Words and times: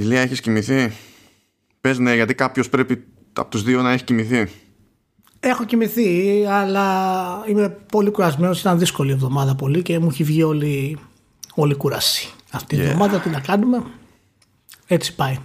Ηλία, 0.00 0.20
έχεις 0.20 0.40
κοιμηθεί; 0.40 0.92
Πες 1.80 1.98
ναι, 1.98 2.14
γιατί 2.14 2.34
κάποιος 2.34 2.68
πρέπει 2.68 3.04
από 3.32 3.50
τους 3.50 3.62
δύο 3.62 3.82
να 3.82 3.92
έχει 3.92 4.04
κοιμηθεί. 4.04 4.50
Έχω 5.40 5.64
κοιμηθεί, 5.64 6.44
αλλά 6.48 7.44
είμαι 7.46 7.68
πολύ 7.68 8.10
κουρασμένος. 8.10 8.60
Ήταν 8.60 8.78
δύσκολη 8.78 9.12
εβδομάδα 9.12 9.54
πολύ 9.54 9.82
και 9.82 9.98
μου 9.98 10.08
έχει 10.10 10.24
βγει 10.24 10.42
όλη, 10.42 10.98
όλη 11.54 11.74
κούραση. 11.74 12.30
Αυτή 12.50 12.76
η 12.76 12.82
εβδομάδα 12.82 13.20
τι 13.20 13.28
να 13.28 13.40
κάνουμε. 13.40 13.82
Έτσι 14.86 15.14
πάει. 15.14 15.36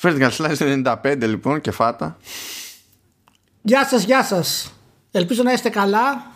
Vertical 0.00 0.30
Slice 0.30 0.82
95 1.02 1.16
λοιπόν 1.20 1.60
και 1.60 1.70
φάτα. 1.70 2.16
Γεια 3.62 3.86
σας, 3.86 4.04
γεια 4.04 4.24
σας. 4.24 4.72
Ελπίζω 5.10 5.42
να 5.42 5.52
είστε 5.52 5.68
καλά. 5.68 6.30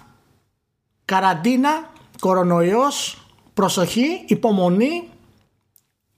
Καραντίνα, 1.04 1.90
κορονοϊός, 2.20 3.26
προσοχή, 3.54 4.24
υπομονή 4.26 5.08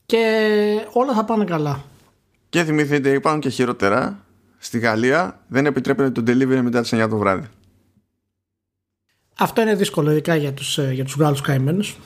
και 0.09 0.86
όλα 0.93 1.14
θα 1.14 1.25
πάνε 1.25 1.45
καλά. 1.45 1.85
Και 2.49 2.64
θυμηθείτε, 2.64 3.11
υπάρχουν 3.12 3.40
και 3.40 3.49
χειρότερα. 3.49 4.25
Στη 4.58 4.79
Γαλλία 4.79 5.40
δεν 5.49 5.66
επιτρέπεται 5.66 6.11
το 6.11 6.22
delivery 6.26 6.61
μετά 6.62 6.80
τις 6.80 6.93
9 6.93 7.08
το 7.08 7.16
βράδυ. 7.16 7.46
Αυτό 9.39 9.61
είναι 9.61 9.75
δύσκολο, 9.75 10.11
ειδικά 10.11 10.36
για 10.36 10.52
τους, 10.52 10.79
ε, 10.79 10.90
για 10.93 11.04
τους 11.04 11.14
Γάλλους 11.14 11.40
καημένους. 11.40 11.96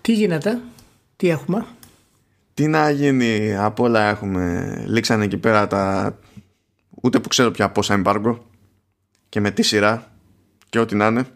Τι 0.00 0.12
γίνεται, 0.12 0.60
τι 1.16 1.28
έχουμε; 1.28 1.66
Τι 2.54 2.66
να 2.66 2.90
γίνει, 2.90 3.56
από 3.56 3.84
όλα 3.84 4.08
έχουμε. 4.08 4.74
Λήξανε 4.86 5.24
εκεί 5.24 5.36
πέρα 5.36 5.66
τα. 5.66 6.18
Ούτε 7.02 7.20
που 7.20 7.28
ξέρω 7.28 7.50
πια 7.50 7.70
πόσα 7.70 7.94
εμπάργκο 7.94 8.46
και 9.28 9.40
με 9.40 9.50
τι 9.50 9.62
σειρά 9.62 10.12
και 10.68 10.78
ό,τι 10.78 10.94
να 10.94 11.06
είναι. 11.06 11.26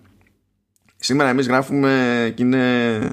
Σήμερα 0.97 1.29
εμείς 1.29 1.47
γράφουμε 1.47 2.33
και 2.37 2.43
είναι 2.43 2.95
ε, 2.95 3.11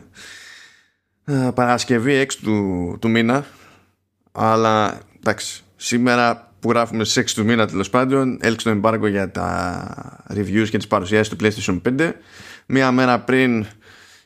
Παρασκευή 1.54 2.26
6 2.30 2.34
του, 2.44 2.98
του 3.02 3.10
μήνα. 3.10 3.46
Αλλά 4.32 5.00
εντάξει 5.20 5.64
σήμερα 5.76 6.52
που 6.60 6.70
γράφουμε 6.70 7.04
στις 7.04 7.32
6 7.32 7.34
του 7.36 7.46
μήνα 7.46 7.68
τέλος 7.68 7.90
πάντων 7.90 8.38
έλξε 8.42 8.66
το 8.66 8.72
εμπάργκο 8.72 9.08
για 9.08 9.32
τα 9.32 10.24
reviews 10.34 10.68
και 10.70 10.78
τις 10.78 10.88
παρουσιάσεις 10.88 11.30
του 11.30 11.36
PlayStation 11.42 11.82
5 12.00 12.12
μία 12.66 12.92
μέρα 12.92 13.20
πριν 13.20 13.66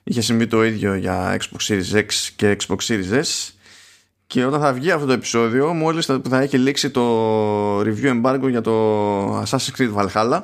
είχε 0.03 0.21
συμβεί 0.21 0.47
το 0.47 0.63
ίδιο 0.63 0.95
για 0.95 1.38
Xbox 1.39 1.67
Series 1.67 1.95
X 1.97 2.05
και 2.35 2.57
Xbox 2.67 2.77
Series 2.88 3.21
S. 3.21 3.49
Και 4.27 4.45
όταν 4.45 4.59
θα 4.59 4.73
βγει 4.73 4.91
αυτό 4.91 5.05
το 5.05 5.13
επεισόδιο 5.13 5.73
μόλις 5.73 6.05
θα, 6.05 6.21
θα 6.29 6.39
έχει 6.39 6.57
λήξει 6.57 6.89
το 6.89 7.79
review 7.79 8.21
embargo 8.21 8.49
για 8.49 8.61
το 8.61 9.41
Assassin's 9.41 9.71
Creed 9.77 9.93
Valhalla 9.93 10.41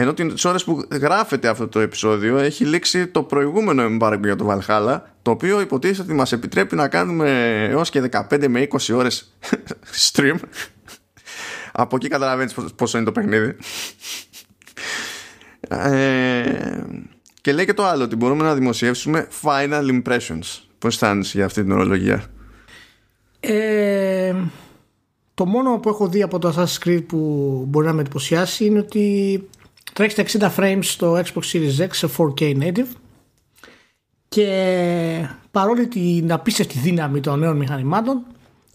ενώ 0.00 0.14
τις 0.14 0.44
ώρες 0.44 0.64
που 0.64 0.88
γράφεται 0.90 1.48
αυτό 1.48 1.68
το 1.68 1.80
επεισόδιο 1.80 2.36
έχει 2.36 2.64
λήξει 2.64 3.06
το 3.06 3.22
προηγούμενο 3.22 3.82
embargo 3.84 4.20
για 4.22 4.36
το 4.36 4.48
Valhalla 4.50 5.00
το 5.22 5.30
οποίο 5.30 5.60
υποτίθεται 5.60 6.02
ότι 6.02 6.12
μας 6.12 6.32
επιτρέπει 6.32 6.76
να 6.76 6.88
κάνουμε 6.88 7.62
έως 7.70 7.90
και 7.90 8.10
15 8.30 8.48
με 8.48 8.68
20 8.70 8.94
ώρες 8.94 9.36
stream. 10.12 10.34
Από 11.72 11.96
εκεί 11.96 12.08
καταλαβαίνεις 12.08 12.54
πόσο 12.76 12.96
είναι 12.96 13.06
το 13.06 13.12
παιχνίδι. 13.12 13.56
Ε, 15.68 16.82
και 17.40 17.52
λέει 17.52 17.64
και 17.64 17.74
το 17.74 17.84
άλλο 17.84 18.04
ότι 18.04 18.16
μπορούμε 18.16 18.42
να 18.44 18.54
δημοσιεύσουμε 18.54 19.28
final 19.42 20.02
impressions. 20.02 20.60
Πώς 20.78 20.92
αισθάνεσαι 20.94 21.36
για 21.36 21.46
αυτή 21.46 21.62
την 21.62 21.72
ορολογία; 21.72 22.24
Ε, 23.40 24.34
το 25.34 25.46
μόνο 25.46 25.78
που 25.78 25.88
έχω 25.88 26.08
δει 26.08 26.22
από 26.22 26.38
το 26.38 26.54
Assassin's 26.56 26.88
Creed 26.88 27.04
που 27.06 27.16
μπορεί 27.68 27.86
να 27.86 27.92
με 27.92 28.00
εντυπωσιάσει 28.00 28.64
είναι 28.64 28.78
ότι 28.78 29.48
τρέχει 29.98 30.26
στα 30.28 30.50
60 30.52 30.60
frames 30.60 30.78
στο 30.82 31.14
Xbox 31.14 31.52
Series 31.52 31.86
X 31.86 31.88
σε 31.90 32.08
4K 32.16 32.62
native 32.62 32.86
και 34.28 35.28
παρόλη 35.50 35.88
την 35.88 36.32
απίστευτη 36.32 36.78
δύναμη 36.78 37.20
των 37.20 37.38
νέων 37.38 37.56
μηχανημάτων 37.56 38.22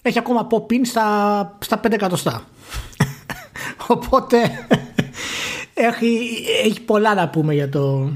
έχει 0.01 0.19
ακόμα 0.19 0.47
pop-in 0.49 0.79
στα, 0.83 1.57
στα 1.59 1.79
5 1.83 1.91
εκατοστά. 1.91 2.43
Οπότε 3.87 4.37
έχει, 5.73 6.19
έχει 6.63 6.81
πολλά 6.81 7.13
να 7.13 7.29
πούμε 7.29 7.53
για 7.53 7.69
το, 7.69 8.11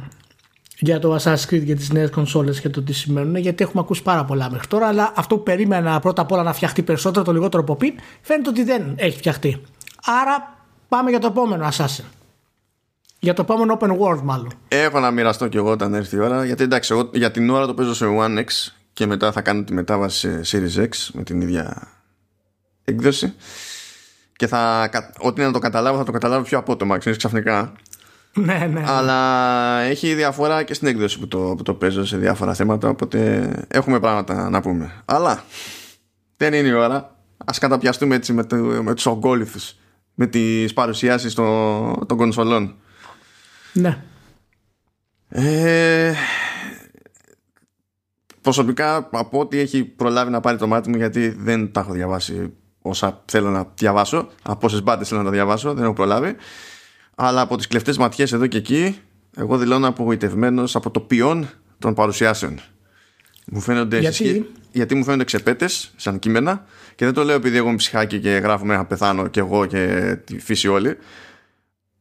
για 0.80 1.00
το 1.00 1.16
Assassin's 1.16 1.50
Creed 1.50 1.66
και 1.66 1.76
τις 1.76 1.92
νέες 1.92 2.10
κονσόλες 2.10 2.62
και 2.62 2.70
το 2.70 2.82
τι 2.82 2.94
σημαίνουν 2.94 3.36
γιατί 3.36 3.64
έχουμε 3.64 3.82
ακούσει 3.82 4.04
πάρα 4.04 4.26
πολλά 4.26 4.52
μέχρι 4.52 4.68
τώρα 4.68 4.88
αλλά 4.88 5.14
αυτό 5.16 5.38
που 5.38 5.44
περίμενα 5.44 6.00
πρώτα 6.00 6.22
απ' 6.22 6.32
όλα 6.32 6.44
να 6.44 6.54
φτιαχτεί 6.54 6.84
περισσότερο 6.84 7.26
το 7.26 7.34
λιγότερο 7.34 7.64
pop-in 7.68 7.92
φαίνεται 8.22 8.50
ότι 8.50 8.64
δεν 8.64 8.94
έχει 8.96 9.18
φτιαχτεί. 9.18 9.62
Άρα 10.22 10.58
πάμε 10.88 11.10
για 11.10 11.20
το 11.20 11.28
επόμενο 11.28 11.70
Assassin. 11.72 12.17
Για 13.20 13.34
το 13.34 13.42
επόμενο 13.42 13.78
open 13.80 13.98
world 13.98 14.22
μάλλον. 14.24 14.52
Έχω 14.68 15.00
να 15.00 15.12
μοιραστώ 15.12 15.48
κι 15.48 15.58
εγώ 15.58 15.72
όταν 15.72 15.94
έρθει 15.94 16.16
η 16.16 16.20
ώρα. 16.20 16.46
Γιατί 16.46 16.64
εντάξει, 16.64 16.94
εγώ 16.94 17.10
για 17.14 17.32
την 17.32 17.50
ώρα 17.50 17.66
το 17.66 17.74
παίζω 17.74 17.94
σε 17.94 18.06
One 18.20 18.38
X 18.38 18.72
και 18.94 19.06
μετά 19.06 19.32
θα 19.32 19.42
κάνω 19.42 19.64
τη 19.64 19.74
μετάβαση 19.74 20.44
σε 20.44 20.58
Series 20.78 20.82
X 20.82 20.90
με 21.14 21.24
την 21.24 21.42
ίδια 21.42 21.88
έκδοση. 22.84 23.34
Και 24.36 24.48
θα, 24.48 24.90
ό,τι 25.20 25.42
να 25.42 25.52
το 25.52 25.60
καταλάβω 25.60 25.98
θα 25.98 26.04
το 26.04 26.12
καταλάβω 26.12 26.44
πιο 26.44 26.58
απότομα, 26.58 26.98
ξέρεις 26.98 27.18
ξαφνικά. 27.18 27.72
Ναι, 28.38 28.70
ναι. 28.72 28.84
Αλλά 28.88 29.80
έχει 29.80 30.14
διαφορά 30.14 30.64
και 30.64 30.74
στην 30.74 30.88
έκδοση 30.88 31.20
που 31.20 31.28
το, 31.28 31.54
που 31.58 31.64
το 31.64 31.74
παίζω 31.74 32.06
σε 32.06 32.18
διάφορα 32.18 32.54
θέματα, 32.54 32.90
οπότε 32.90 33.50
έχουμε 33.68 34.00
πράγματα 34.00 34.50
να 34.50 34.62
πούμε. 34.62 34.92
Αλλά 35.06 35.44
δεν 36.38 36.54
είναι 36.54 36.68
η 36.68 36.72
ώρα. 36.72 37.16
Ας 37.46 37.58
καταπιαστούμε 37.58 38.16
έτσι 38.16 38.34
με, 38.34 38.44
το, 38.44 38.56
με 38.56 38.94
τους 38.94 39.06
ογκόλυθους, 39.06 39.76
με 40.14 40.28
τις 40.28 40.74
παρουσιάσεις 40.74 41.34
των, 41.34 42.06
των 42.08 42.18
κονσολών. 42.18 42.76
Ναι. 43.78 44.04
Ε, 45.30 46.14
προσωπικά 48.42 48.96
από 49.12 49.40
ό,τι 49.40 49.60
έχει 49.60 49.84
προλάβει 49.84 50.32
να 50.32 50.40
πάρει 50.40 50.58
το 50.58 50.68
μάτι 50.68 50.90
μου 50.90 50.98
γιατί 50.98 51.30
δεν 51.30 51.72
τα 51.72 51.80
έχω 51.80 51.92
διαβάσει 51.92 52.54
όσα 52.82 53.24
θέλω 53.26 53.50
να 53.50 53.72
διαβάσω 53.76 54.30
από 54.44 54.66
όσες 54.66 54.82
μπάτες 54.82 55.08
θέλω 55.08 55.20
να 55.20 55.26
τα 55.26 55.32
διαβάσω 55.32 55.74
δεν 55.74 55.84
έχω 55.84 55.94
προλάβει. 55.94 56.36
Αλλά 57.16 57.42
από 57.42 57.58
τις 57.58 57.68
κλεφτές 57.68 57.98
ματιές 57.98 58.34
εδώ 58.34 58.48
και 58.48 58.58
εκεί 58.58 58.98
εγώ 59.38 59.58
δηλώνω 59.58 59.88
απογοητευμένος 59.88 60.76
από 60.76 60.92
το 60.92 61.00
ποιόν 61.00 61.50
των 61.80 61.94
παρουσιάσεων. 61.94 62.60
Μου 63.46 63.60
φαίνονται 63.60 64.00
γιατί; 64.00 64.46
γιατί 64.72 64.96
μου 64.96 65.04
φαίνονται 65.04 65.24
ξεπέτες 65.24 65.94
σαν 65.96 66.20
κείμενα 66.20 66.66
και 66.96 67.06
δεν 67.06 67.14
το 67.14 67.24
λέω 67.24 67.36
επειδή 67.36 67.58
εγώ 67.58 67.68
είμαι 67.68 67.78
ψυχάκι 67.78 68.20
και 68.20 68.30
γράφουμε 68.30 68.76
να 68.76 68.86
πεθάνω 68.86 69.28
και 69.28 69.40
εγώ 69.40 69.66
και 69.66 70.16
τη 70.24 70.40
φύση 70.40 70.68
όλη 70.68 70.98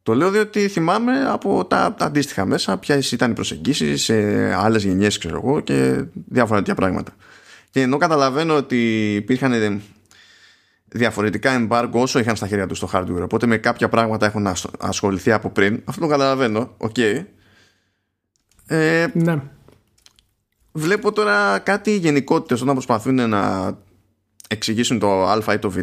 το 0.07 0.15
λέω 0.15 0.31
διότι 0.31 0.67
θυμάμαι 0.67 1.29
από 1.29 1.65
τα, 1.65 1.95
τα 1.97 2.05
αντίστοιχα 2.05 2.45
μέσα 2.45 2.77
ποιες 2.77 3.11
ήταν 3.11 3.31
οι 3.31 3.33
προσεγγίσεις 3.33 4.03
σε 4.03 4.13
άλλες 4.53 4.83
γενιές, 4.83 5.17
ξέρω 5.17 5.41
εγώ, 5.43 5.59
και 5.59 6.03
διάφορα 6.13 6.59
τέτοια 6.59 6.75
πράγματα. 6.75 7.11
Και 7.69 7.81
ενώ 7.81 7.97
καταλαβαίνω 7.97 8.55
ότι 8.55 9.13
υπήρχαν 9.15 9.81
διαφορετικά 10.87 11.67
embargo 11.67 11.89
όσο 11.91 12.19
είχαν 12.19 12.35
στα 12.35 12.47
χέρια 12.47 12.67
τους 12.67 12.79
το 12.79 12.89
hardware, 12.93 13.21
οπότε 13.21 13.45
με 13.45 13.57
κάποια 13.57 13.89
πράγματα 13.89 14.25
έχουν 14.25 14.47
ασχοληθεί 14.79 15.31
από 15.31 15.49
πριν, 15.49 15.81
αυτό 15.85 16.01
το 16.01 16.07
καταλαβαίνω, 16.07 16.73
OK. 16.77 16.95
Okay. 16.97 17.23
Ε, 18.67 19.07
ναι. 19.13 19.41
Βλέπω 20.71 21.11
τώρα 21.11 21.59
κάτι 21.59 21.97
γενικότητες 21.97 22.61
όταν 22.61 22.73
προσπαθούν 22.73 23.29
να 23.29 23.71
εξηγήσουν 24.47 24.99
το 24.99 25.25
α 25.27 25.53
ή 25.53 25.59
το 25.59 25.69
β 25.69 25.77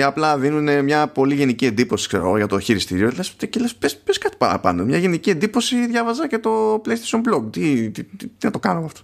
ή 0.00 0.02
απλά 0.02 0.38
δίνουν 0.38 0.84
μια 0.84 1.06
πολύ 1.06 1.34
γενική 1.34 1.66
εντύπωση 1.66 2.08
ξέρω, 2.08 2.36
για 2.36 2.46
το 2.46 2.58
χειριστήριο. 2.58 3.12
Λες, 3.16 3.30
και 3.30 3.60
λες 3.60 3.74
πες, 3.74 3.96
πες 3.96 4.18
κάτι 4.18 4.36
παραπάνω. 4.36 4.84
Μια 4.84 4.98
γενική 4.98 5.30
εντύπωση 5.30 5.86
διάβαζα 5.86 6.28
και 6.28 6.38
το 6.38 6.82
PlayStation 6.84 7.20
Blog. 7.28 7.52
Τι, 7.52 7.90
τι, 7.90 8.04
τι, 8.04 8.26
τι 8.26 8.44
να 8.44 8.50
το 8.50 8.58
κάνω 8.58 8.84
αυτό. 8.84 9.00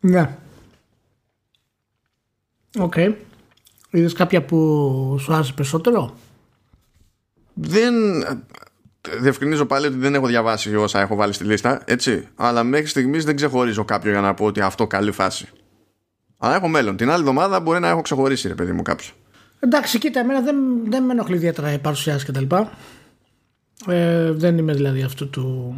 Ναι. 0.00 0.36
OK. 2.78 2.92
Okay. 2.96 3.14
Είδες 3.90 4.12
κάποια 4.12 4.44
που 4.44 4.56
σου 5.20 5.32
άρεσε 5.32 5.52
περισσότερο; 5.52 6.16
Δεν 7.54 7.94
Διευκρινίζω 9.20 9.66
πάλι 9.66 9.86
ότι 9.86 9.96
δεν 9.96 10.14
έχω 10.14 10.26
διαβάσει 10.26 10.76
όσα 10.76 11.00
έχω 11.00 11.14
βάλει 11.16 11.32
στη 11.32 11.44
λίστα 11.44 11.82
έτσι. 11.84 12.28
Αλλά 12.34 12.64
μέχρι 12.64 12.86
στιγμής 12.86 13.24
δεν 13.24 13.36
ξεχωρίζω 13.36 13.84
κάποιο 13.84 14.10
για 14.10 14.20
να 14.20 14.34
πω 14.34 14.44
ότι 14.44 14.60
αυτό 14.60 14.86
καλή 14.86 15.12
φάση 15.12 15.48
αλλά 16.38 16.54
έχω 16.54 16.68
μέλλον. 16.68 16.96
Την 16.96 17.10
άλλη 17.10 17.20
εβδομάδα 17.20 17.60
μπορεί 17.60 17.80
να 17.80 17.88
έχω 17.88 18.00
ξεχωρίσει, 18.02 18.48
ρε 18.48 18.54
παιδί 18.54 18.72
μου, 18.72 18.82
κάποιο. 18.82 19.10
Εντάξει, 19.60 19.98
κοίτα, 19.98 20.20
εμένα 20.20 20.40
δεν, 20.40 20.56
δεν 20.88 21.04
με 21.04 21.12
ενοχλεί 21.12 21.36
ιδιαίτερα 21.36 21.72
η 21.72 21.78
παρουσιάση 21.78 22.26
κτλ. 22.26 22.44
Ε, 23.86 24.30
δεν 24.32 24.58
είμαι 24.58 24.72
δηλαδή 24.72 25.02
αυτού 25.02 25.30
του, 25.30 25.74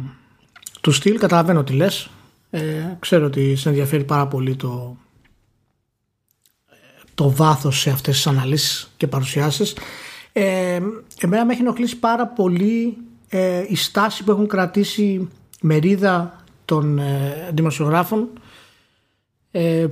του 0.81 0.91
στυλ. 0.91 1.17
Καταλαβαίνω 1.19 1.63
τι 1.63 1.73
λες. 1.73 2.09
Ε, 2.49 2.61
ξέρω 2.99 3.25
ότι 3.25 3.55
σε 3.55 3.69
ενδιαφέρει 3.69 4.03
πάρα 4.03 4.27
πολύ 4.27 4.55
το, 4.55 4.97
το 7.15 7.31
βάθος 7.31 7.79
σε 7.79 7.89
αυτές 7.89 8.15
τις 8.15 8.27
αναλύσεις 8.27 8.91
και 8.97 9.07
παρουσιάσεις. 9.07 9.75
Ε, 10.33 10.79
εμένα 11.21 11.45
με 11.45 11.51
έχει 11.53 11.61
ενοχλήσει 11.61 11.97
πάρα 11.97 12.27
πολύ 12.27 12.97
ε, 13.29 13.63
η 13.67 13.75
στάση 13.75 14.23
που 14.23 14.31
έχουν 14.31 14.47
κρατήσει 14.47 15.29
μερίδα 15.61 16.43
των 16.65 16.99
ε, 16.99 17.49
δημοσιογράφων 17.53 18.19
ε, 18.21 18.38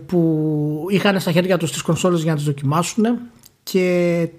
που 0.06 0.86
είχαν 0.90 1.20
στα 1.20 1.32
χέρια 1.32 1.58
τους 1.58 1.72
τις 1.72 1.82
κονσόλες 1.82 2.22
για 2.22 2.32
να 2.32 2.38
τις 2.38 2.46
δοκιμάσουν 2.46 3.06
και 3.64 4.30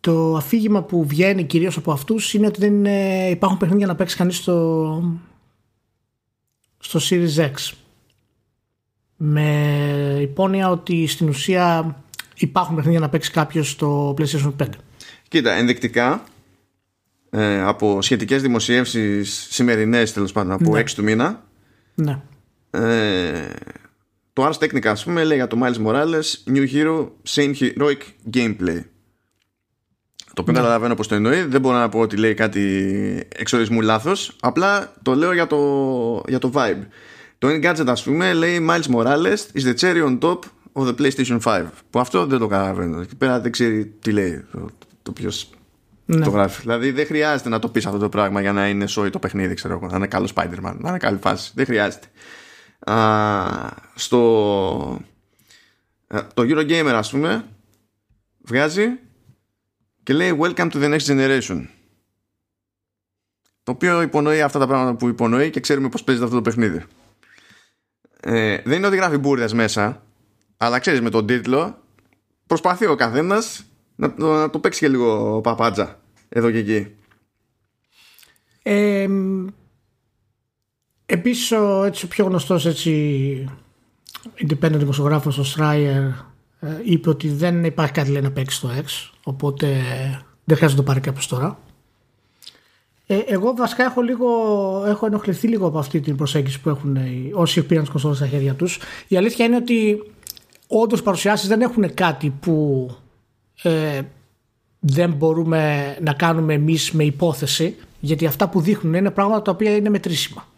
το 0.00 0.36
αφήγημα 0.36 0.82
που 0.82 1.06
βγαίνει 1.06 1.44
κυρίως 1.44 1.76
από 1.76 1.92
αυτούς 1.92 2.34
είναι 2.34 2.46
ότι 2.46 2.68
δεν 2.68 2.84
υπάρχουν 3.30 3.58
παιχνίδια 3.58 3.86
να 3.86 3.94
παίξει 3.94 4.16
κανείς 4.16 4.36
στο, 4.36 5.18
στο 6.78 7.00
Series 7.02 7.36
X. 7.36 7.72
με 9.16 10.18
υπόνοια 10.20 10.70
ότι 10.70 11.06
στην 11.06 11.28
ουσία 11.28 11.96
υπάρχουν 12.36 12.76
παιχνίδια 12.76 13.00
να 13.00 13.08
παίξει 13.08 13.30
κάποιος 13.30 13.70
στο 13.70 14.14
PlayStation 14.18 14.52
5. 14.62 14.66
Κοίτα, 15.28 15.52
ενδεικτικά 15.52 16.24
ε, 17.30 17.60
από 17.62 18.02
σχετικές 18.02 18.42
δημοσιεύσεις 18.42 19.46
σημερινές 19.50 20.12
τέλος 20.12 20.32
πάντων 20.32 20.52
από 20.52 20.70
Ναι. 20.74 20.80
6 20.80 20.90
του 20.94 21.02
μήνα 21.02 21.44
Ναι. 21.94 22.20
ε, 22.70 23.48
το 24.40 24.48
Ars 24.48 24.64
Technica 24.64 24.86
ας 24.86 25.04
πούμε 25.04 25.24
λέει 25.24 25.36
για 25.36 25.46
το 25.46 25.58
Miles 25.62 25.86
Morales 25.86 26.52
New 26.54 26.66
Hero 26.72 27.08
Same 27.28 27.54
Heroic 27.60 27.98
Gameplay 28.34 28.82
το 30.34 30.40
οποίο 30.40 30.52
Ναι. 30.52 30.58
καταλαβαίνω 30.58 30.94
πως 30.94 31.08
το 31.08 31.14
εννοεί 31.14 31.42
δεν 31.42 31.60
μπορώ 31.60 31.78
να 31.78 31.88
πω 31.88 31.98
ότι 31.98 32.16
λέει 32.16 32.34
κάτι 32.34 33.28
εξορισμού 33.36 33.80
λάθος 33.80 34.36
απλά 34.40 34.92
το 35.02 35.14
λέω 35.14 35.32
για 35.32 35.46
το, 35.46 36.22
για 36.28 36.38
το 36.38 36.50
vibe 36.54 36.86
το 37.38 37.48
Engadget 37.48 37.86
ας 37.86 38.02
πούμε 38.02 38.32
λέει 38.32 38.66
Miles 38.70 38.94
Morales 38.96 39.38
is 39.54 39.62
the 39.62 39.74
cherry 39.80 40.04
on 40.06 40.18
top 40.18 40.38
of 40.72 40.86
the 40.86 40.94
PlayStation 41.00 41.38
5 41.44 41.64
που 41.90 42.00
αυτό 42.00 42.26
δεν 42.26 42.38
το 42.38 42.46
καταλαβαίνω 42.46 43.00
εκεί 43.00 43.16
πέρα 43.16 43.40
δεν 43.40 43.52
ξέρει 43.52 43.86
τι 43.86 44.12
λέει 44.12 44.44
το, 44.52 44.66
το 45.02 45.12
ποιος 45.12 45.50
ναι. 46.04 46.24
το 46.24 46.30
γράφει. 46.30 46.60
Δηλαδή 46.60 46.90
δεν 46.90 47.06
χρειάζεται 47.06 47.48
να 47.48 47.58
το 47.58 47.68
πεις 47.68 47.86
αυτό 47.86 47.98
το 47.98 48.08
πράγμα 48.08 48.40
για 48.40 48.52
να 48.52 48.68
είναι 48.68 48.86
σόι 48.86 49.10
το 49.10 49.18
παιχνίδι, 49.18 49.54
ξέρω 49.54 49.74
εγώ. 49.74 49.86
Να 49.86 49.96
είναι 49.96 50.06
καλό 50.06 50.28
Spider-Man, 50.34 50.74
να 50.78 50.88
είναι 50.88 50.98
καλή 50.98 51.18
φάση. 51.20 51.52
Δεν 51.54 51.64
χρειάζεται. 51.64 52.06
Α, 52.80 52.96
στο. 53.94 55.00
α, 56.06 56.26
Το 56.34 56.42
Eurogamer, 56.42 56.92
ας 56.94 57.10
πούμε, 57.10 57.48
βγάζει 58.42 58.86
και 60.02 60.12
λέει 60.12 60.38
Welcome 60.40 60.70
to 60.70 60.74
the 60.74 60.98
next 60.98 61.06
generation. 61.06 61.66
Το 63.62 63.72
οποίο 63.72 64.02
υπονοεί 64.02 64.40
αυτά 64.42 64.58
τα 64.58 64.66
πράγματα 64.66 64.96
που 64.96 65.08
υπονοεί 65.08 65.50
και 65.50 65.60
ξέρουμε 65.60 65.88
πώς 65.88 66.04
παίζεται 66.04 66.26
αυτό 66.26 66.36
το 66.36 66.42
παιχνίδι. 66.42 66.84
Ε, 68.20 68.58
δεν 68.64 68.76
είναι 68.76 68.86
ότι 68.86 68.96
γράφει 68.96 69.16
μπουρδες 69.16 69.52
μέσα, 69.52 70.02
αλλά 70.56 70.78
ξέρεις 70.78 71.00
με 71.00 71.10
τον 71.10 71.26
τίτλο 71.26 71.82
προσπαθεί 72.46 72.86
ο 72.86 72.94
καθένας 72.94 73.64
να, 73.96 74.14
το- 74.14 74.32
να 74.34 74.50
το 74.50 74.58
παίξει 74.58 74.80
και 74.80 74.88
λίγο 74.88 75.40
παπάτζα 75.40 76.00
εδώ 76.28 76.50
και 76.50 76.58
εκεί. 76.58 76.94
Ε, 78.62 79.08
επίσης 81.10 81.52
ο, 81.52 81.84
έτσι, 81.84 82.04
ο 82.04 82.08
πιο 82.08 82.24
γνωστός 82.24 82.66
έτσι, 82.66 83.48
independent 84.46 84.74
δημοσιογράφος 84.76 85.38
ο 85.38 85.44
Schreier 85.56 86.12
ε, 86.60 86.68
είπε 86.84 87.08
ότι 87.08 87.28
δεν 87.28 87.64
υπάρχει 87.64 87.92
κάτι 87.92 88.10
λέει, 88.10 88.22
να 88.22 88.30
παίξει 88.30 88.56
στο 88.56 88.68
X 88.76 89.10
οπότε 89.24 89.66
δεν 90.44 90.56
χρειάζεται 90.56 90.80
να 90.80 90.86
το 90.86 90.92
πάρει 90.92 91.00
κάποιος 91.00 91.26
τώρα. 91.26 91.58
Ε, 93.06 93.18
εγώ 93.26 93.54
βασικά 93.54 93.84
έχω, 93.84 94.00
λίγο, 94.00 94.28
έχω 94.86 95.06
ενοχληθεί 95.06 95.48
λίγο 95.48 95.66
από 95.66 95.78
αυτή 95.78 96.00
την 96.00 96.16
προσέγγιση 96.16 96.60
που 96.60 96.68
έχουν 96.68 96.96
οι, 96.96 97.30
όσοι 97.34 97.62
πήραν 97.62 97.82
τις 97.82 97.92
κονσόλες 97.92 98.16
στα 98.16 98.26
χέρια 98.26 98.54
τους. 98.54 98.78
Η 99.08 99.16
αλήθεια 99.16 99.44
είναι 99.44 99.56
ότι 99.56 100.02
όντως 100.66 101.02
παρουσιάσεις 101.02 101.48
δεν 101.48 101.60
έχουν 101.60 101.94
κάτι 101.94 102.30
που 102.40 102.88
ε, 103.62 104.00
δεν 104.80 105.12
μπορούμε 105.12 105.96
να 106.02 106.12
κάνουμε 106.12 106.54
εμείς 106.54 106.92
με 106.92 107.04
υπόθεση 107.04 107.76
γιατί 108.00 108.26
αυτά 108.26 108.48
που 108.48 108.60
δείχνουν 108.60 108.94
είναι 108.94 109.10
πράγματα 109.10 109.42
τα 109.42 109.50
οποία 109.50 109.76
είναι 109.76 109.90
μετρήσιμα. 109.90 110.49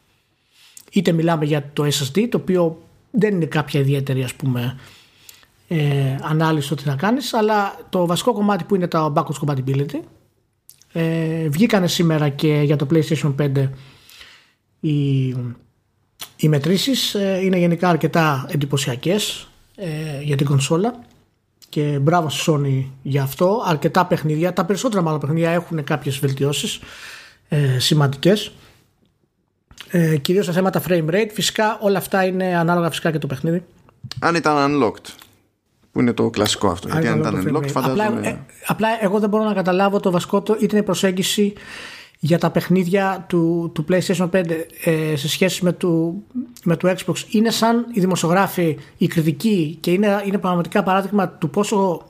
Είτε 0.93 1.13
μιλάμε 1.13 1.45
για 1.45 1.71
το 1.73 1.85
SSD 1.85 2.27
το 2.31 2.37
οποίο 2.37 2.83
δεν 3.11 3.35
είναι 3.35 3.45
κάποια 3.45 3.81
ιδιαίτερη 3.81 4.23
ας 4.23 4.35
πούμε 4.35 4.79
ε, 5.69 6.17
ανάλυση 6.23 6.69
το 6.69 6.75
τι 6.75 6.87
να 6.87 6.97
κάνεις 6.97 7.35
αλλά 7.35 7.79
το 7.89 8.07
βασικό 8.07 8.33
κομμάτι 8.33 8.65
που 8.65 8.75
είναι 8.75 8.89
το 8.89 9.13
backwards 9.17 9.47
compatibility 9.47 10.01
ε, 10.93 11.49
βγήκανε 11.49 11.87
σήμερα 11.87 12.29
και 12.29 12.61
για 12.65 12.77
το 12.77 12.87
PlayStation 12.91 13.35
5 13.41 13.69
οι, 14.81 15.29
οι 16.37 16.49
μετρήσεις 16.49 17.15
ε, 17.15 17.41
είναι 17.43 17.59
γενικά 17.59 17.89
αρκετά 17.89 18.47
εντυπωσιακές 18.49 19.49
ε, 19.77 20.23
για 20.23 20.37
την 20.37 20.47
κονσόλα 20.47 21.05
και 21.69 21.99
μπράβο 22.03 22.29
στη 22.29 22.45
Sony 22.47 22.91
για 23.03 23.23
αυτό. 23.23 23.63
Αρκετά 23.67 24.07
παιχνίδια, 24.07 24.53
τα 24.53 24.65
περισσότερα 24.65 25.03
μάλλον 25.03 25.21
παιχνίδια 25.21 25.51
έχουν 25.51 25.85
κάποιες 25.85 26.19
βελτιώσεις 26.19 26.81
ε, 27.49 27.79
σημαντικές. 27.79 28.53
Ε, 29.95 30.17
κυρίως 30.17 30.45
σε 30.45 30.53
θέματα 30.53 30.83
frame 30.89 31.11
rate. 31.11 31.31
Φυσικά 31.33 31.79
όλα 31.81 31.99
αυτά 31.99 32.25
είναι 32.25 32.57
ανάλογα 32.57 32.89
φυσικά 32.89 33.11
και 33.11 33.19
το 33.19 33.27
παιχνίδι. 33.27 33.65
Αν 34.21 34.35
ήταν 34.35 34.57
unlocked, 34.57 35.15
που 35.93 36.01
είναι 36.01 36.13
το 36.13 36.31
κλασικό 36.31 36.69
αυτό. 36.69 36.89
γιατί 36.89 37.07
αν 37.07 37.13
ανάλογα 37.13 37.41
ήταν 37.41 37.53
το 37.53 37.59
frame 37.59 37.63
unlocked, 37.63 37.67
rate. 37.67 37.71
φαντάζομαι. 37.71 38.19
Απλά, 38.19 38.29
ε, 38.29 38.45
απλά 38.67 38.89
εγώ 39.01 39.19
δεν 39.19 39.29
μπορώ 39.29 39.45
να 39.45 39.55
καταλάβω 39.55 40.01
το 40.01 40.11
βασικό 40.11 40.43
το 40.43 40.53
είτε 40.55 40.67
είναι 40.71 40.79
η 40.79 40.83
προσέγγιση 40.83 41.53
για 42.19 42.39
τα 42.39 42.51
παιχνίδια 42.51 43.25
του, 43.29 43.71
του 43.75 43.85
PlayStation 43.89 44.31
5 44.31 44.51
ε, 44.85 45.17
σε 45.17 45.29
σχέση 45.29 45.65
με 45.65 45.73
το, 45.73 46.15
με 46.65 46.77
το 46.77 46.95
Xbox 46.97 47.15
είναι 47.31 47.51
σαν 47.51 47.87
οι 47.93 48.01
δημοσιογράφοι, 48.01 48.79
οι 48.97 49.07
κριτικοί 49.07 49.79
και 49.81 49.91
είναι, 49.91 50.23
είναι 50.27 50.39
πραγματικά 50.39 50.83
παράδειγμα 50.83 51.29
του 51.29 51.51
πόσο 51.51 52.03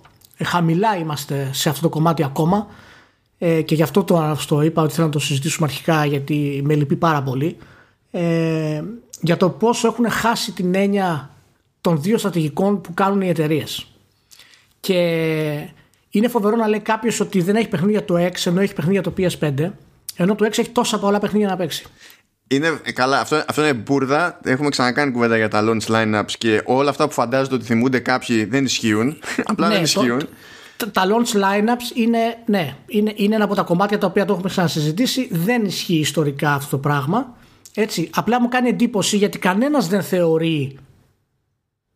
χαμηλά 0.45 0.97
είμαστε 0.97 1.49
σε 1.53 1.69
αυτό 1.69 1.83
το 1.83 1.89
κομμάτι 1.89 2.25
ακόμα 2.25 2.67
ε, 3.39 3.63
και 3.63 3.75
γι' 3.75 3.83
αυτό 3.83 4.05
το, 4.05 4.37
το 4.49 4.63
είπα 4.63 4.83
ότι 4.83 4.95
θέλω 4.95 5.07
να 5.07 5.13
το 5.13 5.19
συζητήσουμε 5.19 5.67
αρχικά 5.67 6.05
γιατί 6.05 6.61
με 6.65 6.75
λυπεί 6.75 6.97
πάρα 6.97 7.23
πολύ 7.23 7.57
ε, 8.15 8.83
για 9.21 9.37
το 9.37 9.51
πόσο 9.51 9.87
έχουν 9.89 10.11
χάσει 10.11 10.53
την 10.53 10.75
έννοια 10.75 11.31
των 11.81 12.03
δύο 12.03 12.19
στρατηγικών 12.19 12.81
που 12.81 12.95
κάνουν 12.95 13.21
οι 13.21 13.29
εταιρείες. 13.29 13.87
Και 14.81 14.95
είναι 16.11 16.29
φοβερό 16.29 16.57
να 16.57 16.69
λέει 16.69 16.81
κάποιος 16.81 17.21
ότι 17.21 17.41
δεν 17.41 17.57
έχει 17.57 17.69
παιχνίδια 17.69 18.05
το 18.05 18.15
X 18.19 18.33
ενώ 18.45 18.61
έχει 18.61 18.75
παιχνίδια 18.75 19.03
το 19.03 19.13
PS5 19.19 19.71
ενώ 20.17 20.35
το 20.35 20.45
X 20.47 20.59
έχει 20.59 20.69
τόσα 20.71 20.99
πολλά 20.99 21.19
παιχνίδια 21.19 21.49
να 21.49 21.57
παίξει. 21.57 21.85
Είναι 22.49 22.81
ε, 22.85 22.93
καλά, 22.93 23.21
αυτό, 23.21 23.43
αυτό 23.49 23.63
είναι 23.63 23.75
μπουρδα. 23.75 24.41
Έχουμε 24.45 24.69
ξανακάνει 24.69 25.13
κουβέντα 25.13 25.37
για 25.37 25.49
τα 25.49 25.63
launch 25.65 25.87
lineups 25.95 26.31
και 26.39 26.63
όλα 26.65 26.91
αυτά 26.91 27.07
που 27.07 27.13
φαντάζονται 27.13 27.55
ότι 27.55 27.65
θυμούνται 27.65 27.99
κάποιοι 27.99 28.45
δεν 28.45 28.65
ισχύουν. 28.65 29.19
Απλά 29.45 29.67
δεν 29.69 29.77
Ναι, 29.77 29.83
ισχύουν. 29.83 30.19
το- 30.19 30.27
τα- 30.77 30.91
τα 30.91 31.03
launch 31.07 31.37
lineups 31.37 31.97
είναι, 31.97 32.19
ναι, 32.47 32.75
είναι, 32.87 33.13
είναι 33.17 33.35
ένα 33.35 33.45
από 33.45 33.55
τα 33.55 33.63
κομμάτια 33.63 33.99
τα 33.99 34.07
οποία 34.07 34.25
το 34.25 34.33
έχουμε 34.33 34.49
ξανασυζητήσει. 34.49 35.29
Δεν 35.31 35.65
ισχύει 35.65 35.99
ιστορικά 35.99 36.53
αυτό 36.53 36.71
το 36.71 36.79
πράγμα. 36.79 37.37
Έτσι, 37.75 38.11
απλά 38.15 38.41
μου 38.41 38.49
κάνει 38.49 38.69
εντύπωση 38.69 39.17
γιατί 39.17 39.39
κανένας 39.39 39.89
δεν 39.89 40.03
θεωρεί 40.03 40.79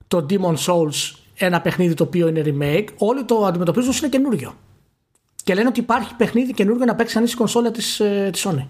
το 0.08 0.26
Demon 0.30 0.56
Souls 0.56 1.14
ένα 1.34 1.60
παιχνίδι 1.60 1.94
το 1.94 2.04
οποίο 2.04 2.28
είναι 2.28 2.42
remake. 2.46 2.86
Όλοι 2.98 3.24
το 3.24 3.44
αντιμετωπίζουν 3.44 3.88
ως 3.88 3.98
είναι 3.98 4.08
καινούριο. 4.08 4.56
Και 5.44 5.54
λένε 5.54 5.68
ότι 5.68 5.80
υπάρχει 5.80 6.14
παιχνίδι 6.14 6.52
καινούριο 6.52 6.84
να 6.84 6.94
παίξει 6.94 7.14
κανεί 7.14 7.26
στη 7.26 7.36
κονσόλα 7.36 7.70
της 7.70 8.02
της 8.30 8.46
Sony. 8.46 8.66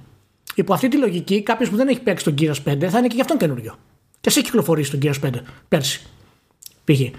Υπό 0.54 0.74
αυτή 0.74 0.88
τη 0.88 0.96
λογική, 0.96 1.42
κάποιος 1.42 1.70
που 1.70 1.76
δεν 1.76 1.88
έχει 1.88 2.00
παίξει 2.00 2.24
τον 2.24 2.34
Gears 2.38 2.72
5 2.72 2.88
θα 2.88 2.98
είναι 2.98 3.06
και 3.06 3.14
γι' 3.14 3.20
αυτόν 3.20 3.38
καινούριο. 3.38 3.76
Και 4.20 4.30
σε 4.30 4.38
έχει 4.38 4.48
κυκλοφορήσει 4.48 4.90
τον 4.90 5.00
Gears 5.02 5.28
5 5.28 5.30
πέρσι. 5.68 6.06
Πήγε. 6.84 7.10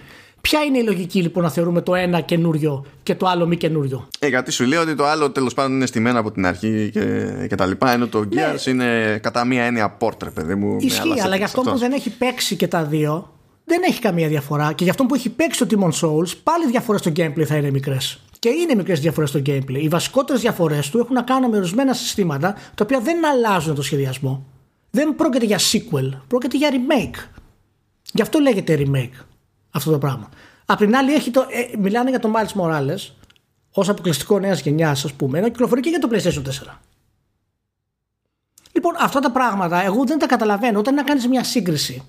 Ποια 0.41 0.62
είναι 0.63 0.77
η 0.77 0.84
λογική 0.84 1.22
λοιπόν 1.22 1.44
να 1.44 1.50
θεωρούμε 1.50 1.82
το 1.82 1.96
ένα 1.96 2.22
καινούριο 2.22 2.86
και 3.03 3.15
το 3.15 3.27
άλλο 3.27 3.46
μη 3.46 3.58
καινούριο; 3.58 4.08
Ε, 4.20 4.27
γιατί 4.27 4.51
σου 4.51 4.65
λέει 4.65 4.79
ότι 4.79 4.96
το 4.96 5.06
άλλο 5.06 5.32
τέλος 5.32 5.53
πάντων 5.53 5.72
είναι 5.72 5.86
στημένο 5.86 6.20
από 6.20 6.32
την 6.32 6.46
αρχή 6.46 6.89
και, 6.94 7.32
και 7.50 7.56
τα 7.56 7.65
λοιπά. 7.65 7.91
Ενώ 7.91 8.08
το 8.08 8.27
Gears 8.32 8.65
είναι 8.67 9.20
κατά 9.22 9.46
μία 9.46 9.63
έννοια 9.63 9.98
port, 10.00 10.24
ρε 10.24 10.29
παιδί 10.29 10.56
μου. 10.56 10.67
με 10.67 10.75
Ναι. 10.75 10.86
Ισχύει, 10.86 11.01
άλλα 11.01 11.13
αλλά 11.24 11.34
settings. 11.34 11.38
για 11.38 11.46
αυτόν 11.46 11.63
που 11.63 11.70
Αυτός. 11.70 11.88
δεν 11.88 11.98
έχει 11.98 12.10
παίξει 12.10 12.56
και 12.56 12.67
τα 12.67 12.84
δύο, 12.84 13.34
δεν 13.65 13.82
έχει 13.88 14.00
καμία 14.01 14.27
διαφορά. 14.27 14.74
Και 14.74 14.84
για 14.84 14.91
αυτόν 14.91 15.08
που 15.08 15.15
έχει 15.15 15.29
παίξει 15.29 15.65
το 15.65 15.67
Demon 15.70 15.91
Souls, 16.08 16.32
πάλι 16.44 16.65
οι 16.67 16.70
διαφορές 16.70 17.01
στο 17.01 17.12
gameplay 17.15 17.44
θα 17.44 17.56
είναι 17.56 17.72
μικρές. 17.72 18.20
Και 18.39 18.50
είναι 18.50 18.75
μικρές 18.75 19.00
διαφορές 19.00 19.29
στο 19.29 19.41
gameplay. 19.46 19.79
Οι 19.82 19.88
βασικότερες 19.88 20.41
διαφορές 20.41 20.89
του 20.89 21.00
έχουν 21.00 21.13
να 21.15 21.22
κάνουν 21.22 21.50
με 21.50 21.58
ορισμένα 21.58 21.94
συστήματα 21.94 22.53
τα 22.53 22.84
οποία 22.84 23.00
δεν 23.00 23.25
αλλάζουν 23.25 23.75
το 23.75 23.82
σχεδιασμό. 23.82 24.46
Δεν 24.89 25.15
πρόκειται 25.15 25.46
για 25.46 25.60
sequel, 25.60 26.10
πρόκειται 26.27 26.58
για 26.58 26.70
remake. 26.72 27.39
Γι' 28.13 28.22
αυτό 28.22 28.39
λέγεται 28.39 28.79
remake 28.86 29.24
αυτό 29.71 29.91
το 29.91 29.97
πράγμα. 29.97 30.29
Απ' 30.65 30.77
την 30.77 30.95
άλλη, 30.95 31.13
έχει 31.13 31.31
το, 31.31 31.41
ε, 31.41 31.77
μιλάνε 31.77 32.09
για 32.09 32.19
τον 32.19 32.33
Miles 32.36 32.62
Morales 32.62 33.12
ως 33.71 33.89
αποκλειστικό 33.89 34.39
νέας 34.39 34.62
γενιάς, 34.62 35.05
ας 35.05 35.13
πούμε, 35.13 35.38
ενώ 35.38 35.50
κυκλοφορεί 35.50 35.81
και 35.81 35.89
για 35.89 36.00
το 36.00 36.09
PlayStation 36.12 36.43
4. 36.43 36.81
Λοιπόν, 38.71 38.93
αυτά 39.00 39.19
τα 39.19 39.31
πράγματα 39.31 39.83
εγώ 39.83 40.05
δεν 40.05 40.19
τα 40.19 40.25
καταλαβαίνω. 40.25 40.79
Όταν 40.79 40.93
να 40.93 41.03
κάνεις 41.03 41.27
μια 41.27 41.43
σύγκριση 41.43 42.03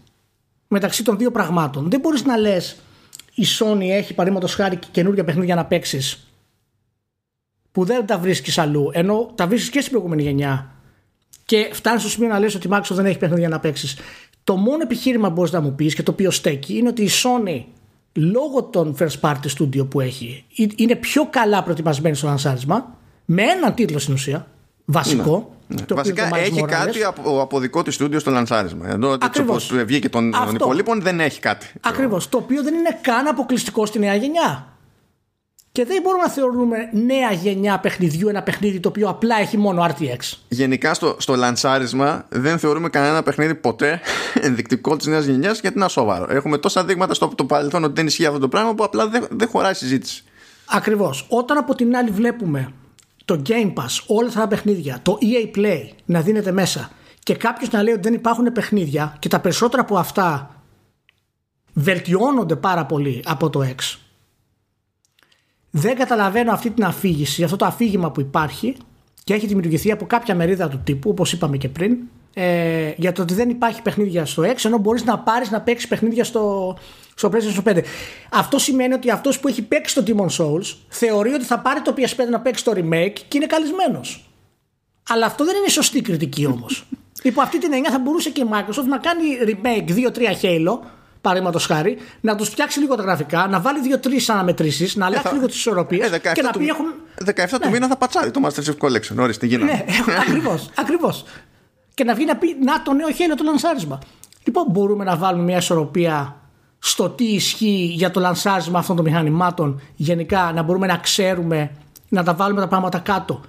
μεταξύ 0.69 1.05
των 1.05 1.19
δύο 1.19 1.31
πραγμάτων, 1.31 1.91
δεν 1.91 2.01
μπορείς 2.01 2.25
να 2.25 2.37
λες 2.37 2.77
η 3.35 3.45
Sony 3.59 3.89
έχει 3.91 4.15
παραδείγματος 4.15 4.55
χάρη 4.55 4.77
και 4.77 4.89
καινούργια 4.91 5.25
παιχνίδια 5.25 5.55
να 5.55 5.65
παίξεις 5.65 6.29
που 7.73 7.85
δεν 7.85 8.07
τα 8.07 8.19
βρίσκεις 8.19 8.59
αλλού, 8.59 8.91
ενώ 8.93 9.33
τα 9.35 9.47
βρίσκεις 9.47 9.71
και 9.71 9.81
στην 9.81 9.91
προηγούμενη 9.91 10.23
γενιά 10.23 10.71
και 11.45 11.71
φτάνεις 11.73 12.01
στο 12.01 12.11
σημείο 12.11 12.29
να 12.29 12.39
λες 12.39 12.55
ότι 12.55 12.67
η 12.67 12.71
Microsoft 12.73 12.95
δεν 12.95 13.07
έχει 13.07 13.19
παιχνίδια 13.19 13.49
να 13.49 13.61
παίξεις. 13.61 13.97
Το 14.49 14.57
μόνο 14.57 14.79
επιχείρημα 14.83 15.29
που 15.29 15.35
μπορείς 15.35 15.53
να 15.53 15.61
μου 15.61 15.75
πεις 15.75 15.95
και 15.95 16.03
το 16.03 16.11
οποίο 16.11 16.31
στέκει 16.31 16.77
είναι 16.79 16.89
ότι 16.89 17.03
η 17.03 17.11
Sony 17.23 17.65
λόγω 18.13 18.63
των 18.63 18.97
first 18.99 19.21
party 19.21 19.35
studio 19.59 19.89
που 19.89 20.01
έχει 20.01 20.45
είναι 20.77 20.95
πιο 20.95 21.27
καλά 21.31 21.63
προετοιμασμένη 21.63 22.17
στο 22.17 22.27
λανσάρισμα 22.27 22.97
με 23.25 23.43
έναν 23.43 23.75
τίτλο 23.75 23.99
στην 23.99 24.15
ουσία 24.15 24.47
βασικό. 24.85 25.55
Ναι. 25.67 25.77
το 25.77 25.83
οποίο 25.83 25.97
Βασικά 25.97 26.23
είναι 26.23 26.31
το 26.31 26.37
Miles 26.37 26.41
έχει 26.41 26.63
Morales. 26.65 26.69
κάτι 26.69 27.05
από, 27.05 27.41
από 27.41 27.59
δικό 27.59 27.83
της 27.83 27.95
στούντιο 27.95 28.19
στο 28.19 28.31
λανσάρισμα. 28.31 28.89
Ενώ 28.89 29.07
έτσι 29.07 29.27
Ακριβώς. 29.27 29.71
όπω 29.71 29.85
βγήκε 29.85 30.09
των, 30.09 30.31
των 30.31 30.41
Αυτό. 30.43 30.55
υπολείπων 30.55 31.03
δεν 31.03 31.21
έχει 31.21 31.41
κάτι. 31.41 31.67
Ακριβώς, 31.81 32.29
το 32.29 32.39
οποίο 32.39 32.63
δεν 32.63 32.75
είναι 32.75 32.99
καν 33.01 33.27
αποκλειστικό 33.27 33.87
στη 33.87 33.99
νέα 33.99 34.15
γενιά. 34.15 34.67
Και 35.73 35.85
δεν 35.85 36.03
μπορούμε 36.03 36.23
να 36.23 36.31
θεωρούμε 36.31 36.77
νέα 36.93 37.33
γενιά 37.33 37.79
παιχνιδιού 37.79 38.29
ένα 38.29 38.43
παιχνίδι 38.43 38.81
το 38.81 38.89
οποίο 38.89 39.09
απλά 39.09 39.41
έχει 39.41 39.57
μόνο 39.57 39.87
RTX. 39.87 40.37
Γενικά 40.49 40.95
στο, 40.95 41.17
στο 41.19 41.35
λανσάρισμα 41.35 42.27
δεν 42.29 42.59
θεωρούμε 42.59 42.89
κανένα 42.89 43.23
παιχνίδι 43.23 43.55
ποτέ 43.55 44.01
ενδεικτικό 44.47 44.97
της 44.97 45.07
νέας 45.07 45.25
γενιάς 45.25 45.61
γιατί 45.61 45.77
είναι 45.77 45.85
ασόβαρο. 45.85 46.27
Έχουμε 46.35 46.59
τόσα 46.59 46.85
δείγματα 46.85 47.15
στο 47.15 47.33
το 47.35 47.45
παρελθόν 47.45 47.85
ότι 47.85 47.93
δεν 47.95 48.07
ισχύει 48.07 48.27
αυτό 48.27 48.39
το 48.39 48.49
πράγμα 48.49 48.75
που 48.75 48.85
απλά 48.85 49.09
δεν, 49.09 49.27
δεν 49.31 49.49
χωράει 49.49 49.75
συζήτηση. 49.75 50.23
Ακριβώς. 50.71 51.27
Όταν 51.29 51.57
από 51.57 51.75
την 51.75 51.97
άλλη 51.97 52.11
βλέπουμε 52.11 52.73
το 53.25 53.43
Game 53.49 53.73
Pass, 53.75 54.03
όλα 54.07 54.29
αυτά 54.29 54.41
τα 54.41 54.49
παιχνίδια, 54.49 54.99
το 55.03 55.19
EA 55.23 55.59
Play 55.59 55.89
να 56.05 56.21
δίνεται 56.21 56.53
μέσα 56.53 56.91
και 57.23 57.35
κάποιος 57.35 57.71
να 57.71 57.83
λέει 57.83 57.93
ότι 57.93 58.03
δεν 58.03 58.15
υπάρχουν 58.15 58.53
παιχνίδια 58.53 59.17
και 59.19 59.29
τα 59.29 59.41
περισσότερα 59.41 59.83
από 59.83 59.97
αυτά 59.97 60.51
βελτιώνονται 61.73 62.57
πάρα 62.57 62.87
πολύ 62.87 63.23
από 63.27 63.51
το 63.51 63.61
X 63.77 63.99
δεν 65.71 65.97
καταλαβαίνω 65.97 66.53
αυτή 66.53 66.71
την 66.71 66.85
αφήγηση, 66.85 67.45
αυτό 67.45 67.57
το 67.57 67.65
αφήγημα 67.65 68.11
που 68.11 68.21
υπάρχει 68.21 68.77
και 69.25 69.35
έχει 69.35 69.47
δημιουργηθεί 69.47 69.91
από 69.91 70.07
κάποια 70.07 70.35
μερίδα 70.35 70.69
του 70.69 70.81
τύπου, 70.85 71.11
όπως 71.11 71.33
είπαμε 71.33 71.57
και 71.57 71.69
πριν, 71.69 71.97
ε, 72.35 72.93
για 72.97 73.13
το 73.13 73.23
ότι 73.23 73.35
δεν 73.35 73.49
υπάρχει 73.49 73.83
παιχνίδια 73.83 74.27
στο 74.27 74.43
X, 74.43 74.65
ενώ 74.65 74.79
μπορείς 74.79 75.05
να 75.05 75.19
πάρεις 75.19 75.51
να 75.51 75.61
παίξεις 75.61 75.89
παιχνίδια 75.89 76.25
στο, 76.25 76.77
στο 77.15 77.31
PlayStation 77.33 77.63
5. 77.63 77.83
Αυτό 78.31 78.59
σημαίνει 78.59 78.95
ότι 78.95 79.11
αυτός 79.11 79.41
που 79.41 79.49
έχει 79.49 79.63
παίξει 79.63 79.95
το 79.95 80.03
Demon 80.07 80.29
Souls 80.39 80.77
θεωρεί 80.89 81.33
ότι 81.33 81.45
θα 81.45 81.59
πάρει 81.59 81.81
το 81.81 81.95
PS5 81.97 82.29
να 82.31 82.41
παίξει 82.41 82.65
το 82.65 82.73
remake 82.75 83.19
και 83.29 83.37
είναι 83.37 83.47
καλεσμένο. 83.47 84.01
Αλλά 85.09 85.27
αυτό 85.27 85.45
δεν 85.45 85.57
είναι 85.57 85.69
σωστή 85.69 86.01
κριτική 86.01 86.47
όμως. 86.47 86.85
Υπό 87.23 87.43
αυτή 87.43 87.59
την 87.59 87.73
έννοια 87.73 87.91
θα 87.91 87.99
μπορούσε 87.99 88.31
και 88.31 88.41
η 88.41 88.49
Microsoft 88.53 88.89
να 88.89 88.99
κάνει 88.99 89.25
remake 89.47 89.89
2-3 89.89 90.19
Halo 90.43 90.79
παραδείγματος 91.21 91.67
χάρη, 91.67 91.99
να 92.21 92.37
τους 92.37 92.49
φτιάξει 92.49 92.79
λίγο 92.79 92.95
τα 92.95 93.03
γραφικά, 93.03 93.47
να 93.47 93.61
βάλει 93.61 93.81
δύο-τρεις 93.81 94.29
αναμετρήσεις, 94.29 94.97
να 94.97 95.07
αλλάξει 95.07 95.27
ε, 95.27 95.29
θα... 95.29 95.37
λίγο 95.37 95.47
τις 95.47 95.57
ισορροπίες 95.57 96.11
ε, 96.11 96.19
και 96.19 96.43
να 96.43 96.51
του... 96.51 96.59
πει 96.59 96.67
έχουν. 96.67 96.87
17 97.25 97.33
ναι. 97.51 97.59
του 97.59 97.71
μήνα 97.71 97.87
θα 97.87 97.97
πατσάρει 97.97 98.31
το 98.31 98.41
Master 98.45 98.63
Chief 98.65 98.89
Collection. 98.89 99.17
Ορίστε, 99.19 99.47
γίνανε. 99.47 99.73
Ναι, 99.73 99.85
ακριβώς. 100.27 100.71
Ακριβώς. 100.75 101.25
Και 101.95 102.05
να 102.05 102.15
βγει 102.15 102.25
να 102.25 102.37
πει 102.37 102.57
Να 102.65 102.83
το 102.83 102.93
νέο 102.93 103.11
χέρι 103.11 103.35
το 103.35 103.45
λανσάρισμα. 103.45 103.99
Λοιπόν, 104.45 104.65
μπορούμε 104.69 105.05
να 105.05 105.17
βάλουμε 105.17 105.45
μια 105.45 105.57
ισορροπία 105.57 106.37
στο 106.79 107.09
τι 107.09 107.25
ισχύει 107.25 107.93
για 107.95 108.11
το 108.11 108.21
λανσάρισμα 108.21 108.79
αυτών 108.79 108.97
των 108.97 109.05
μηχανημάτων. 109.05 109.81
Γενικά, 109.97 110.53
να 110.55 110.63
μπορούμε 110.63 110.87
να 110.87 110.97
ξέρουμε, 110.97 111.71
να 112.09 112.23
τα 112.23 112.35
βάλουμε 112.35 112.61
τα 112.61 112.69
πράγματα 112.69 112.99
κάτω. 112.99 113.41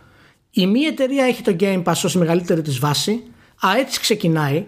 Η 0.52 0.68
μία 0.68 0.88
εταιρεία 0.88 1.26
έχει 1.26 1.42
το 1.42 1.56
Game 1.60 1.84
Pass 1.84 2.02
ως 2.04 2.16
μεγαλύτερη 2.16 2.62
της 2.62 2.80
βάση. 2.80 3.24
Α, 3.68 3.70
έτσι 3.78 4.00
ξεκινάει 4.00 4.66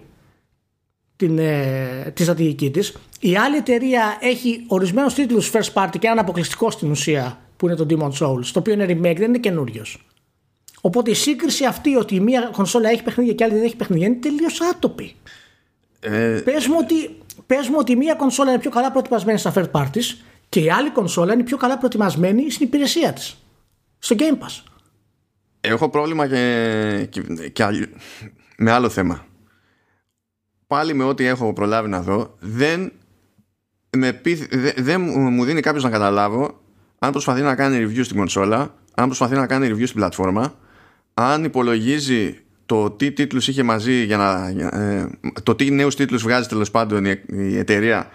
την, 1.21 1.37
ε, 1.39 2.11
τη 2.13 2.23
στρατηγική 2.23 2.71
της. 2.71 2.97
Η 3.19 3.37
άλλη 3.37 3.55
εταιρεία 3.55 4.17
έχει 4.21 4.63
ορισμένους 4.67 5.13
τίτλους 5.13 5.51
first 5.53 5.73
party 5.73 5.95
και 5.99 6.07
έναν 6.07 6.19
αποκλειστικό 6.19 6.71
στην 6.71 6.91
ουσία 6.91 7.39
που 7.57 7.67
είναι 7.67 7.75
το 7.75 7.85
Demon 7.89 8.11
Souls, 8.19 8.45
το 8.45 8.59
οποίο 8.59 8.73
είναι 8.73 8.85
remake, 8.85 9.17
δεν 9.17 9.21
είναι 9.21 9.37
καινούριο. 9.37 9.85
Οπότε 10.81 11.11
η 11.11 11.13
σύγκριση 11.13 11.65
αυτή 11.65 11.95
ότι 11.95 12.15
η 12.15 12.19
μία 12.19 12.49
κονσόλα 12.51 12.89
έχει 12.89 13.03
παιχνίδια 13.03 13.33
και 13.33 13.43
η 13.43 13.45
άλλη 13.45 13.55
δεν 13.55 13.65
έχει 13.65 13.75
παιχνίδια 13.75 14.07
είναι 14.07 14.15
τελείως 14.15 14.61
άτοπη. 14.61 15.15
Ε... 15.99 16.41
Πες, 16.43 16.67
μου 16.67 16.75
ότι, 16.79 17.17
πες 17.45 17.67
μου 17.67 17.75
ότι 17.79 17.91
η 17.91 17.95
μία 17.95 18.13
κονσόλα 18.13 18.51
είναι 18.51 18.59
πιο 18.59 18.69
καλά 18.69 18.91
προετοιμασμένη 18.91 19.37
στα 19.37 19.53
third 19.55 19.71
parties 19.71 20.17
και 20.49 20.59
η 20.59 20.69
άλλη 20.69 20.89
κονσόλα 20.89 21.33
είναι 21.33 21.43
πιο 21.43 21.57
καλά 21.57 21.77
προετοιμασμένη 21.77 22.51
στην 22.51 22.67
υπηρεσία 22.67 23.13
της. 23.13 23.37
Στο 23.99 24.15
Game 24.19 24.45
Pass. 24.45 24.63
Έχω 25.61 25.89
πρόβλημα 25.89 26.27
και, 26.27 27.07
και, 27.09 27.21
και 27.49 27.87
με 28.57 28.71
άλλο 28.71 28.89
θέμα 28.89 29.25
πάλι 30.71 30.93
με 30.93 31.03
ό,τι 31.03 31.25
έχω 31.25 31.53
προλάβει 31.53 31.89
να 31.89 32.01
δω 32.01 32.35
δεν, 32.39 32.91
με 33.97 34.21
δεν 34.77 35.01
μου 35.01 35.43
δίνει 35.43 35.61
κάποιος 35.61 35.83
να 35.83 35.89
καταλάβω 35.89 36.61
αν 36.99 37.11
προσπαθεί 37.11 37.41
να 37.41 37.55
κάνει 37.55 37.85
review 37.85 38.03
στην 38.03 38.17
κονσόλα 38.17 38.75
αν 38.93 39.05
προσπαθεί 39.05 39.35
να 39.35 39.47
κάνει 39.47 39.67
review 39.67 39.83
στην 39.83 39.95
πλατφόρμα 39.95 40.53
αν 41.13 41.43
υπολογίζει 41.43 42.39
το 42.65 42.91
τι 42.91 43.11
τίτλους 43.11 43.47
είχε 43.47 43.63
μαζί 43.63 44.03
για 44.03 44.17
να, 44.17 44.47
ε, 44.77 45.09
το 45.43 45.55
τι 45.55 45.71
νέους 45.71 45.95
τίτλους 45.95 46.23
βγάζει 46.23 46.47
τέλος 46.47 46.71
πάντων 46.71 47.05
η, 47.05 47.23
η 47.27 47.57
εταιρεία 47.57 48.09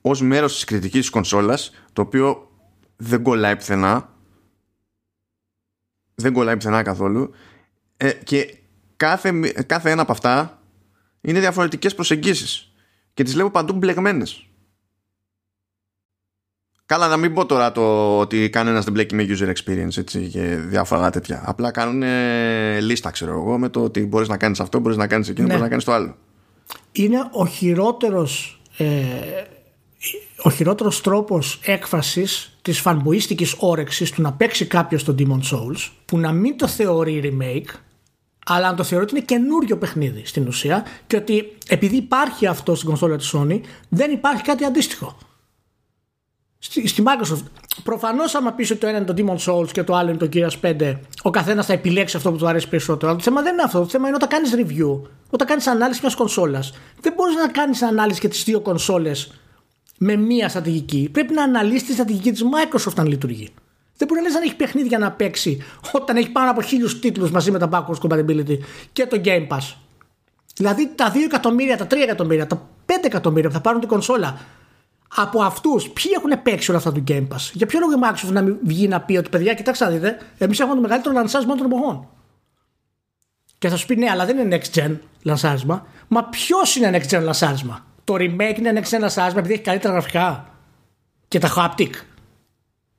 ως 0.00 0.22
μέρος 0.22 0.52
της 0.52 0.64
κριτικής 0.64 1.00
της 1.00 1.10
κονσόλας 1.10 1.84
το 1.92 2.02
οποίο 2.02 2.50
δεν 2.96 3.22
κολλάει 3.22 3.56
πουθενά. 3.56 4.14
Δεν 6.14 6.32
κολλάει 6.32 6.56
πουθενά 6.56 6.82
καθόλου. 6.82 7.30
Ε, 7.96 8.10
και 8.12 8.54
κάθε, 8.96 9.30
κάθε 9.66 9.90
ένα 9.90 10.02
από 10.02 10.12
αυτά 10.12 10.61
είναι 11.22 11.40
διαφορετικές 11.40 11.94
προσεγγίσεις 11.94 12.72
και 13.14 13.22
τις 13.22 13.32
βλέπω 13.32 13.50
παντού 13.50 13.72
μπλεγμένες. 13.72 14.46
Καλά 16.86 17.08
να 17.08 17.16
μην 17.16 17.34
πω 17.34 17.46
τώρα 17.46 17.72
το 17.72 18.18
ότι 18.18 18.50
κανένας 18.50 18.84
δεν 18.84 18.92
μπλέκει 18.92 19.14
με 19.14 19.26
user 19.28 19.52
experience 19.52 19.96
έτσι, 19.96 20.28
και 20.28 20.56
διάφορα 20.56 21.10
τέτοια. 21.10 21.42
Απλά 21.46 21.70
κάνουν 21.70 22.02
λίστα 22.80 23.10
ξέρω 23.10 23.32
εγώ 23.32 23.58
με 23.58 23.68
το 23.68 23.82
ότι 23.82 24.06
μπορείς 24.06 24.28
να 24.28 24.36
κάνεις 24.36 24.60
αυτό, 24.60 24.78
μπορείς 24.78 24.96
να 24.96 25.06
κάνεις 25.06 25.28
εκείνο, 25.28 25.46
ναι. 25.46 25.52
μπορείς 25.52 25.62
να 25.62 25.68
κάνεις 25.68 25.84
το 25.84 25.92
άλλο. 25.92 26.16
Είναι 26.92 27.28
ο 27.30 27.46
χειρότερος 27.46 28.60
ε, 28.76 28.84
ο 30.42 30.50
χειρότερος 30.50 31.00
τρόπος 31.00 31.60
έκφρασης 31.64 32.58
της 32.62 32.80
φανμποίστικης 32.80 33.54
όρεξης 33.58 34.10
του 34.10 34.22
να 34.22 34.32
παίξει 34.32 34.66
κάποιος 34.66 35.04
το 35.04 35.14
Demon 35.18 35.40
Souls 35.52 35.90
που 36.04 36.18
να 36.18 36.32
μην 36.32 36.56
το 36.56 36.68
θεωρεί 36.68 37.20
remake 37.24 37.74
αλλά 38.46 38.68
αν 38.68 38.76
το 38.76 38.82
θεωρώ 38.82 39.04
ότι 39.04 39.16
είναι 39.16 39.24
καινούριο 39.24 39.78
παιχνίδι 39.78 40.22
στην 40.24 40.46
ουσία 40.46 40.86
και 41.06 41.16
ότι 41.16 41.52
επειδή 41.68 41.96
υπάρχει 41.96 42.46
αυτό 42.46 42.74
στην 42.74 42.88
κονσόλα 42.88 43.16
της 43.16 43.34
Sony 43.36 43.60
δεν 43.88 44.10
υπάρχει 44.10 44.42
κάτι 44.42 44.64
αντίστοιχο. 44.64 45.18
Στη, 46.58 46.88
στη 46.88 47.02
Microsoft. 47.06 47.44
Προφανώς 47.82 48.34
άμα 48.34 48.52
πεις 48.52 48.70
ότι 48.70 48.80
το 48.80 48.86
ένα 48.86 48.96
είναι 48.96 49.06
το 49.06 49.14
Demon 49.16 49.52
Souls 49.52 49.68
και 49.72 49.82
το 49.82 49.94
άλλο 49.94 50.10
είναι 50.10 50.18
το 50.18 50.28
Gears 50.32 50.80
5 50.80 50.98
ο 51.22 51.30
καθένας 51.30 51.66
θα 51.66 51.72
επιλέξει 51.72 52.16
αυτό 52.16 52.30
που 52.30 52.36
του 52.36 52.46
αρέσει 52.46 52.68
περισσότερο. 52.68 53.08
Αλλά 53.08 53.18
το 53.18 53.24
θέμα 53.24 53.42
δεν 53.42 53.52
είναι 53.52 53.62
αυτό, 53.62 53.78
το 53.78 53.88
θέμα 53.88 54.06
είναι 54.06 54.16
όταν 54.16 54.28
κάνεις 54.28 54.54
review 54.56 55.00
όταν 55.30 55.46
κάνεις 55.46 55.66
ανάλυση 55.66 56.00
μιας 56.02 56.14
κονσόλας. 56.14 56.72
δεν 57.00 57.12
μπορείς 57.16 57.34
να 57.34 57.48
κάνεις 57.48 57.82
ανάλυση 57.82 58.20
και 58.20 58.28
τις 58.28 58.44
δύο 58.44 58.60
κονσόλες 58.60 59.32
με 59.98 60.16
μία 60.16 60.48
στρατηγική. 60.48 61.08
Πρέπει 61.12 61.34
να 61.34 61.42
αναλύσεις 61.42 61.84
τη 61.86 61.92
στρατηγική 61.92 62.32
της 62.32 62.42
Microsoft 62.42 62.94
αν 62.96 63.06
λειτουργεί 63.06 63.52
δεν 64.02 64.10
μπορεί 64.10 64.20
να 64.20 64.26
λες 64.28 64.34
να 64.38 64.44
έχει 64.44 64.56
παιχνίδια 64.56 64.98
να 64.98 65.12
παίξει 65.12 65.62
όταν 65.92 66.16
έχει 66.16 66.30
πάνω 66.30 66.50
από 66.50 66.62
χίλιους 66.62 66.98
τίτλους 66.98 67.30
μαζί 67.30 67.50
με 67.50 67.58
τα 67.58 67.68
backwards 67.72 68.08
compatibility 68.08 68.58
και 68.92 69.06
το 69.06 69.20
Game 69.24 69.48
Pass. 69.48 69.74
Δηλαδή 70.54 70.92
τα 70.94 71.12
2 71.12 71.16
εκατομμύρια, 71.24 71.76
τα 71.76 71.86
3 71.86 71.92
εκατομμύρια, 72.02 72.46
τα 72.46 72.68
5 72.86 72.92
εκατομμύρια 73.04 73.48
που 73.48 73.54
θα 73.54 73.60
πάρουν 73.60 73.80
την 73.80 73.88
κονσόλα 73.88 74.40
από 75.16 75.42
αυτούς, 75.42 75.90
ποιοι 75.90 76.12
έχουν 76.16 76.42
παίξει 76.42 76.70
όλα 76.70 76.78
αυτά 76.78 76.92
του 76.92 77.04
Game 77.08 77.28
Pass; 77.28 77.50
Για 77.52 77.66
ποιο 77.66 77.78
λόγο 77.80 77.92
η 77.92 77.96
Microsoft 78.02 78.32
να 78.32 78.42
μην 78.42 78.58
βγει 78.62 78.88
να 78.88 79.00
πει 79.00 79.16
ότι 79.16 79.28
παιδιά, 79.28 79.54
κοιτάξτε 79.54 79.84
να 79.84 79.90
δείτε, 79.90 80.18
εμείς 80.38 80.60
έχουμε 80.60 80.74
το 80.74 80.80
μεγαλύτερο 80.80 81.14
λανσάρισμα 81.14 81.54
των 81.54 81.66
εποχών. 81.66 82.08
Και 83.58 83.68
θα 83.68 83.76
σου 83.76 83.86
πει 83.86 83.96
ναι, 83.96 84.10
αλλά 84.10 84.24
δεν 84.26 84.38
είναι 84.38 84.58
next 84.60 84.78
gen 84.78 84.96
λανσάρισμα. 85.22 85.86
Μα 86.08 86.24
ποιος 86.24 86.76
είναι 86.76 86.90
next 86.98 87.14
gen 87.14 87.22
λανσάρισμα; 87.22 87.86
Το 88.04 88.14
remake 88.14 88.58
είναι 88.58 88.72
next 88.74 88.94
gen 88.94 89.00
λανσάρισμα 89.00 89.38
επειδή 89.38 89.54
έχει 89.54 89.62
καλύτερα 89.62 89.92
γραφικά 89.92 90.48
και 91.28 91.38
τα 91.38 91.52
haptic. 91.56 91.90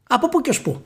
Από 0.10 0.30
πού 0.30 0.42
και 0.42 0.50
ως 0.50 0.62
πού; 0.62 0.82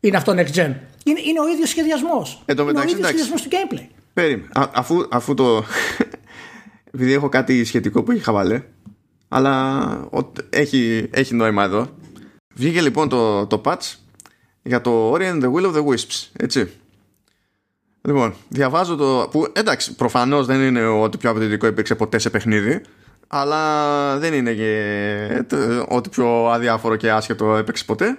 Είναι 0.00 0.16
αυτό 0.16 0.32
next 0.32 0.54
gen. 0.54 0.74
Είναι, 1.04 1.20
είναι 1.20 1.40
ο 1.40 1.48
ίδιος 1.52 1.68
σχεδιασμός. 1.68 2.42
είναι 2.46 2.62
ο 2.62 2.82
ίδιος 2.82 3.06
σχεδιασμός 3.06 3.42
του 3.42 3.48
gameplay. 3.50 3.86
Περίμενε. 4.12 4.48
Αφού, 4.54 5.06
αφού 5.10 5.34
το. 5.34 5.64
Επειδή 6.94 7.12
έχω 7.12 7.28
κάτι 7.28 7.64
σχετικό 7.64 8.02
που 8.02 8.10
έχει 8.10 8.22
χαβαλέ, 8.22 8.62
αλλά 9.28 10.08
έχει, 10.50 11.08
έχει 11.10 11.34
νόημα 11.34 11.64
εδώ. 11.64 11.88
Βγήκε 12.54 12.80
λοιπόν 12.80 13.08
το, 13.08 13.46
το 13.46 13.60
patch 13.64 13.94
για 14.62 14.80
το 14.80 15.12
Ori 15.12 15.22
and 15.22 15.42
the 15.42 15.52
Will 15.52 15.72
of 15.72 15.74
the 15.74 15.84
Wisps. 15.84 16.28
Έτσι. 16.36 16.70
Λοιπόν, 18.02 18.34
διαβάζω 18.48 18.96
το. 18.96 19.28
που 19.30 19.46
εντάξει, 19.52 19.94
προφανώς 19.94 20.46
δεν 20.46 20.60
είναι 20.60 20.86
ό,τι 20.86 21.16
πιο 21.16 21.30
απαιτητικό 21.30 21.66
υπήρξε 21.66 21.94
ποτέ 21.94 22.18
σε 22.18 22.30
παιχνίδι, 22.30 22.80
αλλά 23.26 24.18
δεν 24.18 24.34
είναι 24.34 24.52
και 24.52 25.44
ό,τι 25.88 26.08
πιο 26.08 26.46
αδιάφορο 26.46 26.96
και 26.96 27.10
άσχετο 27.10 27.56
έπαιξε 27.56 27.84
ποτέ. 27.84 28.18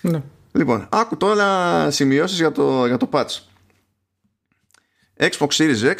Ναι. 0.00 0.22
Λοιπόν, 0.52 0.88
άκου 0.90 1.16
τώρα 1.16 1.90
σημειώσεις 1.90 2.38
για 2.38 2.52
το, 2.52 2.86
για 2.86 2.96
το 2.96 3.08
patch. 3.12 3.38
Xbox 5.18 5.48
Series 5.48 5.94
X 5.94 5.96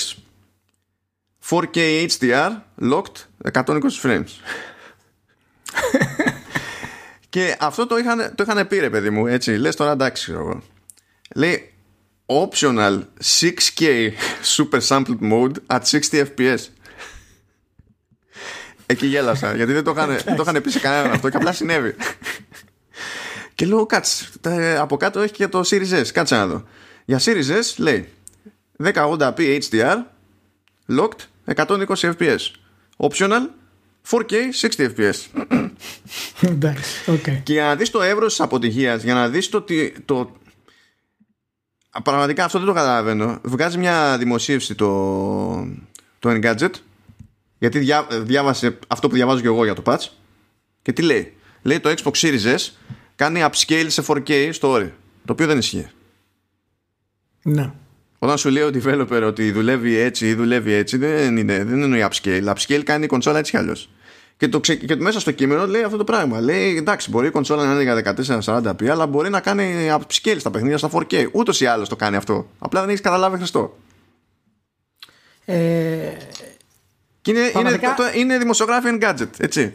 4K 1.48 2.08
HDR 2.08 2.50
locked 2.80 3.26
120 3.52 3.80
frames. 4.02 4.28
και 7.28 7.56
αυτό 7.60 7.86
το 7.86 7.96
είχαν, 7.96 8.32
το 8.34 8.44
είχαν 8.48 8.66
πει 8.66 8.78
ρε 8.78 8.90
παιδί 8.90 9.10
μου, 9.10 9.26
έτσι, 9.26 9.56
λες 9.56 9.76
τώρα 9.76 9.90
εντάξει 9.90 10.32
εγώ. 10.32 10.62
Λέει 11.34 11.72
optional 12.26 13.00
6K 13.40 13.82
super 14.56 14.80
sampled 14.88 15.20
mode 15.20 15.54
at 15.66 15.84
60 15.84 16.24
fps. 16.36 16.58
Εκεί 18.86 19.06
γέλασα, 19.06 19.54
γιατί 19.54 19.72
δεν 19.72 19.84
το 19.84 19.90
είχαν, 19.90 20.18
δεν 20.24 20.36
το 20.36 20.44
είχαν 20.46 20.62
πει 20.62 20.70
σε 20.70 20.78
κανέναν 20.78 21.12
αυτό 21.12 21.30
και 21.30 21.36
απλά 21.36 21.52
συνέβη. 21.52 21.94
Και 23.58 23.66
λέω 23.66 23.86
κάτσε, 23.86 24.28
από 24.78 24.96
κάτω 24.96 25.20
έχει 25.20 25.32
και 25.32 25.48
το 25.48 25.60
Series 25.64 26.02
S, 26.02 26.06
κάτσε 26.12 26.34
να 26.34 26.46
δω. 26.46 26.64
Για 27.04 27.20
Series 27.24 27.48
S 27.48 27.74
λέει 27.76 28.08
1080p 28.84 29.60
HDR, 29.60 29.96
locked 30.88 31.54
120 31.54 31.86
fps. 31.86 32.38
Optional 32.96 33.42
4K 34.10 34.32
60 34.60 34.88
fps. 34.96 35.14
okay. 37.06 37.40
Και 37.42 37.52
για 37.52 37.64
να 37.64 37.76
δεις 37.76 37.90
το 37.90 38.02
εύρος 38.02 38.30
της 38.30 38.40
αποτυχίας, 38.40 39.02
για 39.02 39.14
να 39.14 39.28
δεις 39.28 39.48
το, 39.48 39.64
το, 40.04 40.36
Πραγματικά 42.02 42.44
αυτό 42.44 42.58
δεν 42.58 42.66
το 42.66 42.74
καταλαβαίνω. 42.74 43.38
Βγάζει 43.42 43.78
μια 43.78 44.18
δημοσίευση 44.18 44.74
το, 44.74 44.88
το 46.18 46.30
Engadget 46.30 46.72
γιατί 47.58 47.78
διά, 47.78 48.06
διάβασε 48.10 48.78
αυτό 48.88 49.08
που 49.08 49.14
διαβάζω 49.14 49.40
και 49.40 49.46
εγώ 49.46 49.64
για 49.64 49.74
το 49.74 49.82
patch 49.84 50.06
και 50.82 50.92
τι 50.92 51.02
λέει. 51.02 51.36
Λέει 51.62 51.80
το 51.80 51.94
Xbox 51.96 52.12
Series 52.12 52.56
S 52.56 52.70
κάνει 53.18 53.44
upscale 53.50 53.86
σε 53.86 54.02
4K 54.06 54.48
στο 54.52 54.68
όρι. 54.68 54.94
Το 55.24 55.32
οποίο 55.32 55.46
δεν 55.46 55.58
ισχύει. 55.58 55.86
Ναι. 57.42 57.72
Όταν 58.18 58.38
σου 58.38 58.50
λέει 58.50 58.62
ο 58.62 58.70
developer 58.74 59.22
ότι 59.24 59.50
δουλεύει 59.50 59.96
έτσι 59.96 60.28
ή 60.28 60.34
δουλεύει 60.34 60.72
έτσι, 60.72 60.96
δεν, 60.96 61.36
είναι, 61.36 61.64
δεν 61.64 61.82
εννοεί 61.82 62.08
upscale. 62.10 62.54
Upscale 62.54 62.82
κάνει 62.84 63.04
η 63.04 63.06
κονσόλα 63.06 63.38
έτσι 63.38 63.50
κι 63.50 63.56
αλλιώς. 63.56 63.90
Και, 64.36 64.48
το, 64.48 64.60
και 64.60 64.96
μέσα 64.96 65.20
στο 65.20 65.30
κείμενο 65.30 65.66
λέει 65.66 65.82
αυτό 65.82 65.96
το 65.96 66.04
πράγμα. 66.04 66.40
Λέει 66.40 66.76
εντάξει, 66.76 67.10
μπορεί 67.10 67.26
η 67.26 67.30
κονσόλα 67.30 67.64
να 67.64 67.80
είναι 67.80 68.02
για 68.02 68.14
1440p, 68.44 68.86
αλλά 68.86 69.06
μπορεί 69.06 69.30
να 69.30 69.40
κάνει 69.40 69.88
upscale 69.90 70.36
στα 70.38 70.50
παιχνίδια 70.50 70.78
στα 70.78 70.90
4K. 70.92 71.26
Ούτως 71.32 71.60
ή 71.60 71.66
άλλως 71.66 71.88
το 71.88 71.96
κάνει 71.96 72.16
αυτό. 72.16 72.50
Απλά 72.58 72.80
δεν 72.80 72.88
έχεις 72.88 73.00
καταλάβει 73.00 73.36
Χριστό. 73.36 73.78
Ε, 75.44 75.56
και 77.20 77.30
είναι, 77.30 77.52
είναι, 77.58 77.78
το, 77.96 78.02
είναι 78.14 78.38
δημοσιογράφη 78.38 78.88
and 78.92 79.02
gadget, 79.02 79.28
έτσι. 79.38 79.74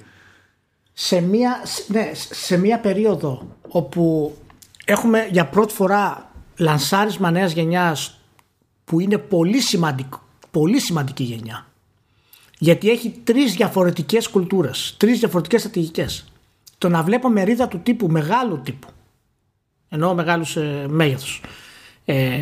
Σε 0.94 1.22
μία, 1.22 1.64
ναι, 1.88 2.12
σε 2.32 2.58
μία 2.58 2.80
περίοδο 2.80 3.48
όπου 3.68 4.36
έχουμε 4.86 5.28
για 5.32 5.46
πρώτη 5.46 5.74
φορά 5.74 6.32
λανσάρισμα 6.58 7.32
νέας 7.32 7.52
γενιάς 7.52 8.20
που 8.86 9.00
είναι 9.00 9.18
πολύ, 9.18 9.60
σημαντικό, 9.60 10.22
πολύ 10.52 10.80
σημαντική 10.80 11.24
γενιά 11.24 11.68
γιατί 12.64 12.90
έχει 12.90 13.10
τρεις 13.24 13.54
διαφορετικές 13.54 14.30
κουλτούρες, 14.30 14.96
τρεις 14.98 15.20
διαφορετικές 15.20 15.60
στρατηγικές. 15.60 16.32
Το 16.78 16.90
να 16.90 17.04
βλέπω 17.04 17.30
μερίδα 17.30 17.68
του 17.68 17.80
τύπου, 17.80 18.08
μεγάλου 18.08 18.62
τύπου, 18.62 18.88
ενώ 19.90 20.14
μεγάλους 20.14 20.56
ε, 20.56 20.86
μέγεθους, 20.90 21.42
ε, 22.06 22.40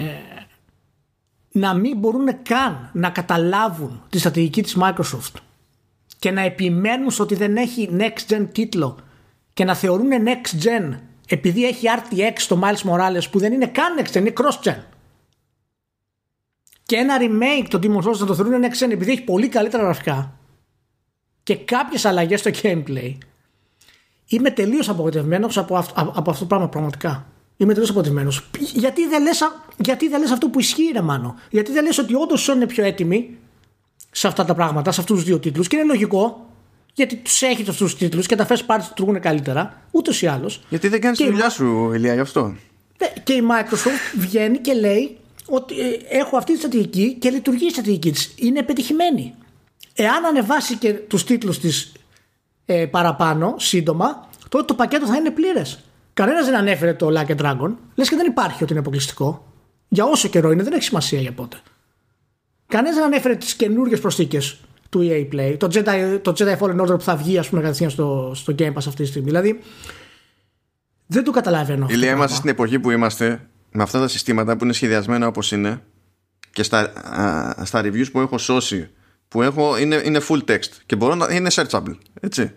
να 1.51 1.74
μην 1.74 1.98
μπορούν 1.98 2.41
καν 2.43 2.89
να 2.93 3.10
καταλάβουν 3.10 4.01
τη 4.10 4.20
στρατηγική 4.20 4.62
της 4.62 4.77
Microsoft 4.79 5.36
και 6.21 6.31
να 6.31 6.41
επιμένουν 6.41 7.11
ότι 7.19 7.35
δεν 7.35 7.57
έχει 7.57 7.89
next 7.97 8.33
gen 8.33 8.47
τίτλο 8.51 8.97
και 9.53 9.63
να 9.65 9.75
θεωρούν 9.75 10.09
next 10.25 10.63
gen 10.63 10.99
επειδή 11.27 11.65
έχει 11.65 11.87
RTX 11.97 12.41
το 12.47 12.61
Miles 12.63 12.89
Morales 12.89 13.29
που 13.31 13.39
δεν 13.39 13.53
είναι 13.53 13.67
καν 13.67 13.99
next 13.99 14.11
gen, 14.11 14.19
είναι 14.19 14.33
cross 14.37 14.69
gen 14.69 14.83
και 16.83 16.95
ένα 16.95 17.17
remake 17.19 17.67
το 17.69 17.79
Demon's 17.83 18.09
Souls 18.09 18.17
να 18.17 18.25
το 18.25 18.35
θεωρούν 18.35 18.61
next 18.63 18.85
gen 18.85 18.91
επειδή 18.91 19.11
έχει 19.11 19.23
πολύ 19.23 19.47
καλύτερα 19.47 19.83
γραφικά 19.83 20.39
και 21.43 21.55
κάποιες 21.55 22.05
αλλαγές 22.05 22.39
στο 22.39 22.51
gameplay 22.61 23.17
είμαι 24.25 24.51
τελείως 24.51 24.89
απογοητευμένος 24.89 25.57
από, 25.57 25.75
αυτό, 25.75 26.11
από 26.15 26.29
αυτό 26.29 26.41
το 26.41 26.45
πράγμα 26.45 26.69
πραγματικά. 26.69 27.25
Είμαι 27.57 27.71
τελείως 27.71 27.89
απογοητευμένος. 27.89 28.49
Γιατί 28.73 29.07
δεν 29.07 29.21
λες 29.23 29.41
γιατί 29.77 30.07
δεν 30.07 30.19
λες 30.19 30.31
αυτό 30.31 30.49
που 30.49 30.59
ισχύει, 30.59 30.91
ρε 30.93 31.01
Μάνο; 31.01 31.35
Γιατί 31.49 31.71
δεν 31.71 31.83
λες 31.83 31.97
ότι 31.97 32.15
όντως 32.15 32.47
είναι 32.47 32.65
πιο 32.65 32.83
έτοιμοι 32.83 33.37
σε 34.11 34.27
αυτά 34.27 34.45
τα 34.45 34.53
πράγματα, 34.53 34.91
σε 34.91 35.01
αυτούς 35.01 35.17
τους 35.17 35.25
δύο 35.25 35.39
τίτλους. 35.39 35.67
Και 35.67 35.75
είναι 35.75 35.85
λογικό, 35.85 36.45
γιατί 36.93 37.15
τους 37.15 37.41
έχεις 37.41 37.69
αυτούς 37.69 37.91
τους 37.91 37.99
τίτλους 37.99 38.25
και 38.25 38.35
τα 38.35 38.47
first 38.47 38.65
parties 38.67 38.87
λειτουργούν 38.87 39.19
καλύτερα, 39.19 39.81
ούτως 39.91 40.21
ή 40.21 40.27
άλλως. 40.27 40.61
Γιατί 40.69 40.87
δεν 40.87 41.01
κάνεις 41.01 41.17
τη 41.17 41.25
δουλειά 41.25 41.49
σου, 41.49 41.91
Ηλία, 41.93 42.13
γι' 42.13 42.19
αυτό. 42.19 42.55
Και 43.23 43.33
η 43.33 43.41
Microsoft 43.51 44.19
βγαίνει 44.19 44.57
και 44.57 44.73
λέει 44.73 45.17
ότι 45.47 45.79
ε, 45.79 46.17
έχω 46.17 46.37
αυτή 46.37 46.51
τη 46.51 46.57
στρατηγική 46.57 47.13
και 47.19 47.29
λειτουργεί 47.29 47.65
η 47.65 47.69
στρατηγική 47.69 48.11
της. 48.11 48.33
Είναι 48.35 48.63
πετυχημένη. 48.63 49.33
Εάν 49.93 50.25
ανεβάσει 50.25 50.77
και 50.77 50.93
τους 50.93 51.23
τίτλους 51.23 51.59
της 51.59 51.91
ε, 52.65 52.85
παραπάνω, 52.85 53.55
σύντομα, 53.57 54.29
τότε 54.49 54.65
το 54.65 54.73
πακέτο 54.73 55.05
θα 55.05 55.15
είναι 55.15 55.29
πλήρες. 55.29 55.79
Κανένας 56.13 56.45
δεν 56.45 56.55
ανέφερε 56.55 56.93
το 56.93 57.07
Like 57.07 57.31
a 57.31 57.41
Dragon. 57.41 57.75
Λες 57.95 58.09
και 58.09 58.15
δεν 58.15 58.25
υπάρχει 58.25 58.63
ότι 58.63 58.71
είναι 58.71 58.81
αποκλειστικό. 58.81 59.45
Για 59.87 60.05
όσο 60.05 60.27
καιρό 60.27 60.51
είναι, 60.51 60.63
δεν 60.63 60.73
έχει 60.73 60.83
σημασία 60.83 61.19
για 61.19 61.31
πότε. 61.31 61.61
Κανένα 62.71 62.95
δεν 62.95 63.03
ανέφερε 63.03 63.35
τις 63.35 63.53
καινούργιες 63.53 63.99
προσθήκες 63.99 64.59
του 64.89 65.07
EA 65.09 65.33
Play. 65.33 65.55
Το 65.57 65.67
Jedi, 65.73 66.19
το 66.21 66.33
Jedi 66.37 66.57
Fallen 66.57 66.79
Order 66.81 66.97
που 66.97 67.01
θα 67.01 67.15
βγει, 67.15 67.37
ας 67.37 67.49
πούμε, 67.49 67.61
κατευθείαν 67.61 67.89
στο, 67.89 68.31
στο 68.35 68.55
Game 68.59 68.73
Pass 68.73 68.75
αυτή 68.75 69.03
τη 69.03 69.05
στιγμή. 69.05 69.27
Δηλαδή, 69.27 69.59
δεν 71.07 71.24
το 71.24 71.31
καταλαβαίνω. 71.31 71.87
Ηλία, 71.89 72.11
είμαστε 72.11 72.35
στην 72.35 72.50
εποχή 72.50 72.79
που 72.79 72.91
είμαστε 72.91 73.48
με 73.72 73.83
αυτά 73.83 74.00
τα 74.00 74.07
συστήματα 74.07 74.57
που 74.57 74.63
είναι 74.63 74.74
σχεδιασμένα 74.74 75.27
όπως 75.27 75.51
είναι 75.51 75.81
και 76.51 76.63
στα, 76.63 76.79
α, 77.59 77.65
στα 77.65 77.81
reviews 77.83 78.11
που 78.11 78.19
έχω 78.19 78.37
σώσει 78.37 78.89
που 79.27 79.41
έχω 79.41 79.77
είναι, 79.77 80.01
είναι 80.05 80.22
full 80.27 80.43
text 80.46 80.69
και 80.85 80.96
μπορώ 80.96 81.15
να 81.15 81.33
είναι 81.33 81.50
searchable 81.53 81.96
έτσι 82.19 82.51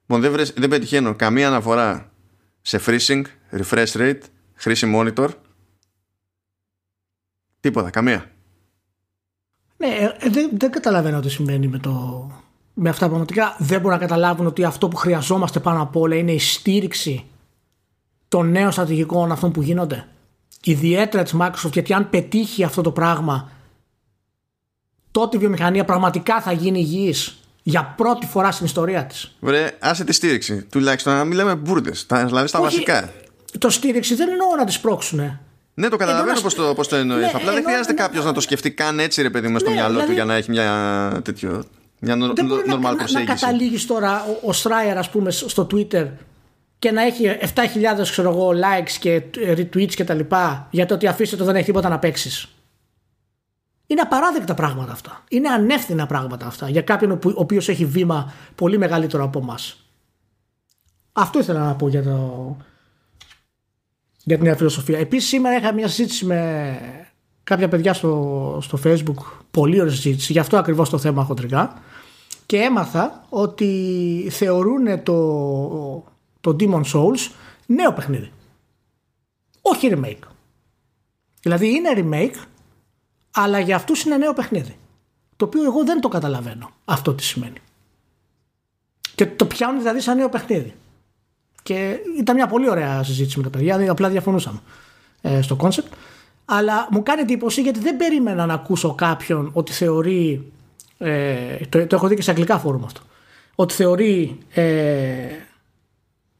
λοιπόν 0.00 0.20
δεν, 0.20 0.32
βρες, 0.32 0.52
δεν 0.56 0.68
πετυχαίνω 0.68 1.14
καμία 1.14 1.48
αναφορά 1.48 2.12
σε 2.60 2.80
freezing, 2.86 3.22
refresh 3.52 3.92
rate 3.92 4.20
χρήση 4.54 4.92
monitor 4.94 5.28
τίποτα, 7.60 7.90
καμία 7.90 8.33
ναι, 9.84 9.94
ε, 9.94 10.28
δεν, 10.30 10.50
δεν 10.52 10.70
καταλαβαίνω 10.70 11.20
τι 11.20 11.30
συμβαίνει 11.30 11.66
με 11.66 11.78
το 11.78 12.26
με 12.74 12.88
αυτά 12.88 13.06
πραγματικά 13.06 13.56
δεν 13.58 13.80
μπορούν 13.80 13.98
να 13.98 14.06
καταλάβουν 14.06 14.46
ότι 14.46 14.64
αυτό 14.64 14.88
που 14.88 14.96
χρειαζόμαστε 14.96 15.60
πάνω 15.60 15.82
απ' 15.82 15.96
όλα 15.96 16.16
είναι 16.16 16.32
η 16.32 16.38
στήριξη 16.38 17.24
των 18.28 18.50
νέων 18.50 18.72
στρατηγικών 18.72 19.32
αυτών 19.32 19.52
που 19.52 19.62
γίνονται 19.62 20.06
ιδιαίτερα 20.64 21.22
της 21.22 21.34
Microsoft 21.38 21.72
γιατί 21.72 21.92
αν 21.92 22.10
πετύχει 22.10 22.64
αυτό 22.64 22.82
το 22.82 22.90
πράγμα 22.90 23.50
τότε 25.10 25.36
η 25.36 25.40
βιομηχανία 25.40 25.84
πραγματικά 25.84 26.40
θα 26.40 26.52
γίνει 26.52 26.78
υγιής 26.78 27.38
για 27.62 27.94
πρώτη 27.96 28.26
φορά 28.26 28.52
στην 28.52 28.66
ιστορία 28.66 29.04
της. 29.04 29.36
Βρε, 29.40 29.76
άσε 29.78 30.04
τη 30.04 30.12
στήριξη. 30.12 30.62
Τουλάχιστον 30.62 31.14
να 31.14 31.24
μην 31.24 31.36
λέμε 31.36 31.54
μπουρδες, 31.54 32.06
δηλαδή 32.26 32.48
στα 32.48 32.60
βασικά. 32.60 33.12
Το 33.58 33.70
στήριξη 33.70 34.14
δεν 34.14 34.28
εννοώ 34.28 34.56
να 34.56 34.64
τις 34.64 34.80
πρόξουν. 34.80 35.38
Ναι, 35.74 35.88
το 35.88 35.96
καταλαβαίνω 35.96 36.40
πώς 36.40 36.54
το, 36.54 36.74
πώς 36.74 36.88
το 36.88 36.96
εννοείς. 36.96 37.20
Ναι, 37.20 37.30
Απλά 37.34 37.52
δεν 37.52 37.64
χρειάζεται 37.64 37.92
κάποιος 37.92 38.24
να 38.24 38.32
το 38.32 38.40
σκεφτεί 38.40 38.70
καν 38.70 38.98
έτσι, 38.98 39.22
ρε 39.22 39.30
παιδί 39.30 39.48
μου, 39.48 39.58
στο 39.58 39.68
ναι, 39.68 39.74
μυαλό 39.74 39.90
δηλαδή, 39.90 40.08
του 40.08 40.12
για 40.12 40.24
να 40.24 40.34
έχει 40.34 40.50
μια 40.50 41.20
τέτοιο. 41.24 41.64
Μια 41.98 42.16
δεν 42.16 42.46
μπορεί 42.46 42.68
να, 42.68 42.76
να, 42.76 42.94
να 43.12 43.24
καταλήγεις 43.24 43.86
τώρα 43.86 44.24
ο, 44.24 44.48
ο 44.48 44.52
Στράιερ, 44.52 44.98
ας 44.98 45.10
πούμε, 45.10 45.30
στο 45.30 45.66
Twitter 45.72 46.06
και 46.78 46.90
να 46.90 47.02
έχει 47.02 47.38
7.000 47.40 48.02
ξέρω 48.02 48.30
εγώ, 48.30 48.50
likes 48.50 48.90
και 49.00 49.22
retweets 49.34 49.94
και 49.94 50.04
τα 50.04 50.14
λοιπά 50.14 50.68
για 50.70 50.86
το 50.86 50.94
ότι 50.94 51.06
αφήστε 51.06 51.36
το 51.36 51.44
δεν 51.44 51.56
έχει 51.56 51.64
τίποτα 51.64 51.88
να 51.88 51.98
παίξεις. 51.98 52.48
Είναι 53.86 54.00
απαράδεκτα 54.00 54.54
πράγματα 54.54 54.92
αυτά. 54.92 55.24
Είναι 55.28 55.48
ανεύθυνα 55.48 56.06
πράγματα 56.06 56.46
αυτά 56.46 56.68
για 56.68 56.82
κάποιον 56.82 57.10
ο 57.10 57.18
οποίος 57.34 57.68
έχει 57.68 57.84
βήμα 57.84 58.32
πολύ 58.54 58.78
μεγαλύτερο 58.78 59.24
από 59.24 59.38
εμά. 59.38 59.58
Αυτό 61.12 61.38
ήθελα 61.38 61.64
να 61.64 61.74
πω 61.74 61.88
για, 61.88 62.02
το... 62.02 62.56
για 64.24 64.36
την 64.36 64.44
νέα 64.44 64.56
φιλοσοφία. 64.56 64.98
Επίσης, 64.98 65.28
σήμερα 65.28 65.56
είχα 65.56 65.72
μια 65.72 65.88
συζήτηση 65.88 66.24
με 66.24 66.78
κάποια 67.44 67.68
παιδιά 67.68 67.92
στο, 67.92 68.58
στο 68.62 68.78
facebook. 68.84 69.22
Πολύ 69.50 69.80
ωραία 69.80 69.92
συζήτηση. 69.92 70.32
Γι' 70.32 70.38
αυτό 70.38 70.56
ακριβώς 70.56 70.90
το 70.90 70.98
θέμα 70.98 71.24
χοντρικά. 71.24 71.82
Και 72.46 72.56
έμαθα 72.56 73.24
ότι 73.28 74.28
θεωρούν 74.30 75.02
το, 75.02 76.04
το 76.40 76.56
Demon 76.60 76.82
Souls 76.92 77.30
νέο 77.66 77.92
παιχνίδι. 77.92 78.32
Όχι 79.60 79.90
remake. 79.94 80.28
Δηλαδή 81.40 81.68
είναι 81.68 81.90
remake, 81.96 82.44
αλλά 83.30 83.58
για 83.58 83.76
αυτούς 83.76 84.04
είναι 84.04 84.16
νέο 84.16 84.32
παιχνίδι. 84.32 84.76
Το 85.36 85.44
οποίο 85.44 85.64
εγώ 85.64 85.84
δεν 85.84 86.00
το 86.00 86.08
καταλαβαίνω 86.08 86.70
αυτό 86.84 87.14
τι 87.14 87.22
σημαίνει. 87.22 87.58
Και 89.14 89.26
το 89.26 89.46
πιάνουν 89.46 89.78
δηλαδή 89.78 90.00
σαν 90.00 90.16
νέο 90.16 90.28
παιχνίδι. 90.28 90.74
Και 91.64 91.96
ήταν 92.18 92.34
μια 92.34 92.46
πολύ 92.46 92.70
ωραία 92.70 93.02
συζήτηση 93.02 93.36
με 93.36 93.42
τα 93.42 93.50
παιδιά, 93.50 93.72
δηλαδή 93.72 93.90
απλά 93.90 94.08
διαφωνούσαμε 94.08 94.58
ε, 95.20 95.42
στο 95.42 95.56
concept. 95.56 95.92
Αλλά 96.44 96.88
μου 96.90 97.02
κάνει 97.02 97.20
εντύπωση 97.20 97.60
γιατί 97.60 97.80
δεν 97.80 97.96
περίμενα 97.96 98.46
να 98.46 98.54
ακούσω 98.54 98.94
κάποιον 98.94 99.50
ότι 99.52 99.72
θεωρεί. 99.72 100.52
Ε, 100.98 101.56
το, 101.68 101.86
το 101.86 101.96
έχω 101.96 102.08
δει 102.08 102.14
και 102.14 102.22
σε 102.22 102.30
αγγλικά 102.30 102.58
φόρουμ 102.58 102.84
αυτό. 102.84 103.00
Ότι 103.54 103.74
θεωρεί 103.74 104.38
ε, 104.54 104.64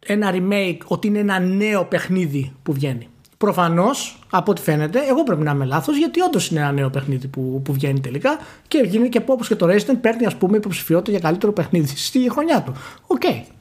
ένα 0.06 0.32
remake 0.34 0.78
ότι 0.86 1.06
είναι 1.06 1.18
ένα 1.18 1.38
νέο 1.38 1.84
παιχνίδι 1.84 2.52
που 2.62 2.72
βγαίνει. 2.72 3.08
Προφανώς, 3.38 4.18
από 4.30 4.50
ό,τι 4.50 4.60
φαίνεται, 4.60 5.00
εγώ 5.08 5.22
πρέπει 5.22 5.42
να 5.42 5.50
είμαι 5.50 5.64
λάθος, 5.64 5.96
γιατί 5.96 6.20
όντως 6.20 6.50
είναι 6.50 6.60
ένα 6.60 6.72
νέο 6.72 6.90
παιχνίδι 6.90 7.26
που, 7.26 7.60
που 7.64 7.72
βγαίνει 7.72 8.00
τελικά 8.00 8.38
και 8.68 8.78
γίνει 8.78 9.08
και 9.08 9.22
όπως 9.26 9.44
και 9.44 9.56
το 9.56 9.66
Resident 9.66 9.98
παίρνει, 10.00 10.26
ας 10.26 10.36
πούμε, 10.36 10.56
υποψηφιότητα 10.56 11.10
για 11.10 11.20
καλύτερο 11.20 11.52
παιχνίδι 11.52 11.96
στη 11.96 12.30
χρονιά 12.30 12.62
του. 12.62 12.72
OK. 13.06 13.22
Okay. 13.24 13.53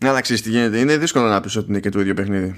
Αλλά 0.00 0.20
ξέρεις 0.20 0.42
τι 0.42 0.50
γίνεται. 0.50 0.78
Είναι 0.78 0.96
δύσκολο 0.96 1.28
να 1.28 1.40
πεις 1.40 1.56
ότι 1.56 1.70
είναι 1.70 1.80
και 1.80 1.88
το 1.88 2.00
ίδιο 2.00 2.14
παιχνίδι. 2.14 2.54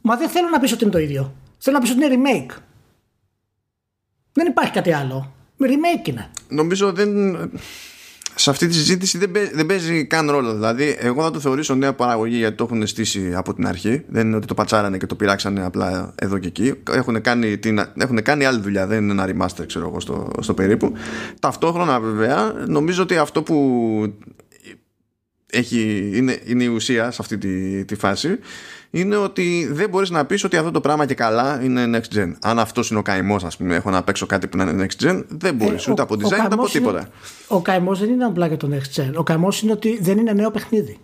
Μα 0.00 0.16
δεν 0.16 0.28
θέλω 0.28 0.48
να 0.48 0.60
πεις 0.60 0.72
ότι 0.72 0.82
είναι 0.82 0.92
το 0.92 0.98
ίδιο. 0.98 1.34
Θέλω 1.58 1.76
να 1.76 1.82
πεις 1.82 1.90
ότι 1.90 2.04
είναι 2.04 2.14
remake. 2.16 2.56
Δεν 4.32 4.46
υπάρχει 4.46 4.72
κάτι 4.72 4.92
άλλο. 4.92 5.34
Remake 5.60 6.08
είναι. 6.08 6.30
Νομίζω 6.48 6.92
δεν 6.92 7.36
σε 8.34 8.50
αυτή 8.50 8.66
τη 8.66 8.74
συζήτηση 8.74 9.18
δεν, 9.18 9.30
παίζει, 9.30 9.50
δεν 9.54 9.66
παίζει 9.66 10.06
καν 10.06 10.30
ρόλο. 10.30 10.54
Δηλαδή, 10.54 10.96
εγώ 10.98 11.22
θα 11.22 11.30
το 11.30 11.40
θεωρήσω 11.40 11.74
νέα 11.74 11.92
παραγωγή 11.92 12.36
γιατί 12.36 12.56
το 12.56 12.64
έχουν 12.64 12.86
στήσει 12.86 13.32
από 13.34 13.54
την 13.54 13.66
αρχή. 13.66 14.04
Δεν 14.08 14.26
είναι 14.26 14.36
ότι 14.36 14.46
το 14.46 14.54
πατσάρανε 14.54 14.96
και 14.98 15.06
το 15.06 15.14
πειράξανε 15.14 15.64
απλά 15.64 16.14
εδώ 16.14 16.38
και 16.38 16.46
εκεί. 16.46 16.74
Έχουν 16.90 17.20
κάνει, 17.20 17.58
την, 17.58 17.80
έχουν 17.98 18.22
κάνει 18.22 18.44
άλλη 18.44 18.60
δουλειά. 18.60 18.86
Δεν 18.86 19.02
είναι 19.02 19.22
ένα 19.22 19.46
remaster, 19.46 19.66
ξέρω 19.66 19.88
εγώ, 19.88 20.00
στο, 20.00 20.30
στο 20.40 20.54
περίπου. 20.54 20.92
Ταυτόχρονα, 21.40 22.00
βέβαια, 22.00 22.52
νομίζω 22.66 23.02
ότι 23.02 23.16
αυτό 23.16 23.42
που 23.42 23.56
έχει, 25.50 26.10
είναι, 26.14 26.40
είναι 26.44 26.64
η 26.64 26.66
ουσία 26.66 27.10
σε 27.10 27.18
αυτή 27.20 27.38
τη, 27.38 27.84
τη 27.84 27.94
φάση 27.94 28.38
είναι 28.90 29.16
ότι 29.16 29.68
δεν 29.70 29.88
μπορείς 29.88 30.10
να 30.10 30.24
πεις 30.24 30.44
ότι 30.44 30.56
αυτό 30.56 30.70
το 30.70 30.80
πράγμα 30.80 31.06
και 31.06 31.14
καλά 31.14 31.60
είναι 31.62 31.98
next 31.98 32.16
gen. 32.16 32.32
Αν 32.40 32.58
αυτός 32.58 32.90
είναι 32.90 32.98
ο 32.98 33.02
καημός, 33.02 33.44
ας 33.44 33.56
πούμε, 33.56 33.74
έχω 33.74 33.90
να 33.90 34.02
παίξω 34.02 34.26
κάτι 34.26 34.46
που 34.46 34.56
να 34.56 34.64
είναι 34.64 34.86
next 34.86 35.04
gen, 35.04 35.24
δεν 35.28 35.54
μπορείς 35.54 35.86
ε, 35.86 35.90
ούτε 35.90 36.02
από 36.02 36.14
design 36.14 36.44
ούτε 36.44 36.54
από 36.54 36.68
τίποτα. 36.68 37.08
ο 37.48 37.60
καημός 37.60 37.98
δεν 37.98 38.08
είναι 38.08 38.24
απλά 38.24 38.46
για 38.46 38.56
το 38.56 38.68
next 38.72 39.00
gen. 39.00 39.10
Ο 39.14 39.22
καημός 39.22 39.62
είναι 39.62 39.72
ότι 39.72 39.98
δεν 40.02 40.18
είναι 40.18 40.32
νέο 40.32 40.50
παιχνίδι. 40.50 40.98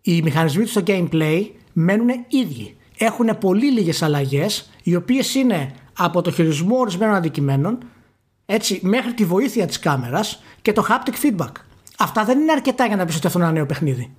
Οι 0.00 0.22
μηχανισμοί 0.22 0.62
του 0.62 0.70
στο 0.70 0.82
gameplay 0.86 1.46
μένουν 1.72 2.08
ίδιοι. 2.28 2.76
Έχουν 2.98 3.38
πολύ 3.40 3.70
λίγες 3.72 4.02
αλλαγές, 4.02 4.70
οι 4.82 4.94
οποίες 4.94 5.34
είναι 5.34 5.70
από 5.96 6.22
το 6.22 6.30
χειρισμό 6.30 6.76
ορισμένων 6.78 7.14
αντικειμένων 7.14 7.78
έτσι, 8.46 8.80
μέχρι 8.82 9.14
τη 9.14 9.24
βοήθεια 9.24 9.66
της 9.66 9.78
κάμερας 9.78 10.42
και 10.62 10.72
το 10.72 10.86
haptic 10.88 11.26
feedback. 11.26 11.52
Αυτά 12.00 12.24
δεν 12.24 12.40
είναι 12.40 12.52
αρκετά 12.52 12.86
για 12.86 12.96
να 12.96 13.04
πεις 13.04 13.16
ότι 13.16 13.26
αυτό 13.26 13.38
είναι 13.38 13.48
ένα 13.48 13.56
νέο 13.56 13.66
παιχνίδι 13.66 14.14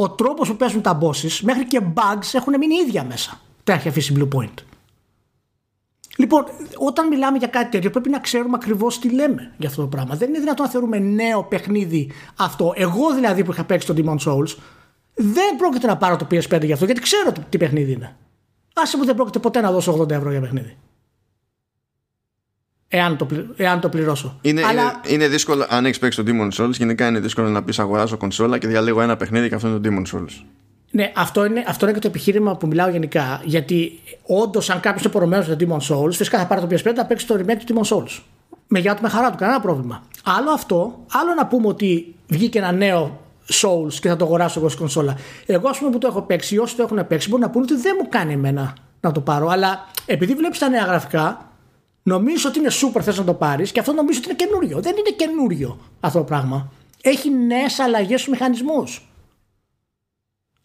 ο 0.00 0.10
τρόπος 0.10 0.48
που 0.48 0.56
παίζουν 0.56 0.82
τα 0.82 0.98
bosses 1.02 1.38
μέχρι 1.42 1.64
και 1.66 1.80
bugs 1.94 2.30
έχουν 2.32 2.58
μείνει 2.58 2.74
ίδια 2.74 3.04
μέσα. 3.04 3.40
Τα 3.64 3.72
έχει 3.72 3.88
αφήσει 3.88 4.14
Blue 4.18 4.28
Point. 4.36 4.54
Λοιπόν, 6.16 6.44
όταν 6.76 7.08
μιλάμε 7.08 7.38
για 7.38 7.46
κάτι 7.46 7.70
τέτοιο, 7.70 7.90
πρέπει 7.90 8.08
να 8.08 8.18
ξέρουμε 8.18 8.54
ακριβώς 8.54 8.98
τι 8.98 9.10
λέμε 9.10 9.52
για 9.56 9.68
αυτό 9.68 9.80
το 9.82 9.88
πράγμα. 9.88 10.14
Δεν 10.14 10.28
είναι 10.28 10.38
δυνατόν 10.38 10.64
να 10.64 10.70
θεωρούμε 10.70 10.98
νέο 10.98 11.44
παιχνίδι 11.44 12.10
αυτό. 12.36 12.72
Εγώ 12.76 13.14
δηλαδή 13.14 13.44
που 13.44 13.52
είχα 13.52 13.64
παίξει 13.64 13.86
το 13.86 13.94
Demon 13.96 14.16
Souls, 14.28 14.56
δεν 15.14 15.56
πρόκειται 15.56 15.86
να 15.86 15.96
πάρω 15.96 16.16
το 16.16 16.26
PS5 16.30 16.64
για 16.64 16.74
αυτό, 16.74 16.84
γιατί 16.84 17.00
ξέρω 17.00 17.32
τι 17.48 17.58
παιχνίδι 17.58 17.92
είναι. 17.92 18.16
Άσε 18.74 18.96
μου 18.96 19.04
δεν 19.04 19.14
πρόκειται 19.14 19.38
ποτέ 19.38 19.60
να 19.60 19.72
δώσω 19.72 20.00
80 20.00 20.10
ευρώ 20.10 20.30
για 20.30 20.40
παιχνίδι. 20.40 20.76
Εάν 22.88 23.16
το, 23.16 23.28
εάν 23.56 23.80
το 23.80 23.88
πληρώσω. 23.88 24.38
Είναι, 24.40 24.64
Αλλά... 24.64 24.82
είναι, 24.82 25.14
είναι 25.14 25.28
δύσκολο, 25.28 25.66
αν 25.68 25.84
έχεις 25.84 25.98
παίξει 25.98 26.24
το 26.24 26.32
Demon 26.32 26.62
Souls, 26.62 26.72
γενικά 26.72 27.06
είναι 27.06 27.20
δύσκολο 27.20 27.48
να 27.48 27.62
πεις 27.62 27.78
αγοράζω 27.78 28.16
κονσόλα 28.16 28.58
και 28.58 28.66
διαλέγω 28.66 29.00
ένα 29.00 29.16
παιχνίδι 29.16 29.48
και 29.48 29.54
αυτό 29.54 29.68
είναι 29.68 29.78
το 29.78 29.88
Demon 29.88 30.16
Souls. 30.16 30.44
Ναι, 30.90 31.12
αυτό 31.16 31.44
είναι, 31.44 31.64
αυτό 31.66 31.84
είναι 31.84 31.94
και 31.94 32.00
το 32.00 32.08
επιχείρημα 32.08 32.56
που 32.56 32.66
μιλάω 32.66 32.88
γενικά. 32.88 33.40
Γιατί 33.44 34.00
όντως, 34.22 34.70
αν 34.70 34.80
κάποιος 34.80 35.02
είναι 35.04 35.12
πορωμένος 35.12 35.44
στο 35.44 35.56
Demon 35.60 35.94
Souls, 35.94 36.12
φυσικά 36.12 36.38
θα 36.38 36.46
πάρει 36.46 36.60
το 36.60 36.66
PS5 36.70 36.94
να 36.94 37.06
παίξει 37.06 37.26
το 37.26 37.34
remake 37.34 37.62
του 37.66 37.74
Demon 37.74 37.96
Souls. 37.96 38.20
Με 38.66 38.78
γεια 38.78 38.94
του, 38.94 39.02
με 39.02 39.08
χαρά 39.08 39.30
του, 39.30 39.36
κανένα 39.36 39.60
πρόβλημα. 39.60 40.02
Άλλο 40.24 40.50
αυτό, 40.50 41.04
άλλο 41.12 41.34
να 41.36 41.46
πούμε 41.46 41.66
ότι 41.66 42.14
βγήκε 42.26 42.58
ένα 42.58 42.72
νέο 42.72 43.20
Souls 43.52 43.92
και 44.00 44.08
θα 44.08 44.16
το 44.16 44.24
αγοράσω 44.24 44.58
εγώ 44.58 44.68
στην 44.68 44.80
κονσόλα. 44.80 45.16
Εγώ, 45.46 45.68
ας 45.68 45.78
πούμε, 45.78 45.90
που 45.90 45.98
το 45.98 46.06
έχω 46.06 46.22
παίξει, 46.22 46.54
ή 46.54 46.58
όσοι 46.58 46.76
το 46.76 46.82
έχουν 46.82 47.06
παίξει, 47.06 47.28
μπορούν 47.28 47.44
να 47.44 47.50
πούνε 47.50 47.66
ότι 47.70 47.80
δεν 47.80 47.96
μου 48.02 48.08
κάνει 48.08 48.32
εμένα 48.32 48.74
να 49.00 49.12
το 49.12 49.20
πάρω. 49.20 49.48
Αλλά 49.48 49.86
επειδή 50.06 50.34
βλέπεις 50.34 50.58
τα 50.58 50.68
νέα 50.68 50.84
γραφικά, 50.84 51.47
Νομίζω 52.08 52.48
ότι 52.48 52.58
είναι 52.58 52.70
super 52.70 53.00
θες 53.02 53.18
να 53.18 53.24
το 53.24 53.34
πάρεις 53.34 53.72
και 53.72 53.80
αυτό 53.80 53.92
νομίζω 53.92 54.18
ότι 54.18 54.28
είναι 54.28 54.38
καινούριο. 54.38 54.80
Δεν 54.80 54.96
είναι 54.96 55.10
καινούριο 55.16 55.78
αυτό 56.00 56.18
το 56.18 56.24
πράγμα. 56.24 56.72
Έχει 57.02 57.30
νέες 57.30 57.78
αλλαγές 57.78 58.20
στους 58.20 58.32
μηχανισμούς. 58.32 59.08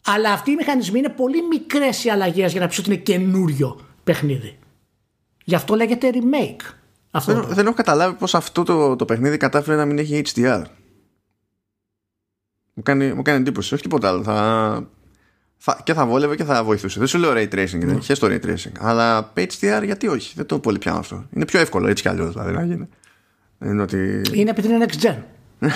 Αλλά 0.06 0.32
αυτοί 0.32 0.50
οι 0.50 0.54
μηχανισμοί 0.54 0.98
είναι 0.98 1.08
πολύ 1.08 1.42
μικρές 1.42 2.04
οι 2.04 2.10
αλλαγές 2.10 2.52
για 2.52 2.60
να 2.60 2.66
πεις 2.66 2.78
ότι 2.78 2.88
είναι 2.88 2.98
καινούριο 2.98 3.80
παιχνίδι. 4.04 4.58
Γι' 5.44 5.54
αυτό 5.54 5.74
λέγεται 5.74 6.10
remake. 6.12 6.74
Αυτό 7.10 7.32
δεν, 7.32 7.44
δεν 7.54 7.66
έχω 7.66 7.74
καταλάβει 7.74 8.16
πώς 8.16 8.34
αυτό 8.34 8.62
το, 8.62 8.96
το 8.96 9.04
παιχνίδι 9.04 9.36
κατάφερε 9.36 9.76
να 9.76 9.84
μην 9.84 9.98
έχει 9.98 10.22
HDR. 10.26 10.62
Μου 12.74 12.82
κάνει, 12.82 13.12
μου 13.12 13.22
κάνει 13.22 13.38
εντύπωση, 13.38 13.74
όχι 13.74 13.82
τίποτα 13.82 14.08
άλλο. 14.08 14.22
Θα, 14.22 14.34
θα, 14.34 14.88
και 15.82 15.94
θα 15.94 16.06
βόλευε 16.06 16.36
και 16.36 16.44
θα 16.44 16.64
βοηθούσε. 16.64 16.98
Δεν 16.98 17.08
σου 17.08 17.18
λέω 17.18 17.32
ray 17.32 17.48
tracing, 17.54 17.78
δεν 17.78 17.96
έχει 17.96 18.14
το 18.14 18.26
ray 18.26 18.44
tracing. 18.46 18.72
Αλλά 18.78 19.32
HDR 19.34 19.82
γιατί 19.84 20.08
όχι, 20.08 20.32
δεν 20.36 20.46
το 20.46 20.58
πολύ 20.58 20.78
πιάνω 20.78 20.98
αυτό. 20.98 21.26
Είναι 21.30 21.44
πιο 21.44 21.60
εύκολο 21.60 21.88
έτσι 21.88 22.02
κι 22.02 22.08
αλλιώς 22.08 22.32
δηλαδή 22.32 22.52
να 22.52 22.64
γίνει. 22.64 22.88
Είναι, 23.64 23.82
ότι... 23.82 24.22
είναι 24.32 24.50
επειδή 24.50 24.68
είναι 24.68 24.86
next 24.88 25.04
gen. 25.04 25.16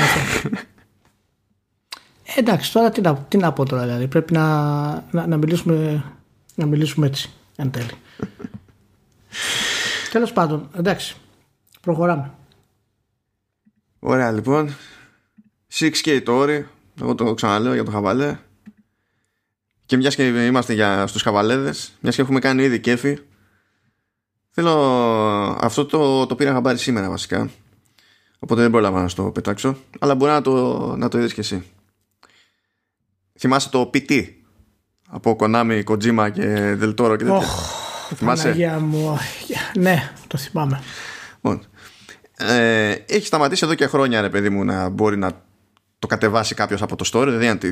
Εντάξει, 2.36 2.72
τώρα 2.72 2.90
τι 2.90 3.00
να, 3.00 3.16
τι 3.16 3.36
να 3.36 3.52
πω 3.52 3.64
τώρα 3.64 3.82
δηλαδή. 3.82 4.08
Πρέπει 4.08 4.32
να, 4.32 4.90
να, 5.10 5.26
να, 5.26 5.36
μιλήσουμε, 5.36 6.04
να 6.54 6.66
μιλήσουμε 6.66 7.06
έτσι 7.06 7.30
εν 7.56 7.70
τέλει. 7.70 7.90
Τέλος 10.12 10.32
πάντων, 10.32 10.68
εντάξει. 10.76 11.16
Προχωράμε. 11.80 12.34
Ωραία 13.98 14.32
λοιπόν. 14.32 14.74
6K 15.72 16.20
το 16.24 16.32
όρι. 16.32 16.66
Εγώ 17.00 17.14
το 17.14 17.34
ξαναλέω 17.34 17.74
για 17.74 17.84
το 17.84 17.90
χαβαλέ. 17.90 18.38
Και 19.88 19.96
μιας 19.96 20.14
και 20.14 20.26
είμαστε 20.26 20.72
για, 20.72 21.06
στους 21.06 21.22
χαβαλέδες, 21.22 21.92
μιας 22.00 22.14
και 22.14 22.22
έχουμε 22.22 22.38
κάνει 22.38 22.62
ήδη 22.62 22.80
κέφι, 22.80 23.18
θέλω 24.50 24.72
αυτό 25.60 25.86
το, 25.86 26.26
το 26.26 26.34
πήρα 26.34 26.52
χαμπάρι 26.52 26.78
σήμερα 26.78 27.08
βασικά. 27.08 27.50
Οπότε 28.38 28.60
δεν 28.60 28.70
πρόλαβα 28.70 29.02
να 29.02 29.08
στο 29.08 29.22
πετάξω, 29.22 29.76
αλλά 29.98 30.14
μπορεί 30.14 30.30
να 30.32 30.42
το, 30.42 30.96
να 30.96 31.08
το 31.08 31.18
είδες 31.18 31.34
και 31.34 31.40
εσύ. 31.40 31.62
Θυμάσαι 33.38 33.70
το 33.70 33.90
PT 33.94 34.24
από 35.08 35.36
Konami, 35.40 35.82
Kojima 35.84 36.30
και 36.32 36.76
Del 36.80 36.94
Toro 36.94 37.16
και 37.18 37.24
τέτοια; 37.24 37.40
Oh, 38.10 38.14
θυμάσαι; 38.14 38.78
Μου. 38.80 39.18
Ναι, 39.78 40.12
το 40.26 40.38
θυμάμαι. 40.38 40.82
Λοιπόν, 41.34 41.66
ε, 42.36 42.90
έχει 42.90 43.26
σταματήσει 43.26 43.64
εδώ 43.64 43.74
και 43.74 43.86
χρόνια 43.86 44.20
ρε 44.20 44.30
παιδί 44.30 44.48
μου 44.48 44.64
να 44.64 44.88
μπορεί 44.88 45.16
να 45.16 45.30
το 45.98 46.06
κατεβάσει 46.06 46.54
κάποιος 46.54 46.82
από 46.82 46.96
το 46.96 47.10
store, 47.12 47.26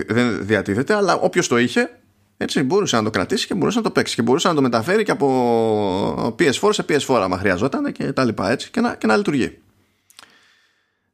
δεν 0.06 0.46
διατίθεται, 0.46 0.94
αλλά 0.94 1.14
όποιος 1.14 1.48
το 1.48 1.58
είχε 1.58 2.00
έτσι, 2.36 2.62
μπορούσε 2.62 2.96
να 2.96 3.02
το 3.02 3.10
κρατήσει 3.10 3.46
και 3.46 3.54
μπορούσε 3.54 3.78
να 3.78 3.84
το 3.84 3.90
παίξει. 3.90 4.14
Και 4.14 4.22
μπορούσε 4.22 4.48
να 4.48 4.54
το 4.54 4.62
μεταφέρει 4.62 5.02
και 5.02 5.10
από 5.10 6.34
PS4 6.38 6.68
σε 6.70 6.84
PS4 6.88 7.20
άμα 7.22 7.38
χρειαζόταν 7.38 7.92
και 7.92 8.12
τα 8.12 8.24
λοιπά 8.24 8.50
έτσι 8.50 8.70
και 8.70 8.80
να, 8.80 8.94
και 8.94 9.06
να 9.06 9.16
λειτουργεί. 9.16 9.58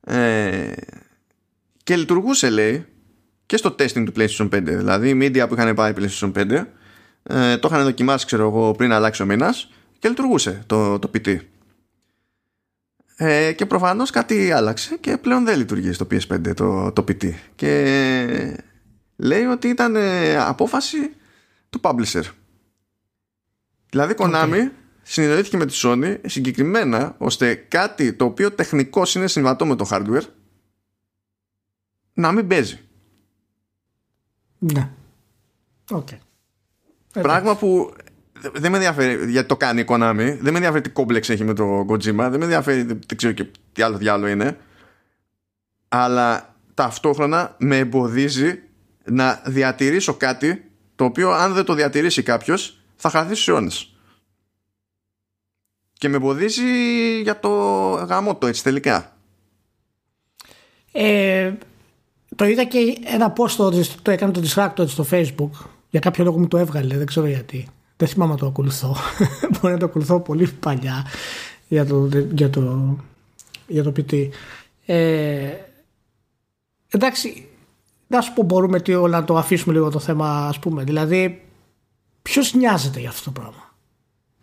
Ε, 0.00 0.72
και 1.85 1.96
λειτουργούσε 1.96 2.50
λέει 2.50 2.87
και 3.46 3.56
στο 3.56 3.74
testing 3.78 4.04
του 4.04 4.12
PlayStation 4.16 4.48
5 4.48 4.62
δηλαδή 4.62 5.08
οι 5.08 5.18
media 5.22 5.48
που 5.48 5.54
είχαν 5.54 5.74
πάει 5.74 5.92
PlayStation 5.96 6.32
5 6.32 6.64
ε, 7.22 7.56
το 7.56 7.68
είχαν 7.70 7.85
δοκιμάσει 7.85 8.26
ξέρω 8.26 8.46
εγώ 8.46 8.72
πριν 8.72 8.92
αλλάξει 8.92 9.22
ο 9.22 9.26
μήνας 9.26 9.70
και 9.98 10.08
λειτουργούσε 10.08 10.62
το, 10.66 10.98
το 10.98 11.11
PT 11.14 11.37
ε, 13.16 13.52
και 13.52 13.66
προφανώς 13.66 14.11
κάτι 14.11 14.52
άλλαξε 14.52 14.96
και 14.96 15.16
πλέον 15.16 15.44
δεν 15.44 15.58
λειτουργεί 15.58 15.92
στο 15.92 16.06
PS5 16.11 16.54
το, 16.54 16.92
το 16.92 17.04
PT 17.08 17.30
και 17.54 18.62
λέει 19.22 19.44
ότι 19.44 19.68
ήταν 19.68 19.96
ε, 19.96 20.37
απόφαση 20.37 21.14
του 21.70 21.80
publisher. 21.82 22.22
Δηλαδή 23.90 24.14
Konami 24.18 24.52
okay. 24.52 24.70
συνειδητοποιήθηκε 25.02 25.56
με 25.56 25.66
τη 25.66 25.80
Sony 25.82 26.18
συγκεκριμένα 26.26 27.14
ώστε 27.18 27.54
κάτι 27.54 28.12
το 28.12 28.24
οποίο 28.24 28.52
τεχνικώ 28.52 29.02
είναι 29.16 29.26
συμβατό 29.26 29.66
με 29.66 29.76
το 29.76 29.88
hardware 29.90 30.26
να 32.12 32.32
μην 32.32 32.46
παίζει. 32.46 32.80
Ναι. 34.58 34.90
Okay. 35.90 36.18
Πράγμα 37.12 37.56
που 37.56 37.94
δεν 38.52 38.70
με 38.70 38.76
ενδιαφέρει 38.76 39.30
γιατί 39.30 39.48
το 39.48 39.56
κάνει 39.56 39.80
η 39.80 39.85
Konami, 39.88 40.37
δεν 40.40 40.52
με 40.52 40.58
ενδιαφέρει 40.58 40.80
τι 40.80 40.90
κόμπλεξ 40.90 41.30
έχει 41.30 41.44
με 41.44 41.54
το 41.54 41.87
Kojima, 41.88 42.28
δεν 42.30 42.38
με 42.38 42.44
ενδιαφέρει, 42.44 42.82
δεν 42.82 43.16
ξέρω 43.16 43.32
και 43.32 43.46
τι 43.72 43.82
άλλο 43.82 43.96
διάλογο 43.96 44.30
είναι. 44.32 44.58
Αλλά 45.88 46.54
ταυτόχρονα 46.74 47.56
με 47.58 47.78
εμποδίζει 47.78 48.62
να 49.05 49.43
διατηρήσω 49.47 50.15
κάτι 50.15 50.71
το 50.95 51.05
οποίο 51.05 51.31
αν 51.31 51.53
δεν 51.53 51.65
το 51.65 51.75
διατηρήσει 51.75 52.23
κάποιος 52.23 52.79
θα 52.97 53.11
χαθεί 53.11 53.35
στους 53.35 53.49
αιώνες. 53.49 53.95
Και 55.93 56.09
με 56.09 56.17
εμποδίζει 56.17 56.62
για 57.23 57.41
το 57.41 57.51
γάμο 57.91 58.37
το 58.37 58.47
έτσι 58.47 58.62
τελικά. 58.62 59.17
Ε, 60.93 61.53
το 62.37 62.45
είδα 62.45 62.65
και 62.65 62.99
ένα 63.05 63.33
post 63.37 63.51
το, 63.51 63.71
το 64.03 64.11
έκανε 64.11 64.33
το 64.33 64.43
Distracted 64.45 64.88
στο 64.88 65.07
facebook 65.11 65.51
για 65.91 66.01
κάποιο 66.01 66.25
λόγο 66.25 66.38
μου 66.38 66.49
το 66.49 66.57
έβγαλε 66.59 66.97
δεν 66.97 67.07
ξέρω 67.07 67.27
γιατί 67.27 67.69
δεν 67.97 68.09
θυμάμαι 68.09 68.33
να 68.33 68.38
το 68.38 68.47
ακολουθώ 68.47 68.97
μπορεί 69.61 69.73
να 69.73 69.79
το 69.79 69.85
ακολουθώ 69.85 70.21
πολύ 70.21 70.49
παλιά 70.61 71.07
για 71.69 71.87
το, 71.87 72.09
για 72.33 72.51
το, 72.51 72.97
για 73.67 73.83
το 73.83 73.93
PT 73.97 74.29
ε, 74.87 75.51
εντάξει 76.88 77.49
να 78.16 78.20
σου 78.20 78.33
πω 78.33 78.42
μπορούμε 78.42 78.81
τι, 78.81 78.92
να 78.92 79.25
το 79.25 79.37
αφήσουμε 79.37 79.75
λίγο 79.75 79.90
το 79.90 79.98
θέμα 79.98 80.46
ας 80.46 80.59
πούμε. 80.59 80.85
Δηλαδή 80.85 81.42
ποιος 82.22 82.55
νοιάζεται 82.55 83.01
για 83.01 83.09
αυτό 83.09 83.25
το 83.25 83.40
πράγμα; 83.40 83.75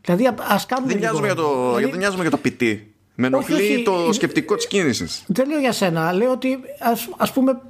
Δηλαδή 0.02 0.30
ας 0.48 0.66
κάνουμε 0.66 0.92
Δεν 0.92 1.00
νοιάζουμε 1.02 1.26
για 1.26 1.36
το, 1.36 1.76
δηλαδή, 1.76 1.98
νοιάζουμε 1.98 2.22
για 2.22 2.32
το 2.32 2.38
ποιητή. 2.38 2.94
Με 3.16 3.28
ενοχλεί 3.28 3.84
το 3.84 4.14
σκεπτικό 4.14 4.56
της 4.56 4.68
κίνησης. 4.68 5.24
Δεν 5.28 5.48
λέω 5.50 5.60
για 5.60 5.72
σένα. 5.72 6.14
Λέω 6.14 6.32
ότι 6.32 6.60
ας, 6.80 7.10
ας 7.18 7.32
πούμε. 7.32 7.62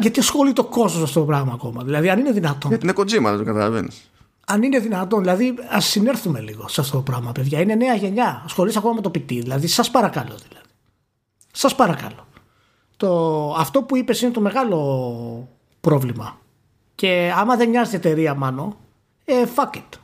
Γιατί 0.00 0.20
ασχολείται 0.20 0.62
το 0.62 0.68
κόσμος 0.68 1.02
αυτό 1.02 1.20
το 1.20 1.26
πράγμα 1.26 1.52
ακόμα; 1.52 1.84
Δηλαδή, 1.84 2.08
αν 2.08 2.18
είναι 2.18 2.32
δυνατόν. 2.32 2.70
Γιατί 2.70 2.84
είναι 2.84 2.92
κοτζίμα, 2.92 3.30
δεν 3.30 3.38
το 3.38 3.44
καταλαβαίνεις. 3.44 4.10
Αν 4.46 4.62
είναι 4.62 4.78
δυνατόν, 4.78 5.20
δηλαδή, 5.20 5.54
ας 5.70 5.86
συνέρθουμε 5.86 6.40
λίγο 6.40 6.68
σε 6.68 6.80
αυτό 6.80 6.96
το 6.96 7.02
πράγμα, 7.02 7.32
παιδιά. 7.32 7.60
Είναι 7.60 7.74
νέα 7.74 7.94
γενιά. 7.94 8.42
Ασχολείσαι 8.44 8.78
ακόμα 8.78 8.94
με 8.94 9.00
το 9.00 9.10
ποιητή. 9.10 9.40
Δηλαδή, 9.40 9.66
σας 9.66 9.90
παρακαλώ. 9.90 10.34
Δηλαδή. 10.34 10.66
Σας 11.52 11.74
παρακαλώ 11.74 12.26
το, 12.96 13.52
αυτό 13.58 13.82
που 13.82 13.96
είπες 13.96 14.20
είναι 14.20 14.30
το 14.30 14.40
μεγάλο 14.40 15.48
πρόβλημα. 15.80 16.38
Και 16.94 17.32
άμα 17.36 17.56
δεν 17.56 17.68
νοιάζει 17.68 17.92
η 17.92 17.96
εταιρεία 17.96 18.34
μάνο, 18.34 18.76
ε, 19.24 19.34
fuck 19.54 19.76
it. 19.76 19.98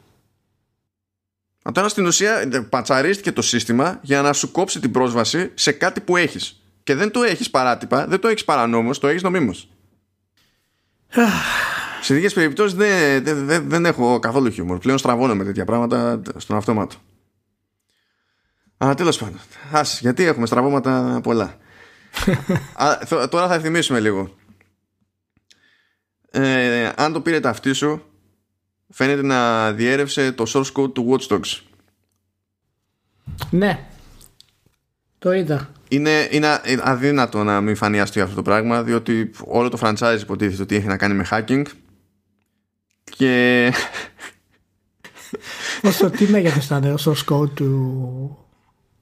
Α, 1.69 1.73
τώρα 1.73 1.89
στην 1.89 2.07
ουσία 2.07 2.39
ε, 2.39 2.61
πατσαρίστηκε 2.61 3.33
το 3.33 3.43
σύστημα 3.43 3.99
για 4.03 4.23
να 4.23 4.33
σου 4.33 4.51
κόψει 4.51 4.81
την 4.81 4.91
πρόσβαση 4.91 5.51
σε 5.55 5.73
κάτι 5.73 6.01
που 6.01 6.17
έχεις. 6.17 6.63
Και 6.83 6.95
δεν 6.95 7.11
το 7.11 7.23
έχεις 7.23 7.51
παράτυπα, 7.51 8.07
δεν 8.07 8.21
το 8.21 8.29
έχεις 8.29 8.45
παρανόμως, 8.45 8.99
το 8.99 9.09
έχεις 9.09 9.23
νομίμως. 9.23 9.69
Σε 12.03 12.15
τέτοιε 12.15 12.29
περιπτώσεις 12.29 12.75
δεν, 12.75 13.25
δεν, 13.25 13.69
δεν 13.69 13.87
έχω 13.87 14.19
καθόλου 14.19 14.51
χιούμορ. 14.51 14.79
Πλέον 14.79 14.99
στραβώνω 14.99 15.35
με 15.35 15.45
τέτοια 15.45 15.65
πράγματα 15.65 16.23
στον 16.37 16.57
αυτόματο. 16.57 16.97
Αλλά 18.77 18.95
τέλος 18.95 19.19
πάντων. 19.19 19.41
Ας, 19.73 20.01
γιατί 20.01 20.25
έχουμε 20.25 20.47
στραβώματα 20.47 21.21
πολλά. 21.23 21.57
Α, 22.75 22.99
τώρα 23.29 23.49
θα 23.49 23.61
θυμίσουμε 23.61 24.01
λίγο. 24.01 24.35
Ε, 26.31 26.91
αν 26.97 27.13
το 27.13 27.21
πήρε 27.21 27.41
ταυτί 27.41 27.73
σου, 27.73 28.03
φαίνεται 28.91 29.23
να 29.23 29.73
διέρευσε 29.73 30.33
το 30.33 30.45
source 30.49 30.73
code 30.73 30.95
του 30.95 31.09
Watch 31.11 31.33
Dogs. 31.33 31.61
Ναι. 33.51 33.87
Το 35.19 35.33
είδα. 35.33 35.71
Είναι, 35.89 36.29
είναι 36.31 36.61
αδύνατο 36.81 37.45
να 37.45 37.61
μην 37.61 37.77
φανεί 37.77 38.01
αστείο 38.01 38.23
αυτό 38.23 38.35
το 38.35 38.43
πράγμα, 38.43 38.83
διότι 38.83 39.31
όλο 39.45 39.69
το 39.69 39.79
franchise 39.81 40.19
υποτίθεται 40.21 40.63
ότι 40.63 40.75
έχει 40.75 40.87
να 40.87 40.97
κάνει 40.97 41.15
με 41.15 41.27
hacking 41.31 41.65
και... 43.05 43.73
Όσο 45.83 46.11
τι 46.11 46.27
μέγεθος 46.27 46.65
ήταν 46.65 46.85
ο 46.85 46.99
source 47.05 47.25
code 47.25 47.51
του 47.51 48.47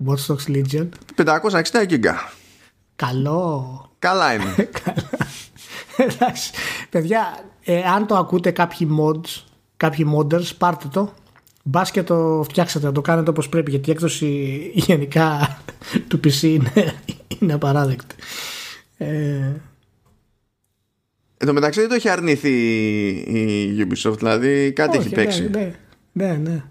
Watch 0.06 0.26
Dogs 0.26 0.56
Legion; 0.56 0.88
560 1.16 1.86
γίγκα. 1.88 2.32
Καλό. 3.06 3.90
Καλά 3.98 4.34
είναι. 4.34 4.54
Εντάξει. 5.96 6.52
Παιδιά, 6.90 7.44
ε, 7.64 7.82
αν 7.82 8.06
το 8.06 8.16
ακούτε 8.16 8.50
κάποιοι 8.50 8.88
mods, 9.00 9.42
κάποιοι 9.76 10.06
modders, 10.16 10.56
πάρτε 10.58 10.88
το. 10.92 11.12
Μπας 11.62 11.90
και 11.90 12.02
το 12.02 12.44
φτιάξετε, 12.48 12.86
να 12.86 12.92
το 12.92 13.00
κάνετε 13.00 13.30
όπως 13.30 13.48
πρέπει, 13.48 13.70
γιατί 13.70 13.88
η 13.88 13.92
έκδοση 13.92 14.60
γενικά 14.86 15.58
του 16.08 16.20
PC 16.24 16.42
είναι, 16.42 16.94
είναι 17.38 17.52
απαράδεκτη. 17.52 18.14
Ε, 18.96 19.06
Εν 21.36 21.46
τω 21.46 21.52
μεταξύ 21.52 21.80
δεν 21.80 21.88
το 21.88 21.94
έχει 21.94 22.08
αρνηθεί 22.08 22.52
η 23.68 23.86
Ubisoft, 23.88 24.18
δηλαδή 24.18 24.72
κάτι 24.72 24.98
όχι, 24.98 25.06
έχει 25.06 25.14
παίξει. 25.14 25.50
Ναι, 25.52 25.72
ναι, 26.12 26.32
ναι. 26.32 26.64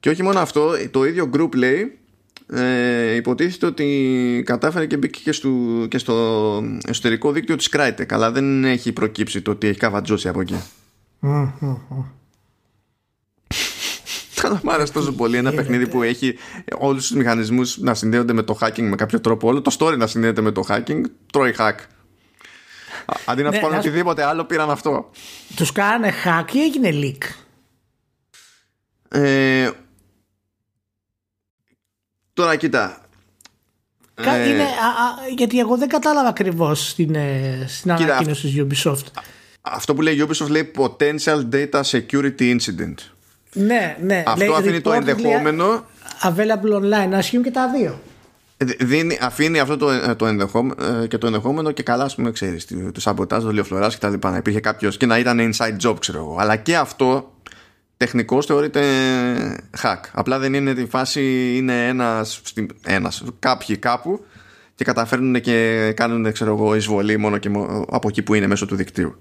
Και 0.00 0.10
όχι 0.10 0.22
μόνο 0.22 0.38
αυτό, 0.40 0.70
το 0.90 1.04
ίδιο 1.04 1.30
group 1.34 1.54
λέει 1.54 1.97
ε, 2.52 3.14
υποτίθεται 3.14 3.66
ότι 3.66 4.42
κατάφερε 4.46 4.86
και 4.86 4.96
μπήκε 4.96 5.20
και, 5.20 5.32
στο, 5.32 5.50
και 5.88 5.98
στο 5.98 6.62
εσωτερικό 6.86 7.32
δίκτυο 7.32 7.56
της 7.56 7.68
Crytek 7.72 8.06
αλλά 8.12 8.30
δεν 8.30 8.64
έχει 8.64 8.92
προκύψει 8.92 9.42
το 9.42 9.50
ότι 9.50 9.66
έχει 9.66 9.78
καβατζώσει 9.78 10.28
από 10.28 10.40
εκεί. 10.40 10.62
Αλλά 14.42 14.60
μου 14.62 14.72
άρεσε 14.72 14.92
τόσο 14.92 15.12
πολύ 15.12 15.36
ένα 15.36 15.52
παιχνίδι 15.52 15.88
που 15.88 16.02
έχει 16.02 16.36
όλους 16.78 17.06
τους 17.06 17.16
μηχανισμούς 17.16 17.78
να 17.78 17.94
συνδέονται 17.94 18.32
με 18.32 18.42
το 18.42 18.58
hacking 18.60 18.82
με 18.82 18.96
κάποιο 18.96 19.20
τρόπο. 19.20 19.48
Όλο 19.48 19.62
το 19.62 19.76
story 19.78 19.96
να 19.96 20.06
συνδέεται 20.06 20.40
με 20.40 20.50
το 20.50 20.64
hacking, 20.68 21.00
τρώει 21.32 21.54
hack. 21.58 21.74
Αντί 23.24 23.42
να 23.42 23.52
του 23.52 23.60
πάρουν 23.60 23.78
οτιδήποτε 23.78 24.24
άλλο, 24.24 24.44
πήραν 24.44 24.70
αυτό. 24.70 25.10
Τους 25.56 25.72
κάνανε 25.72 26.12
hack 26.24 26.52
ή 26.52 26.60
έγινε 26.60 26.90
leak; 26.92 27.24
Ε, 29.08 29.70
τώρα 32.38 32.56
κοίτα. 32.56 32.98
Ε, 34.14 34.48
είναι, 34.48 34.64
γιατί 35.36 35.58
εγώ 35.58 35.76
δεν 35.76 35.88
κατάλαβα 35.88 36.28
ακριβώς 36.28 36.88
στην, 36.88 37.14
ε, 37.14 37.64
στην 37.68 37.92
ανακοίνωση 37.92 38.66
της 38.66 38.84
Ubisoft. 38.84 39.04
Αυτό 39.60 39.94
που 39.94 40.02
λέει 40.02 40.14
η 40.14 40.26
Ubisoft 40.28 40.48
λέει 40.48 40.70
Potential 40.76 41.48
Data 41.52 41.80
Security 41.82 42.40
Incident. 42.40 42.94
Ναι, 43.52 43.96
ναι. 44.02 44.22
Αυτό 44.26 44.44
λέει, 44.44 44.54
αφήνει 44.56 44.80
το 44.80 44.92
ενδεχόμενο. 44.92 45.84
Available 46.22 46.74
online, 46.74 47.08
να 47.08 47.18
ασχύουν 47.18 47.42
και 47.42 47.50
τα 47.50 47.70
δύο. 47.70 48.00
Ε, 48.56 48.64
δίνει, 48.64 49.18
αφήνει 49.20 49.58
αυτό 49.58 49.76
το, 49.76 50.16
το 50.16 50.26
ενδεχόμενο 50.26 51.06
και 51.06 51.18
το 51.18 51.26
ενδεχόμενο 51.26 51.70
και 51.70 51.82
καλά, 51.82 52.04
ας 52.04 52.14
πούμε, 52.14 52.30
ξέρεις, 52.30 52.66
του 52.66 53.00
σαμποτάζ, 53.00 53.42
το 53.42 53.50
λιοφλωράς 53.50 53.94
και 53.94 54.00
τα 54.00 54.08
λοιπά. 54.08 54.30
Να 54.30 54.36
υπήρχε 54.36 54.60
κάποιος 54.60 54.96
και 54.96 55.06
να 55.06 55.18
ήταν 55.18 55.52
inside 55.52 55.76
job, 55.88 55.94
ξέρω 55.98 56.18
εγώ. 56.18 56.36
Αλλά 56.38 56.56
και 56.56 56.76
αυτό 56.76 57.32
τεχνικώ 57.98 58.42
θεωρείται 58.42 58.82
hack. 59.82 60.00
Απλά 60.12 60.38
δεν 60.38 60.54
είναι 60.54 60.74
τη 60.74 60.86
φάση, 60.86 61.54
είναι 61.56 61.88
ένας, 61.88 62.42
ένας 62.84 63.24
κάποιοι 63.38 63.76
κάπου 63.76 64.24
και 64.74 64.84
καταφέρνουν 64.84 65.40
και 65.40 65.92
κάνουν, 65.96 66.32
ξέρω 66.32 66.54
εγώ, 66.54 66.74
εισβολή 66.74 67.16
μόνο 67.16 67.38
και 67.38 67.50
από 67.88 68.08
εκεί 68.08 68.22
που 68.22 68.34
είναι 68.34 68.46
μέσω 68.46 68.66
του 68.66 68.76
δικτύου. 68.76 69.16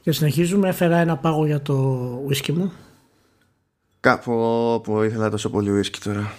Και 0.00 0.12
συνεχίζουμε, 0.12 0.68
έφερα 0.68 0.96
ένα 0.96 1.16
πάγο 1.16 1.46
για 1.46 1.62
το 1.62 2.26
whisky 2.28 2.52
μου. 2.52 2.72
Κάπου 4.00 4.32
που 4.84 5.02
ήθελα 5.02 5.30
τόσο 5.30 5.50
πολύ 5.50 5.80
whisky 5.80 5.98
τώρα. 6.04 6.32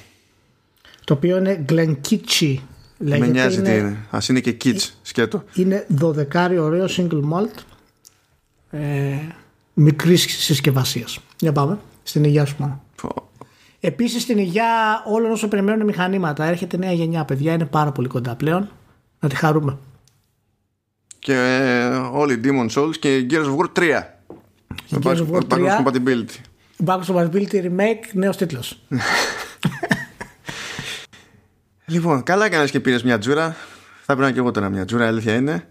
Το 1.04 1.14
οποίο 1.14 1.38
είναι 1.38 1.66
Glenkichi. 1.70 2.58
Με 2.98 3.18
νοιάζει 3.18 3.62
τι 3.62 3.72
είναι. 3.72 3.98
Α 4.10 4.18
είναι 4.30 4.40
και 4.40 4.58
kitsch, 4.64 4.90
σκέτο. 5.02 5.44
Είναι 5.54 5.86
δωδεκάρι 5.90 6.58
ωραίο 6.58 6.86
single 6.90 7.22
malt. 7.32 7.62
Ε, 8.72 9.16
Μικρής 9.74 10.44
συσκευασίας. 10.44 11.20
Για 11.40 11.52
πάμε. 11.52 11.80
Στην 12.04 12.24
υγεία 12.24 12.46
σου 12.46 12.56
πάνω. 12.56 12.84
Επίσης 13.80 14.22
στην 14.22 14.38
υγεία 14.38 15.04
όλων 15.06 15.32
όσων 15.32 15.50
περιμένουν 15.50 15.86
μηχανήματα. 15.86 16.46
Έρχεται 16.46 16.78
νέα 16.78 16.92
γενιά, 16.92 17.26
παιδιά. 17.26 17.54
Είναι 17.54 17.66
πάρα 17.66 17.92
πολύ 17.92 18.08
κοντά 18.08 18.36
πλέον. 18.36 18.70
Να 19.20 19.30
τη 19.30 19.36
χαρούμε. 19.36 19.78
Και 21.20 21.34
ε, 21.34 21.86
όλοι 21.96 22.42
Demon 22.44 22.70
Souls 22.70 22.98
και 23.00 23.26
Gears 23.30 23.46
of 23.46 23.58
War 23.58 23.68
3. 23.80 24.02
Gears 25.02 25.16
of 25.16 25.30
War 25.32 25.40
3. 25.40 25.42
Backwards 25.50 25.84
Compatibility. 25.84 26.40
Backwards 26.86 27.08
Compatibility 27.08 27.66
Remake, 27.66 28.04
νέος 28.14 28.38
τίτλος. 28.38 28.80
λοιπόν, 31.86 32.24
καλά 32.24 32.46
έκανες 32.46 32.72
και 32.72 32.80
πήρες 32.80 33.04
μια 33.04 33.18
τζούρα. 33.18 33.56
Θα 34.06 34.16
πρέπει 34.16 34.22
να 34.22 34.32
και 34.32 34.40
εγώ 34.40 34.52
τώρα 34.52 34.70
μια 34.70 34.86
τζούρα, 34.86 35.08
αλήθεια 35.08 35.36
είναι. 35.36 35.68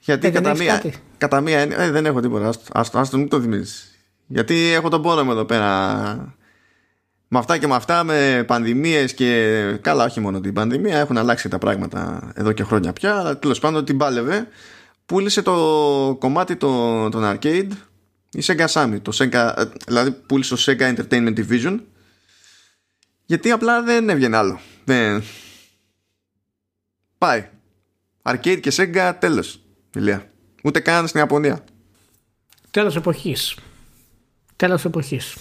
Γιατί 0.00 0.26
ε, 0.26 0.30
κατά, 0.30 0.56
μία, 0.56 0.82
κατά 1.18 1.40
μία 1.40 1.58
ε, 1.58 1.90
δεν 1.90 2.06
έχω 2.06 2.20
τίποτα. 2.20 2.52
Άστο, 2.72 2.98
άστο, 2.98 3.16
μην 3.16 3.28
το 3.28 3.40
θυμίζεις. 3.40 3.90
Γιατί 4.26 4.72
έχω 4.72 4.88
τον 4.88 5.02
πόνο 5.02 5.24
μου 5.24 5.30
εδώ 5.30 5.44
πέρα. 5.44 6.34
Με 7.28 7.38
αυτά 7.38 7.58
και 7.58 7.66
με 7.66 7.74
αυτά, 7.74 8.04
με 8.04 8.44
πανδημίες 8.46 9.14
και. 9.14 9.78
Καλά, 9.80 10.04
όχι 10.04 10.20
μόνο 10.20 10.40
την 10.40 10.52
πανδημία, 10.52 10.98
έχουν 10.98 11.18
αλλάξει 11.18 11.48
τα 11.48 11.58
πράγματα 11.58 12.32
εδώ 12.34 12.52
και 12.52 12.64
χρόνια 12.64 12.92
πια. 12.92 13.16
Αλλά 13.16 13.38
τέλος 13.38 13.58
πάντων 13.58 13.84
την 13.84 13.96
πάλευε. 13.96 14.48
Πούλησε 15.06 15.42
το 15.42 16.16
κομμάτι 16.20 16.56
των, 16.56 17.10
των 17.10 17.22
arcade 17.24 17.68
η 18.32 18.42
Sega 18.46 18.66
Sammy. 18.66 18.98
Το 19.02 19.12
Sega, 19.14 19.54
ε, 19.56 19.64
δηλαδή 19.86 20.10
πούλησε 20.10 20.54
το 20.54 20.62
Sega 20.66 20.94
Entertainment 20.94 21.34
Division. 21.36 21.80
Γιατί 23.24 23.50
απλά 23.50 23.82
δεν 23.82 24.08
έβγαινε 24.08 24.36
άλλο. 24.36 24.60
Δεν... 24.84 25.22
Πάει. 27.18 27.48
Arcade 28.22 28.60
και 28.60 28.72
Sega 28.76 29.12
τέλος. 29.18 29.60
Ηλία. 29.94 30.30
Ούτε 30.62 30.80
καν 30.80 31.06
στην 31.06 31.20
Ιαπωνία. 31.20 31.64
Τέλος 32.70 32.96
εποχής. 32.96 33.56
Τέλος 34.56 34.84
εποχής. 34.84 35.36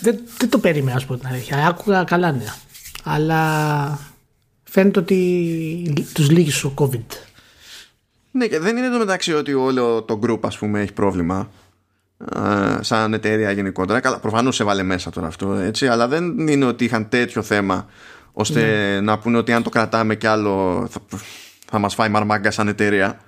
Δεν, 0.00 0.18
δεν 0.38 0.48
το 0.48 0.58
περίμενα, 0.58 0.96
ας 0.96 1.04
πω 1.04 1.16
την 1.16 1.26
αλήθεια. 1.26 1.66
Άκουγα 1.66 2.04
καλά 2.04 2.32
νέα. 2.32 2.56
Αλλά 3.04 3.98
φαίνεται 4.62 4.98
ότι 4.98 6.06
τους 6.12 6.30
λύγει 6.30 6.66
ο 6.66 6.74
COVID. 6.76 7.16
Ναι, 8.30 8.46
και 8.46 8.58
δεν 8.58 8.76
είναι 8.76 8.88
το 8.88 8.98
μεταξύ 8.98 9.32
ότι 9.32 9.54
όλο 9.54 10.02
το 10.02 10.20
group 10.22 10.40
ας 10.42 10.58
πούμε 10.58 10.80
έχει 10.80 10.92
πρόβλημα 10.92 11.50
σαν 12.80 13.12
εταιρεία 13.12 13.50
γενικότερα. 13.50 14.00
Καλά, 14.00 14.18
προφανώς 14.18 14.56
σε 14.56 14.64
βάλε 14.64 14.82
μέσα 14.82 15.10
τώρα 15.10 15.26
αυτό, 15.26 15.54
έτσι, 15.54 15.86
αλλά 15.86 16.08
δεν 16.08 16.48
είναι 16.48 16.64
ότι 16.64 16.84
είχαν 16.84 17.08
τέτοιο 17.08 17.42
θέμα 17.42 17.86
ώστε 18.32 18.60
ναι. 18.60 19.00
να 19.00 19.18
πούνε 19.18 19.38
ότι 19.38 19.52
αν 19.52 19.62
το 19.62 19.70
κρατάμε 19.70 20.14
κι 20.14 20.26
άλλο 20.26 20.86
θα, 20.90 21.00
θα 21.66 21.78
μας 21.78 21.94
φάει 21.94 22.08
μαρμάγκα 22.08 22.50
σαν 22.50 22.68
εταιρεία 22.68 23.20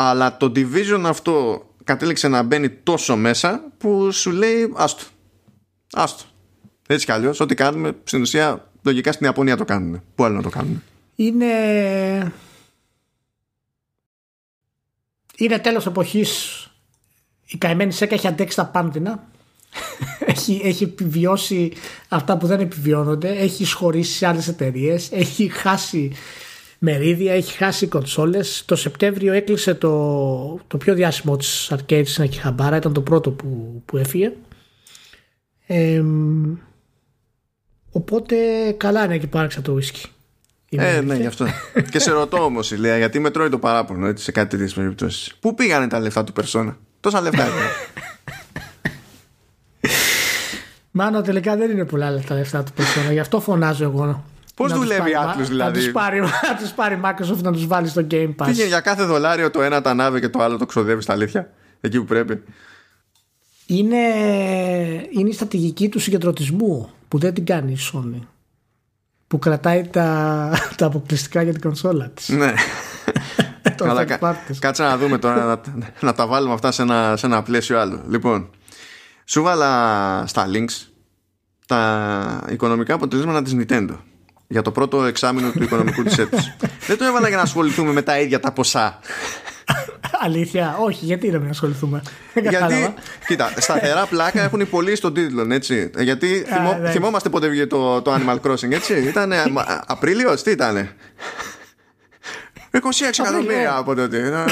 αλλά 0.00 0.36
το 0.36 0.52
division 0.56 1.02
αυτό 1.04 1.66
κατέληξε 1.84 2.28
να 2.28 2.42
μπαίνει 2.42 2.70
τόσο 2.70 3.16
μέσα 3.16 3.62
που 3.78 4.12
σου 4.12 4.30
λέει 4.30 4.72
άστο 4.76 5.04
άστο. 5.92 6.24
Έτσι 6.86 7.04
κι 7.04 7.12
αλλιώς 7.12 7.40
ό,τι 7.40 7.54
κάνουμε 7.54 7.96
στην 8.04 8.20
ουσία 8.20 8.70
λογικά 8.82 9.12
στην 9.12 9.26
Ιαπωνία 9.26 9.56
το 9.56 9.64
κάνουμε 9.64 10.02
πού 10.14 10.24
άλλο 10.24 10.34
να 10.34 10.42
το 10.42 10.48
κάνουμε 10.48 10.82
είναι 11.14 11.52
είναι 15.36 15.58
τέλος 15.58 15.86
εποχής. 15.86 16.62
Η 17.46 17.56
καημένη 17.56 17.92
ΣΕΚΑ 17.92 18.14
έχει 18.14 18.26
αντέξει 18.26 18.56
τα 18.56 18.66
πάντινα 18.66 19.28
έχει, 20.32 20.60
έχει 20.64 20.84
επιβιώσει 20.84 21.72
αυτά 22.08 22.38
που 22.38 22.46
δεν 22.46 22.60
επιβιώνονται. 22.60 23.28
Έχει 23.28 23.64
σχωρήσει 23.64 24.16
σε 24.16 24.26
άλλες 24.26 24.48
εταιρείες, 24.48 25.12
έχει 25.12 25.48
χάσει 25.48 26.12
μερίδια, 26.78 27.32
έχει 27.32 27.56
χάσει 27.56 27.86
κονσόλες. 27.86 28.62
Το 28.66 28.76
Σεπτέμβριο 28.76 29.32
έκλεισε 29.32 29.74
το, 29.74 30.60
το 30.66 30.76
πιο 30.76 30.94
διάσημο 30.94 31.36
της 31.36 31.72
arcade 31.74 32.06
στην 32.06 32.24
Ακιχαμπάρα, 32.24 32.76
ήταν 32.76 32.92
το 32.92 33.00
πρώτο 33.00 33.30
που, 33.30 33.82
που 33.84 33.96
έφυγε. 33.96 34.32
οπότε 37.90 38.36
καλά 38.76 39.04
είναι 39.04 39.18
και 39.18 39.26
πάρεξα 39.26 39.62
το 39.62 39.78
whisky. 39.80 40.08
Ε, 40.70 41.00
ναι, 41.00 41.16
γι' 41.16 41.26
αυτό. 41.26 41.46
και 41.90 41.98
σε 41.98 42.10
ρωτώ 42.10 42.44
όμως, 42.44 42.70
Ηλία, 42.70 42.96
γιατί 42.96 43.18
με 43.18 43.30
τρώει 43.30 43.48
το 43.48 43.58
παράπονο 43.58 44.06
έτσι, 44.06 44.24
σε 44.24 44.32
κάτι 44.32 44.48
τέτοιες 44.48 44.74
περιπτώσεις. 44.74 45.34
Πού 45.40 45.54
πήγανε 45.54 45.88
τα 45.88 46.00
λεφτά 46.00 46.24
του 46.24 46.32
Περσόνα, 46.32 46.78
Τόσα 47.00 47.20
λεφτά 47.20 47.44
είναι. 47.48 47.70
Μάνο, 50.90 51.20
τελικά 51.20 51.56
δεν 51.56 51.70
είναι 51.70 51.84
πολλά 51.84 52.10
λεφτά 52.10 52.34
λεφτά 52.34 52.62
του 52.62 52.72
Περσόνα, 52.72 53.12
γι' 53.12 53.18
αυτό 53.18 53.40
φωνάζω 53.40 53.84
εγώ 53.84 54.24
Πώς 54.58 54.70
Να 54.70 54.76
τους 54.76 54.84
δουλεύει 54.86 55.10
η 55.10 55.12
πάρει- 55.14 55.38
Atlus 55.40 55.46
δηλαδή; 55.48 55.78
Να 55.78 55.84
τους 55.84 55.92
πάρει, 55.92 56.20
να 56.50 56.56
τους 56.60 56.70
πάρει 56.70 57.00
Microsoft 57.04 57.42
να 57.42 57.52
τους 57.52 57.66
βάλει 57.66 57.88
στο 57.88 58.06
Game 58.10 58.34
Pass. 58.36 58.46
Πήγε 58.46 58.66
για 58.66 58.80
κάθε 58.80 59.04
δολάριο 59.04 59.50
το 59.50 59.62
ένα 59.62 59.80
τα 59.80 59.90
ανάβει 59.90 60.20
και 60.20 60.28
το 60.28 60.42
άλλο 60.42 60.56
το 60.58 60.66
ξοδεύει 60.66 61.02
στα 61.02 61.12
αλήθεια. 61.12 61.50
Εκεί 61.80 61.98
που 61.98 62.04
πρέπει; 62.04 62.42
Είναι, 63.66 63.96
είναι 65.10 65.28
η 65.28 65.32
στρατηγική 65.32 65.88
του 65.88 65.98
συγκεντρωτισμού 65.98 66.90
που 67.08 67.18
δεν 67.18 67.34
την 67.34 67.44
κάνει 67.46 67.72
η 67.72 67.78
Sony. 67.92 68.20
Που 69.26 69.38
κρατάει 69.38 69.86
τα, 69.86 70.50
τα 70.78 70.86
αποκλειστικά 70.86 71.42
για 71.42 71.52
την 71.52 71.60
κονσόλα 71.60 72.08
της. 72.14 72.28
Ναι. 72.28 72.52
το 73.76 73.84
Αλλά 73.84 74.02
third 74.02 74.06
κα- 74.06 74.18
parties. 74.20 74.56
κάτσε 74.58 74.82
να 74.82 74.96
δούμε 74.96 75.18
τώρα 75.18 75.44
να, 75.44 75.60
να 76.00 76.12
τα 76.14 76.26
βάλουμε 76.26 76.52
αυτά 76.54 76.72
σε 76.72 76.82
ένα, 76.82 77.16
σε 77.16 77.26
ένα 77.26 77.42
πλαίσιο 77.42 77.78
άλλο. 77.80 78.02
Λοιπόν, 78.08 78.50
σου 79.24 79.42
βάλα 79.42 80.24
στα 80.26 80.46
links 80.52 80.86
τα 81.66 82.44
οικονομικά 82.50 82.94
αποτελέσματα 82.94 83.42
της 83.42 83.56
Nintendo 83.58 83.96
για 84.48 84.62
το 84.62 84.70
πρώτο 84.72 85.04
εξάμεινο 85.04 85.50
του 85.50 85.62
οικονομικού 85.62 86.02
της 86.02 86.18
έτους. 86.18 86.40
Δεν 86.88 86.98
το 86.98 87.04
έβαλα 87.04 87.28
για 87.28 87.36
να 87.36 87.42
ασχοληθούμε 87.42 87.92
με 87.92 88.02
τα 88.02 88.18
ίδια 88.20 88.40
τα 88.40 88.52
ποσά. 88.52 88.98
Αλήθεια, 90.20 90.76
όχι, 90.80 91.04
γιατί 91.04 91.30
να 91.30 91.38
μην 91.38 91.50
ασχοληθούμε. 91.50 92.02
Δεν 92.34 92.42
Γιατί, 92.42 92.56
κατάλαβα. 92.58 92.94
κοίτα, 93.26 93.52
σταθερά 93.56 94.06
πλάκα 94.10 94.42
έχουν 94.42 94.60
οι 94.60 94.64
πολλοί 94.64 94.96
στον 94.96 95.14
τίτλο, 95.14 95.46
έτσι. 95.54 95.90
Γιατί 95.98 96.44
θυμό, 96.48 96.78
ναι. 96.80 96.90
θυμόμαστε 96.90 97.28
πότε 97.28 97.48
βγήκε 97.48 97.66
το, 97.66 98.02
το 98.02 98.14
Animal 98.14 98.40
Crossing, 98.50 98.70
έτσι. 98.72 98.94
Ήταν 99.02 99.32
Απρίλιος, 99.86 100.42
τι 100.42 100.50
ήταν. 100.50 100.88
26 102.72 102.78
εκατομμύρια 103.18 103.76
από 103.76 103.94
τότε. 103.94 104.18
Να- 104.30 104.44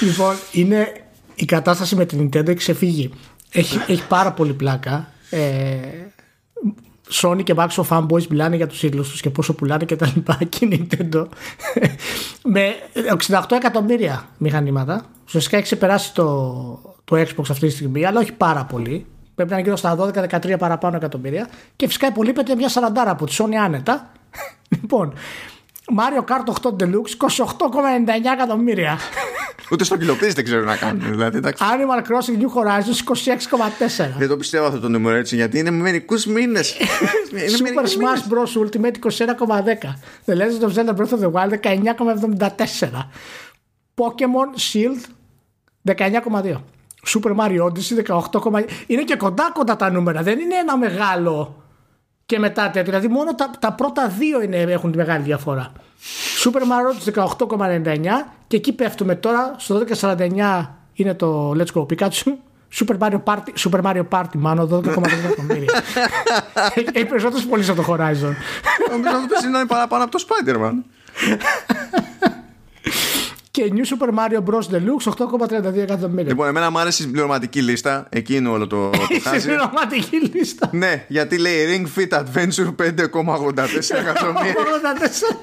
Λοιπόν, 0.00 0.36
είναι 0.52 0.92
η 1.34 1.44
κατάσταση 1.44 1.96
με 1.96 2.06
την 2.06 2.20
Nintendo 2.28 2.46
έχει 2.48 2.56
ξεφύγει. 2.58 3.10
Έχει, 3.52 3.80
έχει 3.86 4.02
πάρα 4.08 4.32
πολύ 4.32 4.52
πλάκα. 4.52 5.08
Ε, 5.30 5.38
Sony 7.10 7.42
και 7.42 7.54
Microsoft 7.56 7.88
fanboys 7.88 8.26
μιλάνε 8.26 8.56
για 8.56 8.66
τους 8.66 8.82
ίδιους 8.82 9.10
τους 9.10 9.20
και 9.20 9.30
πόσο 9.30 9.54
πουλάνε 9.54 9.84
και 9.84 9.96
τα 9.96 10.12
λοιπά 10.14 10.38
και 10.48 10.64
η 10.64 10.88
Nintendo. 10.90 11.26
Με 12.44 12.74
68 13.28 13.42
εκατομμύρια 13.50 14.28
μηχανήματα. 14.38 15.04
Ουσιαστικά 15.26 15.56
έχει 15.56 15.64
ξεπεράσει 15.64 16.14
το, 16.14 16.94
το 17.04 17.16
Xbox 17.16 17.44
αυτή 17.50 17.66
τη 17.66 17.72
στιγμή 17.72 18.04
αλλά 18.04 18.20
όχι 18.20 18.32
πάρα 18.32 18.64
πολύ. 18.64 19.06
Πρέπει 19.34 19.50
να 19.50 19.56
είναι 19.56 19.64
γύρω 19.64 19.76
στα 19.76 20.12
12-13 20.30 20.58
παραπάνω 20.58 20.96
εκατομμύρια. 20.96 21.48
Και 21.76 21.86
φυσικά 21.86 22.06
υπολείπεται 22.06 22.54
μια 22.54 22.68
40 22.68 22.72
από 23.06 23.26
τη 23.26 23.36
Sony 23.38 23.54
άνετα. 23.54 24.10
Λοιπόν 24.80 25.12
Mario 25.92 26.24
Kart 26.24 26.48
8 26.48 26.76
Deluxe 26.76 27.16
28,99 27.18 28.32
εκατομμύρια 28.32 28.98
Ούτε 29.70 29.84
στο 29.84 29.96
κιλοπίζ 29.96 30.32
δεν 30.32 30.44
ξέρω 30.44 30.64
να 30.64 30.76
κάνουν. 30.76 31.10
Δηλαδή, 31.10 31.36
εντάξει. 31.36 31.64
Animal 31.66 32.00
Crossing 32.02 32.40
New 32.40 32.48
Horizons 32.62 32.98
26,4 33.98 34.08
Δεν 34.18 34.28
το 34.28 34.36
πιστεύω 34.36 34.66
αυτό 34.66 34.80
το 34.80 34.88
νούμερο 34.88 35.16
έτσι 35.16 35.36
γιατί 35.36 35.58
είναι 35.58 35.70
με 35.70 35.82
μερικούς 35.82 36.26
μήνες. 36.26 36.76
Super 37.58 37.84
Smash 37.84 38.22
Bros. 38.32 38.52
Ultimate 38.66 38.96
21,10 39.46 39.94
The 40.26 40.34
Legend 40.34 40.62
of 40.62 40.72
Zelda 40.74 40.94
Breath 40.96 41.12
of 41.12 41.20
the 41.20 41.30
Wild 41.32 41.52
19,74 41.60 42.88
Pokemon 43.94 44.48
Shield 44.72 45.00
19,2 45.84 46.54
Super 47.06 47.34
Mario 47.34 47.64
Odyssey 47.64 48.04
18,9 48.06 48.64
Είναι 48.86 49.02
και 49.02 49.16
κοντά 49.16 49.50
κοντά 49.54 49.76
τα 49.76 49.90
νούμερα 49.90 50.22
Δεν 50.22 50.38
είναι 50.38 50.54
ένα 50.54 50.76
μεγάλο 50.76 51.63
και 52.26 52.38
μετά 52.38 52.64
τέτοιο 52.64 52.82
Δηλαδή 52.82 53.08
μόνο 53.08 53.34
τα, 53.34 53.50
τα 53.58 53.72
πρώτα 53.72 54.08
δύο 54.08 54.42
είναι, 54.42 54.56
έχουν 54.56 54.90
τη 54.90 54.96
μεγάλη 54.96 55.22
διαφορά 55.22 55.72
Super 56.44 56.60
Mario 56.60 57.12
Odyssey 57.14 57.26
18,99 57.48 58.00
Και 58.46 58.56
εκεί 58.56 58.72
πέφτουμε 58.72 59.14
τώρα 59.14 59.54
Στο 59.58 59.84
12,49 60.00 60.66
είναι 60.94 61.14
το 61.14 61.50
Let's 61.58 61.72
Go 61.80 61.86
Pikachu 61.86 62.32
Super 62.78 62.98
Mario 62.98 63.22
Party, 63.24 63.52
Super 63.58 63.80
Mario 63.82 64.02
Party 64.10 64.24
μάλλον 64.34 64.68
12,3 64.86 65.02
εκατομμύρια. 65.24 65.72
Έχει- 66.74 66.88
Έχει 66.92 67.04
περισσότερες 67.04 67.44
πωλήσεις 67.46 67.70
από 67.70 67.82
το 67.82 67.92
Horizon. 67.92 68.34
Νομίζω 68.90 69.16
ότι 69.38 69.46
είναι 69.46 69.64
παραπάνω 69.66 70.04
από 70.04 70.12
το 70.18 70.24
Spider-Man. 70.28 70.72
Και 73.54 73.72
New 73.74 73.84
Super 73.98 74.08
Mario 74.08 74.42
Bros. 74.44 74.74
Deluxe 74.74 75.12
8,32 75.12 75.74
εκατομμύρια. 75.76 76.28
Λοιπόν, 76.28 76.48
εμένα 76.48 76.70
μου 76.70 76.78
άρεσε 76.78 77.02
η 77.02 77.04
συμπληρωματική 77.06 77.62
λίστα. 77.62 78.06
Εκεί 78.10 78.34
είναι 78.36 78.48
όλο 78.48 78.66
το, 78.66 78.90
το 78.90 78.98
Είσαι 79.10 79.28
χάζι. 79.28 79.40
συμπληρωματική 79.40 80.16
λίστα. 80.16 80.68
Ναι, 80.72 81.04
γιατί 81.08 81.38
λέει 81.38 81.86
Ring 81.96 82.00
Fit 82.00 82.18
Adventure 82.18 82.74
5,84 82.76 82.86
εκατομμύρια. 83.90 84.54
84. 85.30 85.36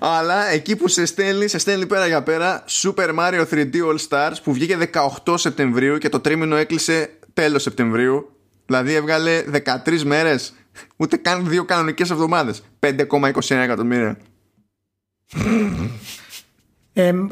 Αλλά 0.18 0.46
εκεί 0.46 0.76
που 0.76 0.88
σε 0.88 1.04
στέλνει, 1.04 1.48
σε 1.48 1.58
στέλνει 1.58 1.86
πέρα 1.86 2.06
για 2.06 2.22
πέρα 2.22 2.64
Super 2.68 3.14
Mario 3.18 3.44
3D 3.50 3.72
All 3.74 3.98
Stars 4.08 4.34
που 4.42 4.52
βγήκε 4.52 4.90
18 5.24 5.34
Σεπτεμβρίου 5.38 5.98
και 5.98 6.08
το 6.08 6.20
τρίμηνο 6.20 6.56
έκλεισε 6.56 7.10
τέλος 7.32 7.62
Σεπτεμβρίου. 7.62 8.30
Δηλαδή 8.66 8.94
έβγαλε 8.94 9.44
13 9.86 10.02
μέρες. 10.04 10.54
Ούτε 10.96 11.16
καν 11.16 11.48
δύο 11.48 11.64
κανονικές 11.64 12.10
εβδομάδες. 12.10 12.62
5,21 12.80 13.50
εκατομμύρια. 13.50 14.16
Εμ, 16.96 17.26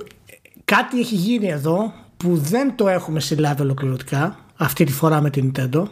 κάτι 0.64 1.00
έχει 1.00 1.14
γίνει 1.14 1.48
εδώ 1.48 1.92
που 2.16 2.36
δεν 2.36 2.76
το 2.76 2.88
έχουμε 2.88 3.20
συλλάβει 3.20 3.62
ολοκληρωτικά 3.62 4.38
αυτή 4.56 4.84
τη 4.84 4.92
φορά 4.92 5.20
με 5.20 5.30
την 5.30 5.52
Nintendo. 5.54 5.84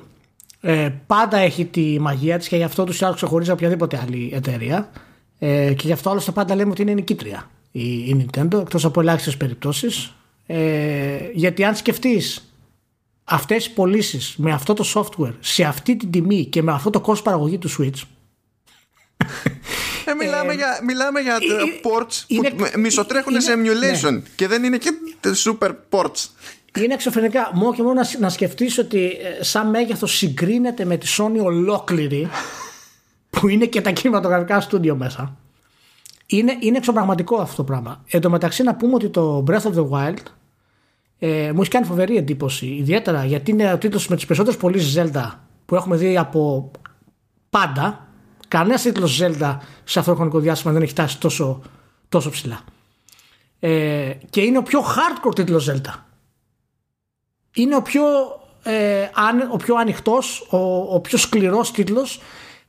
Ε, 0.61 0.89
πάντα 1.07 1.37
έχει 1.37 1.65
τη 1.65 2.01
μαγεία 2.01 2.39
της 2.39 2.49
και 2.49 2.57
γι' 2.57 2.63
αυτό 2.63 2.85
τους 2.85 3.03
άλλους 3.03 3.17
ξεχωρίζει 3.17 3.51
από 3.51 3.59
οποιαδήποτε 3.59 4.01
άλλη 4.03 4.31
εταιρεία. 4.35 4.91
Ε, 5.39 5.75
και 5.75 5.87
γι' 5.87 5.93
αυτό 5.93 6.11
άλλωστε 6.11 6.31
πάντα 6.31 6.55
λέμε 6.55 6.71
ότι 6.71 6.83
είναι 6.83 6.93
νικήτρια 6.93 7.51
η, 7.71 7.99
η 7.99 8.27
Nintendo 8.27 8.61
εκτός 8.61 8.85
από 8.85 9.01
ελάχιστες 9.01 9.37
περιπτώσεις. 9.37 10.15
Ε, 10.47 11.19
γιατί 11.35 11.65
αν 11.65 11.77
σκεφτείς 11.77 12.55
αυτές 13.25 13.67
οι 13.67 13.73
πωλήσεις 13.73 14.35
με 14.37 14.53
αυτό 14.53 14.75
το 14.75 14.85
software 14.95 15.35
σε 15.41 15.65
αυτή 15.65 15.97
την 15.97 16.11
τιμή 16.11 16.45
και 16.45 16.63
με 16.63 16.73
αυτό 16.73 16.91
το 16.91 17.01
κόστος 17.01 17.23
παραγωγή 17.23 17.59
του 17.59 17.71
Switch 17.71 18.03
Ε, 20.11 20.15
μιλάμε, 20.15 20.53
για, 20.55 20.81
μιλάμε 20.87 21.21
για 21.21 21.35
ε, 21.35 21.37
ε, 21.37 21.57
ε, 21.57 21.81
ports 21.83 22.25
είναι- 22.27 22.51
που 22.51 22.57
μ- 22.63 22.77
μισοτρέχουν 22.77 23.33
είναι- 23.33 23.41
σε 23.41 23.53
emulation 23.55 24.13
ναι. 24.13 24.23
και 24.37 24.47
δεν 24.47 24.65
είναι 24.65 24.77
και 24.79 24.91
super 25.45 25.71
ports. 25.91 26.27
Είναι 26.79 26.95
εξωφρενικά. 26.95 27.51
Μόνο 27.55 27.75
και 27.75 27.83
μόνο 27.83 28.01
να, 28.01 28.09
να 28.19 28.29
σκεφτείς 28.29 28.79
ότι 28.79 29.05
ε, 29.39 29.43
σαν 29.45 29.71
μέγεθος 29.71 30.17
συγκρίνεται 30.17 30.85
με 30.85 30.97
τη 30.97 31.15
Sony 31.19 31.45
ολόκληρη 31.45 32.29
που 33.31 33.49
είναι 33.49 33.67
και 33.67 33.81
τα 33.81 33.91
κινηματογραφικά 33.91 34.61
στούντιο 34.61 34.97
μέσα. 34.97 35.37
Είναι, 36.27 36.57
είναι 36.61 36.77
εξωπραγματικό 36.77 37.37
αυτό 37.37 37.57
το 37.57 37.65
πράγμα. 37.65 38.05
Εν 38.11 38.21
τω 38.21 38.31
μεταξύ 38.31 38.63
να 38.63 38.75
πούμε 38.75 38.95
ότι 38.95 39.09
το 39.09 39.45
Breath 39.49 39.63
of 39.63 39.75
the 39.75 39.89
Wild 39.91 40.23
ε, 41.19 41.53
μου 41.55 41.61
έχει 41.61 41.71
κάνει 41.71 41.87
φοβερή 41.87 42.17
εντύπωση. 42.17 42.67
Ιδιαίτερα 42.67 43.25
γιατί 43.25 43.51
είναι 43.51 43.73
ο 43.73 43.79
τίτλος 43.79 44.09
με 44.09 44.17
τις 44.17 44.27
περισσότερες 44.27 44.59
πωλήσεις 44.61 44.99
Zelda 44.99 45.31
που 45.67 45.75
έχουμε 45.75 45.97
δει 45.97 46.17
από 46.19 46.71
πάντα. 47.51 48.09
Κανένα 48.51 48.81
τίτλο 48.81 49.09
Zelda 49.21 49.57
σε 49.85 49.99
αυτό 49.99 50.11
το 50.11 50.17
χρονικό 50.17 50.39
διάστημα 50.39 50.73
δεν 50.73 50.83
έχει 50.83 50.91
φτάσει 50.91 51.19
τόσο, 51.19 51.63
τόσο 52.09 52.31
ψηλά. 52.31 52.61
Ε, 53.61 54.13
και 54.31 54.41
είναι 54.41 54.59
ο 54.59 54.63
πιο 54.63 54.81
hardcore 54.81 55.35
τίτλος 55.35 55.71
Zelda 55.71 55.95
είναι 57.55 57.77
ο 57.77 57.83
πιο, 57.83 58.03
ε, 58.63 59.03
αν, 59.15 59.49
ο 59.53 59.57
πιο 59.57 59.75
ανοιχτός, 59.77 60.47
ο, 60.51 60.59
ο 60.95 61.01
πιο 61.01 61.19
σκληρός 61.19 61.71
τίτλος. 61.73 62.21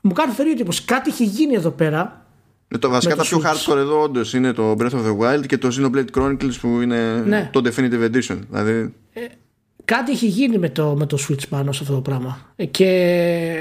Μου 0.02 0.14
κάνει 0.14 0.34
φερή 0.34 0.52
εντύπωση. 0.52 0.86
Κάτι 0.86 1.10
έχει 1.10 1.24
γίνει 1.26 1.54
εδώ 1.54 1.70
πέρα. 1.70 2.26
Ε, 2.68 2.78
Το 2.78 2.90
βασικά 2.90 3.16
Με 3.16 3.24
τα 3.24 3.30
το 3.30 3.40
πιο 3.40 3.50
Switch. 3.50 3.74
hardcore 3.74 3.78
εδώ 3.78 4.02
όντως 4.02 4.34
είναι 4.34 4.54
το 4.54 4.72
Breath 4.80 4.92
of 4.92 5.06
the 5.06 5.18
Wild 5.20 5.46
και 5.46 5.58
το 5.58 5.68
Xenoblade 5.78 6.06
Chronicles 6.18 6.54
που 6.62 6.82
είναι 6.82 7.24
Ναι. 7.26 7.50
το 7.54 7.62
Definitive 7.66 8.12
Edition. 8.12 8.40
Δηλαδή 8.50 8.94
Κάτι 9.86 10.12
έχει 10.12 10.28
γίνει 10.28 10.58
με 10.58 10.70
το, 10.70 10.96
με 10.98 11.06
το 11.06 11.18
Switch 11.28 11.48
πάνω 11.50 11.72
σε 11.72 11.80
αυτό 11.84 11.96
το 11.96 12.02
πράγμα. 12.02 12.38
Ε, 12.56 12.66
Και 12.66 13.60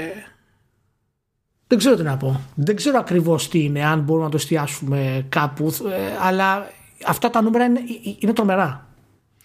δεν 1.71 1.79
ξέρω 1.79 1.95
τι 1.95 2.03
να 2.03 2.17
πω. 2.17 2.41
Δεν 2.55 2.75
ξέρω 2.75 2.99
ακριβώς 2.99 3.49
τι 3.49 3.63
είναι, 3.63 3.85
αν 3.85 3.99
μπορούμε 3.99 4.25
να 4.25 4.31
το 4.31 4.37
εστιάσουμε 4.37 5.25
κάπου. 5.29 5.67
ε, 5.67 6.17
αλλά 6.21 6.71
αυτά 7.05 7.29
τα 7.29 7.41
νούμερα 7.41 7.65
είναι, 7.65 7.79
είναι 8.19 8.33
τρομερά. 8.33 8.87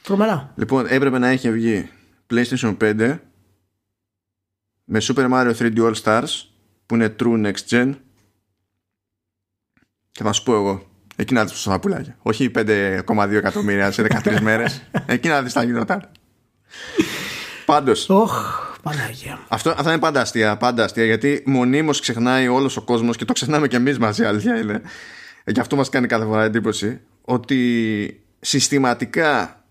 Τρομερά. 0.02 0.52
Λοιπόν, 0.56 0.86
έπρεπε 0.88 1.18
να 1.18 1.28
έχει 1.28 1.50
βγει 1.52 1.88
PlayStation 2.30 2.76
5 2.80 3.18
με 4.84 5.00
Super 5.02 5.30
Mario 5.30 5.52
3D 5.58 5.78
All 5.78 5.94
Stars 6.02 6.28
που 6.86 6.94
είναι 6.94 7.14
True 7.20 7.46
Next 7.46 7.68
Gen 7.70 7.94
και 10.10 10.22
θα 10.22 10.32
σου 10.32 10.42
πω 10.42 10.54
εγώ 10.54 10.86
εκεί 11.16 11.34
να 11.34 11.44
δεις 11.44 11.62
τα 11.62 11.80
πουλάκια 11.80 12.16
όχι 12.22 12.50
5,2 12.54 13.30
εκατομμύρια 13.30 13.90
σε 13.90 14.06
13 14.24 14.40
μέρες 14.40 14.82
εκεί 15.06 15.28
να 15.28 15.42
δεις 15.42 15.52
τα 15.52 15.62
γινόταν 15.62 16.08
πάντως 17.64 18.08
Ωχ, 18.08 18.65
Παναγία. 18.90 19.38
αυτό, 19.48 19.70
αυτά 19.70 19.90
είναι 19.90 20.00
πάντα 20.00 20.20
αστεία, 20.20 20.56
πάντα 20.56 20.84
αστεία 20.84 21.04
γιατί 21.04 21.42
μονίμως 21.46 22.00
ξεχνάει 22.00 22.48
όλος 22.48 22.76
ο 22.76 22.82
κόσμος 22.82 23.16
και 23.16 23.24
το 23.24 23.32
ξεχνάμε 23.32 23.68
και 23.68 23.76
εμείς 23.76 23.98
μαζί 23.98 24.24
αλήθεια 24.24 24.60
είναι 24.60 24.82
γι' 25.44 25.60
αυτό 25.60 25.76
μας 25.76 25.88
κάνει 25.88 26.06
κάθε 26.06 26.24
φορά 26.24 26.44
εντύπωση 26.44 27.00
ότι 27.24 28.20
συστηματικά 28.40 29.64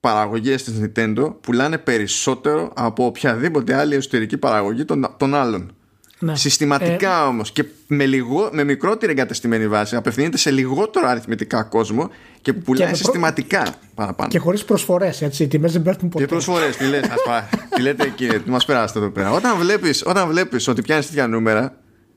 παραγωγές 0.00 0.62
της 0.62 0.74
Nintendo 0.82 1.34
πουλάνε 1.40 1.78
περισσότερο 1.78 2.72
από 2.76 3.04
οποιαδήποτε 3.04 3.74
άλλη 3.74 3.94
εσωτερική 3.94 4.38
παραγωγή 4.38 4.84
των, 4.84 5.14
των 5.16 5.34
άλλων 5.34 5.76
Ναι. 6.24 6.36
Συστηματικά 6.36 7.26
όμως 7.26 7.52
και 7.52 7.64
με, 7.86 8.06
λιγό, 8.06 8.48
με 8.52 8.64
μικρότερη 8.64 9.12
εγκατεστημένη 9.12 9.68
βάση 9.68 9.96
απευθύνεται 9.96 10.36
σε 10.36 10.50
λιγότερο 10.50 11.08
αριθμητικά 11.08 11.62
κόσμο 11.62 12.10
και 12.40 12.52
που 12.52 12.60
πουλάει 12.60 12.86
με 12.86 12.92
προ- 12.92 13.04
συστηματικά 13.04 13.74
παραπάνω. 13.94 14.28
Και 14.30 14.38
χωρίς 14.38 14.64
προσφορές, 14.64 15.22
έτσι. 15.22 15.42
Οι 15.42 15.46
τιμές 15.46 15.72
δεν 15.72 15.82
πέφτουν 15.82 16.08
ποτέ. 16.08 16.24
Και 16.24 16.30
προσφορές, 16.30 16.76
τι 16.76 16.84
λες, 16.86 17.04
τι 17.74 17.82
λέτε 17.82 18.08
κύριε, 18.08 18.38
τι 18.38 18.50
μας 18.50 18.64
περάσετε 18.64 18.98
εδώ 18.98 19.10
πέρα. 19.10 19.30
Όταν 19.32 19.58
βλέπεις 19.58 20.02
όταν 20.06 20.28
βλέπεις 20.28 20.68
ότι 20.68 20.82
πιάνεις 20.82 21.06
τέτοια 21.06 21.26
νούμερα, 21.26 21.76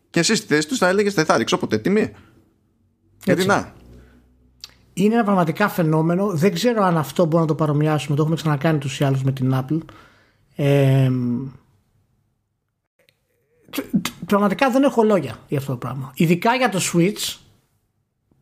Και 0.10 0.20
εσύ 0.20 0.36
στη 0.36 0.46
θέση 0.54 0.68
τους 0.68 0.78
θα 0.78 0.88
έλεγες 0.88 1.14
δεν 1.14 1.26
θα 1.26 1.38
ρίξω 1.38 1.58
ποτέ 1.58 1.78
τιμή. 1.78 2.12
Γιατί 3.24 3.46
να. 3.46 3.74
Είναι 4.94 5.14
ένα 5.14 5.24
πραγματικά 5.24 5.70
φαινόμενο. 5.70 6.28
Δεν 6.34 6.54
ξέρω 6.54 6.84
αν 6.84 6.98
αυτό 6.98 7.24
μπορούμε 7.24 7.42
να 7.42 7.48
το 7.48 7.56
παρομοιάσουμε. 7.56 8.16
Το 8.16 8.22
έχουμε 8.22 8.38
ξανακάνει 8.38 8.78
τους 8.78 9.00
ή 9.00 9.04
άλλους 9.04 9.24
με 9.24 9.32
την 9.32 9.54
Apple. 9.56 9.80
Ε, 10.56 11.12
πραγματικά 14.26 14.70
δεν 14.70 14.84
έχω 14.84 15.04
λόγια 15.04 15.36
για 15.48 15.58
αυτό 15.58 15.72
το 15.72 15.78
πράγμα. 15.78 16.12
Ειδικά 16.16 16.56
για 16.56 16.70
το 16.70 16.80
Switch 16.94 17.38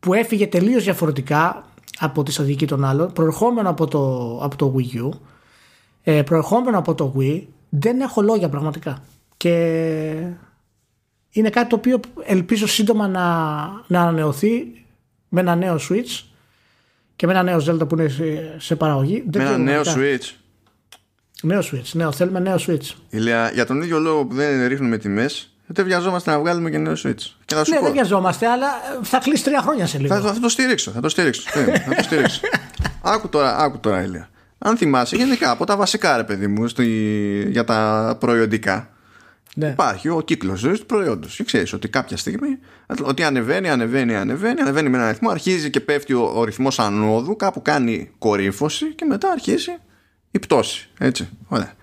που 0.00 0.14
έφυγε 0.14 0.46
τελείως 0.46 0.84
διαφορετικά 0.84 1.64
από 1.98 2.22
τη 2.22 2.32
στρατηγική 2.32 2.66
των 2.66 2.84
άλλων, 2.84 3.12
προερχόμενο 3.12 3.68
από 3.68 3.86
το, 3.86 4.38
από 4.42 4.56
το 4.56 4.74
Wii 4.76 5.04
U, 5.04 5.10
ε, 6.02 6.22
προερχόμενο 6.22 6.78
από 6.78 6.94
το 6.94 7.14
Wii, 7.18 7.42
δεν 7.68 8.00
έχω 8.00 8.22
λόγια 8.22 8.48
πραγματικά. 8.48 9.02
Και 9.36 9.52
είναι 11.30 11.50
κάτι 11.50 11.68
το 11.68 11.76
οποίο 11.76 12.00
ελπίζω 12.24 12.66
σύντομα 12.66 13.08
να, 13.08 13.22
να 13.86 14.00
ανανεωθεί 14.00 14.84
με 15.28 15.40
ένα 15.40 15.54
νέο 15.54 15.78
Switch 15.88 16.24
και 17.16 17.26
με 17.26 17.32
ένα 17.32 17.42
νέο 17.42 17.58
Zelda 17.68 17.88
που 17.88 17.98
είναι 17.98 18.08
σε, 18.58 18.76
παραγωγή. 18.76 19.24
Με 19.34 19.42
ένα 19.42 19.58
νέο 19.58 19.82
Switch. 19.84 20.43
Νέο 21.44 21.60
Switch, 21.60 21.90
νέο, 21.92 22.12
θέλουμε 22.12 22.40
νέο 22.40 22.56
Switch. 22.66 22.94
Ηλία, 23.08 23.50
για 23.54 23.66
τον 23.66 23.82
ίδιο 23.82 23.98
λόγο 23.98 24.24
που 24.24 24.34
δεν 24.34 24.66
ρίχνουμε 24.68 24.98
τιμές, 24.98 25.54
δεν 25.66 25.84
βιαζόμαστε 25.84 26.30
να 26.30 26.38
βγάλουμε 26.38 26.70
και 26.70 26.78
νέο 26.78 26.92
Switch. 26.92 27.22
Και 27.44 27.54
θα 27.54 27.64
σου 27.64 27.70
ναι, 27.70 27.78
πω, 27.78 27.84
δεν 27.84 27.92
βιαζόμαστε, 27.92 28.46
αλλά 28.46 28.66
θα 29.02 29.18
κλείσει 29.18 29.44
τρία 29.44 29.60
χρόνια 29.62 29.86
σε 29.86 29.98
λίγο. 29.98 30.14
θα, 30.14 30.32
θα 30.32 30.40
το 30.40 30.48
στηρίξω. 30.48 30.90
Θα 30.90 31.00
το 31.00 31.08
στηρίξω. 31.08 31.42
Ναι, 31.66 31.78
θα 31.78 31.94
το 31.94 32.02
στηρίξω. 32.02 32.40
άκου 33.14 33.28
τώρα, 33.28 33.56
άκου 33.58 33.78
τώρα, 33.78 34.02
Ηλία. 34.02 34.28
Αν 34.58 34.76
θυμάσαι, 34.76 35.16
γενικά 35.16 35.50
από 35.50 35.64
τα 35.66 35.76
βασικά, 35.76 36.16
ρε 36.16 36.24
παιδί 36.24 36.46
μου, 36.46 36.68
στη, 36.68 36.86
για 37.50 37.64
τα 37.64 38.16
προϊόντικα, 38.20 38.88
Ναι. 39.54 39.66
υπάρχει 39.66 40.08
ο 40.08 40.20
κύκλος 40.20 40.58
ζωής 40.58 40.78
του 40.80 40.86
προϊόντος. 40.86 41.36
Και 41.36 41.44
ξέρεις 41.44 41.72
ότι 41.72 41.88
κάποια 41.88 42.16
στιγμή, 42.16 42.58
ότι 43.02 43.22
ανεβαίνει, 43.22 43.68
ανεβαίνει, 43.68 44.16
ανεβαίνει, 44.16 44.60
ανεβαίνει 44.60 44.88
με 44.88 44.96
έναν 44.96 45.08
αριθμό, 45.08 45.30
αρχίζει 45.30 45.70
και 45.70 45.80
πέφτει 45.80 46.12
ο, 46.12 46.32
ο 46.34 46.44
ρυθμός 46.44 46.78
ανόδου, 46.78 47.36
κάπου 47.36 47.62
κάνει 47.62 48.10
κορύφωση 48.18 48.94
και 48.94 49.04
μετά 49.04 49.30
αρχίζει 49.30 49.76
η 50.34 50.38
πτώση. 50.38 50.88
Έτσι. 50.98 51.28
Ωραία. 51.48 51.74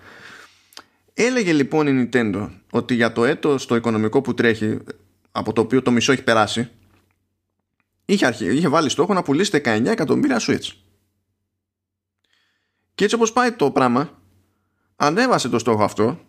Έλεγε 1.14 1.52
λοιπόν 1.52 1.86
η 1.86 2.08
Nintendo 2.12 2.50
ότι 2.70 2.94
για 2.94 3.12
το 3.12 3.24
έτος 3.24 3.66
το 3.66 3.74
οικονομικό 3.74 4.20
που 4.20 4.34
τρέχει, 4.34 4.78
από 5.32 5.52
το 5.52 5.60
οποίο 5.60 5.82
το 5.82 5.90
μισό 5.90 6.12
έχει 6.12 6.22
περάσει, 6.22 6.70
είχε, 8.04 8.26
αρχι... 8.26 8.54
είχε 8.54 8.68
βάλει 8.68 8.88
στόχο 8.88 9.14
να 9.14 9.22
πουλήσει 9.22 9.60
19 9.64 9.84
εκατομμύρια 9.86 10.40
Switch. 10.40 10.72
Και 12.94 13.04
έτσι 13.04 13.14
όπως 13.14 13.32
πάει 13.32 13.52
το 13.52 13.70
πράγμα, 13.70 14.18
ανέβασε 14.96 15.48
το 15.48 15.58
στόχο 15.58 15.84
αυτό 15.84 16.20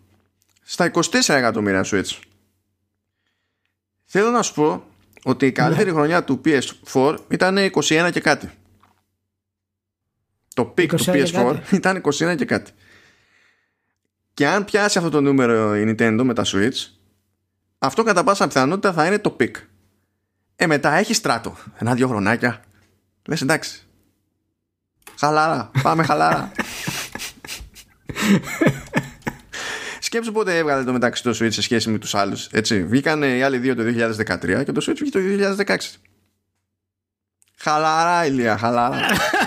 στα 0.62 0.90
24 0.94 1.00
εκατομμύρια 1.26 1.84
Switch. 1.86 2.18
Θέλω 4.04 4.30
να 4.30 4.42
σου 4.42 4.54
πω 4.54 4.84
ότι 5.22 5.46
η 5.46 5.52
καλύτερη 5.52 5.90
χρονιά 5.90 6.24
του 6.24 6.40
PS4 6.44 7.16
ήταν 7.28 7.70
21 7.72 8.08
και 8.12 8.20
κάτι. 8.20 8.50
Το 10.54 10.74
peak 10.78 10.86
21 10.86 10.88
του 10.88 11.04
και 11.04 11.12
PS4 11.12 11.30
κάτι. 11.32 11.60
ήταν 11.76 12.02
21 12.04 12.34
και 12.36 12.44
κάτι. 12.44 12.70
Και 14.34 14.46
αν 14.46 14.64
πιάσει 14.64 14.98
αυτό 14.98 15.10
το 15.10 15.20
νούμερο 15.20 15.76
η 15.76 15.84
Nintendo 15.88 16.20
με 16.24 16.34
τα 16.34 16.44
Switch, 16.46 16.86
αυτό 17.78 18.02
κατά 18.02 18.24
πάσα 18.24 18.46
πιθανότητα 18.46 18.92
θα 18.92 19.06
είναι 19.06 19.18
το 19.18 19.36
peak. 19.40 19.50
Ε, 20.56 20.66
μετά 20.66 20.92
έχεις 20.92 21.16
στράτο. 21.16 21.56
Ένα-δυο 21.76 22.08
χρονάκια. 22.08 22.64
Λες 23.26 23.42
εντάξει. 23.42 23.82
Χαλάρα. 25.18 25.70
Πάμε 25.82 26.02
χαλάρα. 26.02 26.52
Σκέψου 30.00 30.32
πότε 30.32 30.58
έβγαλε 30.58 30.84
το 30.84 30.92
μεταξύ 30.92 31.22
το 31.22 31.30
Switch 31.30 31.52
σε 31.52 31.62
σχέση 31.62 31.90
με 31.90 31.98
τους 31.98 32.14
άλλους. 32.14 32.46
Έτσι, 32.46 32.84
βγήκαν 32.84 33.22
οι 33.22 33.42
άλλοι 33.42 33.58
δύο 33.58 33.74
το 33.74 33.82
2013 33.82 34.64
και 34.64 34.72
το 34.72 34.84
Switch 34.86 34.96
βγήκε 35.00 35.18
το 35.18 35.54
2016. 35.66 35.76
Χαλαρά, 37.56 38.26
Ηλία, 38.26 38.56
χαλαρά. 38.58 39.00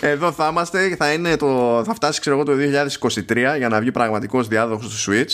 Εδώ 0.00 0.32
θα 0.32 0.48
είμαστε 0.48 0.88
και 0.88 0.96
θα, 0.96 1.12
είναι 1.12 1.36
το, 1.36 1.82
θα 1.84 1.94
φτάσει 1.94 2.20
ξέρω 2.20 2.36
εγώ 2.36 2.44
το 2.44 2.52
2023 3.28 3.54
για 3.56 3.68
να 3.68 3.80
βγει 3.80 3.90
πραγματικός 3.90 4.48
διάδοχος 4.48 4.88
του 4.88 5.12
Switch 5.12 5.32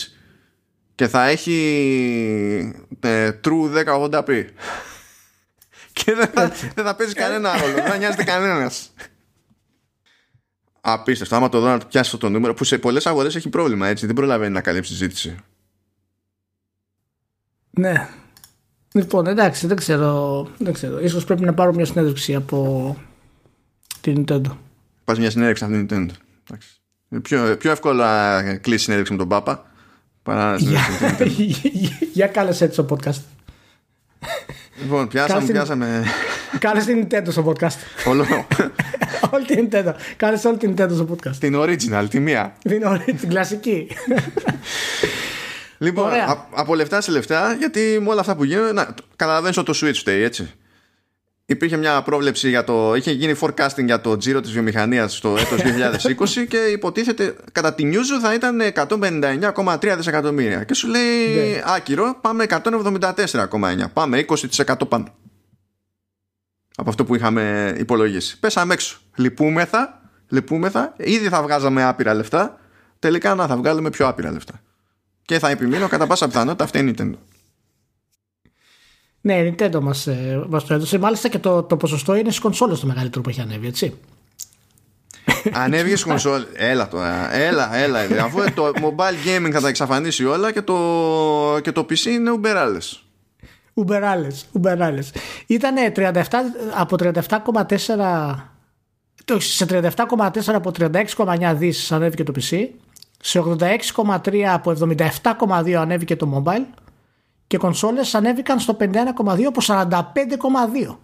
και 0.95 1.09
θα 1.09 1.27
έχει 1.27 2.75
ε, 3.01 3.31
True 3.45 3.85
1080p. 3.87 4.45
και 5.93 6.15
δεν 6.15 6.27
θα, 6.35 6.53
δεν 6.75 6.85
θα 6.85 6.95
παίζει 6.95 7.15
κανένα 7.15 7.59
ρόλο, 7.61 7.73
δεν 7.73 7.85
θα 7.85 7.97
νοιάζεται 7.97 8.25
κανένας. 8.25 8.91
Απίστευτο. 10.81 11.37
Άμα 11.37 11.49
το 11.49 11.61
δω 11.61 11.69
να 11.69 11.79
το 11.79 11.87
πιάσει 11.87 12.11
αυτό 12.15 12.27
το 12.27 12.33
νούμερο 12.33 12.55
που 12.55 12.65
σε 12.65 12.79
πολλές 12.79 13.07
αγορές 13.07 13.35
έχει 13.35 13.49
πρόβλημα 13.49 13.89
έτσι, 13.89 14.07
δεν 14.07 14.15
προλαβαίνει 14.15 14.53
να 14.53 14.61
καλύψει 14.61 14.95
ζήτηση. 14.95 15.37
Ναι. 17.71 18.09
Λοιπόν, 18.93 19.27
εντάξει, 19.27 19.67
δεν 19.67 19.77
ξέρω. 19.77 20.49
Δεν 20.59 20.73
ξέρω. 20.73 21.01
Ίσως 21.01 21.25
πρέπει 21.25 21.45
να 21.45 21.55
πάρω 21.55 21.75
μια 21.75 21.85
συνέντευξη 21.85 22.35
από 22.35 22.97
την 24.03 24.25
Nintendo. 24.29 24.57
Πας 25.05 25.19
μια 25.19 25.31
συνέντευξη 25.31 25.65
από 25.65 25.73
την 25.73 25.83
Nintendo. 25.87 26.11
Εντάξει. 26.49 26.69
Είναι 27.09 27.21
Πιο, 27.21 27.57
πιο 27.59 27.71
εύκολα 27.71 28.43
να 28.43 28.57
κλείσει 28.57 28.83
συνέντευξη 28.83 29.13
με 29.13 29.19
τον 29.19 29.29
Πάπα 29.29 29.67
παρά 30.23 30.51
να 30.51 30.57
Για, 30.57 30.81
συνέντευξη 30.81 31.25
με 31.25 31.29
την 31.29 31.57
Nintendo. 31.73 32.07
για 32.19 32.27
κάλεσε 32.27 32.65
έτσι 32.65 32.83
στο 32.83 32.97
podcast. 32.97 33.21
Λοιπόν, 34.83 35.09
πιάσαμε, 35.09 35.39
Κάτσε- 35.39 35.53
πιάσαμε 35.53 36.05
Κάλεσε 36.59 36.87
την 36.95 37.07
Nintendo 37.11 37.27
στο 37.31 37.45
podcast. 37.53 38.07
όλο 38.07 38.25
όλη 39.33 39.45
την 39.47 39.69
Nintendo. 39.71 39.93
Κάλεσε 40.17 40.49
όλη 40.49 40.57
την 40.57 40.75
Nintendo 40.77 40.91
στο 40.95 41.09
podcast. 41.15 41.37
την 41.39 41.55
original, 41.57 42.07
τη 42.11 42.21
μία. 42.21 42.57
την, 42.63 42.83
ωραία, 42.85 43.05
την 43.05 43.29
κλασική. 43.29 43.87
Λοιπόν, 45.79 46.05
Ωραία. 46.07 46.27
α- 46.27 46.47
από 46.55 46.75
λεφτά 46.75 47.01
σε 47.01 47.11
λεφτά, 47.11 47.55
γιατί 47.59 47.99
με 48.03 48.09
όλα 48.09 48.21
αυτά 48.21 48.37
που 48.37 48.45
γίνονται. 48.45 48.73
Να, 48.73 48.95
καταλαβαίνεις 49.17 49.57
ότι 49.57 49.73
το 49.79 49.87
Switch 49.87 49.95
φταίει, 49.95 50.23
έτσι. 50.23 50.53
Υπήρχε 51.47 51.77
μια 51.77 52.03
πρόβλεψη 52.03 52.49
για 52.49 52.65
το. 52.65 52.95
είχε 52.95 53.11
γίνει 53.11 53.35
forecasting 53.41 53.85
για 53.85 54.01
το 54.01 54.17
τζίρο 54.17 54.41
της 54.41 54.51
βιομηχανίας 54.53 55.17
στο 55.17 55.37
έτος 55.39 55.61
2020 56.41 56.47
και 56.49 56.57
υποτίθεται 56.57 57.37
κατά 57.53 57.75
τη 57.75 57.85
νιούζου 57.85 58.21
θα 58.21 58.35
ήταν 58.35 58.61
159,3 58.75 59.95
δισεκατομμύρια. 59.97 60.65
Και 60.65 60.75
σου 60.75 60.89
λέει 60.89 61.35
Ναι. 61.35 61.63
άκυρο, 61.65 62.19
πάμε 62.21 62.47
174,9. 62.49 63.91
Πάμε 63.93 64.25
20% 64.29 64.75
πάνω. 64.89 65.15
Από 66.77 66.91
αυτό 66.91 67.05
που 67.05 67.15
είχαμε 67.15 67.75
υπολογίσει. 67.79 68.39
Πέσαμε 68.39 68.75
έξω. 68.75 68.99
Λυπούμεθα, 69.17 70.01
λυπούμεθα. 70.29 70.95
Ήδη 70.97 71.29
θα 71.29 71.43
βγάζαμε 71.43 71.83
άπειρα 71.85 72.15
λεφτά. 72.15 72.59
Τελικά 72.99 73.35
να 73.35 73.47
θα 73.47 73.57
βγάλουμε 73.57 73.91
πιο 73.91 74.07
άπειρα 74.07 74.33
λεφτά. 74.33 74.61
Και 75.23 75.39
θα 75.39 75.49
επιμείνω 75.51 75.89
κατά 75.89 76.07
πάσα 76.07 76.27
πιθανότητα 76.27 76.65
αυτή 76.65 76.79
είναι 76.79 76.91
η 76.91 76.95
Nintendo. 76.99 77.15
Ναι, 79.25 79.35
η 79.35 79.55
Nintendo 79.59 79.81
μας, 79.81 80.07
ε, 80.07 80.45
μας 80.49 80.65
το 80.65 80.75
έδωσε. 80.75 80.99
Μάλιστα 80.99 81.29
και 81.29 81.39
το, 81.39 81.63
το 81.63 81.77
ποσοστό 81.77 82.13
είναι 82.15 82.29
στις 82.29 82.39
κονσόλες 82.39 82.81
το 82.81 82.87
μεγαλύτερο 82.87 83.23
που 83.23 83.29
έχει 83.29 83.41
ανέβει, 83.41 83.67
έτσι. 83.67 83.99
Ανέβηκε 85.53 85.97
στην 85.97 86.09
κονσόλ. 86.09 86.43
Έλα 86.55 86.89
τώρα. 86.89 87.35
Έλα, 87.35 87.77
έλα. 87.77 87.99
ε, 88.01 88.19
Αφού 88.19 88.39
το 88.55 88.71
mobile 88.75 89.29
gaming 89.29 89.51
θα 89.53 89.61
τα 89.61 89.69
εξαφανίσει 89.69 90.25
όλα 90.25 90.53
και 90.53 90.63
το, 90.63 90.77
και 91.63 91.73
το 91.73 91.81
PC 91.91 92.05
είναι 92.05 92.31
ουμπεράλες. 92.31 93.03
Ουμπεράλες, 93.75 94.47
ουμπεράλες. 94.53 95.13
Ήταν 95.47 95.75
37 95.97 96.13
από 96.75 96.97
37,4 96.97 98.53
το- 99.25 99.41
σε 99.41 99.65
37,4 99.65 100.55
από 100.55 100.71
36,9 100.71 101.55
δις 101.55 101.93
ανέβηκε 101.93 102.23
το 102.25 102.33
PC 102.37 102.69
σε 103.21 103.39
86,3 103.39 104.53
από 104.53 104.71
77,2 104.71 105.73
ανέβηκε 105.73 106.17
το 106.17 106.43
mobile 106.47 106.82
και 107.53 107.59
κονσόλες 107.59 108.15
ανέβηκαν 108.15 108.61
στο 108.61 108.77
51,2 108.81 108.87
από 109.47 109.61
45,2 109.67 110.97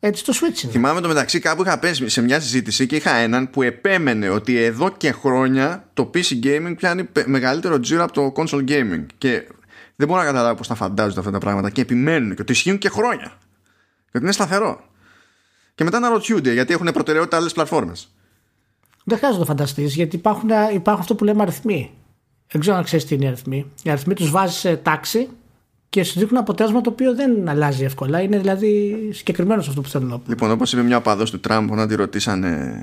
έτσι 0.00 0.24
το 0.24 0.32
Switch 0.36 0.62
είναι. 0.62 0.72
Θυμάμαι 0.72 1.00
το 1.00 1.08
μεταξύ 1.08 1.38
κάπου 1.38 1.62
είχα 1.62 1.78
πέσει 1.78 2.08
σε 2.08 2.22
μια 2.22 2.40
συζήτηση 2.40 2.86
και 2.86 2.96
είχα 2.96 3.14
έναν 3.14 3.50
που 3.50 3.62
επέμενε 3.62 4.28
ότι 4.28 4.56
εδώ 4.56 4.90
και 4.90 5.12
χρόνια 5.12 5.88
το 5.94 6.10
PC 6.14 6.44
gaming 6.44 6.74
πιάνει 6.76 7.04
πε- 7.04 7.26
μεγαλύτερο 7.26 7.80
τζίρο 7.80 8.04
από 8.04 8.12
το 8.12 8.32
console 8.36 8.68
gaming. 8.68 9.06
Και 9.18 9.48
δεν 9.96 10.08
μπορώ 10.08 10.20
να 10.20 10.26
καταλάβω 10.26 10.54
πώς 10.54 10.66
τα 10.68 10.74
φαντάζονται 10.74 11.20
αυτά 11.20 11.32
τα 11.32 11.38
πράγματα 11.38 11.70
και 11.70 11.80
επιμένουν 11.80 12.34
και 12.34 12.42
ότι 12.42 12.52
ισχύουν 12.52 12.78
και 12.78 12.88
χρόνια. 12.88 13.32
Και 13.96 14.12
ότι 14.12 14.24
είναι 14.24 14.32
σταθερό. 14.32 14.80
Και 15.74 15.84
μετά 15.84 15.98
να 15.98 16.08
ρωτιούνται 16.08 16.52
γιατί 16.52 16.72
έχουν 16.72 16.90
προτεραιότητα 16.92 17.36
άλλες 17.36 17.52
πλατφόρμες. 17.52 18.08
Δεν 19.04 19.16
χρειάζεται 19.16 19.40
να 19.40 19.46
το 19.46 19.52
φανταστείς 19.52 19.94
γιατί 19.94 20.16
υπάρχουν, 20.16 20.48
υπάρχουν 20.72 21.02
αυτό 21.02 21.14
που 21.14 21.24
λέμε 21.24 21.42
αριθμοί. 21.42 21.90
Δεν 22.48 22.60
ξέρω 22.60 22.76
αν 22.76 22.84
ξέρεις 22.84 23.04
τι 23.04 23.14
είναι 23.14 23.24
οι 23.24 23.28
αριθμοί. 23.28 23.72
Οι 23.82 23.90
αριθμοί 23.90 24.14
τους 24.14 24.30
βάζεις 24.30 24.58
σε 24.58 24.76
τάξη 24.76 25.28
και 25.88 26.04
σου 26.04 26.18
δείχνουν 26.18 26.40
αποτέλεσμα 26.40 26.80
το 26.80 26.90
οποίο 26.90 27.14
δεν 27.14 27.48
αλλάζει 27.48 27.84
εύκολα. 27.84 28.20
Είναι 28.20 28.38
δηλαδή 28.38 28.98
συγκεκριμένο 29.12 29.62
σε 29.62 29.68
αυτό 29.68 29.80
που 29.80 29.88
θέλω 29.88 30.06
να 30.06 30.18
πω. 30.18 30.24
Λοιπόν, 30.28 30.50
όπως 30.50 30.72
είπε 30.72 30.82
μια 30.82 30.96
οπαδός 30.96 31.30
του 31.30 31.40
Τραμπ 31.40 31.70
όταν 31.70 31.88
τη 31.88 31.94
ρωτήσανε 31.94 32.82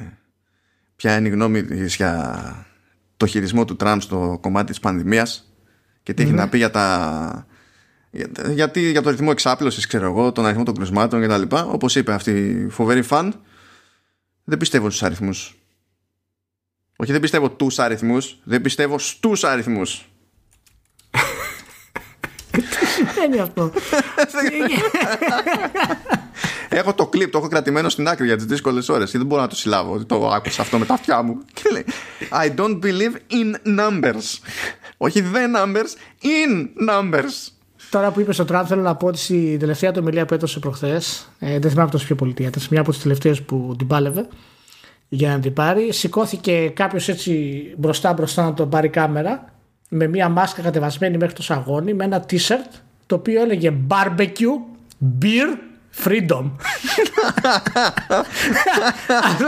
ποια 0.96 1.18
είναι 1.18 1.28
η 1.28 1.32
γνώμη 1.32 1.64
της 1.64 1.96
για 1.96 2.66
το 3.18 3.26
χειρισμό 3.26 3.66
του 3.66 3.76
Τραμπ 3.76 4.00
στο 4.00 4.38
κομμάτι 4.42 4.66
της 4.66 4.80
πανδημίας 4.80 5.54
και 6.04 6.14
τι 6.14 6.24
έχει 6.24 6.32
να 6.32 6.50
πει 6.50 6.58
για 6.58 6.72
τα 6.72 7.48
για, 8.12 8.30
γιατί, 8.54 8.92
για 8.92 9.02
το 9.02 9.10
ρυθμό 9.10 9.28
εξάπλωσης 9.32 9.88
ξέρω 9.88 10.06
εγώ, 10.06 10.32
τον 10.32 10.46
αριθμό 10.46 10.64
των 10.64 10.74
κρουσμάτων 10.74 11.22
και 11.22 11.28
τα 11.28 11.38
λοιπά 11.38 11.66
όπως 11.66 11.96
είπε 11.96 12.14
αυτή 12.14 12.32
η 12.32 12.70
φοβερή 12.70 13.02
φαν 13.02 13.42
δεν 14.44 14.58
πιστεύω 14.58 14.90
στους 14.90 15.04
αριθμούς 15.04 15.58
όχι 16.96 17.12
δεν 17.12 17.22
πιστεύω 17.22 17.50
τους 17.50 17.80
αριθμούς 17.80 18.40
δεν 18.44 18.62
πιστεύω 18.62 19.00
στους 19.00 19.44
αριθμούς 19.44 20.10
Τι 22.80 22.86
σημαίνει 22.86 23.40
αυτό. 23.40 23.72
έχω 26.70 26.94
το 26.94 27.08
κλιπ, 27.08 27.32
το 27.32 27.38
έχω 27.38 27.48
κρατημένο 27.48 27.90
στην 27.90 28.08
άκρη 28.08 28.26
για 28.26 28.36
τις 28.36 28.46
δύσκολες 28.46 28.90
ώρες 28.90 29.12
και 29.12 29.18
δεν 29.18 29.28
μπορώ 29.28 29.42
να 29.42 29.48
το 29.48 29.56
συλλάβω. 29.56 30.06
Το 30.06 30.28
άκουσα 30.28 30.62
αυτό 30.62 30.78
με 30.78 30.86
τα 30.86 30.94
αυτιά 30.94 31.22
μου. 31.22 31.38
Και 31.54 31.64
λέει 31.72 31.86
I 32.30 32.50
don't 32.60 32.80
believe 32.84 33.16
in 33.32 33.56
numbers. 33.80 34.40
Όχι 34.98 35.24
the 35.34 35.58
numbers, 35.58 35.92
in 36.24 36.68
numbers. 36.90 37.50
Τώρα 37.90 38.12
που 38.12 38.20
είπες 38.20 38.40
ο 38.40 38.46
Τραμπ, 38.46 38.66
θέλω 38.68 38.82
να 38.82 38.96
πω 38.96 39.08
ότι 39.08 39.18
στην 39.18 39.60
τελευταία 39.60 39.92
του 39.92 40.00
ομιλία 40.02 40.26
που 40.26 40.34
έδωσε 40.34 40.60
προχθές, 40.60 41.30
ε, 41.40 41.60
δεν 41.60 41.72
θυμάμαι 41.72 41.90
τόσο 41.90 42.06
πιο 42.06 42.16
πολιτεία, 42.16 42.48
ήταν 42.48 42.64
μια 42.70 42.82
από 42.82 42.92
τις 42.92 43.02
τελευταίες 43.02 43.42
που 43.42 43.76
την 43.78 43.88
πάλευε 43.88 44.28
για 45.10 45.30
να 45.30 45.40
την 45.40 45.54
πάρει. 45.54 45.94
Σηκώθηκε 45.94 46.70
κάποιος 46.70 47.08
έτσι 47.08 47.64
μπροστά 47.78 48.14
μπροστά 48.14 48.44
να 48.44 48.54
τον 48.54 48.70
πάρει 48.70 48.90
κάμερα 48.90 49.55
με 49.90 50.08
μια 50.08 50.30
μάσκα 50.30 50.62
κατεβασμένη 50.62 51.18
μέχρι 51.18 51.36
το 51.36 51.44
σαγόνι, 51.44 51.94
με 51.94 52.04
ένα 52.04 52.26
t-shirt 52.30 52.72
το 53.06 53.16
οποίο 53.16 53.42
έλεγε 53.42 53.74
barbecue, 53.88 54.56
beer, 55.22 55.58
freedom. 56.04 56.52
Αυτό 59.24 59.46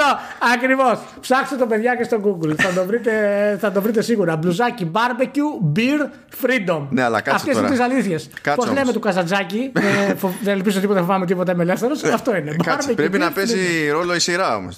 ακριβώς. 0.56 1.00
Ψάξτε 1.20 1.56
το 1.56 1.66
παιδιά 1.66 1.96
και 1.96 2.04
στο 2.04 2.22
Google. 2.24 2.54
Θα 2.58 2.70
το 2.74 2.86
βρείτε, 2.86 3.12
θα 3.60 3.72
το 3.72 3.82
βρείτε 3.82 4.02
σίγουρα. 4.02 4.36
Μπλουζάκι 4.36 4.92
barbecue, 4.94 5.78
beer, 5.78 6.02
freedom. 6.46 6.88
Ναι, 6.90 7.04
αλλά 7.04 7.22
κάτσε 7.22 7.36
Αυτές 7.50 7.58
είναι 7.58 7.70
τις 7.70 7.80
αλήθειες. 7.80 8.30
Πώς 8.56 8.66
όμως. 8.66 8.78
λέμε 8.80 8.92
του 8.92 9.00
Καζατζάκη, 9.00 9.72
ε, 10.10 10.14
φο- 10.16 10.34
δεν 10.44 10.54
ελπίζω 10.54 10.80
τίποτα 10.80 11.00
να 11.00 11.06
φοβάμαι 11.06 11.26
τίποτα 11.26 11.52
είμαι 11.52 11.64
ελεύθερος. 11.64 12.04
Αυτό 12.04 12.36
είναι. 12.36 12.56
Κάτσε, 12.64 12.92
Barbecue, 12.92 12.96
πρέπει 12.96 13.18
να 13.18 13.30
beer, 13.30 13.34
παίζει 13.36 13.90
ρόλο 13.92 14.16
η 14.16 14.20
σειρά 14.20 14.56
όμως. 14.56 14.78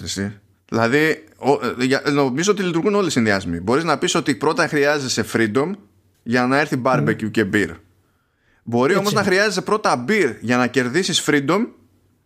Δηλαδή, 0.70 0.98
ο, 0.98 1.08
ε, 1.08 1.14
για- 1.16 1.29
νομίζω 2.14 2.52
ότι 2.52 2.64
λειτουργούν 2.64 2.96
όλοι 2.96 3.08
οι 3.08 3.12
συνδυασμοί. 3.12 3.60
Μπορείς 3.60 3.84
να 3.84 3.98
πεις 3.98 4.16
ότι 4.16 4.36
πρώτα 4.36 4.68
χρειάζεσαι 4.68 5.26
freedom 5.34 5.72
για 6.24 6.46
να 6.48 6.60
έρθει 6.60 6.82
barbecue 6.86 7.32
και 7.32 7.46
beer. 7.54 7.70
Μπορεί 8.64 8.96
όμως 8.96 9.14
να 9.14 9.22
είναι. 9.22 9.30
χρειάζεσαι 9.30 9.62
πρώτα 9.62 10.06
beer 10.08 10.36
για 10.42 10.58
να 10.58 10.68
κερδίσεις 10.68 11.24
freedom 11.28 11.68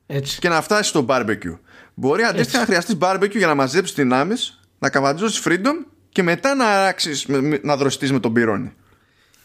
Έτσι. 0.05 0.39
και 0.39 0.49
να 0.49 0.61
φτάσεις 0.61 0.88
στο 0.88 1.05
barbecue. 1.09 1.57
Μπορεί 1.93 2.24
αντίστοιχα 2.24 2.59
να 2.59 2.66
χρειαστείς 2.66 2.97
barbecue 2.99 3.36
για 3.36 3.47
να 3.47 3.55
μαζέψεις 3.55 3.95
δυνάμει, 3.95 4.34
να 4.80 4.89
καβατζώσεις 4.89 5.43
freedom 5.47 5.86
και 6.09 6.24
μετά 6.24 6.55
να 6.55 6.66
αράξεις, 6.66 7.26
με- 7.26 7.41
με- 7.41 7.59
να 7.64 7.78
δροσιστείς 7.78 8.11
με 8.11 8.20
τον 8.20 8.34
πυρόνι. 8.34 8.74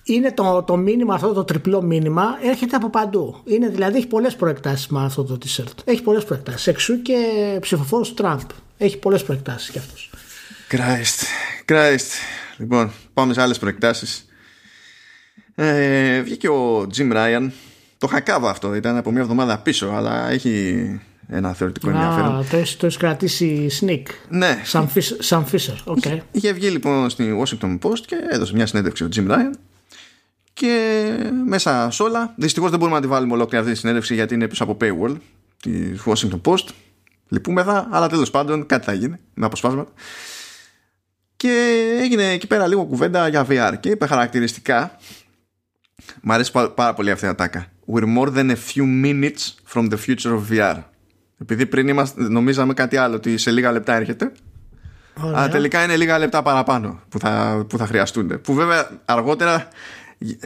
είναι 0.02 0.32
το, 0.32 0.62
το 0.66 0.76
μήνυμα 0.76 1.14
αυτό, 1.14 1.32
το 1.32 1.44
τριπλό 1.44 1.82
μήνυμα, 1.82 2.24
έρχεται 2.42 2.76
από 2.76 2.90
παντού. 2.90 3.40
Είναι 3.44 3.68
δηλαδή, 3.68 3.96
έχει 3.96 4.06
πολλές 4.06 4.36
προεκτάσεις 4.36 4.86
με 4.86 5.04
αυτό 5.04 5.24
το 5.24 5.38
t-shirt. 5.44 5.72
Έχει 5.84 6.02
πολλές 6.02 6.24
προεκτάσεις. 6.24 6.66
Εξού 6.66 7.02
και 7.02 7.16
ψηφοφόρος 7.60 8.08
του 8.08 8.14
Τραμπ. 8.14 8.40
Έχει 8.78 8.98
πολλές 8.98 9.22
προεκτάσεις 9.22 9.70
κι 9.70 9.78
αυτός. 9.78 10.10
Christ, 10.70 11.22
Christ. 11.72 12.10
Λοιπόν, 12.56 12.92
πάμε 13.14 13.32
σε 13.32 13.42
άλλες 13.42 13.58
προεκτάσεις. 13.58 14.26
Ε, 15.54 16.20
βγήκε 16.20 16.48
ο 16.48 16.86
Jim 16.96 17.12
Ryan. 17.12 17.50
Το 17.98 18.06
'χα 18.06 18.28
κάβα 18.28 18.50
αυτό, 18.50 18.74
ήταν 18.74 18.96
από 18.96 19.10
μια 19.10 19.20
εβδομάδα 19.20 19.58
πίσω, 19.58 19.86
αλλά 19.86 20.30
έχει 20.30 21.00
ένα 21.28 21.52
θεωρητικό 21.52 21.90
ενδιαφέρον. 21.90 22.36
Α, 22.36 22.44
το 22.50 22.56
έχει 22.56 22.76
το 22.76 22.86
έχεις 22.86 22.98
κρατήσει 22.98 23.70
sneak. 23.80 24.02
Ναι, 24.28 24.60
Sam 24.64 24.88
Fisher. 24.94 25.16
Sam 25.18 25.46
Fisher. 25.52 25.76
OK. 25.84 26.04
είχε 26.30 26.52
βγει 26.52 26.68
λοιπόν 26.68 27.10
στη 27.10 27.42
Washington 27.42 27.78
Post 27.82 27.98
και 28.06 28.16
έδωσε 28.30 28.54
μια 28.54 28.66
συνέντευξη 28.66 29.04
ο 29.04 29.08
Jim 29.16 29.30
Ryan. 29.30 29.52
Και 30.52 31.10
μέσα 31.46 31.88
σε 31.90 32.02
όλα, 32.02 32.34
δυστυχώς 32.36 32.70
δεν 32.70 32.78
μπορούμε 32.78 32.96
να 32.96 33.02
τη 33.02 33.08
βάλουμε 33.08 33.32
ολόκληρη 33.32 33.62
αυτή 33.62 33.72
τη 33.72 33.78
συνέντευξη 33.78 34.14
γιατί 34.14 34.34
είναι 34.34 34.48
πίσω 34.48 34.62
από 34.64 34.76
paywall 34.80 35.16
τη 35.62 35.70
Washington 36.04 36.40
Post. 36.44 36.64
Λυπούμεθα, 37.28 37.88
αλλά 37.90 38.08
τέλος 38.08 38.30
πάντων 38.30 38.66
κάτι 38.66 38.84
θα 38.84 38.92
γίνει 38.92 39.16
με 39.34 39.46
αποσπάσματα. 39.46 39.92
Και 41.36 41.50
έγινε 42.00 42.30
εκεί 42.32 42.46
πέρα 42.46 42.66
λίγο 42.66 42.84
κουβέντα 42.84 43.28
για 43.28 43.46
VR 43.50 43.74
και 43.80 43.88
είπε 43.88 44.06
χαρακτηριστικά. 44.06 44.96
Μ' 46.22 46.32
αρέσει 46.32 46.50
πα- 46.52 46.70
πάρα 46.70 46.94
πολύ 46.94 47.10
αυτή 47.10 47.24
η 47.24 47.28
ατάκα. 47.28 47.66
We're 47.92 48.16
more 48.18 48.34
than 48.36 48.50
a 48.50 48.56
few 48.74 49.04
minutes 49.04 49.54
from 49.74 49.88
the 49.90 49.96
future 50.06 50.32
of 50.32 50.40
VR. 50.50 50.76
Επειδή 51.40 51.66
πριν 51.66 51.88
είμαστε, 51.88 52.22
νομίζαμε 52.22 52.74
κάτι 52.74 52.96
άλλο, 52.96 53.14
ότι 53.14 53.36
σε 53.38 53.50
λίγα 53.50 53.72
λεπτά 53.72 53.94
έρχεται. 53.94 54.32
Ωραία. 55.22 55.38
Αλλά 55.38 55.48
τελικά 55.48 55.84
είναι 55.84 55.96
λίγα 55.96 56.18
λεπτά 56.18 56.42
παραπάνω 56.42 57.00
που 57.08 57.18
θα, 57.18 57.64
που 57.68 57.78
θα 57.78 57.86
χρειαστούν. 57.86 58.40
Που 58.40 58.54
βέβαια 58.54 58.90
αργότερα 59.04 59.56
γι- 59.58 59.68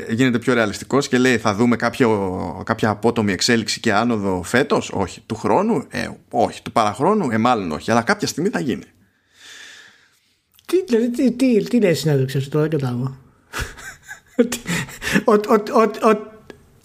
γίνεται 0.08 0.38
πιο 0.38 0.54
ρεαλιστικός 0.54 1.08
και 1.08 1.18
λέει 1.18 1.38
θα 1.38 1.54
δούμε 1.54 1.76
κάποιο, 1.76 2.62
κάποια 2.66 2.88
απότομη 2.90 3.32
εξέλιξη 3.32 3.80
και 3.80 3.92
άνοδο 3.92 4.42
φέτος. 4.42 4.90
Όχι. 4.94 5.22
Του 5.26 5.34
χρόνου. 5.34 5.86
Ε, 5.90 6.08
όχι. 6.30 6.62
Του 6.62 6.72
παραχρόνου. 6.72 7.30
Ε, 7.30 7.38
μάλλον 7.38 7.72
όχι. 7.72 7.90
Αλλά 7.90 8.02
κάποια 8.02 8.26
στιγμή 8.26 8.48
θα 8.48 8.60
γίνει. 8.60 8.84
Τι, 10.66 10.84
δηλαδή, 10.84 11.10
τι, 11.10 11.32
τι, 11.32 11.62
τι 11.62 11.80
λέει 11.80 11.90
η 11.90 11.94
συνέντευξη 11.94 12.36
αυτή 12.36 12.48
τώρα, 12.50 12.68
δεν 12.68 12.78
κατάλαβα. 12.78 13.16
Ότι- 14.36 14.58
ότι- 15.24 15.48
ότι- 15.48 15.72
ότι- 15.72 15.98
ότι- 16.02 16.30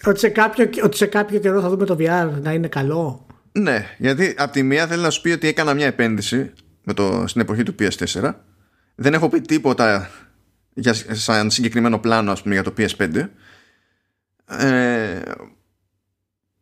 Ότι 0.05 0.19
σε 0.19 0.29
κάποιο- 0.29 0.69
ότι 0.83 0.97
σε 0.97 1.05
κάποιο 1.05 1.39
καιρό 1.39 1.61
θα 1.61 1.69
δούμε 1.69 1.85
το 1.85 1.95
VR 1.99 2.29
να 2.41 2.53
είναι 2.53 2.67
καλό. 2.67 3.25
Ναι, 3.51 3.85
γιατί 3.97 4.35
από 4.37 4.51
τη 4.51 4.63
μία 4.63 4.87
θέλει 4.87 5.01
να 5.01 5.09
σου 5.09 5.21
πει 5.21 5.29
ότι 5.29 5.47
έκανα 5.47 5.73
μια 5.73 5.85
επένδυση 5.85 6.51
με 6.83 6.93
το, 6.93 7.23
στην 7.27 7.41
εποχή 7.41 7.63
του 7.63 7.75
PS4. 7.79 8.31
Δεν 8.95 9.13
έχω 9.13 9.29
πει 9.29 9.41
τίποτα 9.41 10.09
για, 10.77 10.93
σαν 11.11 11.51
συγκεκριμένο 11.51 11.99
πλάνο 11.99 12.31
ας 12.31 12.41
πούμε, 12.41 12.53
για 12.53 12.63
το 12.63 12.73
PS5. 12.77 13.27
Ε, 14.45 15.21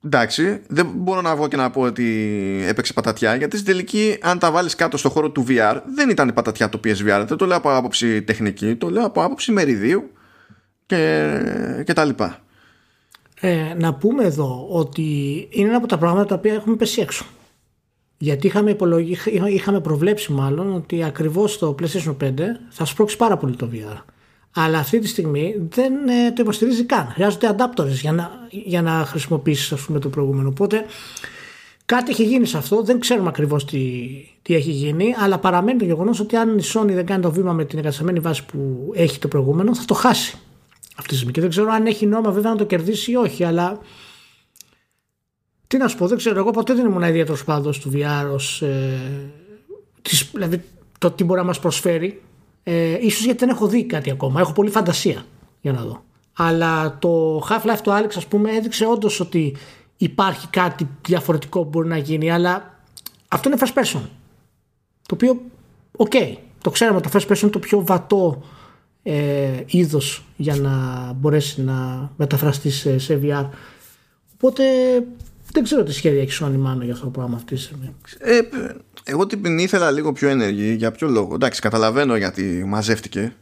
εντάξει, 0.05 0.61
δεν 0.67 0.91
μπορώ 0.95 1.21
να 1.21 1.35
βγω 1.35 1.47
και 1.47 1.55
να 1.55 1.69
πω 1.69 1.81
ότι 1.81 2.63
έπαιξε 2.67 2.93
πατατιά 2.93 3.35
γιατί 3.35 3.57
στην 3.57 3.71
τελική 3.71 4.17
αν 4.21 4.39
τα 4.39 4.51
βάλεις 4.51 4.75
κάτω 4.75 4.97
στο 4.97 5.09
χώρο 5.09 5.29
του 5.29 5.45
VR 5.47 5.81
δεν 5.95 6.09
ήταν 6.09 6.33
πατατιά 6.33 6.69
το 6.69 6.79
PSVR 6.83 7.23
δεν 7.27 7.37
το 7.37 7.45
λέω 7.45 7.57
από 7.57 7.75
άποψη 7.75 8.21
τεχνική 8.21 8.75
το 8.75 8.89
λέω 8.89 9.05
από 9.05 9.23
άποψη 9.23 9.51
μεριδίου 9.51 10.11
και, 10.85 11.33
και 11.85 11.93
τα 11.93 12.05
λοιπά 12.05 12.39
Ε, 13.39 13.73
να 13.77 13.93
πούμε 13.93 14.23
εδώ 14.23 14.67
ότι 14.69 15.01
είναι 15.51 15.67
ένα 15.67 15.77
από 15.77 15.87
τα 15.87 15.97
πράγματα 15.97 16.25
τα 16.25 16.35
οποία 16.35 16.53
έχουμε 16.53 16.75
πέσει 16.75 17.01
έξω. 17.01 17.25
Γιατί 18.17 18.47
είχαμε, 18.47 18.71
υπολογι... 18.71 19.11
είχα- 19.11 19.49
είχαμε 19.49 19.79
προβλέψει 19.81 20.31
μάλλον 20.31 20.73
ότι 20.73 21.03
ακριβώς 21.03 21.57
το 21.57 21.75
PlayStation 21.79 22.15
5 22.23 22.31
θα 22.69 22.85
σπρώξει 22.85 23.17
πάρα 23.17 23.37
πολύ 23.37 23.55
το 23.55 23.69
VR. 23.73 24.01
Αλλά 24.57 24.77
αυτή 24.77 24.99
τη 24.99 25.07
στιγμή 25.07 25.55
δεν 25.69 25.93
ε, 25.93 26.31
το 26.31 26.41
υποστηρίζει 26.41 26.83
καν. 26.85 27.07
Χρειάζονται 27.07 27.55
adapters 27.57 27.87
για 27.87 28.11
να, 28.11 28.31
για 28.49 28.81
να 28.81 28.91
χρησιμοποιήσεις 28.91 29.71
ας 29.71 29.81
πούμε, 29.81 29.99
το 29.99 30.09
προηγούμενο. 30.09 30.49
Οπότε 30.49 30.85
κάτι 31.85 32.11
έχει 32.11 32.23
γίνει 32.23 32.45
σε 32.45 32.57
αυτό. 32.57 32.83
Δεν 32.83 32.99
ξέρουμε 32.99 33.27
ακριβώς 33.29 33.65
τι, 33.65 33.79
τι 34.41 34.55
έχει 34.55 34.71
γίνει. 34.71 35.13
Αλλά 35.23 35.37
παραμένει 35.39 35.79
το 35.79 35.85
γεγονός 35.85 36.19
ότι 36.19 36.35
αν 36.35 36.57
η 36.57 36.61
Sony 36.73 36.87
δεν 36.93 37.05
κάνει 37.05 37.21
το 37.21 37.31
βήμα 37.31 37.53
με 37.53 37.65
την 37.65 37.77
εγκατασταμένη 37.77 38.19
βάση 38.19 38.45
που 38.45 38.91
έχει 38.95 39.19
το 39.19 39.27
προηγούμενο 39.27 39.75
θα 39.75 39.85
το 39.85 39.93
χάσει 39.93 40.37
αυτή 40.95 41.07
τη 41.09 41.15
στιγμή. 41.15 41.31
Και 41.31 41.41
δεν 41.41 41.49
ξέρω 41.49 41.71
αν 41.71 41.85
έχει 41.85 42.05
νόημα 42.05 42.31
βέβαια 42.31 42.51
να 42.51 42.57
το 42.57 42.65
κερδίσει 42.65 43.11
ή 43.11 43.15
όχι, 43.15 43.43
αλλά. 43.43 43.79
Τι 45.67 45.77
να 45.77 45.87
σου 45.87 45.97
πω, 45.97 46.07
δεν 46.07 46.17
ξέρω. 46.17 46.39
Εγώ 46.39 46.51
ποτέ 46.51 46.73
δεν 46.73 46.85
ήμουν 46.85 47.01
ιδιαίτερος 47.01 47.43
πάντω 47.43 47.69
του 47.69 47.91
VR 47.93 48.33
ως, 48.33 48.61
ε, 48.61 48.99
της, 50.01 50.29
δηλαδή 50.33 50.63
το 50.97 51.11
τι 51.11 51.23
μπορεί 51.23 51.39
να 51.39 51.45
μας 51.45 51.59
προσφέρει. 51.59 52.21
Ε, 52.63 52.97
ίσως 53.01 53.25
γιατί 53.25 53.39
δεν 53.39 53.49
έχω 53.49 53.67
δει 53.67 53.85
κάτι 53.85 54.11
ακόμα. 54.11 54.39
Έχω 54.39 54.51
πολύ 54.51 54.69
φαντασία 54.69 55.25
για 55.61 55.71
να 55.71 55.81
δω. 55.81 56.03
Αλλά 56.33 56.97
το 56.99 57.37
Half-Life 57.49 57.79
το 57.83 57.97
Alyx, 57.97 58.09
ας 58.15 58.25
πούμε, 58.25 58.51
έδειξε 58.51 58.85
όντως 58.85 59.19
ότι 59.19 59.55
υπάρχει 59.97 60.47
κάτι 60.47 60.87
διαφορετικό 61.07 61.63
που 61.63 61.69
μπορεί 61.69 61.87
να 61.87 61.97
γίνει. 61.97 62.31
Αλλά 62.31 62.79
αυτό 63.27 63.49
είναι 63.49 63.57
first 63.61 63.79
person. 63.79 64.01
Το 65.05 65.13
οποίο, 65.13 65.41
οκ, 65.91 66.13
το 66.61 66.69
ξέραμε, 66.69 67.01
το 67.01 67.09
first 67.13 67.27
person 67.27 67.41
είναι 67.41 67.51
το 67.51 67.59
πιο 67.59 67.85
βατό 67.85 68.43
ε, 69.03 69.63
είδος 69.65 70.25
για 70.35 70.55
να 70.55 71.13
μπορέσει 71.13 71.61
να 71.61 72.11
μεταφραστεί 72.15 72.69
σε, 72.69 72.97
σε 72.97 73.19
VR. 73.23 73.49
Οπότε 74.33 74.63
δεν 75.55 75.63
ξέρω 75.63 75.83
τι 75.83 75.93
σχέδια 75.93 76.21
έχει 76.21 76.37
Sony 76.41 76.67
Mano 76.67 76.81
για 76.81 76.93
αυτό 76.93 77.05
το 77.05 77.11
πράγμα 77.11 77.35
αυτή 77.35 77.55
τη 77.55 77.61
στιγμή. 77.61 77.95
Ε, 78.19 78.39
εγώ 79.03 79.25
την 79.25 79.57
ήθελα 79.57 79.91
λίγο 79.91 80.11
πιο 80.11 80.29
ενεργή. 80.29 80.73
Για 80.73 80.91
ποιο 80.91 81.07
λόγο. 81.07 81.33
Εντάξει, 81.33 81.61
καταλαβαίνω 81.61 82.15
γιατί 82.15 82.63
μαζεύτηκε. 82.67 83.33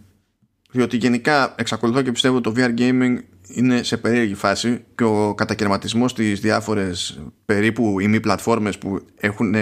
Διότι 0.72 0.98
γενικά 0.98 1.54
εξακολουθώ 1.58 2.02
και 2.02 2.12
πιστεύω 2.12 2.38
ότι 2.38 2.54
το 2.54 2.54
VR 2.58 2.80
gaming 2.80 3.18
είναι 3.48 3.84
σε 3.84 3.98
περίεργη 3.98 4.34
φάση 4.34 4.84
και 4.96 5.04
ο 5.04 5.34
κατακαιρματισμός 5.34 6.12
στις 6.12 6.40
διάφορες 6.40 7.22
περίπου 7.46 8.00
ημί 8.00 8.20
πλατφόρμες 8.20 8.78
που 8.78 9.06
έχουν 9.16 9.54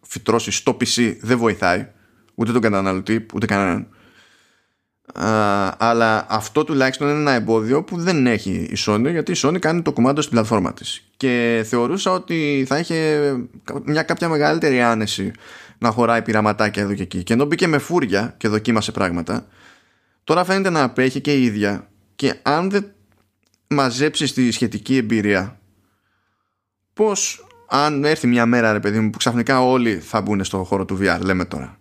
φυτρώσει 0.00 0.50
στο 0.50 0.76
PC 0.80 1.16
δεν 1.20 1.38
βοηθάει 1.38 1.86
ούτε 2.34 2.52
τον 2.52 2.60
καταναλωτή 2.60 3.26
ούτε 3.34 3.46
κανέναν. 3.46 3.88
Α, 5.14 5.74
αλλά 5.78 6.26
αυτό 6.28 6.64
τουλάχιστον 6.64 7.08
είναι 7.08 7.18
ένα 7.18 7.32
εμπόδιο 7.32 7.82
που 7.82 7.96
δεν 7.96 8.26
έχει 8.26 8.50
η 8.50 8.76
Sony 8.86 9.10
γιατί 9.10 9.32
η 9.32 9.36
Sony 9.38 9.58
κάνει 9.58 9.82
το 9.82 9.92
κουμάντο 9.92 10.20
στην 10.20 10.32
πλατφόρμα 10.32 10.72
της. 10.72 11.04
Και 11.16 11.64
θεωρούσα 11.68 12.10
ότι 12.10 12.64
θα 12.68 12.78
είχε 12.78 13.32
μια 13.84 14.02
κάποια 14.02 14.28
μεγαλύτερη 14.28 14.82
άνεση 14.82 15.32
να 15.78 15.90
χωράει 15.90 16.22
πειραματάκια 16.22 16.82
εδώ 16.82 16.94
και 16.94 17.02
εκεί. 17.02 17.22
Και 17.22 17.32
ενώ 17.32 17.44
μπήκε 17.44 17.66
με 17.66 17.78
φούρια 17.78 18.34
και 18.36 18.48
δοκίμασε 18.48 18.92
πράγματα 18.92 19.46
τώρα 20.24 20.44
φαίνεται 20.44 20.70
να 20.70 20.82
απέχει 20.82 21.20
και 21.20 21.34
η 21.34 21.44
ίδια. 21.44 21.88
Και 22.14 22.34
αν 22.42 22.70
δεν 22.70 22.92
μαζέψεις 23.66 24.32
τη 24.32 24.50
σχετική 24.50 24.96
εμπειρία 24.96 25.60
πως 26.92 27.46
αν 27.68 28.04
έρθει 28.04 28.26
μια 28.26 28.46
μέρα 28.46 28.72
ρε 28.72 28.80
παιδί 28.80 29.00
μου 29.00 29.10
που 29.10 29.18
ξαφνικά 29.18 29.62
όλοι 29.62 29.98
θα 29.98 30.20
μπουν 30.20 30.44
στο 30.44 30.64
χώρο 30.64 30.84
του 30.84 30.98
VR 31.00 31.20
λέμε 31.20 31.44
τώρα 31.44 31.78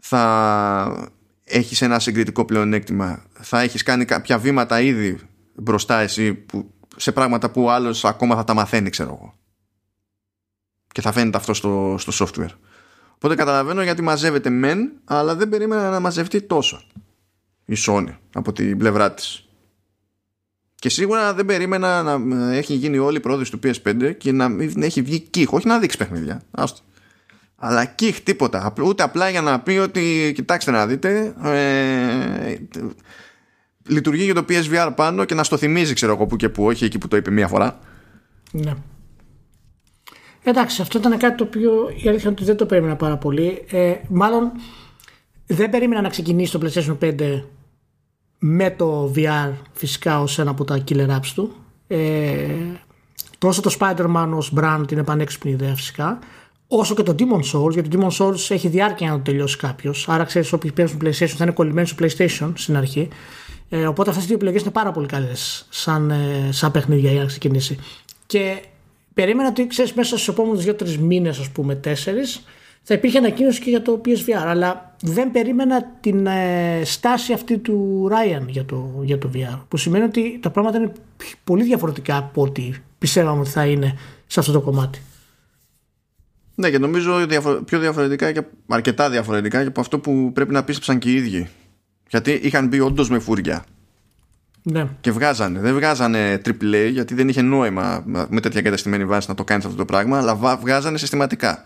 θα 0.00 1.10
έχεις 1.48 1.82
ένα 1.82 1.98
συγκριτικό 1.98 2.44
πλεονέκτημα 2.44 3.22
θα 3.32 3.60
έχεις 3.60 3.82
κάνει 3.82 4.04
κάποια 4.04 4.38
βήματα 4.38 4.80
ήδη 4.80 5.18
μπροστά 5.54 6.00
εσύ 6.00 6.34
που, 6.34 6.70
σε 6.96 7.12
πράγματα 7.12 7.50
που 7.50 7.62
ο 7.62 7.70
άλλος 7.70 8.04
ακόμα 8.04 8.36
θα 8.36 8.44
τα 8.44 8.54
μαθαίνει 8.54 8.90
ξέρω 8.90 9.08
εγώ 9.08 9.34
και 10.92 11.00
θα 11.00 11.12
φαίνεται 11.12 11.36
αυτό 11.36 11.54
στο, 11.54 11.96
στο 11.98 12.26
software 12.26 12.54
οπότε 13.14 13.34
καταλαβαίνω 13.34 13.82
γιατί 13.82 14.02
μαζεύεται 14.02 14.50
μεν 14.50 14.92
αλλά 15.04 15.34
δεν 15.34 15.48
περίμενα 15.48 15.90
να 15.90 16.00
μαζευτεί 16.00 16.42
τόσο 16.42 16.82
η 17.64 17.74
Sony 17.86 18.16
από 18.32 18.52
την 18.52 18.78
πλευρά 18.78 19.14
της 19.14 19.46
και 20.86 20.88
σίγουρα 20.88 21.34
δεν 21.34 21.46
περίμενα 21.46 22.18
να 22.18 22.52
έχει 22.52 22.74
γίνει 22.74 22.98
όλη 22.98 23.16
η 23.16 23.20
πρόοδος 23.20 23.50
του 23.50 23.58
PS5 23.62 24.16
και 24.18 24.32
να 24.32 24.56
έχει 24.80 25.02
βγει 25.02 25.20
κύχ. 25.20 25.52
Όχι 25.52 25.66
να 25.66 25.78
δείξει 25.78 25.96
παιχνίδια. 25.96 26.42
Άστο. 26.50 26.80
Αλλά 27.56 27.84
κύχ 27.84 28.20
τίποτα. 28.20 28.72
Ούτε 28.84 29.02
απλά 29.02 29.28
για 29.28 29.40
να 29.40 29.60
πει 29.60 29.72
ότι 29.72 30.32
κοιτάξτε 30.34 30.70
να 30.70 30.86
δείτε. 30.86 31.34
Ε, 31.42 32.56
λειτουργεί 33.86 34.24
για 34.24 34.34
το 34.34 34.44
PSVR 34.48 34.92
πάνω 34.96 35.24
και 35.24 35.34
να 35.34 35.44
στο 35.44 35.56
θυμίζει, 35.56 35.94
ξέρω 35.94 36.12
εγώ 36.12 36.26
που 36.26 36.36
και 36.36 36.48
που, 36.48 36.64
όχι 36.64 36.84
εκεί 36.84 36.98
που 36.98 37.08
το 37.08 37.16
είπε 37.16 37.30
μία 37.30 37.48
φορά. 37.48 37.78
Ναι. 38.52 38.74
Εντάξει, 40.42 40.82
αυτό 40.82 40.98
ήταν 40.98 41.18
κάτι 41.18 41.36
το 41.36 41.44
οποίο 41.44 41.72
η 41.88 42.08
αλήθεια 42.08 42.20
είναι 42.20 42.30
ότι 42.30 42.44
δεν 42.44 42.56
το 42.56 42.66
περίμενα 42.66 42.96
πάρα 42.96 43.16
πολύ. 43.16 43.64
Ε, 43.70 43.94
μάλλον 44.08 44.52
δεν 45.46 45.70
περίμενα 45.70 46.00
να 46.00 46.08
ξεκινήσει 46.08 46.58
το 46.58 46.60
PlayStation 46.62 46.98
5 47.00 47.42
με 48.38 48.70
το 48.70 49.12
VR 49.16 49.52
φυσικά 49.72 50.20
ως 50.20 50.38
ένα 50.38 50.50
από 50.50 50.64
τα 50.64 50.84
killer 50.88 51.08
apps 51.08 51.32
του 51.34 51.54
ε, 51.86 52.48
τόσο 53.38 53.60
το 53.60 53.76
Spider-Man 53.78 54.28
ως 54.34 54.52
brand 54.56 54.84
είναι 54.92 55.02
πανέξυπνη 55.02 55.50
ιδέα 55.50 55.74
φυσικά 55.74 56.18
όσο 56.68 56.94
και 56.94 57.02
το 57.02 57.14
Demon 57.18 57.40
Souls 57.52 57.72
γιατί 57.72 57.88
το 57.88 57.98
Demon 58.00 58.16
Souls 58.18 58.50
έχει 58.50 58.68
διάρκεια 58.68 59.10
να 59.10 59.16
το 59.16 59.22
τελειώσει 59.22 59.56
κάποιος. 59.56 60.08
άρα 60.08 60.24
ξέρεις 60.24 60.52
όποιοι 60.52 60.72
παίζουν 60.72 60.98
PlayStation 61.04 61.26
θα 61.26 61.44
είναι 61.44 61.52
κολλημένοι 61.52 61.86
στο 61.86 62.04
PlayStation 62.04 62.52
στην 62.54 62.76
αρχή 62.76 63.08
ε, 63.68 63.86
οπότε 63.86 64.10
αυτές 64.10 64.24
οι 64.24 64.26
δύο 64.26 64.36
επιλογές 64.36 64.62
είναι 64.62 64.70
πάρα 64.70 64.92
πολύ 64.92 65.06
καλές 65.06 65.66
σαν, 65.70 66.10
ε, 66.10 66.48
σαν 66.50 66.70
παιχνίδια 66.70 67.10
για 67.10 67.20
να 67.20 67.26
ξεκινήσει 67.26 67.78
και 68.26 68.62
περίμενα 69.14 69.48
ότι 69.48 69.66
ξέρεις 69.66 69.92
μέσα 69.92 70.08
στους 70.16 70.28
επόμενους 70.28 70.64
2-3 70.64 70.96
μήνες 70.96 71.38
ας 71.38 71.48
πούμε 71.48 71.80
4 71.84 71.90
θα 72.88 72.94
υπήρχε 72.94 73.18
ανακοίνωση 73.18 73.60
και 73.60 73.70
για 73.70 73.82
το 73.82 74.00
PSVR. 74.04 74.46
Αλλά 74.46 74.96
δεν 75.02 75.30
περίμενα 75.30 75.84
την 76.00 76.26
ε, 76.26 76.80
στάση 76.84 77.32
αυτή 77.32 77.58
του 77.58 78.08
Ryan 78.10 78.46
για 78.46 78.64
το, 78.64 79.00
για 79.02 79.18
το 79.18 79.30
VR. 79.34 79.60
Που 79.68 79.76
σημαίνει 79.76 80.04
ότι 80.04 80.38
τα 80.42 80.50
πράγματα 80.50 80.78
είναι 80.78 80.92
πολύ 81.44 81.64
διαφορετικά 81.64 82.16
από 82.16 82.42
ό,τι 82.42 82.72
πιστεύαμε 82.98 83.40
ότι 83.40 83.48
θα 83.48 83.66
είναι 83.66 83.98
σε 84.26 84.40
αυτό 84.40 84.52
το 84.52 84.60
κομμάτι. 84.60 85.02
Ναι, 86.58 86.70
και 86.70 86.78
νομίζω 86.78 87.26
πιο 87.64 87.78
διαφορετικά 87.78 88.32
και 88.32 88.42
αρκετά 88.66 89.10
διαφορετικά 89.10 89.62
και 89.62 89.68
από 89.68 89.80
αυτό 89.80 89.98
που 89.98 90.32
πρέπει 90.32 90.52
να 90.52 90.64
πίστεψαν 90.64 90.98
και 90.98 91.10
οι 91.10 91.14
ίδιοι. 91.14 91.48
Γιατί 92.08 92.30
είχαν 92.30 92.66
μπει 92.68 92.80
όντως 92.80 93.10
με 93.10 93.18
φούρια. 93.18 93.64
Ναι. 94.62 94.88
Και 95.00 95.10
βγάζανε. 95.10 95.60
Δεν 95.60 95.74
βγάζανε 95.74 96.40
AAA 96.44 96.88
γιατί 96.92 97.14
δεν 97.14 97.28
είχε 97.28 97.42
νόημα 97.42 98.02
με 98.06 98.40
τέτοια 98.40 98.62
καταστημένη 98.62 99.04
βάση 99.04 99.28
να 99.28 99.34
το 99.34 99.44
κάνεις 99.44 99.64
αυτό 99.64 99.76
το 99.76 99.84
πράγμα, 99.84 100.18
αλλά 100.18 100.56
βγάζανε 100.56 100.98
συστηματικά 100.98 101.64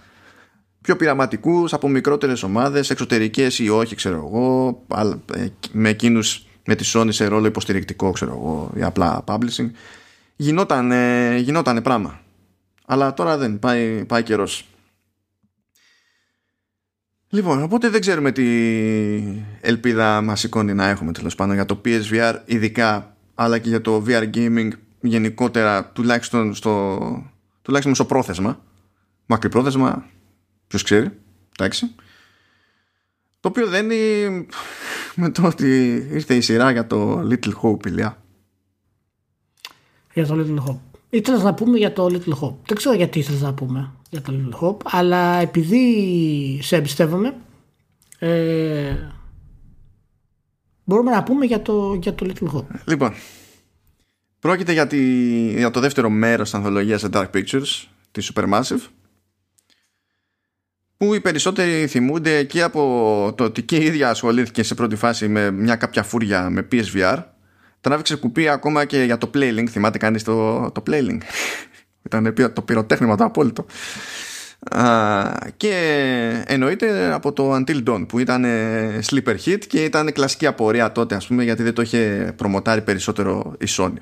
πιο 0.81 0.97
πειραματικούς 0.97 1.73
από 1.73 1.89
μικρότερες 1.89 2.43
ομάδες, 2.43 2.91
εξωτερικές 2.91 3.59
ή 3.59 3.69
όχι, 3.69 3.95
ξέρω 3.95 4.17
εγώ, 4.17 4.83
ε, 5.35 5.47
με 5.73 5.89
εκείνους 5.89 6.47
με 6.67 6.75
τη 6.75 6.91
Sony 6.95 7.09
σε 7.09 7.27
ρόλο 7.27 7.47
υποστηρικτικό, 7.47 8.11
ξέρω 8.11 8.31
εγώ, 8.31 8.71
ή 8.77 8.83
απλά 8.83 9.25
publishing. 9.27 9.71
Γινόταν, 10.37 10.93
γινόταν 11.37 11.83
πράγμα. 11.83 12.21
Αλλά 12.87 13.15
τώρα 13.15 13.37
δεν, 13.37 13.59
πάει, 13.59 14.05
πάει 14.05 14.23
καιρός. 14.23 14.65
Λοιπόν, 17.33 17.63
οπότε 17.63 17.89
δεν 17.89 18.01
ξέρουμε 18.01 18.33
τι 18.33 18.45
ελπίδα 19.61 20.23
μας 20.23 20.41
σηκώνει 20.41 20.75
να 20.75 20.89
έχουμε 20.89 21.13
τέλος 21.13 21.35
πάντων 21.35 21.55
για 21.55 21.65
το 21.65 21.81
PSVR 21.85 22.35
ειδικά, 22.45 23.17
αλλά 23.35 23.59
και 23.59 23.69
για 23.69 23.81
το 23.81 24.05
VR 24.07 24.31
gaming 24.35 24.71
γενικότερα, 25.01 25.91
τουλάχιστον 25.93 26.55
στο, 26.55 26.99
τουλάχιστον 27.63 27.95
στο 27.95 28.05
πρόθεσμα. 28.05 28.61
Μακρυπρόθεσμα, 29.27 30.05
Ποιος 30.67 30.83
ξέρει. 30.83 31.11
Εντάξει. 31.59 31.95
Το 33.41 33.49
οποίο 33.49 33.67
δεν 33.67 33.91
είναι 33.91 34.47
με 35.15 35.31
το 35.31 35.47
ότι 35.47 35.95
ήρθε 36.11 36.35
η 36.35 36.41
σειρά 36.41 36.71
για 36.71 36.87
το 36.87 37.21
Little 37.29 37.53
Hope, 37.63 37.87
ηλιά. 37.87 38.23
Για 40.15 40.27
το 40.27 40.35
Little 40.35 40.71
Hope. 40.71 40.99
Ήθελα 41.11 41.43
να 41.43 41.55
πούμε 41.55 41.79
για 41.79 41.93
το 41.93 42.07
Little 42.07 42.39
Hope. 42.41 42.57
Δεν 42.67 42.77
ξέρω 42.77 42.95
γιατί 42.95 43.19
ήθελα 43.19 43.39
να 43.41 43.55
πούμε 43.55 43.93
για 44.11 44.21
το 44.21 44.33
Little 44.33 44.61
Hope, 44.61 44.81
αλλά 44.85 45.41
επειδή 45.41 46.59
σε 46.63 46.77
εμπιστεύομαι, 46.77 47.35
ε, 48.19 48.97
μπορούμε 50.85 51.11
να 51.11 51.23
πούμε 51.23 51.47
για 51.47 51.63
το, 51.63 51.99
για 52.03 52.15
το 52.15 52.27
Little 52.29 52.57
Hope. 52.57 52.81
Λοιπόν, 52.87 53.13
πρόκειται 54.41 54.73
για, 54.73 54.87
τη, 54.87 54.99
για 55.57 55.71
το 55.71 55.81
δεύτερο 55.81 56.11
μέρος 56.11 56.51
της 56.51 56.59
ανθολογίας 56.59 57.07
Dark 57.13 57.31
Pictures, 57.35 57.85
της 58.11 58.33
Supermassive, 58.35 58.87
που 60.97 61.15
οι 61.15 61.21
περισσότεροι 61.21 61.87
θυμούνται 61.87 62.45
και 62.45 62.63
από 62.63 63.33
το 63.37 63.45
ότι 63.45 63.63
και 63.63 63.77
η 63.77 63.85
ίδια 63.85 64.11
ασχολήθηκε 64.11 64.63
σε 64.63 64.75
πρώτη 64.75 64.97
φάση 64.97 65.29
με 65.29 65.51
μια 65.51 65.77
κάποια 65.77 66.03
φούρια 66.03 66.51
με 66.51 66.69
PSVR 66.73 67.23
τράβηξε 67.81 68.17
κουπί 68.17 68.49
ακόμα 68.49 68.85
και 68.85 69.03
για 69.03 69.19
το 69.19 69.31
Playlink. 69.35 69.67
Θυμάται 69.69 69.99
κανείς 69.99 70.25
το, 70.25 70.71
το 70.71 70.83
Playlink; 70.87 71.19
Ήταν 72.03 72.35
το 72.53 72.63
πυροτέχνημα 72.63 73.17
το 73.17 73.25
απόλυτο. 73.25 73.67
Και 75.57 76.45
εννοείται 76.47 77.13
από 77.13 77.33
το 77.33 77.55
Until 77.55 77.89
Dawn 77.89 78.05
που 78.09 78.19
ήταν 78.19 78.45
sleeper 79.11 79.37
hit 79.45 79.59
και 79.67 79.85
ήταν 79.85 80.13
κλασική 80.13 80.47
απορία 80.47 80.93
τότε 80.93 81.15
ας 81.15 81.27
πούμε 81.27 81.45
γιατί 81.45 81.63
δεν 81.63 81.75
το 81.75 81.83
είχε 81.83 82.33
προμοτάρει 82.37 82.83
περισσότερο 82.83 83.55
η 83.61 83.67
Sony. 83.69 83.95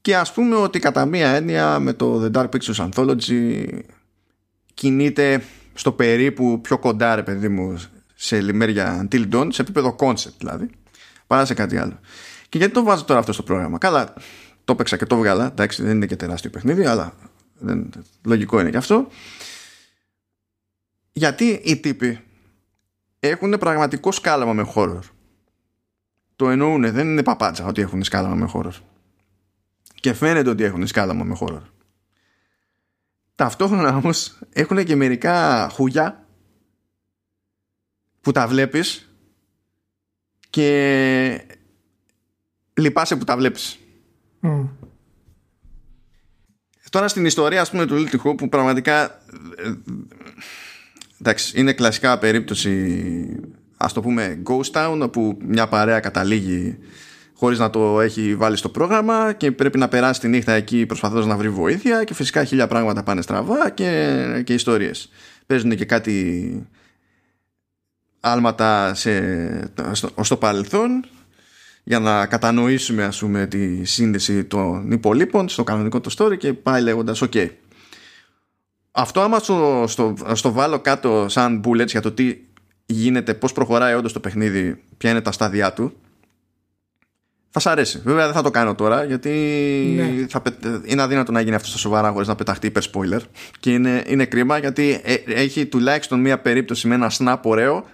Και 0.00 0.16
ας 0.16 0.32
πούμε 0.32 0.56
ότι 0.56 0.78
κατά 0.78 1.04
μία 1.04 1.28
έννοια 1.28 1.78
με 1.78 1.92
το 1.92 2.24
The 2.24 2.36
Dark 2.36 2.48
Pictures 2.48 2.88
Anthology 2.88 3.66
κινείται 4.74 5.42
στο 5.74 5.92
περίπου 5.92 6.60
πιο 6.60 6.78
κοντά 6.78 7.14
ρε 7.14 7.22
παιδί 7.22 7.48
μου 7.48 7.82
σε 8.14 8.40
λιμέρια 8.40 9.08
Until 9.10 9.28
Dawn 9.32 9.46
σε 9.48 9.62
επίπεδο 9.62 9.96
concept 9.98 10.34
δηλαδή 10.38 10.70
παρά 11.26 11.44
σε 11.44 11.54
κάτι 11.54 11.76
άλλο. 11.76 12.00
Και 12.48 12.58
γιατί 12.58 12.72
το 12.72 12.82
βάζω 12.82 13.04
τώρα 13.04 13.20
αυτό 13.20 13.32
στο 13.32 13.42
πρόγραμμα; 13.42 13.78
Καλά 13.78 14.14
το 14.64 14.72
έπαιξα 14.72 14.96
και 14.96 15.06
το 15.06 15.16
βγάλα. 15.16 15.46
Εντάξει 15.46 15.82
δεν 15.82 15.96
είναι 15.96 16.06
και 16.06 16.16
τεράστιο 16.16 16.50
παιχνίδι 16.50 16.84
αλλά 16.84 17.14
δεν, 17.58 17.90
λογικό 18.24 18.60
είναι 18.60 18.70
και 18.70 18.76
αυτό. 18.76 19.08
Γιατί 21.12 21.60
οι 21.64 21.76
τύποι 21.76 22.20
έχουν 23.20 23.58
πραγματικό 23.58 24.12
σκάλαμα 24.12 24.52
με 24.52 24.72
horror. 24.74 25.00
Το 26.36 26.50
εννοούν 26.50 26.92
δεν 26.92 27.08
είναι 27.08 27.22
παπάτσα 27.22 27.66
ότι 27.66 27.80
έχουν 27.80 28.02
σκάλαμα 28.04 28.34
με 28.34 28.50
horror. 28.54 28.80
Και 29.94 30.12
φαίνεται 30.12 30.50
ότι 30.50 30.64
έχουν 30.64 30.86
σκάλαμα 30.86 31.24
με 31.24 31.36
horror. 31.40 31.62
Ταυτόχρονα 33.34 33.96
όμως 33.96 34.38
έχουν 34.52 34.84
και 34.84 34.96
μερικά 34.96 35.68
χούγια 35.72 36.26
που 38.20 38.32
τα 38.32 38.48
βλέπεις 38.48 39.14
και 40.50 41.46
λυπάσαι 42.74 43.16
που 43.16 43.24
τα 43.24 43.36
βλέπεις. 43.36 43.78
Τώρα 46.90 47.08
στην 47.08 47.24
ιστορία 47.24 47.60
ας 47.60 47.70
πούμε 47.70 47.86
του 47.86 47.94
Little 47.96 48.36
που 48.36 48.48
πραγματικά 48.48 49.04
ε, 49.56 49.72
εντάξει 51.20 51.60
είναι 51.60 51.72
κλασικά 51.72 52.18
περίπτωση 52.18 53.50
ας 53.76 53.92
το 53.92 54.00
πούμε 54.00 54.42
Ghost 54.46 54.70
Town 54.72 54.98
όπου 55.02 55.38
μια 55.40 55.68
παρέα 55.68 56.00
καταλήγει 56.00 56.78
χωρίς 57.34 57.58
να 57.58 57.70
το 57.70 58.00
έχει 58.00 58.36
βάλει 58.36 58.56
στο 58.56 58.68
πρόγραμμα 58.68 59.32
και 59.32 59.52
πρέπει 59.52 59.78
να 59.78 59.88
περάσει 59.88 60.20
τη 60.20 60.28
νύχτα 60.28 60.52
εκεί 60.52 60.86
προσπαθώντας 60.86 61.26
να 61.26 61.36
βρει 61.36 61.48
βοήθεια 61.48 62.04
και 62.04 62.14
φυσικά 62.14 62.44
χίλια 62.44 62.66
πράγματα 62.66 63.02
πάνε 63.02 63.22
στραβά 63.22 63.70
και, 63.70 64.42
και 64.44 64.54
ιστορίες. 64.54 65.10
Παίζουν 65.46 65.76
και 65.76 65.84
κάτι 65.84 66.66
άλματα 68.20 68.94
σε, 68.94 69.72
στο, 69.92 70.10
στο 70.20 70.36
παρελθόν 70.36 71.04
για 71.90 71.98
να 71.98 72.26
κατανοήσουμε 72.26 73.04
ας 73.04 73.18
πούμε 73.18 73.46
τη 73.46 73.84
σύνδεση 73.84 74.44
των 74.44 74.90
υπολείπων 74.90 75.48
στο 75.48 75.64
κανονικό 75.64 76.00
το 76.00 76.14
story 76.18 76.38
και 76.38 76.52
πάει 76.52 76.82
λέγοντας 76.82 77.22
ok 77.22 77.48
αυτό 78.90 79.20
άμα 79.20 79.38
στο, 79.38 79.84
στο, 79.88 80.14
στο 80.32 80.52
βάλω 80.52 80.78
κάτω 80.78 81.26
σαν 81.28 81.62
bullets 81.64 81.86
για 81.86 82.00
το 82.00 82.12
τι 82.12 82.36
γίνεται, 82.86 83.34
πώς 83.34 83.52
προχωράει 83.52 83.94
όντως 83.94 84.12
το 84.12 84.20
παιχνίδι, 84.20 84.82
ποια 84.96 85.10
είναι 85.10 85.20
τα 85.20 85.32
στάδια 85.32 85.72
του 85.72 85.92
θα 87.50 87.60
σ' 87.60 87.66
αρέσει. 87.66 88.00
Βέβαια 88.04 88.24
δεν 88.24 88.34
θα 88.34 88.42
το 88.42 88.50
κάνω 88.50 88.74
τώρα 88.74 89.04
γιατί 89.04 89.30
ναι. 89.96 90.26
θα 90.28 90.42
είναι 90.84 91.02
αδύνατο 91.02 91.32
να 91.32 91.40
γίνει 91.40 91.54
αυτό 91.54 91.68
στα 91.68 91.78
σοβαρά 91.78 92.10
χωρίς 92.10 92.28
να 92.28 92.34
πεταχτεί 92.34 92.66
υπερ 92.66 92.82
spoiler. 92.92 93.20
Και 93.60 93.72
είναι, 93.72 94.02
είναι 94.06 94.24
κρίμα 94.24 94.58
γιατί 94.58 95.00
ε, 95.04 95.14
έχει 95.26 95.66
τουλάχιστον 95.66 96.20
μία 96.20 96.38
περίπτωση 96.38 96.88
με 96.88 96.94
ένα 96.94 97.10
snap 97.18 97.38
ωραίο 97.42 97.84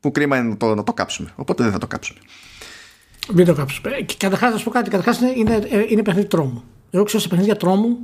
που 0.00 0.10
κρίμα 0.12 0.36
είναι 0.36 0.56
το, 0.56 0.74
να 0.74 0.82
το 0.82 0.92
κάψουμε. 0.92 1.32
Οπότε 1.34 1.62
δεν 1.62 1.72
θα 1.72 1.78
το 1.78 1.86
κάψουμε. 1.86 2.18
Μην 3.32 3.46
το 3.46 3.54
κάψουμε. 3.54 3.90
Ε, 3.90 4.04
καταρχάς, 4.16 4.52
να 4.52 4.58
σου 4.58 4.64
πω 4.64 4.70
κάτι. 4.70 4.90
Καταρχάς 4.90 5.20
είναι, 5.20 5.32
είναι, 5.36 5.54
ε, 5.70 5.84
είναι 5.88 6.02
παιχνίδι 6.02 6.26
τρόμου. 6.26 6.62
Εγώ 6.90 7.04
ξέρω 7.04 7.22
σε 7.22 7.28
παιχνίδια 7.28 7.56
τρόμου 7.56 7.98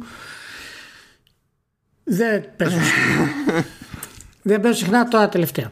δεν 2.09 2.45
παίζω. 2.57 2.77
δεν 4.43 4.61
παίζω 4.61 4.75
συχνά 4.75 5.09
τώρα 5.09 5.29
τελευταία. 5.29 5.69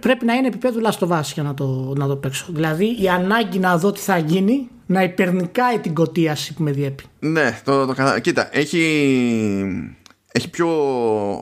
πρέπει 0.00 0.24
να 0.24 0.34
είναι 0.34 0.46
επίπεδο 0.46 0.80
λαστοβάση 0.80 1.32
για 1.34 1.42
να 1.42 1.54
το, 1.54 1.92
να 1.96 2.06
το 2.06 2.16
παίξω. 2.16 2.46
Δηλαδή 2.48 3.02
η 3.02 3.08
ανάγκη 3.08 3.58
να 3.58 3.78
δω 3.78 3.92
τι 3.92 4.00
θα 4.00 4.18
γίνει 4.18 4.68
να 4.86 5.02
υπερνικάει 5.02 5.78
την 5.78 5.94
κωτίαση 5.94 6.54
που 6.54 6.62
με 6.62 6.70
διέπει. 6.70 7.04
Ναι, 7.18 7.60
το, 7.64 7.86
το, 7.86 8.20
κοίτα, 8.20 8.48
έχει, 8.52 8.82
έχει 10.32 10.50
πιο 10.50 10.68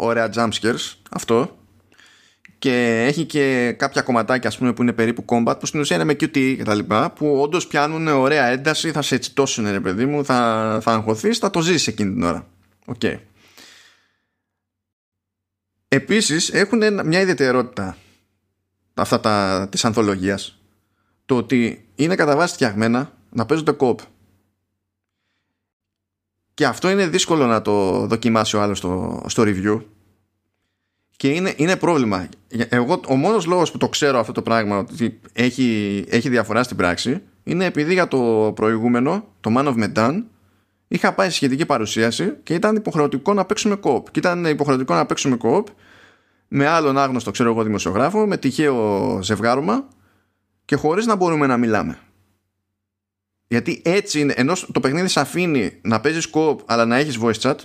ωραία 0.00 0.30
jumpscares 0.34 0.94
αυτό 1.10 1.58
και 2.60 3.04
έχει 3.06 3.24
και 3.24 3.74
κάποια 3.78 4.02
κομματάκια 4.02 4.48
ας 4.48 4.58
πούμε, 4.58 4.72
που 4.72 4.82
είναι 4.82 4.92
περίπου 4.92 5.24
combat 5.26 5.54
που 5.60 5.66
στην 5.66 5.80
ουσία 5.80 5.96
είναι 5.96 6.04
με 6.04 6.12
QTE 6.12 6.54
και 6.56 6.62
τα 6.64 6.74
λοιπά 6.74 7.10
που 7.10 7.40
όντως 7.40 7.66
πιάνουν 7.66 8.08
ωραία 8.08 8.46
ένταση 8.46 8.90
θα 8.90 9.02
σε 9.02 9.18
τσιτώσουν 9.18 9.70
ρε 9.70 9.80
παιδί 9.80 10.06
μου 10.06 10.24
θα, 10.24 10.78
θα 10.82 10.92
αγχωθείς, 10.92 11.38
θα 11.38 11.50
το 11.50 11.60
ζήσεις 11.60 11.86
εκείνη 11.86 12.12
την 12.12 12.22
ώρα. 12.22 12.46
Okay. 12.86 13.18
Επίσης 15.88 16.50
έχουν 16.50 17.06
μια 17.06 17.20
ιδιαιτερότητα 17.20 17.96
αυτά 18.94 19.20
τα, 19.20 19.66
της 19.70 19.84
ανθολογίας. 19.84 20.58
Το 21.24 21.36
ότι 21.36 21.88
είναι 21.94 22.14
κατά 22.14 22.36
βάση 22.36 22.54
φτιαγμένα 22.54 23.12
να 23.30 23.46
παίζονται 23.46 23.72
κόπ. 23.72 24.00
Και 26.54 26.66
αυτό 26.66 26.90
είναι 26.90 27.06
δύσκολο 27.06 27.46
να 27.46 27.62
το 27.62 28.06
δοκιμάσει 28.06 28.56
ο 28.56 28.62
άλλος 28.62 28.78
στο, 28.78 29.22
στο 29.26 29.42
review 29.46 29.82
και 31.20 31.28
είναι, 31.28 31.54
είναι 31.56 31.76
πρόβλημα. 31.76 32.28
Εγώ, 32.48 33.00
ο 33.08 33.16
μόνος 33.16 33.46
λόγος 33.46 33.70
που 33.70 33.78
το 33.78 33.88
ξέρω 33.88 34.18
αυτό 34.18 34.32
το 34.32 34.42
πράγμα 34.42 34.78
ότι 34.78 35.20
έχει, 35.32 36.04
έχει 36.08 36.28
διαφορά 36.28 36.62
στην 36.62 36.76
πράξη 36.76 37.22
είναι 37.42 37.64
επειδή 37.64 37.92
για 37.92 38.08
το 38.08 38.52
προηγούμενο, 38.54 39.24
το 39.40 39.54
Man 39.56 39.66
of 39.66 39.74
Medan, 39.84 40.22
είχα 40.88 41.14
πάει 41.14 41.28
σε 41.28 41.34
σχετική 41.34 41.66
παρουσίαση 41.66 42.36
και 42.42 42.54
ήταν 42.54 42.76
υποχρεωτικό 42.76 43.34
να 43.34 43.44
παίξουμε 43.44 43.76
κόπ. 43.76 44.10
Και 44.10 44.18
ήταν 44.18 44.44
υποχρεωτικό 44.44 44.94
να 44.94 45.06
παίξουμε 45.06 45.36
κόπ 45.36 45.66
με 46.48 46.66
άλλον 46.66 46.98
άγνωστο, 46.98 47.30
ξέρω 47.30 47.50
εγώ, 47.50 47.62
δημοσιογράφο, 47.62 48.26
με 48.26 48.36
τυχαίο 48.36 49.18
ζευγάρωμα 49.22 49.88
και 50.64 50.76
χωρίς 50.76 51.06
να 51.06 51.14
μπορούμε 51.14 51.46
να 51.46 51.56
μιλάμε. 51.56 51.98
Γιατί 53.46 53.82
έτσι 53.84 54.20
είναι, 54.20 54.32
ενώ 54.36 54.52
το 54.72 54.80
παιχνίδι 54.80 55.08
σε 55.08 55.20
αφήνει 55.20 55.80
να 55.82 56.00
παίζεις 56.00 56.26
κόπ 56.26 56.60
αλλά 56.66 56.86
να 56.86 56.96
έχεις 56.96 57.18
voice 57.22 57.40
chat, 57.40 57.56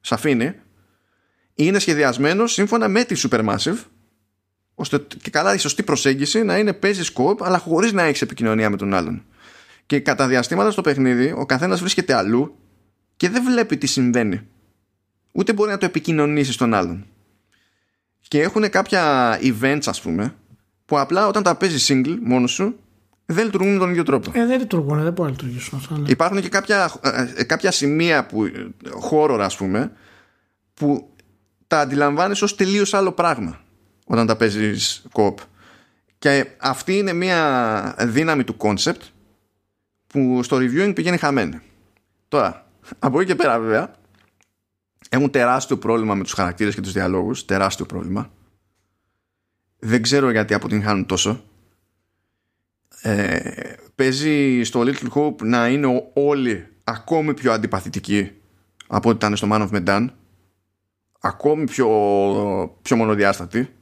σε 0.00 0.14
αφήνει, 0.14 0.54
είναι 1.64 1.78
σχεδιασμένος 1.78 2.52
σύμφωνα 2.52 2.88
με 2.88 3.04
τη 3.04 3.20
Supermassive 3.30 3.78
ώστε 4.74 5.06
και 5.22 5.30
καλά 5.30 5.54
η 5.54 5.58
σωστή 5.58 5.82
προσέγγιση 5.82 6.42
να 6.42 6.58
είναι 6.58 6.72
παίζει 6.72 7.02
σκοπ 7.04 7.44
αλλά 7.44 7.58
χωρίς 7.58 7.92
να 7.92 8.02
έχεις 8.02 8.22
επικοινωνία 8.22 8.70
με 8.70 8.76
τον 8.76 8.94
άλλον. 8.94 9.22
Και 9.86 10.00
κατά 10.00 10.28
διαστήματα 10.28 10.70
στο 10.70 10.80
παιχνίδι 10.80 11.32
ο 11.36 11.46
καθένας 11.46 11.80
βρίσκεται 11.80 12.14
αλλού 12.14 12.56
και 13.16 13.28
δεν 13.28 13.44
βλέπει 13.44 13.76
τι 13.76 13.86
συμβαίνει. 13.86 14.40
Ούτε 15.32 15.52
μπορεί 15.52 15.70
να 15.70 15.78
το 15.78 15.86
επικοινωνήσει 15.86 16.52
στον 16.52 16.74
άλλον. 16.74 17.06
Και 18.20 18.40
έχουν 18.40 18.70
κάποια 18.70 19.34
events 19.42 19.82
ας 19.86 20.00
πούμε 20.00 20.34
που 20.84 20.98
απλά 20.98 21.26
όταν 21.26 21.42
τα 21.42 21.54
παίζεις 21.54 21.90
single 21.92 22.18
μόνος 22.22 22.52
σου 22.52 22.78
δεν 23.26 23.44
λειτουργούν 23.44 23.72
με 23.72 23.78
τον 23.78 23.90
ίδιο 23.90 24.02
τρόπο. 24.02 24.30
Ε, 24.34 24.46
δεν 24.46 24.58
λειτουργούν, 24.58 25.02
δεν 25.02 25.12
μπορεί 25.12 25.30
να 25.30 25.36
λειτουργήσουν 25.36 25.78
αυτά. 25.78 25.98
Ναι. 25.98 26.08
Υπάρχουν 26.10 26.40
και 26.40 26.48
κάποια, 26.48 26.92
ε, 27.02 27.26
ε, 27.36 27.44
κάποια 27.44 27.70
σημεία 27.70 28.26
που, 28.26 28.50
χώρο 28.90 29.44
ας 29.44 29.56
πούμε 29.56 29.92
που 30.74 31.10
τα 31.68 31.80
αντιλαμβάνεις 31.80 32.42
ως 32.42 32.54
τελείως 32.54 32.94
άλλο 32.94 33.12
πράγμα 33.12 33.60
όταν 34.06 34.26
τα 34.26 34.36
παίζεις 34.36 35.06
κοπ 35.12 35.38
και 36.18 36.46
αυτή 36.58 36.98
είναι 36.98 37.12
μια 37.12 37.94
δύναμη 37.98 38.44
του 38.44 38.56
concept 38.58 39.00
που 40.06 40.42
στο 40.42 40.56
reviewing 40.56 40.92
πηγαίνει 40.94 41.16
χαμένη. 41.16 41.60
Τώρα 42.28 42.66
από 42.98 43.20
εκεί 43.20 43.28
και 43.28 43.34
πέρα 43.34 43.60
βέβαια 43.60 43.94
έχουν 45.08 45.30
τεράστιο 45.30 45.78
πρόβλημα 45.78 46.14
με 46.14 46.22
τους 46.22 46.32
χαρακτήρες 46.32 46.74
και 46.74 46.80
τους 46.80 46.92
διαλόγους 46.92 47.44
τεράστιο 47.44 47.86
πρόβλημα. 47.86 48.30
Δεν 49.78 50.02
ξέρω 50.02 50.30
γιατί 50.30 50.54
αποτυγχάνουν 50.54 51.06
τόσο. 51.06 51.44
Ε, 53.02 53.52
παίζει 53.94 54.62
στο 54.62 54.84
Little 54.86 55.08
Hope 55.14 55.42
να 55.42 55.68
είναι 55.68 56.10
όλοι 56.14 56.66
ακόμη 56.84 57.34
πιο 57.34 57.52
αντιπαθητικοί 57.52 58.32
από 58.86 59.08
ό,τι 59.08 59.16
ήταν 59.16 59.36
στο 59.36 59.48
Man 59.50 59.68
of 59.68 59.70
Medan 59.70 60.08
ακόμη 61.18 61.64
πιο, 61.64 61.88
πιο 62.82 62.96
μονοδιάστατη 62.96 63.72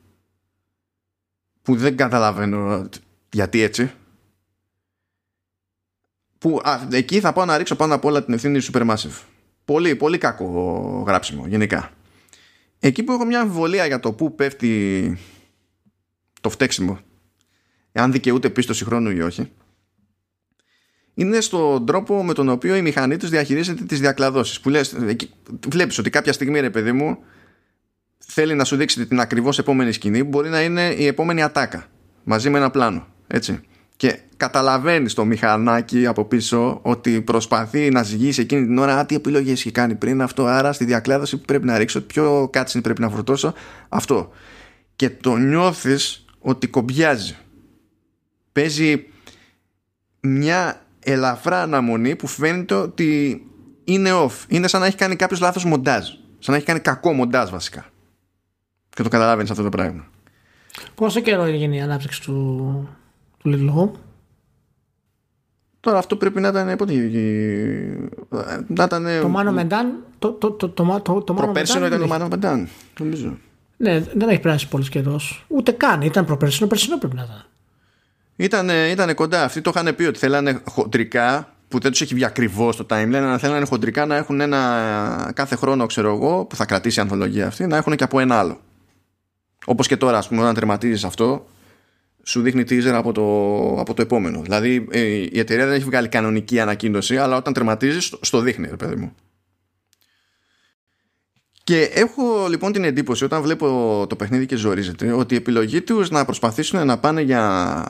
που 1.62 1.76
δεν 1.76 1.96
καταλαβαίνω 1.96 2.88
γιατί 3.32 3.60
έτσι 3.60 3.92
που 6.38 6.60
α, 6.64 6.88
εκεί 6.90 7.20
θα 7.20 7.32
πάω 7.32 7.44
να 7.44 7.56
ρίξω 7.56 7.76
πάνω 7.76 7.94
απ' 7.94 8.04
όλα 8.04 8.24
την 8.24 8.34
ευθύνη 8.34 8.60
Supermassive. 8.72 9.22
Πολύ, 9.64 9.96
πολύ 9.96 10.18
κακό 10.18 11.04
γράψιμο 11.06 11.46
γενικά. 11.46 11.90
Εκεί 12.78 13.02
που 13.02 13.12
έχω 13.12 13.24
μια 13.24 13.40
αμφιβολία 13.40 13.86
για 13.86 14.00
το 14.00 14.12
που 14.12 14.34
πέφτει 14.34 15.18
το 16.40 16.50
φταίξιμο 16.50 16.98
εάν 17.92 18.12
δικαιούται 18.12 18.50
πίστοση 18.50 18.84
χρόνου 18.84 19.10
ή 19.10 19.20
όχι 19.20 19.52
είναι 21.18 21.40
στον 21.40 21.86
τρόπο 21.86 22.24
με 22.24 22.32
τον 22.32 22.48
οποίο 22.48 22.76
η 22.76 22.82
μηχανή 22.82 23.16
τους 23.16 23.30
διαχειρίζεται 23.30 23.84
τις 23.84 24.00
διακλαδώσεις. 24.00 24.60
Που 24.60 24.68
λες, 24.68 24.96
βλέπεις 25.68 25.98
ότι 25.98 26.10
κάποια 26.10 26.32
στιγμή, 26.32 26.60
ρε 26.60 26.70
παιδί 26.70 26.92
μου, 26.92 27.18
θέλει 28.18 28.54
να 28.54 28.64
σου 28.64 28.76
δείξει 28.76 29.06
την 29.06 29.20
ακριβώς 29.20 29.58
επόμενη 29.58 29.92
σκηνή, 29.92 30.22
μπορεί 30.22 30.48
να 30.48 30.62
είναι 30.62 30.94
η 30.98 31.06
επόμενη 31.06 31.42
ατάκα 31.42 31.86
μαζί 32.24 32.50
με 32.50 32.58
ένα 32.58 32.70
πλάνο. 32.70 33.06
Έτσι. 33.26 33.60
Και 33.96 34.18
καταλαβαίνεις 34.36 35.14
το 35.14 35.24
μηχανάκι 35.24 36.06
από 36.06 36.24
πίσω 36.24 36.78
ότι 36.82 37.20
προσπαθεί 37.20 37.90
να 37.90 38.02
ζυγίσει 38.02 38.40
εκείνη 38.40 38.66
την 38.66 38.78
ώρα 38.78 39.06
τι 39.06 39.14
επιλογές 39.14 39.58
έχει 39.58 39.70
κάνει 39.70 39.94
πριν 39.94 40.22
αυτό. 40.22 40.46
Άρα 40.46 40.72
στη 40.72 40.84
διακλάδωση 40.84 41.36
που 41.36 41.44
πρέπει 41.44 41.66
να 41.66 41.78
ρίξω, 41.78 42.00
ποιο 42.00 42.48
κάτσιν 42.52 42.80
πρέπει 42.80 43.00
να 43.00 43.08
φορτώσω, 43.08 43.54
αυτό. 43.88 44.30
Και 44.96 45.10
το 45.10 45.36
νιώθεις 45.36 46.24
ότι 46.38 46.66
κομπιάζει. 46.66 47.36
Παίζει 48.52 49.06
μια 50.20 50.85
ελαφρά 51.06 51.62
αναμονή 51.62 52.16
που 52.16 52.26
φαίνεται 52.26 52.74
ότι 52.74 53.40
είναι 53.84 54.10
off. 54.12 54.44
Είναι 54.48 54.68
σαν 54.68 54.80
να 54.80 54.86
έχει 54.86 54.96
κάνει 54.96 55.16
κάποιος 55.16 55.40
λάθος 55.40 55.64
μοντάζ. 55.64 56.04
Σαν 56.38 56.52
να 56.52 56.56
έχει 56.56 56.64
κάνει 56.64 56.80
κακό 56.80 57.12
μοντάζ 57.12 57.50
βασικά. 57.50 57.84
Και 58.88 59.02
το 59.02 59.08
καταλάβαινες 59.08 59.50
αυτό 59.50 59.62
το 59.62 59.68
πράγμα. 59.68 60.06
Πόσο 60.94 61.20
καιρό 61.20 61.42
έγινε 61.42 61.76
η 61.76 61.80
ανάπτυξη 61.80 62.22
του, 62.22 62.88
του 63.38 63.50
Little 63.50 63.80
Home? 63.80 63.98
Τώρα 65.80 65.98
αυτό 65.98 66.16
πρέπει 66.16 66.40
να 66.40 66.48
ήταν. 66.48 66.76
Πότε, 66.76 66.94
να 68.66 68.84
ήταν 68.84 69.06
το 69.20 69.28
Μάνο 69.28 69.52
Μεντάν. 69.52 70.04
Το, 70.18 70.32
το, 70.32 70.50
το, 70.50 70.68
το, 70.68 71.00
το, 71.02 71.22
το 71.22 71.34
προπέρσινο 71.34 71.86
ήταν 71.86 72.00
το 72.00 72.06
Μάνο 72.06 72.28
Μεντάν. 72.28 72.68
Νομίζω. 72.98 73.38
Ναι, 73.76 74.00
δεν 74.00 74.28
έχει 74.28 74.40
περάσει 74.40 74.68
πολύ 74.68 74.88
καιρός. 74.88 75.44
Ούτε 75.48 75.72
καν. 75.72 76.00
Ήταν 76.00 76.24
προπέρσινο, 76.24 76.68
περσινό 76.68 76.98
πρέπει 76.98 77.16
να 77.16 77.22
ήταν. 77.22 77.46
Ήταν, 78.36 78.68
ήταν 78.68 79.14
κοντά. 79.14 79.44
Αυτοί 79.44 79.60
το 79.60 79.72
είχαν 79.74 79.94
πει 79.94 80.04
ότι 80.04 80.18
θέλανε 80.18 80.60
χοντρικά 80.64 81.56
που 81.68 81.78
δεν 81.78 81.90
τους 81.90 82.00
έχει 82.00 82.14
βγει 82.14 82.24
ακριβώς 82.24 82.76
το 82.76 82.86
timeline, 82.90 83.14
αλλά 83.14 83.38
θέλανε 83.38 83.66
χοντρικά 83.66 84.06
να 84.06 84.16
έχουν 84.16 84.40
ένα 84.40 85.32
κάθε 85.34 85.56
χρόνο, 85.56 85.86
ξέρω 85.86 86.14
εγώ, 86.14 86.44
που 86.44 86.56
θα 86.56 86.64
κρατήσει 86.64 86.98
η 86.98 87.02
ανθολογία 87.02 87.46
αυτή, 87.46 87.66
να 87.66 87.76
έχουν 87.76 87.96
και 87.96 88.04
από 88.04 88.20
ένα 88.20 88.38
άλλο. 88.38 88.60
Όπως 89.64 89.86
και 89.86 89.96
τώρα, 89.96 90.18
ας 90.18 90.28
πούμε, 90.28 90.42
όταν 90.42 90.54
τερματίζεις 90.54 91.04
αυτό, 91.04 91.46
σου 92.22 92.40
δείχνει 92.40 92.62
teaser 92.68 92.92
από 92.92 93.12
το, 93.12 93.22
από 93.80 93.94
το 93.94 94.02
επόμενο. 94.02 94.40
Δηλαδή 94.42 94.86
ε, 94.90 95.00
η 95.00 95.38
εταιρεία 95.38 95.66
δεν 95.66 95.74
έχει 95.74 95.84
βγάλει 95.84 96.08
κανονική 96.08 96.60
ανακοίνωση, 96.60 97.16
αλλά 97.16 97.36
όταν 97.36 97.52
τερματίζεις, 97.52 98.14
στο 98.20 98.40
δείχνει, 98.40 98.68
ρε 98.68 98.76
παιδί 98.76 98.96
μου. 98.96 99.14
Και 101.64 101.80
έχω 101.82 102.46
λοιπόν 102.48 102.72
την 102.72 102.84
εντύπωση 102.84 103.24
όταν 103.24 103.42
βλέπω 103.42 104.04
το 104.08 104.16
παιχνίδι 104.16 104.46
και 104.46 104.56
ζορίζεται 104.56 105.12
ότι 105.12 105.34
η 105.34 105.36
επιλογή 105.36 105.80
τους 105.80 106.10
να 106.10 106.24
προσπαθήσουν 106.24 106.86
να 106.86 106.98
πάνε 106.98 107.20
για 107.20 107.84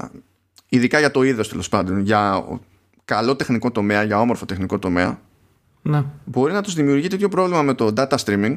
ειδικά 0.69 0.99
για 0.99 1.11
το 1.11 1.23
είδος 1.23 1.49
τέλος 1.49 1.69
πάντων, 1.69 2.01
για 2.01 2.45
καλό 3.05 3.37
τεχνικό 3.37 3.71
τομέα, 3.71 4.03
για 4.03 4.21
όμορφο 4.21 4.47
τεχνικό 4.47 4.79
τομέα, 4.79 5.21
ναι. 5.83 6.05
μπορεί 6.25 6.53
να 6.53 6.63
τους 6.63 6.75
δημιουργεί 6.75 7.09
τέτοιο 7.09 7.29
πρόβλημα 7.29 7.63
με 7.63 7.75
το 7.75 7.93
data 7.97 8.17
streaming 8.25 8.55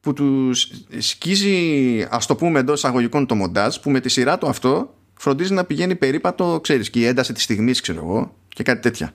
που 0.00 0.12
τους 0.12 0.70
σκίζει, 0.98 2.06
ας 2.10 2.26
το 2.26 2.36
πούμε 2.36 2.58
εντός 2.58 2.78
εισαγωγικών, 2.78 3.26
το 3.26 3.34
μοντάζ, 3.34 3.76
που 3.76 3.90
με 3.90 4.00
τη 4.00 4.08
σειρά 4.08 4.38
του 4.38 4.48
αυτό 4.48 4.94
φροντίζει 5.14 5.52
να 5.52 5.64
πηγαίνει 5.64 5.94
περίπατο, 5.94 6.58
ξέρεις, 6.62 6.90
και 6.90 6.98
η 6.98 7.04
ένταση 7.04 7.32
της 7.32 7.42
στιγμής, 7.42 7.80
ξέρω 7.80 7.98
εγώ, 7.98 8.34
και 8.48 8.62
κάτι 8.62 8.80
τέτοια. 8.80 9.12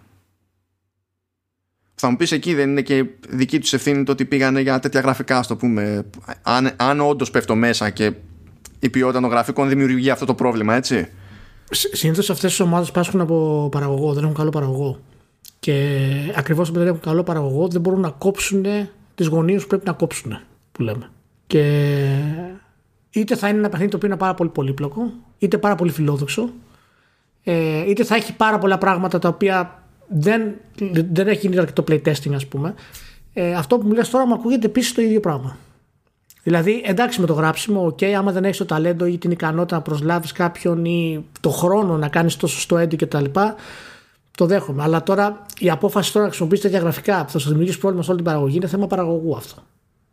Θα 1.95 2.09
μου 2.09 2.17
πεις 2.17 2.31
εκεί 2.31 2.53
δεν 2.53 2.69
είναι 2.69 2.81
και 2.81 3.05
δική 3.29 3.59
τους 3.59 3.73
ευθύνη 3.73 4.03
το 4.03 4.11
ότι 4.11 4.25
πήγανε 4.25 4.61
για 4.61 4.79
τέτοια 4.79 4.99
γραφικά, 4.99 5.37
ας 5.37 5.47
το 5.47 5.55
πούμε. 5.55 6.05
Αν, 6.41 6.71
αν 6.75 7.01
όντως 7.01 7.31
πέφτω 7.31 7.55
μέσα 7.55 7.89
και 7.89 8.13
η 8.79 8.89
ποιότητα 8.89 9.21
των 9.21 9.29
γραφικών 9.29 9.69
δημιουργεί 9.69 10.09
αυτό 10.09 10.25
το 10.25 10.33
πρόβλημα, 10.33 10.75
έτσι; 10.75 11.09
Συνήθως 11.71 12.29
αυτές 12.29 12.49
τις 12.49 12.59
ομάδες 12.59 12.91
πάσχουν 12.91 13.21
από 13.21 13.67
παραγωγό, 13.71 14.13
δεν 14.13 14.23
έχουν 14.23 14.35
καλό 14.35 14.49
παραγωγό. 14.49 14.99
Και 15.59 15.99
ακριβώς 16.35 16.69
επειδή 16.69 16.83
δεν 16.83 16.93
έχουν 16.93 17.05
καλό 17.05 17.23
παραγωγό, 17.23 17.67
δεν 17.67 17.81
μπορούν 17.81 17.99
να 17.99 18.09
κόψουν 18.09 18.65
τις 19.15 19.27
γωνίες 19.27 19.61
που 19.61 19.67
πρέπει 19.67 19.85
να 19.85 19.93
κόψουν, 19.93 20.39
που 20.71 20.81
λέμε. 20.81 21.09
Και 21.47 22.05
είτε 23.09 23.35
θα 23.35 23.47
είναι 23.47 23.57
ένα 23.57 23.69
παιχνίδι 23.69 23.91
το 23.91 23.97
οποίο 23.97 24.09
είναι 24.09 24.17
πάρα 24.17 24.33
πολύ 24.33 24.49
πολύπλοκο, 24.49 25.11
είτε 25.37 25.57
πάρα 25.57 25.75
πολύ 25.75 25.91
φιλόδοξο, 25.91 26.49
ε, 27.43 27.89
είτε 27.89 28.03
θα 28.03 28.15
έχει 28.15 28.35
πάρα 28.35 28.57
πολλά 28.57 28.77
πράγματα 28.77 29.19
τα 29.19 29.29
οποία 29.29 29.83
δεν, 30.07 30.53
δεν 31.11 31.27
έχει 31.27 31.47
γίνει 31.47 31.59
αρκετό 31.59 31.83
playtesting, 31.87 32.33
ας 32.33 32.47
πούμε. 32.47 32.73
Ε, 33.33 33.53
αυτό 33.53 33.77
που 33.77 33.87
μου 33.87 33.93
λες 33.93 34.09
τώρα 34.09 34.27
μου 34.27 34.33
ακούγεται 34.33 34.65
επίσης 34.65 34.93
το 34.93 35.01
ίδιο 35.01 35.19
πράγμα. 35.19 35.57
Δηλαδή, 36.43 36.81
εντάξει 36.85 37.19
με 37.21 37.25
το 37.27 37.33
γράψιμο, 37.33 37.85
οκ, 37.85 38.03
άμα 38.17 38.31
δεν 38.31 38.43
έχεις 38.45 38.57
το 38.57 38.65
ταλέντο 38.65 39.05
ή 39.05 39.17
την 39.17 39.31
ικανότητα 39.31 39.75
να 39.75 39.81
προσλάβεις 39.81 40.31
κάποιον 40.31 40.85
ή 40.85 41.25
το 41.39 41.49
χρόνο 41.49 41.97
να 41.97 42.07
κάνεις 42.07 42.35
το 42.37 42.47
σωστό 42.47 42.77
έντυπο 42.77 43.05
κτλ. 43.05 43.39
Το 44.37 44.45
δέχομαι. 44.45 44.83
Αλλά 44.83 45.03
τώρα 45.03 45.45
η 45.59 45.69
απόφαση 45.69 46.11
τώρα 46.11 46.23
να 46.25 46.29
χρησιμοποιήσει 46.31 46.61
τέτοια 46.61 46.79
γραφικά 46.79 47.25
που 47.25 47.31
θα 47.31 47.39
σου 47.39 47.47
δημιουργήσει 47.49 47.79
πρόβλημα 47.79 48.03
σε 48.03 48.09
όλη 48.11 48.21
την 48.21 48.29
παραγωγή 48.31 48.55
είναι 48.55 48.67
θέμα 48.67 48.87
παραγωγού 48.87 49.35
αυτό. 49.35 49.55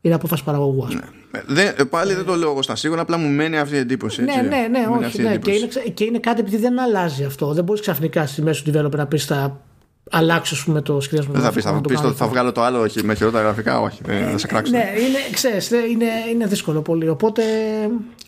Είναι 0.01 0.15
απόφαση 0.15 0.45
παραγωγού, 0.45 0.85
ας 0.85 0.89
πούμε. 0.95 1.03
Ναι. 1.33 1.43
Δεν, 1.55 1.75
ε, 1.79 1.85
πάλι 1.85 2.15
δεν 2.15 2.25
το 2.25 2.35
λέω 2.35 2.51
εγώ 2.51 2.63
στα 2.63 2.77
σίγουρα, 2.77 3.01
απλά 3.01 3.17
μου 3.17 3.29
μένει 3.29 3.59
αυτή 3.59 3.75
η 3.75 3.79
εντύπωση. 3.79 4.23
Ναι, 4.23 4.33
Έτσι. 4.33 4.49
ναι, 4.49 4.57
ναι, 4.71 4.79
Μου 4.79 4.85
μένει 4.93 4.97
όχι. 4.97 5.05
αυτή 5.05 5.21
η 5.21 5.25
Ναι. 5.25 5.29
Και, 5.31 5.35
εντύπωση. 5.35 5.59
είναι, 5.59 5.67
ξε- 5.69 5.89
και 5.95 6.05
είναι 6.05 6.19
κάτι 6.19 6.41
επειδή 6.41 6.57
δεν 6.57 6.81
αλλάζει 6.81 7.25
αυτό. 7.25 7.53
Δεν 7.53 7.65
μπορείς 7.65 7.81
ξαφνικά 7.81 8.27
στη 8.27 8.43
μέση 8.43 8.65
του 8.65 8.71
developer 8.75 8.95
να 8.97 9.07
πεις 9.07 9.25
θα 9.25 9.61
αλλάξω 10.11 10.55
ας 10.55 10.65
πούμε, 10.65 10.83
το 10.83 11.01
σχεδιασμό. 11.01 11.33
Δεν 11.33 11.43
θα 11.43 11.49
του 11.49 11.55
πεις, 11.55 11.65
θα, 11.65 11.71
γραφικού, 11.71 11.77
να 11.77 11.83
το 11.83 11.89
πεις 11.89 11.97
κάνω 11.99 12.09
το- 12.11 12.17
θα 12.19 12.25
αυτό. 12.25 12.35
βγάλω 12.35 12.53
το 12.53 12.63
άλλο 12.63 12.81
όχι, 12.81 13.05
με 13.05 13.15
χειρότερα 13.15 13.43
γραφικά, 13.43 13.81
όχι. 13.81 14.01
Δεν 14.05 14.31
θα 14.31 14.39
σε 14.39 14.47
κράξω. 14.47 14.73
Ναι, 14.73 14.79
είναι, 14.79 15.19
ξέρεις, 15.33 15.69
δεν- 15.69 15.91
είναι, 15.91 16.07
είναι 16.33 16.47
δύσκολο 16.47 16.83
πολύ. 16.83 17.09
Οπότε 17.09 17.43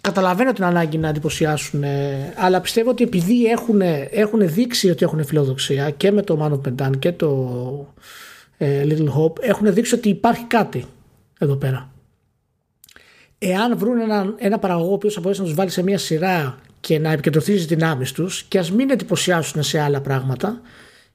καταλαβαίνω 0.00 0.52
την 0.52 0.64
ανάγκη 0.64 0.98
να 0.98 1.08
εντυπωσιάσουν. 1.08 1.82
ε, 1.82 2.32
Αλλά 2.36 2.60
πιστεύω 2.60 2.90
ότι 2.90 3.04
επειδή 3.04 3.44
έχουν, 3.44 3.80
έχουν 4.10 4.40
δείξει 4.52 4.90
ότι 4.90 5.04
έχουν 5.04 5.24
φιλοδοξία 5.24 5.90
και 5.90 6.10
με 6.12 6.22
το 6.22 6.38
Man 6.42 6.52
of 6.52 6.72
Medan 6.86 6.98
και 6.98 7.12
το 7.12 7.94
ε, 8.58 8.82
Little 8.88 9.08
Hope, 9.18 9.40
έχουν 9.42 9.74
δείξει 9.74 9.94
ότι 9.94 10.08
υπάρχει 10.08 10.44
κάτι 10.44 10.84
εδώ 11.38 11.56
πέρα. 11.56 11.90
Εάν 13.38 13.78
βρουν 13.78 14.00
ένα, 14.00 14.34
ένα 14.36 14.58
παραγωγό 14.58 14.90
ο 14.90 14.92
οποίος 14.94 15.14
θα 15.14 15.20
μπορέσει 15.20 15.40
να 15.40 15.46
τους 15.46 15.54
βάλει 15.54 15.70
σε 15.70 15.82
μια 15.82 15.98
σειρά 15.98 16.58
και 16.80 16.98
να 16.98 17.12
επικεντρωθεί 17.12 17.52
στις 17.52 17.66
δυνάμεις 17.66 18.12
τους 18.12 18.42
και 18.42 18.58
ας 18.58 18.72
μην 18.72 18.90
εντυπωσιάσουν 18.90 19.62
σε 19.62 19.80
άλλα 19.80 20.00
πράγματα, 20.00 20.60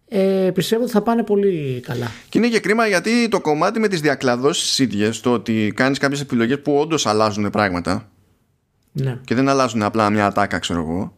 ε, 0.10 0.52
πιστεύω 0.54 0.84
ότι 0.84 0.92
θα 0.92 1.02
πάνε 1.02 1.24
πολύ 1.24 1.80
καλά. 1.86 2.12
Και 2.30 2.38
είναι 2.38 2.48
και 2.48 2.60
κρίμα 2.60 2.88
γιατί 2.88 3.28
το 3.28 3.42
κομμάτι 3.42 3.80
με 3.80 3.88
τις 3.88 4.02
διακλαδώσεις 4.02 4.80
ίδιες, 4.80 5.20
το 5.20 5.34
ότι 5.34 5.72
κάνεις 5.76 5.98
κάποιες 5.98 6.22
επιλογές 6.22 6.62
που 6.62 6.78
όντως 6.78 7.06
αλλάζουν 7.06 7.50
πράγματα 7.50 8.10
Ναι. 8.92 9.20
και 9.26 9.36
δεν 9.36 9.50
αλλάζουν 9.50 9.82
απλά 9.84 10.10
μια 10.10 10.26
ατάκα, 10.26 10.60
ξέρω 10.60 10.80
εγώ, 10.80 11.16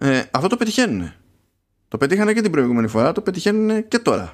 ε, 0.00 0.22
αυτό 0.30 0.48
το 0.48 0.56
πετυχαίνουν. 0.56 1.12
Το 1.88 1.98
πετύχανε 1.98 2.32
και 2.32 2.40
την 2.40 2.50
προηγούμενη 2.50 2.88
φορά, 2.88 3.12
το 3.12 3.20
πετυχαίνουν 3.20 3.88
και 3.88 3.98
τώρα. 3.98 4.32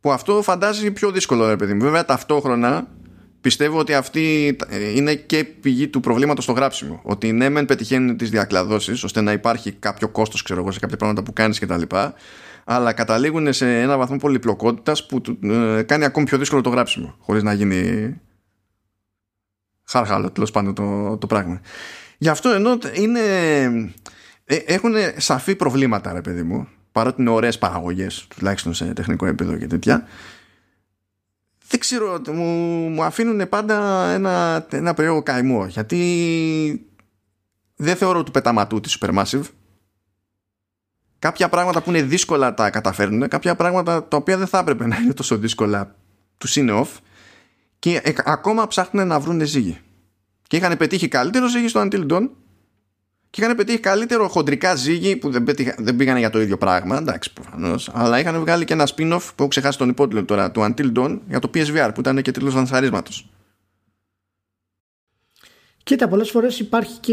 Που 0.00 0.12
αυτό 0.12 0.42
φαντάζει 0.42 0.90
πιο 0.90 1.10
δύσκολο, 1.10 1.48
ρε 1.48 1.56
παιδί 1.56 1.74
μου. 1.74 1.80
Βέβαια, 1.82 2.04
ταυτόχρονα 2.04 2.88
πιστεύω 3.40 3.78
ότι 3.78 3.94
αυτή 3.94 4.56
ε, 4.68 4.90
είναι 4.90 5.14
και 5.14 5.44
πηγή 5.44 5.88
του 5.88 6.00
προβλήματος 6.00 6.44
στο 6.44 6.52
γράψιμο. 6.52 7.00
Ότι 7.02 7.32
ναι, 7.32 7.48
μεν 7.48 7.64
πετυχαίνουν 7.66 8.16
τις 8.16 8.30
διακλαδώσεις, 8.30 9.02
ώστε 9.02 9.20
να 9.20 9.32
υπάρχει 9.32 9.72
κάποιο 9.72 10.08
κόστος, 10.08 10.42
ξέρω 10.42 10.60
εγώ, 10.60 10.72
σε 10.72 10.78
κάποια 10.78 10.96
πράγματα 10.96 11.22
που 11.22 11.32
κάνεις 11.32 11.58
κτλ. 11.58 11.82
Αλλά 12.64 12.92
καταλήγουν 12.92 13.52
σε 13.52 13.80
ένα 13.80 13.96
βαθμό 13.96 14.16
πολυπλοκότητας 14.16 15.06
που 15.06 15.20
του- 15.20 15.38
ε, 15.42 15.82
κάνει 15.82 16.04
ακόμη 16.04 16.26
πιο 16.26 16.38
δύσκολο 16.38 16.60
το 16.62 16.70
γράψιμο. 16.70 17.14
Χωρίς 17.18 17.42
να 17.42 17.52
γίνει 17.52 18.14
χάρχαλο 19.84 20.30
τέλος 20.30 20.50
πάντων 20.50 20.74
το, 20.74 21.16
το 21.16 21.26
πράγμα. 21.26 21.60
Γι' 22.18 22.28
αυτό 22.28 22.48
ενώ 22.48 22.78
είναι. 22.94 23.20
Ε, 24.44 24.56
έχουν 24.56 24.92
σαφή 25.16 25.56
προβλήματα, 25.56 26.12
ρε 26.12 26.20
παιδί 26.20 26.42
μου. 26.42 26.68
Παρότι 26.92 27.20
είναι 27.20 27.30
ωραίες 27.30 27.58
παραγωγές, 27.58 28.26
τουλάχιστον 28.36 28.74
σε 28.74 28.92
τεχνικό 28.92 29.26
επίπεδο 29.26 29.56
και 29.56 29.66
τέτοια. 29.66 30.06
Δεν 31.68 31.80
ξέρω, 31.80 32.20
μου, 32.28 32.44
μου 32.88 33.02
αφήνουν 33.02 33.48
πάντα 33.48 34.06
ένα, 34.10 34.66
ένα 34.70 34.94
περίεργο 34.94 35.22
καημό. 35.22 35.66
Γιατί 35.66 36.86
δεν 37.76 37.96
θεωρώ 37.96 38.22
του 38.22 38.30
πεταματού 38.30 38.80
τη 38.80 38.96
Supermassive. 39.00 39.42
Κάποια 41.22 41.48
πράγματα 41.48 41.82
που 41.82 41.90
είναι 41.90 42.02
δύσκολα 42.02 42.54
τα 42.54 42.70
καταφέρνουν, 42.70 43.28
κάποια 43.28 43.54
πράγματα 43.56 44.08
τα 44.08 44.16
οποία 44.16 44.38
δεν 44.38 44.46
θα 44.46 44.58
έπρεπε 44.58 44.86
να 44.86 44.96
είναι 44.96 45.12
τόσο 45.12 45.36
δύσκολα 45.36 45.94
τους 46.38 46.56
είναι 46.56 46.72
off 46.74 46.98
και 47.78 48.00
ε, 48.04 48.12
ακόμα 48.24 48.66
ψάχνουν 48.66 49.06
να 49.06 49.20
βρουν 49.20 49.46
ζύγι. 49.46 49.78
Και 50.42 50.56
είχαν 50.56 50.76
πετύχει 50.76 51.08
καλύτερο 51.08 51.48
ζύγι 51.48 51.68
στο 51.68 51.80
Until 51.80 52.10
Dawn 52.10 52.28
και 53.30 53.42
είχαν 53.42 53.56
πετύχει 53.56 53.78
καλύτερο 53.78 54.28
χοντρικά 54.28 54.74
ζύγι 54.74 55.16
που 55.16 55.30
δεν, 55.30 55.44
πετύχα, 55.44 55.74
δεν 55.78 55.96
πήγανε 55.96 56.18
για 56.18 56.30
το 56.30 56.40
ίδιο 56.40 56.58
πράγμα, 56.58 56.96
εντάξει 56.96 57.32
προφανώς. 57.32 57.90
Αλλά 57.92 58.18
είχαν 58.18 58.40
βγάλει 58.40 58.64
και 58.64 58.72
ένα 58.72 58.88
spin-off 58.96 59.22
που 59.26 59.34
έχω 59.38 59.48
ξεχάσει 59.48 59.78
τον 59.78 59.88
υπότιτλο 59.88 60.24
τώρα 60.24 60.50
του 60.50 60.60
Until 60.60 60.92
Dawn 60.96 61.18
για 61.28 61.38
το 61.38 61.50
PSVR 61.54 61.90
που 61.94 62.00
ήταν 62.00 62.22
και 62.22 62.30
τίτλος 62.30 62.54
λανσαρίσματος. 62.54 63.28
Κοίτα, 65.82 66.08
πολλές 66.08 66.30
φορές 66.30 66.58
υπάρχει 66.58 66.98
και 66.98 67.12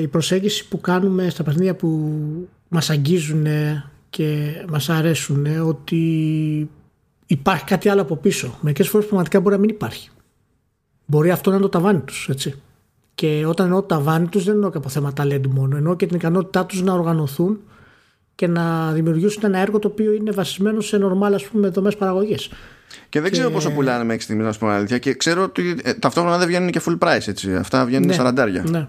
η 0.00 0.08
προσέγγιση 0.08 0.68
που 0.68 0.80
κάνουμε 0.80 1.28
στα 1.30 1.42
παιχνίδια 1.42 1.74
που 1.74 2.48
μας 2.68 2.90
αγγίζουν 2.90 3.46
και 4.10 4.54
μας 4.68 4.88
αρέσουν 4.88 5.46
ότι 5.66 6.70
υπάρχει 7.26 7.64
κάτι 7.64 7.88
άλλο 7.88 8.00
από 8.02 8.16
πίσω. 8.16 8.58
Μερικές 8.60 8.88
φορές 8.88 9.06
πραγματικά 9.06 9.40
μπορεί 9.40 9.54
να 9.54 9.60
μην 9.60 9.70
υπάρχει. 9.70 10.10
Μπορεί 11.06 11.30
αυτό 11.30 11.50
να 11.50 11.56
είναι 11.56 11.64
το 11.64 11.70
ταβάνι 11.70 12.00
τους, 12.00 12.28
έτσι. 12.30 12.54
Και 13.14 13.44
όταν 13.46 13.66
εννοώ 13.66 13.80
το 13.80 13.86
ταβάνι 13.86 14.26
τους 14.26 14.44
δεν 14.44 14.54
εννοώ 14.54 14.70
και 14.70 14.76
από 14.76 14.88
θέματα 14.88 15.24
LED 15.26 15.46
μόνο, 15.46 15.76
εννοώ 15.76 15.96
και 15.96 16.06
την 16.06 16.16
ικανότητά 16.16 16.66
τους 16.66 16.82
να 16.82 16.92
οργανωθούν 16.92 17.60
και 18.34 18.46
να 18.46 18.92
δημιουργήσουν 18.92 19.42
ένα 19.44 19.58
έργο 19.58 19.78
το 19.78 19.88
οποίο 19.88 20.12
είναι 20.12 20.30
βασισμένο 20.30 20.80
σε 20.80 20.96
νορμάλ 20.96 21.34
ας 21.34 21.44
πούμε 21.44 21.68
δομές 21.68 21.96
παραγωγής. 21.96 22.50
Και 23.08 23.20
δεν 23.20 23.30
ξέρω 23.30 23.50
πόσο 23.50 23.70
πουλάνε 23.70 24.04
μέχρι 24.04 24.22
στιγμής, 24.22 24.44
να 24.44 24.52
σου 24.52 24.58
πω 24.58 24.68
αλήθεια. 24.68 24.98
Και 24.98 25.14
ξέρω 25.14 25.42
ότι 25.42 25.80
ε, 25.82 25.94
ταυτόχρονα 25.94 26.38
δεν 26.38 26.46
βγαίνουν 26.46 26.70
και 26.70 26.80
full 26.86 26.98
price 26.98 27.26
έτσι. 27.28 27.54
Αυτά 27.54 27.84
βγαίνουν 27.84 28.06
Ναι, 28.06 28.16
40. 28.18 28.70
Ναι. 28.70 28.88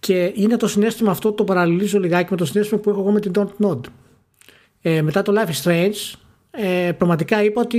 Και 0.00 0.32
είναι 0.34 0.56
το 0.56 0.68
συνέστημα 0.68 1.10
αυτό, 1.10 1.32
το 1.32 1.44
παραλληλίζω 1.44 1.98
λιγάκι 1.98 2.30
με 2.30 2.36
το 2.36 2.44
συνέστημα 2.44 2.80
που 2.80 2.90
έχω 2.90 3.00
εγώ 3.00 3.10
με 3.10 3.20
την 3.20 3.32
Don't 3.34 3.66
Nod. 3.66 3.80
Ε, 4.80 5.02
μετά 5.02 5.22
το 5.22 5.32
Life 5.36 5.50
is 5.50 5.70
Strange, 5.70 6.18
ε, 6.50 6.92
πραγματικά 6.92 7.42
είπα 7.42 7.60
ότι 7.60 7.78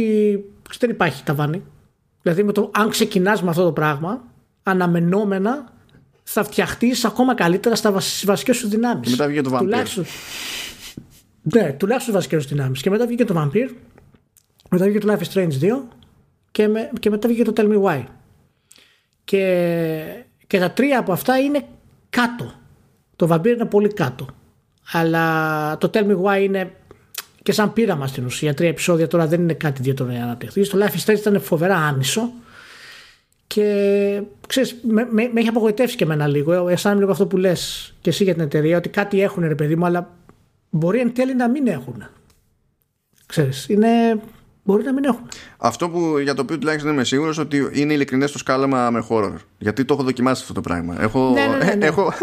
δεν 0.79 0.89
υπάρχει 0.89 1.23
ταβάνι. 1.23 1.63
Δηλαδή, 2.21 2.43
με 2.43 2.51
το, 2.51 2.71
αν 2.73 2.89
ξεκινάς 2.89 3.43
με 3.43 3.49
αυτό 3.49 3.63
το 3.63 3.71
πράγμα, 3.71 4.23
αναμενόμενα 4.63 5.73
θα 6.23 6.43
φτιαχτείς 6.43 7.05
ακόμα 7.05 7.35
καλύτερα 7.35 7.75
στα 7.75 7.91
βασικές 8.25 8.57
σου 8.57 8.67
δυνάμεις. 8.67 9.09
Και 9.09 9.11
μετά 9.11 9.27
βγήκε 9.27 9.41
το 9.41 9.51
Vampire. 9.53 9.59
Τουλάχιστον, 9.59 10.05
ναι, 11.41 11.73
τουλάχιστον 11.73 12.13
βασικές 12.13 12.43
σου 12.43 12.49
δυνάμεις. 12.49 12.81
Και 12.81 12.89
μετά 12.89 13.05
βγήκε 13.05 13.25
το 13.25 13.33
Vampire, 13.37 13.69
μετά 14.69 14.85
βγήκε 14.85 14.99
το 15.05 15.13
Life 15.13 15.23
is 15.23 15.33
Strange 15.33 15.61
2 15.61 15.83
και, 16.51 16.67
με, 16.67 16.89
και 16.99 17.09
μετά 17.09 17.27
βγήκε 17.27 17.51
το 17.51 17.53
Tell 17.55 17.71
Me 17.71 17.81
Why. 17.83 18.03
Και, 19.23 20.25
και 20.47 20.59
τα 20.59 20.71
τρία 20.71 20.99
από 20.99 21.11
αυτά 21.11 21.39
είναι 21.39 21.65
κάτω. 22.11 22.53
Το 23.15 23.27
Vampire 23.31 23.45
είναι 23.45 23.65
πολύ 23.65 23.93
κάτω. 23.93 24.27
Αλλά 24.91 25.77
το 25.77 25.89
Tell 25.93 26.05
Me 26.05 26.21
Why 26.21 26.41
είναι 26.41 26.71
και 27.43 27.51
σαν 27.51 27.73
πείραμα 27.73 28.07
στην 28.07 28.25
ουσία. 28.25 28.53
Τρία 28.53 28.69
επεισόδια 28.69 29.07
τώρα 29.07 29.27
δεν 29.27 29.41
είναι 29.41 29.53
κάτι 29.53 29.81
ιδιαίτερο 29.81 30.09
για 30.09 30.19
να 30.19 30.25
αναπτυχθεί. 30.25 30.67
Το 30.67 30.77
Life 30.81 30.97
is 30.97 31.05
Strange 31.05 31.17
ήταν 31.17 31.41
φοβερά 31.41 31.75
άνισο. 31.77 32.29
Και 33.47 34.21
ξέρεις, 34.47 34.75
με, 34.81 35.07
με, 35.11 35.29
με 35.33 35.39
έχει 35.39 35.49
απογοητεύσει 35.49 35.95
και 35.95 36.03
εμένα 36.03 36.27
λίγο. 36.27 36.67
Αισθάνομαι 36.67 36.99
λίγο 36.99 37.11
αυτό 37.11 37.27
που 37.27 37.37
λες 37.37 37.93
και 38.01 38.09
εσύ 38.09 38.23
για 38.23 38.33
την 38.33 38.43
εταιρεία, 38.43 38.77
ότι 38.77 38.89
κάτι 38.89 39.21
έχουν 39.21 39.47
ρε 39.47 39.55
παιδί 39.55 39.75
μου, 39.75 39.85
αλλά 39.85 40.15
μπορεί 40.69 40.99
εν 40.99 41.13
τέλει 41.13 41.35
να 41.35 41.49
μην 41.49 41.67
έχουν. 41.67 42.03
Ξέρεις, 43.25 43.69
είναι. 43.69 44.19
Μπορεί 44.63 44.83
να 44.83 44.93
μην 44.93 45.03
έχουν. 45.03 45.27
Αυτό 45.57 45.89
που 45.89 46.17
για 46.17 46.33
το 46.33 46.41
οποίο 46.41 46.57
τουλάχιστον 46.57 46.91
είμαι 46.91 47.03
σίγουρος 47.03 47.37
ότι 47.37 47.69
είναι 47.73 47.93
ειλικρινές 47.93 48.31
το 48.31 48.37
σκάλαμα 48.37 48.89
με 48.89 49.05
horror. 49.09 49.33
Γιατί 49.57 49.85
το 49.85 49.93
έχω 49.93 50.03
δοκιμάσει 50.03 50.41
αυτό 50.41 50.53
το 50.53 50.61
πράγμα. 50.61 51.01
Έχω, 51.01 51.29
Ναι, 51.33 51.45
ναι, 51.45 51.57
ναι, 51.65 51.73
ναι. 51.75 51.85
έχω, 51.85 52.13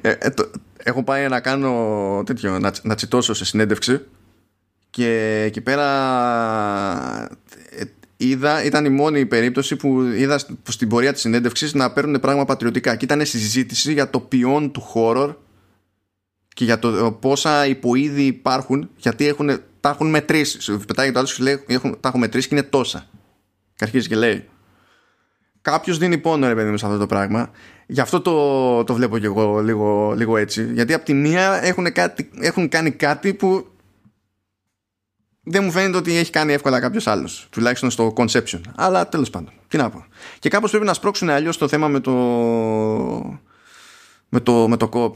ε, 0.00 0.10
ε, 0.18 0.30
το- 0.30 0.50
έχω 0.76 1.02
πάει 1.04 1.28
να 1.28 1.40
κάνω 1.40 2.22
τέτοιο, 2.26 2.58
να, 2.58 2.70
τσι- 2.70 2.84
να 2.84 2.94
τσιτώσω 2.94 3.34
σε 3.34 3.44
συνέντευξη 3.44 4.00
και 4.90 5.42
εκεί 5.46 5.60
πέρα 5.60 5.86
ε, 7.70 7.84
είδα, 8.16 8.64
ήταν 8.64 8.84
η 8.84 8.88
μόνη 8.88 9.26
περίπτωση 9.26 9.76
που 9.76 10.00
είδα 10.02 10.38
σ- 10.38 10.50
που 10.62 10.70
στην 10.72 10.88
πορεία 10.88 11.12
της 11.12 11.20
συνέντευξης 11.20 11.74
να 11.74 11.92
παίρνουν 11.92 12.20
πράγμα 12.20 12.44
πατριωτικά 12.44 12.96
και 12.96 13.04
ήταν 13.04 13.26
συζήτηση 13.26 13.92
για 13.92 14.10
το 14.10 14.20
ποιόν 14.20 14.72
του 14.72 14.82
horror 14.94 15.34
και 16.54 16.64
για 16.64 16.78
το 16.78 17.16
πόσα 17.20 17.66
υποείδη 17.66 18.22
υπάρχουν 18.22 18.90
γιατί 18.96 19.26
έχουν, 19.26 19.60
τα 19.86 19.92
έχουν 19.92 20.10
μετρήσει. 20.10 20.60
Σου 20.60 20.80
πετάει 20.86 21.12
το 21.12 21.18
άλλο 21.18 21.28
και 21.36 21.42
λέει 21.42 21.64
έχουν, 21.66 22.00
τα 22.00 22.08
έχω 22.08 22.18
μετρήσει 22.18 22.48
και 22.48 22.54
είναι 22.54 22.64
τόσα. 22.64 23.06
Και 23.74 23.84
αρχίζει 23.84 24.08
και 24.08 24.16
λέει. 24.16 24.48
Κάποιος 25.60 25.98
δίνει 25.98 26.18
πόνο, 26.18 26.48
ρε 26.48 26.54
παιδί 26.54 26.70
μου, 26.70 26.76
σε 26.76 26.86
αυτό 26.86 26.98
το 26.98 27.06
πράγμα. 27.06 27.50
Γι' 27.86 28.00
αυτό 28.00 28.20
το, 28.20 28.84
το 28.84 28.94
βλέπω 28.94 29.18
και 29.18 29.26
εγώ 29.26 29.60
λίγο, 29.60 30.12
λίγο 30.16 30.36
έτσι. 30.36 30.72
Γιατί 30.72 30.94
από 30.94 31.04
τη 31.04 31.14
μία 31.14 31.64
έχουν, 31.64 31.92
κάτι, 31.92 32.30
έχουν 32.40 32.68
κάνει 32.68 32.90
κάτι 32.90 33.34
που 33.34 33.66
δεν 35.42 35.64
μου 35.64 35.70
φαίνεται 35.70 35.96
ότι 35.96 36.16
έχει 36.16 36.30
κάνει 36.30 36.52
εύκολα 36.52 36.80
κάποιος 36.80 37.06
άλλος. 37.06 37.46
Τουλάχιστον 37.50 37.90
στο 37.90 38.12
conception. 38.16 38.60
Αλλά 38.74 39.08
τέλος 39.08 39.30
πάντων. 39.30 39.52
Τι 39.68 39.76
να 39.76 39.90
πω. 39.90 40.04
Και 40.38 40.48
κάπως 40.48 40.70
πρέπει 40.70 40.86
να 40.86 40.94
σπρώξουν 40.94 41.30
αλλιώς 41.30 41.56
το 41.56 41.68
θέμα 41.68 41.88
με 41.88 42.00
το. 42.00 42.12
με 44.28 44.40
το, 44.40 44.68
με 44.68 44.76
το 44.76 44.88
co-op. 44.92 45.12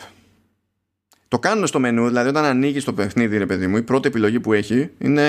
Το 1.31 1.39
κάνουν 1.39 1.67
στο 1.67 1.81
μενού, 1.81 2.07
δηλαδή 2.07 2.29
όταν 2.29 2.45
ανοίγεις 2.45 2.85
το 2.85 2.93
παιχνίδι, 2.93 3.39
ρε 3.39 3.47
παιδί 3.47 3.67
μου, 3.67 3.77
η 3.77 3.83
πρώτη 3.83 4.09
επιλογή 4.09 4.41
που 4.41 4.53
έχει 4.53 4.91
είναι 4.99 5.23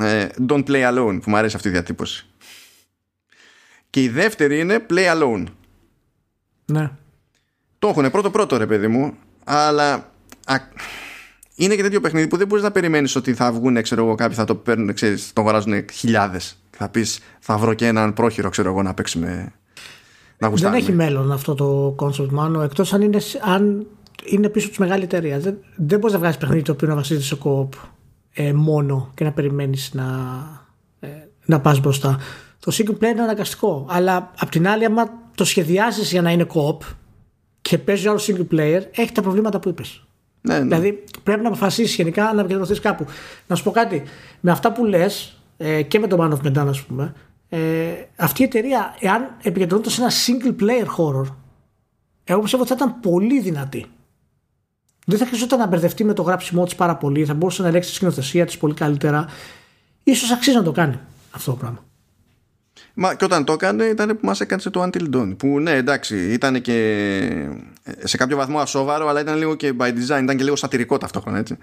ε, 0.00 0.26
Don't 0.48 0.64
play 0.66 0.90
alone, 0.92 1.18
που 1.22 1.30
μου 1.30 1.36
αρέσει 1.36 1.56
αυτή 1.56 1.68
η 1.68 1.70
διατύπωση. 1.70 2.26
Και 3.90 4.02
η 4.02 4.08
δεύτερη 4.08 4.60
είναι 4.60 4.86
Play 4.90 5.12
alone. 5.22 5.44
Ναι. 6.64 6.90
Το 7.78 7.88
έχουν 7.88 8.10
πρώτο 8.10 8.30
πρώτο, 8.30 8.56
ρε 8.56 8.66
παιδί 8.66 8.88
μου, 8.88 9.14
αλλά 9.44 9.92
α, 10.46 10.56
είναι 11.54 11.74
και 11.74 11.82
τέτοιο 11.82 12.00
παιχνίδι 12.00 12.28
που 12.28 12.36
δεν 12.36 12.46
μπορείς 12.46 12.64
να 12.64 12.70
περιμένεις 12.70 13.16
ότι 13.16 13.34
θα 13.34 13.52
βγουν, 13.52 13.82
ξέρω 13.82 14.04
εγώ, 14.04 14.14
κάποιοι 14.14 14.36
θα 14.36 14.44
το 14.44 14.54
παίρνουν, 14.54 14.94
ξέρεις, 14.94 15.32
το 15.32 15.40
αγοράζουν 15.40 15.84
χιλιάδες. 15.92 16.58
Θα 16.70 16.88
πεις, 16.88 17.20
θα 17.40 17.56
βρω 17.58 17.74
και 17.74 17.86
έναν 17.86 18.12
πρόχειρο, 18.12 18.48
ξέρω 18.48 18.70
εγώ, 18.70 18.82
να 18.82 18.94
παίξουμε. 18.94 19.28
Να 19.28 19.52
Δεν 20.38 20.50
γουστάρουμε. 20.50 20.78
έχει 20.80 20.92
μέλλον 20.92 21.32
αυτό 21.32 21.54
το 21.54 21.96
concept 21.98 22.28
μάνο 22.30 22.62
εκτός 22.62 22.92
αν, 22.92 23.02
είναι, 23.02 23.18
αν 23.42 23.86
είναι 24.24 24.48
πίσω 24.48 24.68
τους 24.68 24.78
μεγάλη 24.78 25.02
εταιρεία. 25.02 25.38
Δεν, 25.38 25.58
δεν 25.76 25.98
μπορείς 25.98 26.12
να 26.12 26.18
βγάλει 26.18 26.36
παιχνίδι 26.38 26.62
το 26.62 26.72
οποίο 26.72 26.88
να 26.88 26.94
βασίζεται 26.94 27.24
σε 27.24 27.34
κοοπ 27.34 27.72
ε, 28.34 28.52
μόνο 28.52 29.10
και 29.14 29.24
να 29.24 29.32
περιμένεις 29.32 29.90
να, 29.94 30.04
ε, 31.00 31.08
να 31.44 31.60
πας 31.60 31.80
μπροστά. 31.80 32.18
Το 32.58 32.72
single 32.74 32.98
player 32.98 33.12
είναι 33.12 33.22
αναγκαστικό. 33.22 33.86
Αλλά 33.88 34.32
απ' 34.38 34.50
την 34.50 34.68
άλλη, 34.68 34.84
άμα 34.84 35.04
το 35.34 35.44
σχεδιάζεις 35.44 36.10
για 36.10 36.22
να 36.22 36.30
είναι 36.30 36.44
κοοπ 36.44 36.82
και 37.60 37.78
παίζει 37.78 38.08
άλλος 38.08 38.30
single 38.30 38.54
player, 38.54 38.80
έχει 38.94 39.12
τα 39.12 39.22
προβλήματα 39.22 39.60
που 39.60 39.68
είπες. 39.68 40.04
Ναι, 40.40 40.58
ναι. 40.58 40.64
Δηλαδή 40.64 41.04
πρέπει 41.22 41.42
να 41.42 41.48
αποφασίσεις 41.48 41.94
γενικά 41.94 42.32
να 42.32 42.40
επικεντρωθείς 42.40 42.80
κάπου. 42.80 43.06
Να 43.46 43.56
σου 43.56 43.62
πω 43.62 43.70
κάτι. 43.70 44.02
Με 44.40 44.50
αυτά 44.50 44.72
που 44.72 44.84
λες 44.84 45.40
ε, 45.56 45.82
και 45.82 45.98
με 45.98 46.06
το 46.06 46.16
Man 46.20 46.30
of 46.30 46.46
Medan, 46.48 46.66
ας 46.68 46.82
πούμε, 46.82 47.14
ε, 47.48 47.58
αυτή 48.16 48.42
η 48.42 48.44
εταιρεία, 48.44 48.96
εάν 49.00 49.36
επικεντρώνονταν 49.42 49.92
σε 49.92 50.02
ένα 50.02 50.10
single 50.10 50.62
player 50.62 50.86
horror, 50.96 51.26
εγώ 52.24 52.40
πιστεύω 52.40 52.62
ότι 52.62 52.72
θα 52.72 52.78
ήταν 52.78 53.00
πολύ 53.00 53.40
δυνατή. 53.40 53.86
Δεν 55.04 55.18
θα 55.18 55.26
χρειαζόταν 55.26 55.58
να 55.58 55.66
μπερδευτεί 55.66 56.04
με 56.04 56.12
το 56.12 56.22
γράψιμό 56.22 56.64
της 56.64 56.74
πάρα 56.74 56.96
πολύ, 56.96 57.24
θα 57.24 57.34
μπορούσε 57.34 57.62
να 57.62 57.68
ελέγξει 57.68 57.88
τη 57.88 57.94
σκηνοθεσία 57.96 58.46
της 58.46 58.58
πολύ 58.58 58.74
καλύτερα. 58.74 59.26
σω 60.14 60.34
αξίζει 60.34 60.56
να 60.56 60.62
το 60.62 60.72
κάνει 60.72 60.98
αυτό 61.30 61.50
το 61.50 61.56
πράγμα. 61.56 61.84
Μα 62.94 63.14
και 63.14 63.24
όταν 63.24 63.44
το 63.44 63.52
έκανε 63.52 63.84
ήταν 63.84 64.08
που 64.08 64.26
μας 64.26 64.40
έκανε 64.40 64.62
το 64.62 64.82
Until 64.82 65.14
Dawn. 65.14 65.34
Που 65.36 65.60
ναι, 65.60 65.70
εντάξει, 65.70 66.32
ήταν 66.32 66.60
και 66.60 67.48
σε 68.04 68.16
κάποιο 68.16 68.36
βαθμό 68.36 68.58
ασόβαρο, 68.58 69.08
αλλά 69.08 69.20
ήταν 69.20 69.36
λίγο 69.36 69.54
και 69.54 69.72
by 69.78 69.88
design, 69.88 70.22
ήταν 70.22 70.36
και 70.36 70.44
λίγο 70.44 70.56
σατυρικό 70.56 70.98
ταυτόχρονα, 70.98 71.38
έτσι. 71.38 71.58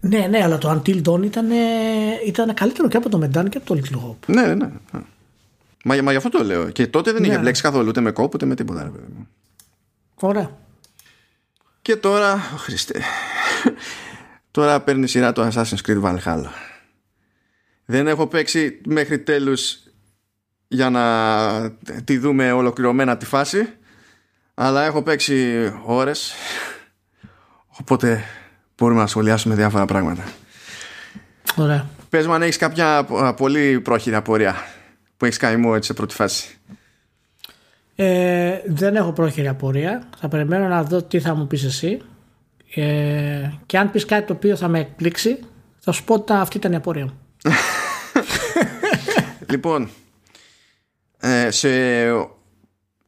Ναι, 0.00 0.26
ναι, 0.30 0.42
αλλά 0.42 0.58
το 0.58 0.70
Until 0.70 1.02
Dawn 1.02 1.24
ήταν, 1.24 1.46
ήταν 2.26 2.54
καλύτερο 2.54 2.88
και 2.88 2.96
από 2.96 3.08
το 3.08 3.18
Medan 3.22 3.48
και 3.48 3.56
από 3.56 3.66
το 3.66 3.80
Little 3.82 3.96
Hope. 3.96 4.26
Ναι, 4.26 4.42
ναι. 4.42 4.54
ναι. 4.54 4.70
Μα, 5.84 6.02
μα 6.02 6.10
γι' 6.10 6.16
αυτό 6.16 6.28
το 6.28 6.44
λέω. 6.44 6.70
Και 6.70 6.86
τότε 6.86 7.12
δεν 7.12 7.24
είχε 7.24 7.32
ναι. 7.32 7.38
μπλέξει 7.38 7.62
καθόλου 7.62 7.88
ούτε 7.88 8.00
με 8.00 8.10
κόπο 8.10 8.30
ούτε 8.34 8.46
με 8.46 8.54
τίποτα. 8.54 8.82
Ρε. 8.82 8.90
Ωραία. 10.14 10.50
Και 11.82 11.96
τώρα, 11.96 12.32
ο 12.54 12.56
Χριστέ, 12.56 13.02
τώρα 14.50 14.80
παίρνει 14.80 15.08
σειρά 15.08 15.32
το 15.32 15.50
Assassin's 15.52 15.88
Creed 15.88 16.02
Valhalla. 16.02 16.50
Δεν 17.84 18.06
έχω 18.06 18.26
παίξει 18.26 18.80
μέχρι 18.86 19.18
τέλους 19.18 19.78
για 20.68 20.90
να 20.90 21.04
τη 22.04 22.18
δούμε 22.18 22.52
ολοκληρωμένα 22.52 23.16
τη 23.16 23.26
φάση 23.26 23.68
αλλά 24.54 24.84
έχω 24.84 25.02
παίξει 25.02 25.72
ώρες 25.84 26.32
οπότε 27.68 28.24
μπορούμε 28.76 29.00
να 29.00 29.06
σχολιάσουμε 29.06 29.54
διάφορα 29.54 29.84
πράγματα. 29.84 30.24
Ωραία. 31.56 31.88
Πες 32.08 32.26
μου 32.26 32.32
αν 32.32 32.42
έχεις 32.42 32.56
κάποια 32.56 33.04
πολύ 33.36 33.80
πρόχειρη 33.80 34.14
απορία 34.14 34.56
που 35.16 35.24
έχεις 35.24 35.36
κάνει 35.36 35.56
μου 35.56 35.74
έτσι 35.74 35.86
σε 35.86 35.94
πρώτη 35.94 36.14
φάση. 36.14 36.58
Ε, 38.04 38.62
δεν 38.66 38.96
έχω 38.96 39.12
πρόχειρη 39.12 39.48
απορία. 39.48 40.08
Θα 40.18 40.28
περιμένω 40.28 40.68
να 40.68 40.82
δω 40.82 41.02
τι 41.02 41.20
θα 41.20 41.34
μου 41.34 41.46
πεις 41.46 41.64
εσύ. 41.64 42.00
Ε, 42.74 43.50
και 43.66 43.78
αν 43.78 43.90
πεις 43.90 44.04
κάτι 44.04 44.26
το 44.26 44.32
οποίο 44.32 44.56
θα 44.56 44.68
με 44.68 44.80
εκπλήξει, 44.80 45.38
θα 45.78 45.92
σου 45.92 46.04
πω 46.04 46.14
ότι 46.14 46.32
αυτή 46.32 46.56
ήταν 46.56 46.72
η 46.72 46.76
απορία 46.76 47.04
μου. 47.04 47.18
λοιπόν, 49.50 49.88
ε, 51.20 51.50
σε 51.50 51.68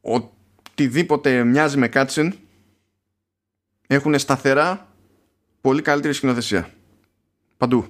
οτιδήποτε 0.01 1.45
μοιάζει 1.45 1.77
με 1.77 1.89
κάτσεν 1.89 2.35
έχουν 3.87 4.19
σταθερά 4.19 4.89
πολύ 5.61 5.83
καλύτερη 5.83 6.15
σκηνοθεσία. 6.15 6.69
Παντού. 7.57 7.87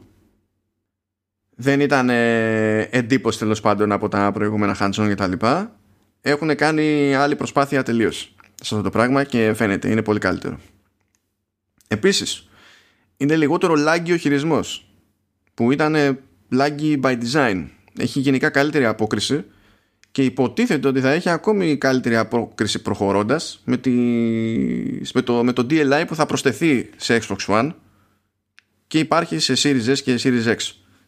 Δεν 1.56 1.80
ήταν 1.80 2.10
ε, 2.10 2.80
εντύπωση 2.80 3.38
τέλος 3.38 3.60
πάντων 3.60 3.92
από 3.92 4.08
τα 4.08 4.32
προηγούμενα 4.32 4.76
hands-on 4.80 5.06
και 5.08 5.14
τα 5.14 5.26
λοιπά. 5.26 5.78
Έχουν 6.26 6.54
κάνει 6.54 7.14
άλλη 7.14 7.36
προσπάθεια 7.36 7.82
τελείως 7.82 8.34
σε 8.54 8.74
αυτό 8.74 8.82
το 8.82 8.90
πράγμα 8.90 9.24
και 9.24 9.52
φαίνεται, 9.54 9.90
είναι 9.90 10.02
πολύ 10.02 10.18
καλύτερο. 10.18 10.58
Επίσης, 11.88 12.48
είναι 13.16 13.36
λιγότερο 13.36 13.74
λάγκη 13.74 14.12
ο 14.12 14.16
χειρισμός 14.16 14.86
που 15.54 15.72
ήταν 15.72 16.18
λάγκη 16.48 17.00
by 17.02 17.18
design. 17.22 17.66
Έχει 17.98 18.20
γενικά 18.20 18.50
καλύτερη 18.50 18.84
απόκριση 18.84 19.44
και 20.10 20.24
υποτίθεται 20.24 20.88
ότι 20.88 21.00
θα 21.00 21.10
έχει 21.10 21.28
ακόμη 21.28 21.76
καλύτερη 21.76 22.16
απόκριση 22.16 22.82
προχωρώντας 22.82 23.62
με, 23.64 23.76
τη, 23.76 23.90
με, 25.14 25.22
το, 25.22 25.44
με 25.44 25.52
το 25.52 25.66
DLI 25.70 26.04
που 26.06 26.14
θα 26.14 26.26
προσθεθεί 26.26 26.90
σε 26.96 27.20
Xbox 27.26 27.46
One 27.46 27.70
και 28.86 28.98
υπάρχει 28.98 29.38
σε 29.38 29.54
Series 29.56 29.92
S 29.92 29.98
και 29.98 30.20
Series 30.22 30.46
X 30.46 30.56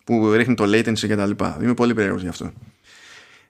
που 0.04 0.32
ρίχνει 0.32 0.54
το 0.54 0.64
latency 0.64 1.06
και 1.06 1.16
τα 1.16 1.26
λοιπά. 1.26 1.58
Είμαι 1.62 1.74
πολύ 1.74 1.94
περίεργος 1.94 2.22
γι' 2.22 2.28
αυτό. 2.28 2.52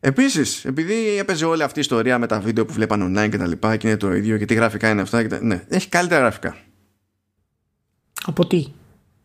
Επίσης, 0.06 0.64
επειδή 0.64 1.18
έπαιζε 1.18 1.44
όλη 1.44 1.62
αυτή 1.62 1.78
η 1.78 1.80
ιστορία 1.80 2.18
με 2.18 2.26
τα 2.26 2.40
βίντεο 2.40 2.64
που 2.64 2.72
βλέπαν 2.72 3.02
online 3.16 3.30
και 3.30 3.36
τα 3.36 3.46
λοιπά 3.46 3.76
και 3.76 3.88
είναι 3.88 3.96
το 3.96 4.14
ίδιο 4.14 4.38
και 4.38 4.44
τι 4.44 4.54
γραφικά 4.54 4.90
είναι 4.90 5.00
αυτά, 5.00 5.22
και 5.22 5.28
τα... 5.28 5.42
ναι, 5.42 5.64
έχει 5.68 5.88
καλύτερα 5.88 6.20
γραφικά. 6.20 6.56
Από 8.24 8.46
τι; 8.46 8.66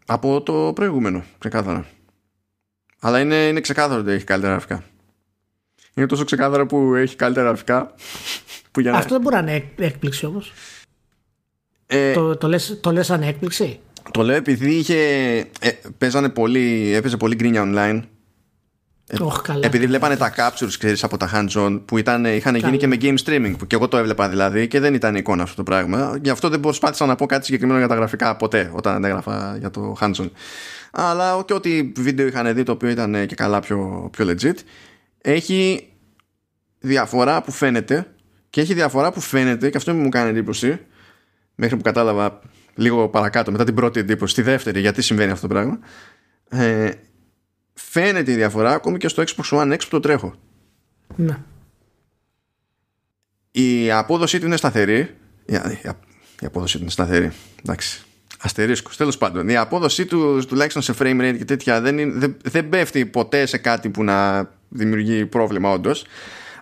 Από 0.05 0.41
το 0.41 0.71
προηγούμενο, 0.75 1.23
ξεκάθαρα. 1.37 1.85
Αλλά 2.99 3.19
είναι, 3.19 3.35
είναι 3.35 3.61
ξεκάθαρο 3.61 3.99
ότι 3.99 4.11
έχει 4.11 4.23
καλύτερα 4.23 4.51
γραφικά. 4.51 4.83
Είναι 5.93 6.05
τόσο 6.05 6.23
ξεκάθαρο 6.23 6.65
που 6.65 6.95
έχει 6.95 7.15
καλύτερα 7.15 7.47
γραφικά. 7.47 7.93
Που 8.71 8.79
για 8.79 8.93
Αυτό 8.93 9.13
δεν 9.13 9.21
μπορεί 9.21 9.35
να 9.35 9.41
είναι 9.41 9.71
έκπληξη 9.77 10.25
όμως. 10.25 10.53
Ε, 11.85 12.13
το, 12.13 12.37
το, 12.37 12.47
λες, 12.47 12.77
το 12.81 12.91
λες 12.91 13.05
σαν 13.05 13.21
έκπληξη; 13.21 13.79
Το 14.11 14.23
λέω 14.23 14.35
επειδή 14.35 14.75
είχε, 14.75 14.99
ε, 15.59 15.71
παίζανε 15.97 16.29
πολύ, 16.29 16.93
έπαιζε 16.93 17.17
πολύ 17.17 17.35
γκρίνια 17.35 17.63
online. 17.65 18.01
Oh, 19.19 19.41
καλά, 19.43 19.65
επειδή 19.65 19.87
βλέπανε 19.87 20.17
τα 20.17 20.33
captures 20.35 20.73
ξέρεις, 20.77 21.03
από 21.03 21.17
τα 21.17 21.29
hands-on 21.33 21.81
που 21.85 21.97
ήταν, 21.97 22.25
είχαν 22.25 22.55
γίνει 22.55 22.77
και 22.77 22.87
με 22.87 22.97
game 23.01 23.17
streaming 23.25 23.53
που 23.57 23.67
και 23.67 23.75
εγώ 23.75 23.87
το 23.87 23.97
έβλεπα 23.97 24.29
δηλαδή 24.29 24.67
και 24.67 24.79
δεν 24.79 24.93
ήταν 24.93 25.15
εικόνα 25.15 25.43
αυτό 25.43 25.55
το 25.55 25.63
πράγμα. 25.63 26.19
Γι' 26.21 26.29
αυτό 26.29 26.49
δεν 26.49 26.59
προσπάθησα 26.59 27.05
να 27.05 27.15
πω 27.15 27.25
κάτι 27.25 27.45
συγκεκριμένο 27.45 27.79
για 27.79 27.87
τα 27.87 27.95
γραφικά 27.95 28.35
ποτέ 28.35 28.71
όταν 28.73 29.03
έγραφα 29.03 29.57
για 29.59 29.69
το 29.69 29.95
hands-on. 29.99 30.29
Αλλά 30.91 31.43
και 31.45 31.53
ό,τι 31.53 31.91
βίντεο 31.95 32.27
είχαν 32.27 32.53
δει 32.53 32.63
το 32.63 32.71
οποίο 32.71 32.89
ήταν 32.89 33.25
και 33.25 33.35
καλά 33.35 33.59
πιο, 33.59 34.09
πιο 34.11 34.25
legit 34.29 34.55
έχει 35.21 35.89
διαφορά 36.79 37.41
που 37.41 37.51
φαίνεται 37.51 38.13
και 38.49 38.61
έχει 38.61 38.73
διαφορά 38.73 39.11
που 39.11 39.21
φαίνεται 39.21 39.69
και 39.69 39.77
αυτό 39.77 39.93
μου 39.93 40.09
κάνει 40.09 40.29
εντύπωση 40.29 40.79
μέχρι 41.55 41.75
που 41.77 41.83
κατάλαβα 41.83 42.39
λίγο 42.75 43.09
παρακάτω 43.09 43.51
μετά 43.51 43.63
την 43.63 43.75
πρώτη 43.75 43.99
εντύπωση 43.99 44.35
τη 44.35 44.41
δεύτερη 44.41 44.79
γιατί 44.79 45.01
συμβαίνει 45.01 45.31
αυτό 45.31 45.47
το 45.47 45.53
πράγμα 45.53 45.79
ε, 46.49 46.91
φαίνεται 47.73 48.31
η 48.31 48.35
διαφορά 48.35 48.73
ακόμη 48.73 48.97
και 48.97 49.07
στο 49.07 49.23
Xbox 49.23 49.59
One 49.59 49.73
X 49.73 49.79
που 49.79 49.89
το 49.89 49.99
τρέχω 49.99 50.35
ναι. 51.15 51.37
η 53.51 53.91
απόδοσή 53.91 54.39
του 54.39 54.45
είναι 54.45 54.57
σταθερή 54.57 55.15
η, 55.45 55.53
η 56.41 56.45
απόδοσή 56.45 56.75
του 56.75 56.81
είναι 56.81 56.91
σταθερή 56.91 57.31
εντάξει 57.63 58.05
Αστερίσκος, 58.43 58.97
τέλος 58.97 59.17
πάντων. 59.17 59.49
Η 59.49 59.57
απόδοσή 59.57 60.05
του 60.05 60.45
τουλάχιστον 60.47 60.81
σε 60.81 60.93
frame 60.99 61.21
rate 61.21 61.35
και 61.37 61.45
τέτοια 61.45 61.81
δεν, 61.81 62.19
δεν, 62.19 62.37
δεν 62.43 62.69
πέφτει 62.69 63.05
ποτέ 63.05 63.45
σε 63.45 63.57
κάτι 63.57 63.89
που 63.89 64.03
να 64.03 64.49
δημιουργεί 64.69 65.25
πρόβλημα 65.25 65.71
όντως. 65.71 66.05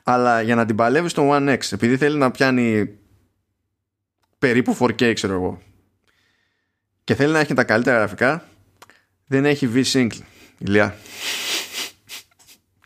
Αλλά 0.03 0.41
για 0.41 0.55
να 0.55 0.65
την 0.65 0.75
παλεύεις 0.75 1.11
στο 1.11 1.29
One 1.31 1.49
X, 1.49 1.59
επειδή 1.71 1.97
θέλει 1.97 2.17
να 2.17 2.31
πιάνει 2.31 2.97
περίπου 4.39 4.77
4K, 4.79 5.13
ξέρω 5.13 5.33
εγώ, 5.33 5.61
και 7.03 7.15
θέλει 7.15 7.31
να 7.31 7.39
έχει 7.39 7.53
τα 7.53 7.63
καλύτερα 7.63 7.97
γραφικά, 7.97 8.43
δεν 9.27 9.45
έχει 9.45 9.69
V-Sync, 9.73 10.09
ηλιά. 10.59 10.97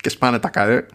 και 0.01 0.09
σπάνε 0.09 0.39
τα 0.39 0.49
καρέ. 0.49 0.85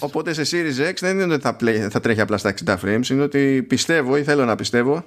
οπότε 0.00 0.32
σε 0.32 0.42
Series 0.42 0.90
X 0.90 0.94
δεν 1.00 1.20
είναι 1.20 1.34
ότι 1.34 1.42
θα, 1.42 1.56
θα 1.90 2.00
τρέχει 2.00 2.20
απλά 2.20 2.36
στα 2.36 2.54
60 2.64 2.76
frames, 2.84 3.08
είναι 3.08 3.22
ότι 3.22 3.62
πιστεύω 3.68 4.16
ή 4.16 4.22
θέλω 4.22 4.44
να 4.44 4.56
πιστεύω 4.56 5.04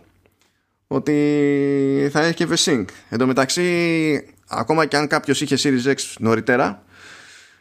ότι 0.87 2.09
θα 2.11 2.21
έχει 2.21 2.33
και 2.33 2.47
V-Sync. 2.49 2.85
Εν 3.09 3.17
τω 3.17 3.25
μεταξύ, 3.25 4.27
ακόμα 4.47 4.85
και 4.85 4.97
αν 4.97 5.07
κάποιος 5.07 5.41
είχε 5.41 5.55
Series 5.59 5.93
X 5.93 5.97
νωρίτερα, 6.19 6.83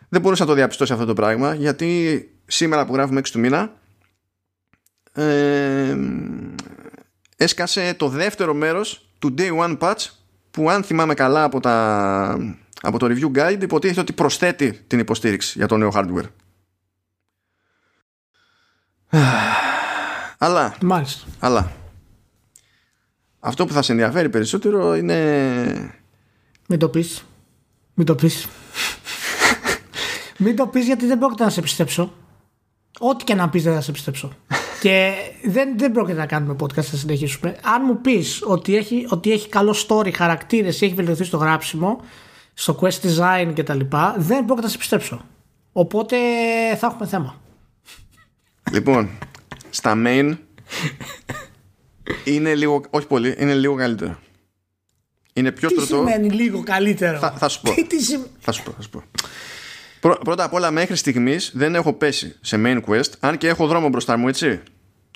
δεν 0.09 0.21
μπορούσε 0.21 0.43
να 0.43 0.49
το 0.49 0.55
διαπιστώσει 0.55 0.93
αυτό 0.93 1.05
το 1.05 1.13
πράγμα, 1.13 1.55
γιατί 1.55 2.29
σήμερα 2.47 2.87
που 2.87 2.95
γράφουμε 2.95 3.21
6 3.21 3.29
του 3.31 3.39
μήνα, 3.39 3.73
ε, 5.13 5.97
έσκασε 7.37 7.95
το 7.95 8.09
δεύτερο 8.09 8.55
μέρος 8.55 9.09
του 9.25 9.35
Day 9.39 9.59
One 9.59 9.79
Patch 9.79 10.07
που 10.51 10.71
αν 10.71 10.83
θυμάμαι 10.83 11.15
καλά 11.15 11.45
από, 11.45 11.61
τα, 11.61 12.57
από 12.81 12.99
το 12.99 13.07
Review 13.07 13.39
Guide 13.39 13.63
υποτίθεται 13.63 14.01
ότι 14.01 14.13
προσθέτει 14.13 14.73
την 14.87 14.99
υποστήριξη 14.99 15.59
για 15.59 15.69
το 15.69 15.77
νέο 15.77 15.91
hardware. 15.95 16.29
Αλλά, 20.39 20.77
Μάλιστα. 20.83 21.27
αλλά 21.39 21.73
αυτό 23.41 23.67
που 23.67 23.73
θα 23.73 23.83
σε 23.83 23.93
ενδιαφέρει 23.93 24.29
περισσότερο 24.29 24.95
είναι. 24.95 26.01
Μην 26.69 26.79
το 26.79 26.89
πεις. 26.89 27.25
Μην 27.95 28.07
το 28.07 28.15
πεις. 28.15 28.49
Μην 30.39 30.57
το 30.57 30.67
πεις 30.67 30.87
γιατί 30.87 31.07
δεν 31.07 31.19
πρόκειται 31.19 31.45
να 31.45 31.51
σε 31.51 31.61
πιστέψω. 31.61 32.13
Ό,τι 32.99 33.25
και 33.25 33.35
να 33.35 33.49
πεις 33.49 33.63
δεν 33.63 33.75
θα 33.75 33.81
σε 33.81 33.93
πιστέψω. 33.93 34.33
και 34.85 35.13
δεν, 35.45 35.79
δεν 35.79 35.93
πρόκειται 35.93 36.19
να 36.19 36.27
κάνουμε 36.27 36.57
podcast, 36.61 36.83
θα 36.83 36.97
συνεχίσουμε. 36.97 37.57
Αν 37.63 37.83
μου 37.87 38.01
πεις 38.01 38.43
ότι 38.47 38.77
έχει, 38.77 39.07
ότι 39.09 39.33
έχει 39.33 39.49
καλό 39.49 39.77
story, 39.89 40.13
χαρακτήρες, 40.15 40.83
έχει 40.83 40.95
βελτιωθεί 40.95 41.25
στο 41.25 41.37
γράψιμο, 41.37 42.01
στο 42.55 42.79
quest 42.81 43.01
design 43.01 43.53
κτλ., 43.55 43.81
δεν 44.17 44.45
πρόκειται 44.45 44.61
να 44.67 44.69
σε 44.69 44.79
πιστέψω. 44.79 45.25
Οπότε 45.73 46.17
θα 46.79 46.87
έχουμε 46.87 47.07
θέμα. 47.07 47.41
λοιπόν, 48.73 49.11
στα 49.71 49.95
main 50.07 50.37
είναι 52.25 52.55
λίγο, 52.55 52.81
όχι 52.91 53.07
πολύ, 53.07 53.35
είναι 53.39 53.55
λίγο 53.55 53.75
καλύτερο. 53.75 54.19
Είναι 55.33 55.53
πιο 55.53 55.69
Τι 55.69 55.75
στρωτό. 55.75 55.97
σημαίνει 56.09 56.31
λίγο 56.31 56.63
καλύτερο; 56.63 57.19
Θα, 57.19 57.31
θα 57.33 57.49
σου 57.49 57.61
πω. 57.61 57.75
Τι, 57.75 57.85
τι 57.87 58.03
σημαίνει. 58.03 58.29
Θα 58.39 58.53
σου 58.53 58.63
πω, 58.63 58.71
θα 58.71 58.83
σου 58.83 58.91
πω. 58.91 59.03
Πρω- 60.01 60.25
πρώτα 60.25 60.45
απ' 60.45 60.53
όλα, 60.53 60.71
μέχρι 60.71 60.97
στιγμής 60.97 61.51
δεν 61.55 61.75
έχω 61.75 61.93
πέσει 61.93 62.37
σε 62.41 62.61
main 62.65 62.81
quest, 62.87 63.11
αν 63.21 63.39
και 63.39 63.49
έχω 63.49 63.67
δρόμο 63.67 63.89
μπροστά 63.89 64.17
μου, 64.17 64.29
έτσι. 64.29 64.61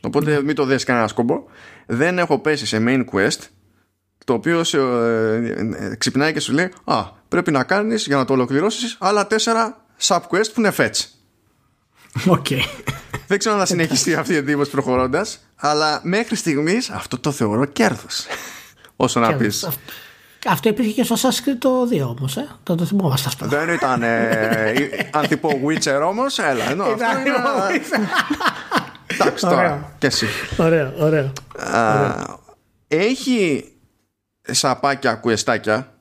Οπότε 0.02 0.42
μην 0.42 0.54
το 0.54 0.64
δες 0.64 0.84
κανένα 0.84 1.08
σκόμπο. 1.08 1.42
Δεν 1.86 2.18
έχω 2.18 2.38
πέσει 2.38 2.66
σε 2.66 2.82
main 2.86 3.04
quest, 3.12 3.38
το 4.24 4.32
οποίο 4.32 4.64
σε, 4.64 4.78
ε, 4.78 5.34
ε, 5.78 5.94
ξυπνάει 5.98 6.32
και 6.32 6.40
σου 6.40 6.52
λέει 6.52 6.72
Α, 6.84 7.02
πρέπει 7.28 7.50
να 7.50 7.64
κάνεις 7.64 8.06
για 8.06 8.16
να 8.16 8.24
το 8.24 8.32
ολοκληρώσεις 8.32 8.96
άλλα 9.00 9.26
τέσσερα 9.26 9.84
sub 10.00 10.16
quest 10.30 10.46
που 10.54 10.60
είναι 10.60 10.72
fetch. 10.76 11.04
OK. 12.26 12.46
Δεν 13.26 13.38
ξέρω 13.38 13.54
αν 13.54 13.60
θα 13.60 13.66
συνεχιστεί 13.66 14.14
αυτή 14.14 14.32
η 14.32 14.36
εντύπωση 14.36 14.70
προχωρώντας, 14.70 15.38
αλλά 15.56 16.00
μέχρι 16.02 16.36
στιγμής 16.36 16.90
αυτό 16.90 17.18
το 17.18 17.30
θεωρώ 17.32 17.64
κέρδος. 17.64 18.26
Όσο 18.96 19.20
να 19.20 19.34
πεις. 19.34 19.64
Αυτό- 19.64 19.80
Αυτό 20.46 20.68
υπήρχε 20.68 20.90
και 20.90 21.02
στο 21.04 21.14
Assassin's 21.16 21.48
Creed 21.48 21.56
το 21.58 21.86
2 21.86 22.00
όμως, 22.18 22.36
ε. 22.36 22.48
Το, 22.62 22.74
το 22.74 22.84
θυμόμαστε 22.84 23.28
αυτό. 23.28 23.46
Δεν 23.46 23.68
ήταν. 23.68 24.02
Ε, 24.02 24.74
αν 25.12 25.28
τύπου 25.28 25.60
Witcher 25.66 26.00
όμως, 26.08 26.38
έλα. 26.38 26.70
Ενώ 26.70 26.84
αυτό 26.84 26.96
Ήταν- 26.96 27.20
είναι. 27.26 27.32
Εντάξει 29.20 29.44
τώρα. 29.44 29.56
Ωραίο. 29.58 29.90
Και 29.98 30.06
εσύ. 30.06 30.26
Ωραίο, 30.56 30.92
ωραίο. 30.98 31.32
Α, 31.74 32.14
Έχει 32.88 33.64
σαπάκια, 34.42 35.14
κουεστάκια, 35.14 35.92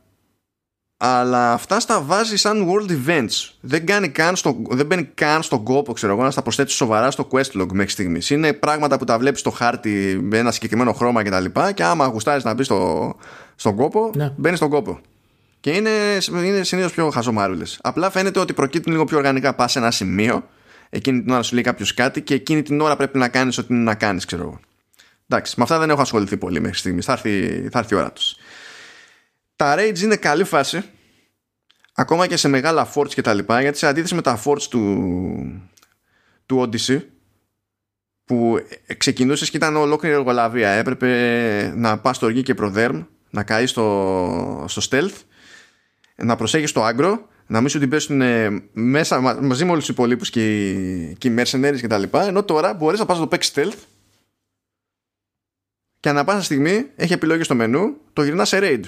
αλλά 0.97 1.53
αυτά 1.53 1.79
στα 1.79 2.01
βάζει 2.01 2.35
σαν 2.37 2.67
world 2.69 2.91
events. 2.91 3.49
Δεν, 3.61 3.85
κάνει 3.85 4.09
καν 4.09 4.35
στο, 4.35 4.57
δεν 4.69 4.85
μπαίνει 4.85 5.03
καν 5.03 5.43
στον 5.43 5.63
κόπο, 5.63 5.93
ξέρω 5.93 6.13
εγώ, 6.13 6.23
να 6.23 6.31
στα 6.31 6.41
προσθέτεις 6.41 6.73
σοβαρά 6.73 7.11
στο 7.11 7.27
quest 7.31 7.61
log 7.61 7.67
μέχρι 7.71 7.91
στιγμής. 7.91 8.29
Είναι 8.29 8.53
πράγματα 8.53 8.97
που 8.97 9.05
τα 9.05 9.17
βλέπεις 9.17 9.39
στο 9.39 9.49
χάρτη 9.49 10.19
με 10.21 10.37
ένα 10.37 10.51
συγκεκριμένο 10.51 10.93
χρώμα 10.93 11.23
κτλ. 11.23 11.45
Και, 11.45 11.71
και 11.73 11.83
άμα 11.83 12.05
γουστάρεις 12.05 12.43
να 12.43 12.53
μπεις 12.53 12.65
στο, 12.65 13.15
στον 13.55 13.75
κόπο, 13.75 14.11
Ναι. 14.15 14.33
μπαίνεις 14.35 14.57
στον 14.57 14.69
κόπο. 14.69 14.99
Και 15.59 15.71
είναι, 15.71 15.89
είναι 16.45 16.63
συνήθως 16.63 16.91
πιο 16.91 17.09
χαζομάρουλε. 17.09 17.63
Απλά 17.81 18.09
φαίνεται 18.09 18.39
ότι 18.39 18.53
προκύπτουν 18.53 18.91
λίγο 18.91 19.05
πιο 19.05 19.17
οργανικά. 19.17 19.53
Πας 19.55 19.71
σε 19.71 19.79
ένα 19.79 19.91
σημείο, 19.91 20.43
εκείνη 20.89 21.21
την 21.21 21.31
ώρα 21.31 21.41
σου 21.43 21.53
λέει 21.53 21.63
κάποιος 21.63 21.93
κάτι 21.93 22.21
και 22.21 22.33
εκείνη 22.33 22.61
την 22.61 22.81
ώρα 22.81 22.95
πρέπει 22.95 23.17
να 23.17 23.29
κάνεις 23.29 23.57
ό,τι 23.57 23.73
είναι 23.73 23.83
να 23.83 23.95
κάνεις, 23.95 24.25
ξέρω 24.25 24.41
εγώ. 24.41 24.59
Εντάξει, 25.29 25.53
με 25.57 25.63
αυτά 25.63 25.79
δεν 25.79 25.89
έχω 25.89 26.01
ασχοληθεί 26.01 26.37
πολύ 26.37 26.59
μέχρι 26.61 26.77
στιγμής. 26.77 27.05
Θα 27.05 27.11
έρθει, 27.11 27.67
θα 27.71 27.79
έρθει 27.79 27.93
η 27.93 27.97
ώρα 27.97 28.11
τους. 28.11 28.35
Τα 29.55 29.75
raids 29.77 29.99
είναι 29.99 30.15
καλή 30.15 30.43
φάση. 30.43 30.83
Ακόμα 31.93 32.27
και 32.27 32.37
σε 32.37 32.47
μεγάλα 32.47 32.91
forts 32.93 33.09
και 33.09 33.21
τα 33.21 33.33
λοιπά, 33.33 33.61
γιατί 33.61 33.77
σε 33.77 33.87
αντίθεση 33.87 34.15
με 34.15 34.21
τα 34.21 34.41
forts 34.45 34.61
του, 34.61 35.61
του 36.45 36.61
Odyssey, 36.69 36.99
που 38.25 38.59
ξεκινούσες 38.97 39.49
και 39.49 39.57
ήταν 39.57 39.75
ολόκληρη 39.75 40.15
εργολαβία. 40.15 40.69
Έπρεπε 40.69 41.73
να 41.75 41.99
πας 41.99 42.15
στο 42.15 42.25
οργή 42.25 42.43
και 42.43 42.53
προδέρμ, 42.53 43.03
να 43.29 43.43
καείς 43.43 43.69
στο, 43.69 44.65
στο 44.67 44.81
stealth, 44.89 45.21
να 46.15 46.35
προσέχεις 46.35 46.71
το 46.71 46.83
άγκρο, 46.83 47.27
να 47.47 47.59
μην 47.59 47.69
σου 47.69 47.79
την 47.79 47.89
πέσουν 47.89 48.21
ε, 48.21 48.69
μέσα 48.73 49.19
μα- 49.19 49.33
μαζί 49.41 49.65
με 49.65 49.71
όλους 49.71 49.85
τους 49.85 49.93
υπολείπους 49.93 50.29
και, 50.29 50.69
οι- 50.69 51.15
και 51.17 51.27
οι 51.27 51.35
mercenaries 51.37 51.79
κτλ. 51.81 52.03
Ενώ 52.17 52.43
τώρα 52.43 52.73
μπορείς 52.73 52.99
να 52.99 53.05
πας 53.05 53.17
να 53.17 53.23
το 53.23 53.27
παίξεις 53.29 53.53
stealth 53.55 53.77
και 55.99 56.09
ανά 56.09 56.23
πάσα 56.23 56.41
στιγμή 56.41 56.91
έχει 56.95 57.13
επιλογή 57.13 57.43
στο 57.43 57.55
μενού, 57.55 57.97
το 58.13 58.23
γυρνάς 58.23 58.47
σε 58.49 58.59
raid. 58.61 58.83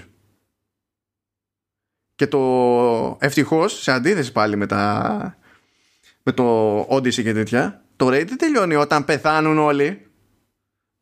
Και 2.15 2.27
το 2.27 3.17
ευτυχώς, 3.19 3.81
σε 3.81 3.91
αντίθεση 3.91 4.31
πάλι 4.31 4.55
με, 4.55 4.65
τα, 4.65 5.37
με 6.23 6.31
το 6.31 6.79
Odyssey 6.81 7.23
και 7.23 7.33
τέτοια, 7.33 7.85
το 7.95 8.07
raid 8.07 8.25
δεν 8.27 8.37
τελειώνει 8.37 8.75
όταν 8.75 9.05
πεθάνουν 9.05 9.57
όλοι. 9.57 10.07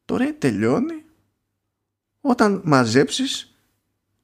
Το 0.05 0.15
raid 0.19 0.35
τελειώνει 0.37 1.03
όταν 2.21 2.61
μαζέψεις 2.65 3.46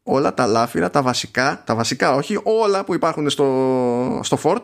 όλα 0.03 0.33
τα 0.33 0.45
λάφυρα, 0.47 0.89
τα 0.89 1.01
βασικά, 1.01 1.61
τα 1.65 1.75
βασικά 1.75 2.15
όχι, 2.15 2.39
όλα 2.43 2.83
που 2.83 2.93
υπάρχουν 2.93 3.29
στο, 3.29 4.19
στο 4.23 4.37
fort, 4.43 4.61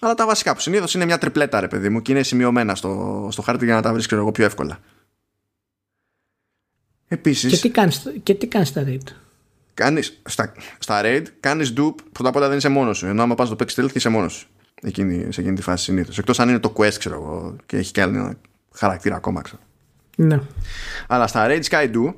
αλλά 0.00 0.14
τα 0.14 0.26
βασικά 0.26 0.54
που 0.54 0.60
συνήθως 0.60 0.94
είναι 0.94 1.04
μια 1.04 1.18
τριπλέτα 1.18 1.60
ρε 1.60 1.68
παιδί 1.68 1.88
μου 1.88 2.02
και 2.02 2.12
είναι 2.12 2.22
σημειωμένα 2.22 2.74
στο, 2.74 3.28
στο 3.30 3.42
χάρτη 3.42 3.64
για 3.64 3.74
να 3.74 3.82
τα 3.82 3.92
βρεις 3.92 4.06
ξέρω 4.06 4.20
εγώ 4.20 4.32
πιο 4.32 4.44
εύκολα. 4.44 4.78
Επίσης, 7.08 7.50
Και 7.50 7.58
τι 7.58 7.70
κάνεις, 7.70 8.12
και 8.22 8.34
τι 8.34 8.46
κάνεις 8.46 8.68
στα 8.68 8.84
raid. 8.86 9.02
κάνεις, 9.74 10.20
στα, 10.24 10.52
στα 10.78 11.00
raid 11.04 11.22
κάνεις 11.40 11.72
dupe 11.76 11.94
πρώτα 12.12 12.28
απ' 12.28 12.36
όλα 12.36 12.48
δεν 12.48 12.56
είσαι 12.56 12.68
μόνος 12.68 12.98
σου 12.98 13.06
ενώ 13.06 13.22
άμα 13.22 13.34
πας 13.34 13.48
το 13.48 13.56
παίξεις 13.56 13.84
stealth 13.84 13.94
είσαι 13.94 14.08
μόνος 14.08 14.32
σου 14.32 14.46
εκείνη, 14.82 15.32
σε 15.32 15.40
εκείνη 15.40 15.56
τη 15.56 15.62
φάση 15.62 15.84
συνήθως 15.84 16.18
εκτός 16.18 16.40
αν 16.40 16.48
είναι 16.48 16.58
το 16.58 16.72
quest 16.76 16.94
ξέρω 16.98 17.14
εγώ 17.14 17.56
και 17.66 17.76
έχει 17.76 17.92
και 17.92 18.02
άλλο 18.02 18.18
ένα 18.18 18.34
χαρακτήρα 18.74 19.16
ακόμα 19.16 19.40
ξέρω. 19.42 19.62
Ναι. 20.16 20.40
αλλά 21.06 21.26
στα 21.26 21.46
raid 21.48 21.62
sky 21.62 21.90
do 21.94 22.14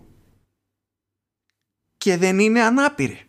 και 2.02 2.16
δεν 2.16 2.38
είναι 2.38 2.62
ανάπηροι 2.62 3.20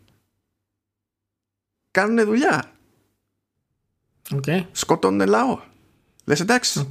κάνουν 1.92 2.26
δουλειά 2.26 2.72
Οκ. 4.32 4.44
σκοτώνουν 4.72 5.28
λαό 5.28 5.60
λες 6.26 6.40
εντάξει 6.40 6.80
Οκ. 6.80 6.90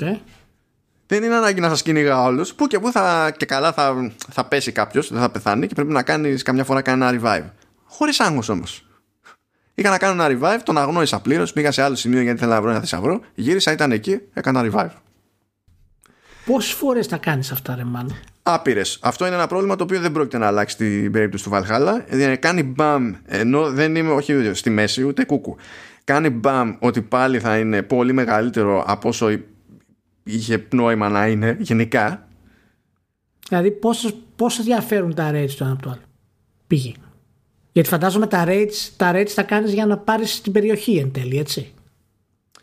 δεν 1.07 1.23
είναι 1.23 1.35
ανάγκη 1.35 1.61
να 1.61 1.69
σας 1.69 1.83
κυνηγά 1.83 2.23
όλους 2.23 2.55
που 2.55 2.67
και 2.67 2.79
που 2.79 2.93
θα, 2.93 3.31
και 3.37 3.47
καλά 3.47 3.73
θα, 3.73 4.15
θα 4.31 4.45
πέσει 4.45 4.73
κάποιος 4.73 5.09
δεν 5.09 5.21
θα 5.21 5.31
πεθάνει 5.31 5.67
και 5.67 5.75
πρέπει 5.75 5.93
να 5.93 6.03
κάνεις 6.03 6.43
καμιά 6.43 6.65
φορά 6.65 6.83
κανένα 6.83 7.21
revive 7.21 7.51
χωρίς 7.85 8.21
άγχος 8.21 8.49
όμως 8.49 8.87
Είχα 9.75 9.91
να 9.91 9.99
κάνω 9.99 10.23
ένα 10.23 10.39
revive, 10.39 10.61
τον 10.65 10.79
αγνώρισα 10.79 11.21
πλήρως. 11.21 11.53
Πήγα 11.53 11.71
σε 11.71 11.83
άλλο 11.83 11.95
σημείο 11.95 12.21
γιατί 12.21 12.37
ήθελα 12.37 12.55
να 12.55 12.61
βρω 12.61 12.71
ένα 12.71 12.81
θησαυρό. 12.81 13.21
Γύρισα, 13.35 13.73
ήταν 13.73 13.93
εκεί, 13.93 14.21
έκανα 14.33 14.63
revive. 14.65 14.91
Πόσες 16.45 16.73
φορές 16.73 17.09
τα 17.09 17.17
κάνεις 17.17 17.53
αυτά 17.53 17.75
ρε 17.75 17.85
μάνα; 17.85 18.15
Άπειρες. 18.43 18.99
Αυτό 19.03 19.27
είναι 19.27 19.35
ένα 19.35 19.47
πρόβλημα 19.47 19.77
το 19.77 19.83
οποίο 19.83 20.01
δεν 20.01 20.13
πρόκειται 20.13 20.39
να 20.39 20.47
αλλάξει 20.47 20.75
στην 20.75 21.13
περίπτωση 21.13 21.45
του 21.45 21.51
Valhalla. 21.51 22.05
Δηλαδή, 22.09 22.39
κάνει 22.39 22.63
μπαμ, 22.63 23.13
ενώ 23.27 23.71
δεν 23.71 23.97
είμαι 23.97 24.11
όχι 24.11 24.51
στη 24.55 24.71
μέση 24.71 25.03
ούτε 25.03 25.25
κούκου. 25.25 25.57
Κάνει 26.05 26.31
μπαμ 26.31 26.77
ότι 26.79 27.03
πάλι 27.03 27.39
θα 27.39 27.59
είναι 27.59 27.83
πολύ 27.83 28.13
μεγαλύτερο 28.13 28.85
από 28.87 29.09
όσο 29.09 29.39
είχε 30.23 30.67
νόημα 30.73 31.09
να 31.09 31.27
είναι 31.27 31.57
γενικά. 31.61 32.29
Δηλαδή 33.49 33.71
πόσο, 33.71 34.11
πόσο 34.37 34.63
διαφέρουν 34.63 35.15
τα 35.15 35.31
raids 35.35 35.51
το 35.59 35.65
ένα 35.65 35.73
από 35.73 35.83
το 35.83 35.91
άλλο; 35.91 36.03
Πήγε. 36.67 36.93
Γιατί 37.73 37.89
φαντάζομαι 37.89 38.27
τα 38.27 38.45
raids, 38.49 38.91
τα 38.97 39.13
raids 39.15 39.31
τα 39.35 39.43
κάνεις 39.43 39.73
για 39.73 39.87
να 39.87 39.99
πάρεις 39.99 40.41
την 40.41 40.53
περιοχή 40.53 40.97
εν 40.97 41.13
τέλει, 41.13 41.39
έτσι. 41.39 41.73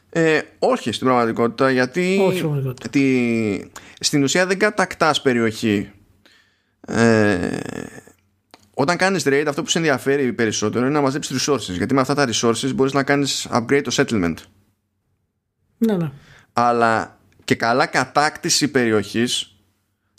Ε, 0.09 0.39
όχι 0.59 0.91
στην 0.91 1.07
πραγματικότητα 1.07 1.71
γιατί 1.71 2.17
Όχι 2.21 2.31
στην 2.37 2.41
πραγματικότητα. 2.49 2.89
τη- 2.89 3.61
στην 3.99 4.23
ουσία 4.23 4.45
δεν 4.45 4.59
κατακτάς 4.59 5.21
περιοχή. 5.21 5.91
Ε, 6.87 7.57
όταν 8.73 8.97
κάνεις 8.97 9.23
raid 9.27 9.43
αυτό 9.47 9.63
που 9.63 9.69
σε 9.69 9.77
ενδιαφέρει 9.77 10.33
περισσότερο 10.33 10.85
είναι 10.85 10.93
να 10.93 11.01
μαζέψεις 11.01 11.47
resources 11.49 11.75
γιατί 11.77 11.93
με 11.93 12.01
αυτά 12.01 12.13
τα 12.13 12.27
resources 12.31 12.71
μπορείς 12.75 12.93
να 12.93 13.03
κάνεις 13.03 13.47
upgrade 13.51 13.81
το 13.83 13.91
settlement. 13.95 14.33
Ναι, 15.77 15.95
ναι. 15.95 16.11
αλλά 16.53 17.17
και 17.43 17.55
καλά 17.55 17.85
κατάκτηση 17.85 18.67
περιοχής 18.67 19.55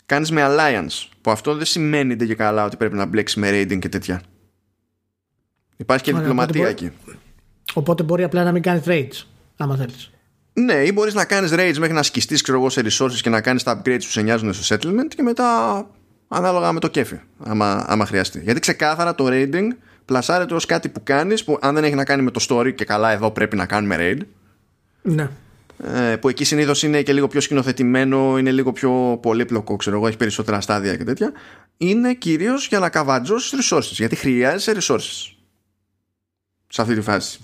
κάνεις 0.05 0.31
με 0.31 0.41
alliance 0.49 1.07
που 1.21 1.31
αυτό 1.31 1.55
δεν 1.55 1.65
σημαίνει 1.65 2.15
και 2.15 2.35
καλά 2.35 2.65
ότι 2.65 2.77
πρέπει 2.77 2.95
να 2.95 3.05
μπλέξεις 3.05 3.37
με 3.37 3.49
raiding 3.51 3.79
και 3.79 3.89
τέτοια. 3.89 4.21
Υπάρχει 5.77 6.03
και 6.03 6.09
Ωραία, 6.11 6.21
διπλωματία 6.23 6.61
οπότε 6.61 6.71
εκεί. 6.85 6.91
Οπότε 7.73 8.03
μπορεί 8.03 8.23
απλά 8.23 8.43
να 8.43 8.51
μην 8.51 8.61
κάνεις 8.61 8.83
raids, 9.61 9.63
άμα 9.63 9.75
θέλεις. 9.75 10.09
Ναι, 10.53 10.73
ή 10.73 10.91
μπορείς 10.93 11.13
να 11.13 11.25
κάνεις 11.25 11.51
raids 11.53 11.77
μέχρι 11.77 11.93
να 11.93 12.03
σκιστείς 12.03 12.41
ξέρω 12.41 12.57
εγώ, 12.57 12.69
σε 12.69 12.81
resources 12.85 13.19
και 13.21 13.29
να 13.29 13.41
κάνεις 13.41 13.63
τα 13.63 13.81
upgrades 13.81 14.01
που 14.01 14.11
σε 14.11 14.21
νοιάζουν 14.21 14.53
στο 14.53 14.75
settlement 14.75 15.07
και 15.15 15.21
μετά 15.21 15.87
ανάλογα 16.27 16.71
με 16.71 16.79
το 16.79 16.87
κέφι, 16.87 17.19
άμα, 17.43 17.85
άμα 17.87 18.05
χρειαστεί. 18.05 18.39
Γιατί 18.39 18.59
ξεκάθαρα 18.59 19.15
το 19.15 19.25
raiding 19.29 19.67
πλασάρεται 20.05 20.53
ως 20.53 20.65
κάτι 20.65 20.89
που 20.89 21.03
κάνεις 21.03 21.43
που 21.43 21.57
αν 21.61 21.73
δεν 21.75 21.83
έχει 21.83 21.95
να 21.95 22.03
κάνει 22.03 22.21
με 22.21 22.31
το 22.31 22.45
story 22.49 22.75
και 22.75 22.85
καλά 22.85 23.11
εδώ 23.11 23.31
πρέπει 23.31 23.55
να 23.55 23.65
κάνουμε 23.65 23.95
raid. 23.99 24.19
Ναι. 25.01 25.29
ε, 25.83 26.15
Που 26.15 26.29
εκεί 26.29 26.43
συνήθως 26.43 26.83
είναι 26.83 27.01
και 27.01 27.13
λίγο 27.13 27.27
πιο 27.27 27.41
σκηνοθετημένο, 27.41 28.37
είναι 28.37 28.51
λίγο 28.51 28.71
πιο 28.71 29.19
πολύπλοκο, 29.21 29.75
ξέρω 29.75 29.95
εγώ, 29.95 30.07
έχει 30.07 30.17
περισσότερα 30.17 30.61
στάδια 30.61 30.95
και 30.95 31.03
τέτοια. 31.03 31.31
Είναι 31.77 32.13
κυρίως 32.13 32.67
για 32.67 32.79
να 32.79 32.89
καβατζώσεις 32.89 33.53
resources. 33.59 33.91
Γιατί 33.91 34.15
χρειάζεσαι 34.15 34.77
resources 34.79 35.35
σε 36.67 36.81
αυτή 36.81 36.95
τη 36.95 37.01
φάση. 37.01 37.39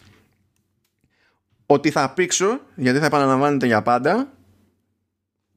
Ότι 1.70 1.92
θα 1.92 2.10
πήξω, 2.10 2.60
γιατί 2.76 3.00
θα 3.00 3.06
επαναλαμβάνεται 3.06 3.66
για 3.66 3.82
πάντα, 3.82 4.32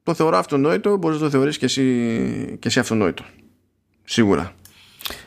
το 0.03 0.13
θεωρώ 0.13 0.37
αυτονόητο, 0.37 0.97
μπορείς 0.97 1.17
να 1.17 1.23
το 1.23 1.29
θεωρείς 1.29 1.57
και 1.57 1.65
εσύ, 1.65 2.57
και 2.59 2.67
εσύ 2.67 2.79
αυτονόητο. 2.79 3.23
Σίγουρα. 4.03 4.53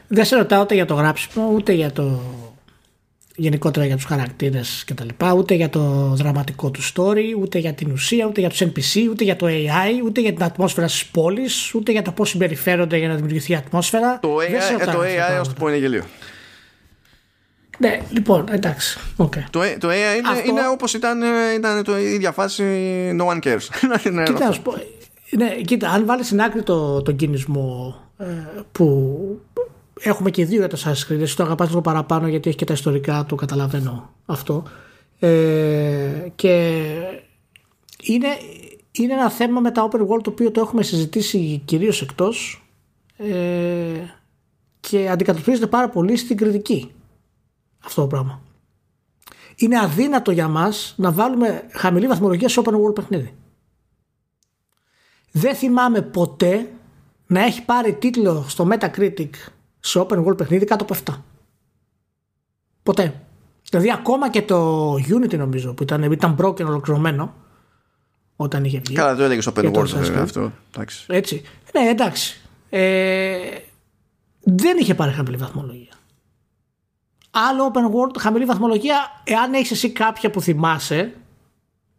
Δεν 0.08 0.24
σε 0.24 0.36
ρωτάω 0.36 0.62
ούτε 0.62 0.74
για 0.74 0.86
το 0.86 0.94
γράψιμο, 0.94 1.50
ούτε 1.54 1.72
για 1.72 1.92
το 1.92 2.20
γενικότερα 3.36 3.86
για 3.86 3.96
τους 3.96 4.04
χαρακτήρες 4.04 4.82
και 4.86 4.94
τα 4.94 5.04
λοιπά, 5.04 5.32
ούτε 5.32 5.54
για 5.54 5.68
το 5.68 5.80
δραματικό 6.14 6.70
του 6.70 6.80
story, 6.94 7.40
ούτε 7.40 7.58
για 7.58 7.72
την 7.72 7.90
ουσία, 7.90 8.26
ούτε 8.26 8.40
για 8.40 8.48
τους 8.48 8.60
NPC, 8.62 9.08
ούτε 9.10 9.24
για 9.24 9.36
το 9.36 9.46
AI, 9.46 10.04
ούτε 10.04 10.20
για 10.20 10.32
την 10.32 10.44
ατμόσφαιρα 10.44 10.88
στις 10.88 11.06
πόλεις, 11.06 11.74
ούτε 11.74 11.92
για 11.92 12.02
το 12.02 12.12
πώς 12.12 12.28
συμπεριφέρονται 12.28 12.96
για 12.96 13.08
να 13.08 13.14
δημιουργηθεί 13.14 13.52
η 13.52 13.54
ατμόσφαιρα. 13.54 14.18
Το 14.18 14.36
Δεν 14.50 14.60
σε 14.60 14.74
AI, 14.74 14.80
ε, 14.80 14.84
ρωτάω 14.84 14.94
το 14.94 15.00
αυτά 15.00 15.26
τα 15.26 15.36
AI 15.36 15.40
ως 15.40 15.48
το 15.48 15.54
πράγματα. 15.54 15.54
πω 15.58 15.68
είναι 15.68 15.76
γελίο. 15.78 16.04
Ναι, 17.78 18.02
λοιπόν, 18.10 18.44
εντάξει. 18.50 18.98
Okay. 19.16 19.42
Το, 19.50 19.60
το 19.78 19.88
AI 19.88 20.18
είναι, 20.18 20.28
Αυτό... 20.30 20.48
είναι 20.50 20.68
όπως 20.72 20.94
ήταν, 20.94 21.22
ήταν 21.56 21.84
το, 21.84 21.98
η 21.98 22.12
ίδια 22.12 22.32
φάση 22.32 22.64
no 23.20 23.26
one 23.26 23.38
cares. 23.38 23.68
κοίτα, 24.24 24.52
σου 24.52 24.62
πω, 24.62 24.74
ναι, 25.30 25.54
κοίτα, 25.64 25.90
αν 25.90 26.06
βάλεις 26.06 26.26
στην 26.26 26.40
άκρη 26.40 26.62
το, 26.62 27.02
τον 27.02 27.16
κινησμό 27.16 27.96
ε, 28.18 28.24
που 28.72 29.40
έχουμε 30.00 30.30
και 30.30 30.44
δύο 30.44 30.58
για 30.58 30.68
το 30.68 30.78
Assassin's 30.84 31.12
Creed, 31.12 31.20
εσύ 31.20 31.36
το 31.36 31.42
αγαπάς 31.42 31.68
λίγο 31.68 31.80
παραπάνω 31.80 32.28
γιατί 32.28 32.48
έχει 32.48 32.58
και 32.58 32.64
τα 32.64 32.72
ιστορικά 32.72 33.24
του, 33.28 33.36
καταλαβαίνω 33.36 34.12
αυτό. 34.26 34.62
Ε, 35.18 35.28
και 36.34 36.82
είναι, 38.02 38.28
είναι 38.92 39.12
ένα 39.12 39.30
θέμα 39.30 39.60
με 39.60 39.70
τα 39.70 39.88
open 39.90 40.00
world 40.00 40.22
το 40.22 40.30
οποίο 40.30 40.50
το 40.50 40.60
έχουμε 40.60 40.82
συζητήσει 40.82 41.62
κυρίως 41.64 42.02
εκτός 42.02 42.64
ε, 43.16 43.34
και 44.80 45.08
αντικατοπτρίζεται 45.08 45.66
πάρα 45.66 45.88
πολύ 45.88 46.16
στην 46.16 46.36
κριτική 46.36 46.90
αυτό 47.84 48.00
το 48.00 48.06
πράγμα. 48.06 48.40
Είναι 49.56 49.78
αδύνατο 49.78 50.30
για 50.30 50.48
μας 50.48 50.94
να 50.96 51.12
βάλουμε 51.12 51.66
χαμηλή 51.72 52.06
βαθμολογία 52.06 52.48
σε 52.48 52.62
open 52.64 52.72
world 52.72 52.94
παιχνίδι. 52.94 53.34
Δεν 55.30 55.54
θυμάμαι 55.54 56.02
ποτέ 56.02 56.70
να 57.26 57.44
έχει 57.44 57.64
πάρει 57.64 57.94
τίτλο 57.94 58.44
στο 58.48 58.68
Metacritic 58.70 59.30
σε 59.80 60.06
open 60.08 60.24
world 60.24 60.36
παιχνίδι 60.36 60.64
κάτω 60.64 60.84
από 60.84 60.94
7. 61.04 61.14
Ποτέ. 62.82 63.20
Δηλαδή 63.70 63.90
ακόμα 63.90 64.30
και 64.30 64.42
το 64.42 64.92
Unity 64.94 65.36
νομίζω 65.38 65.74
που 65.74 65.82
ήταν, 65.82 66.12
ήταν 66.12 66.36
broken 66.40 66.64
ολοκληρωμένο 66.64 67.34
όταν 68.36 68.64
είχε 68.64 68.80
βγει. 68.84 68.94
Καλά, 68.94 69.16
το 69.16 69.22
έλεγε 69.22 69.40
στο 69.40 69.52
open 69.56 69.72
world 69.72 69.86
βέβαια 69.86 70.22
αυτό. 70.22 70.52
Εντάξει. 70.74 71.04
Έτσι. 71.08 71.42
Ναι, 71.72 71.88
εντάξει. 71.88 72.40
Ε, 72.70 73.38
δεν 74.40 74.78
είχε 74.78 74.94
πάρει 74.94 75.12
χαμηλή 75.12 75.36
βαθμολογία. 75.36 75.92
Άλλο 77.36 77.72
open 77.72 77.84
world, 77.94 78.16
χαμηλή 78.18 78.44
βαθμολογία, 78.44 79.20
εάν 79.24 79.54
έχεις 79.54 79.70
εσύ 79.70 79.90
κάποια 79.90 80.30
που 80.30 80.40
θυμάσαι, 80.40 81.12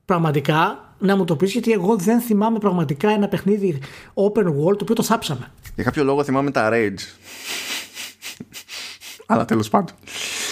πραγματικά, 0.05 0.93
να 0.99 1.15
μου 1.15 1.25
το 1.25 1.35
πεις, 1.35 1.51
γιατί 1.51 1.71
εγώ 1.71 1.95
δεν 1.95 2.19
θυμάμαι 2.19 2.59
πραγματικά 2.59 3.09
ένα 3.09 3.27
παιχνίδι 3.27 3.79
open 4.13 4.45
world 4.45 4.77
το 4.77 4.79
οποίο 4.81 4.95
το 4.95 5.03
θάψαμε. 5.03 5.51
Για 5.75 5.83
κάποιο 5.83 6.03
λόγο 6.03 6.23
θυμάμαι 6.23 6.51
τα 6.51 6.69
Rage. 6.73 6.99
Αλλά 9.25 9.45
τέλος 9.45 9.69
πάντων. 9.69 9.95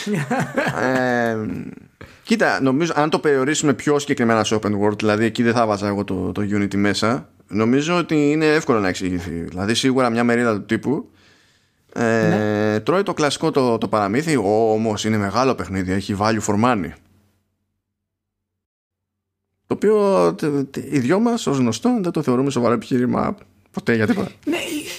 ε, 0.83 1.37
κοίτα, 2.23 2.61
νομίζω 2.61 2.93
αν 2.95 3.09
το 3.09 3.19
περιορίσουμε 3.19 3.73
πιο 3.73 3.99
συγκεκριμένα 3.99 4.43
σε 4.43 4.59
open 4.61 4.79
world, 4.79 4.97
δηλαδή 4.97 5.25
εκεί 5.25 5.43
δεν 5.43 5.53
θα 5.53 5.65
βάζα 5.65 5.87
εγώ 5.87 6.03
το, 6.03 6.31
το 6.31 6.41
Unity 6.41 6.75
μέσα, 6.75 7.29
νομίζω 7.47 7.97
ότι 7.97 8.31
είναι 8.31 8.45
εύκολο 8.45 8.79
να 8.79 8.87
εξηγηθεί. 8.87 9.31
Δηλαδή, 9.31 9.73
σίγουρα 9.73 10.09
μια 10.09 10.23
μερίδα 10.23 10.53
του 10.53 10.65
τύπου 10.65 11.09
ε, 11.95 12.27
ναι. 12.27 12.79
τρώει 12.79 13.03
το 13.03 13.13
κλασικό 13.13 13.51
το, 13.51 13.77
το 13.77 13.87
παραμύθι, 13.87 14.37
όμως 14.43 15.05
είναι 15.05 15.17
μεγάλο 15.17 15.55
παιχνίδι, 15.55 15.91
έχει 15.91 16.15
value 16.19 16.41
for 16.47 16.63
money. 16.63 16.91
Το 19.67 19.75
οποίο 19.75 20.27
οι 20.73 20.99
δυο 20.99 21.19
μας, 21.19 21.47
ως 21.47 21.57
γνωστό, 21.57 21.99
δεν 22.01 22.11
το 22.11 22.21
θεωρούμε 22.21 22.49
σοβαρό 22.49 22.73
επιχείρημα 22.73 23.35
ποτέ 23.71 23.95
για 23.95 24.07
τίποτα. 24.07 24.29
Ναι, 24.45 24.57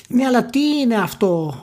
ναι, 0.08 0.24
αλλά 0.24 0.46
τι 0.46 0.60
είναι 0.60 0.94
αυτό; 0.94 1.54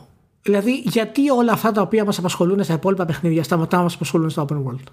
Δηλαδή, 0.41 0.82
γιατί 0.86 1.30
όλα 1.30 1.52
αυτά 1.52 1.72
τα 1.72 1.82
οποία 1.82 2.06
μας 2.06 2.18
απασχολούν 2.18 2.64
στα 2.64 2.74
υπόλοιπα 2.74 3.06
παιχνίδια 3.06 3.44
σταματά 3.44 3.78
να 3.78 3.84
μας 3.84 3.95
απασχολούν 3.95 4.30
στα 4.30 4.45
open 4.48 4.56
world; 4.56 4.84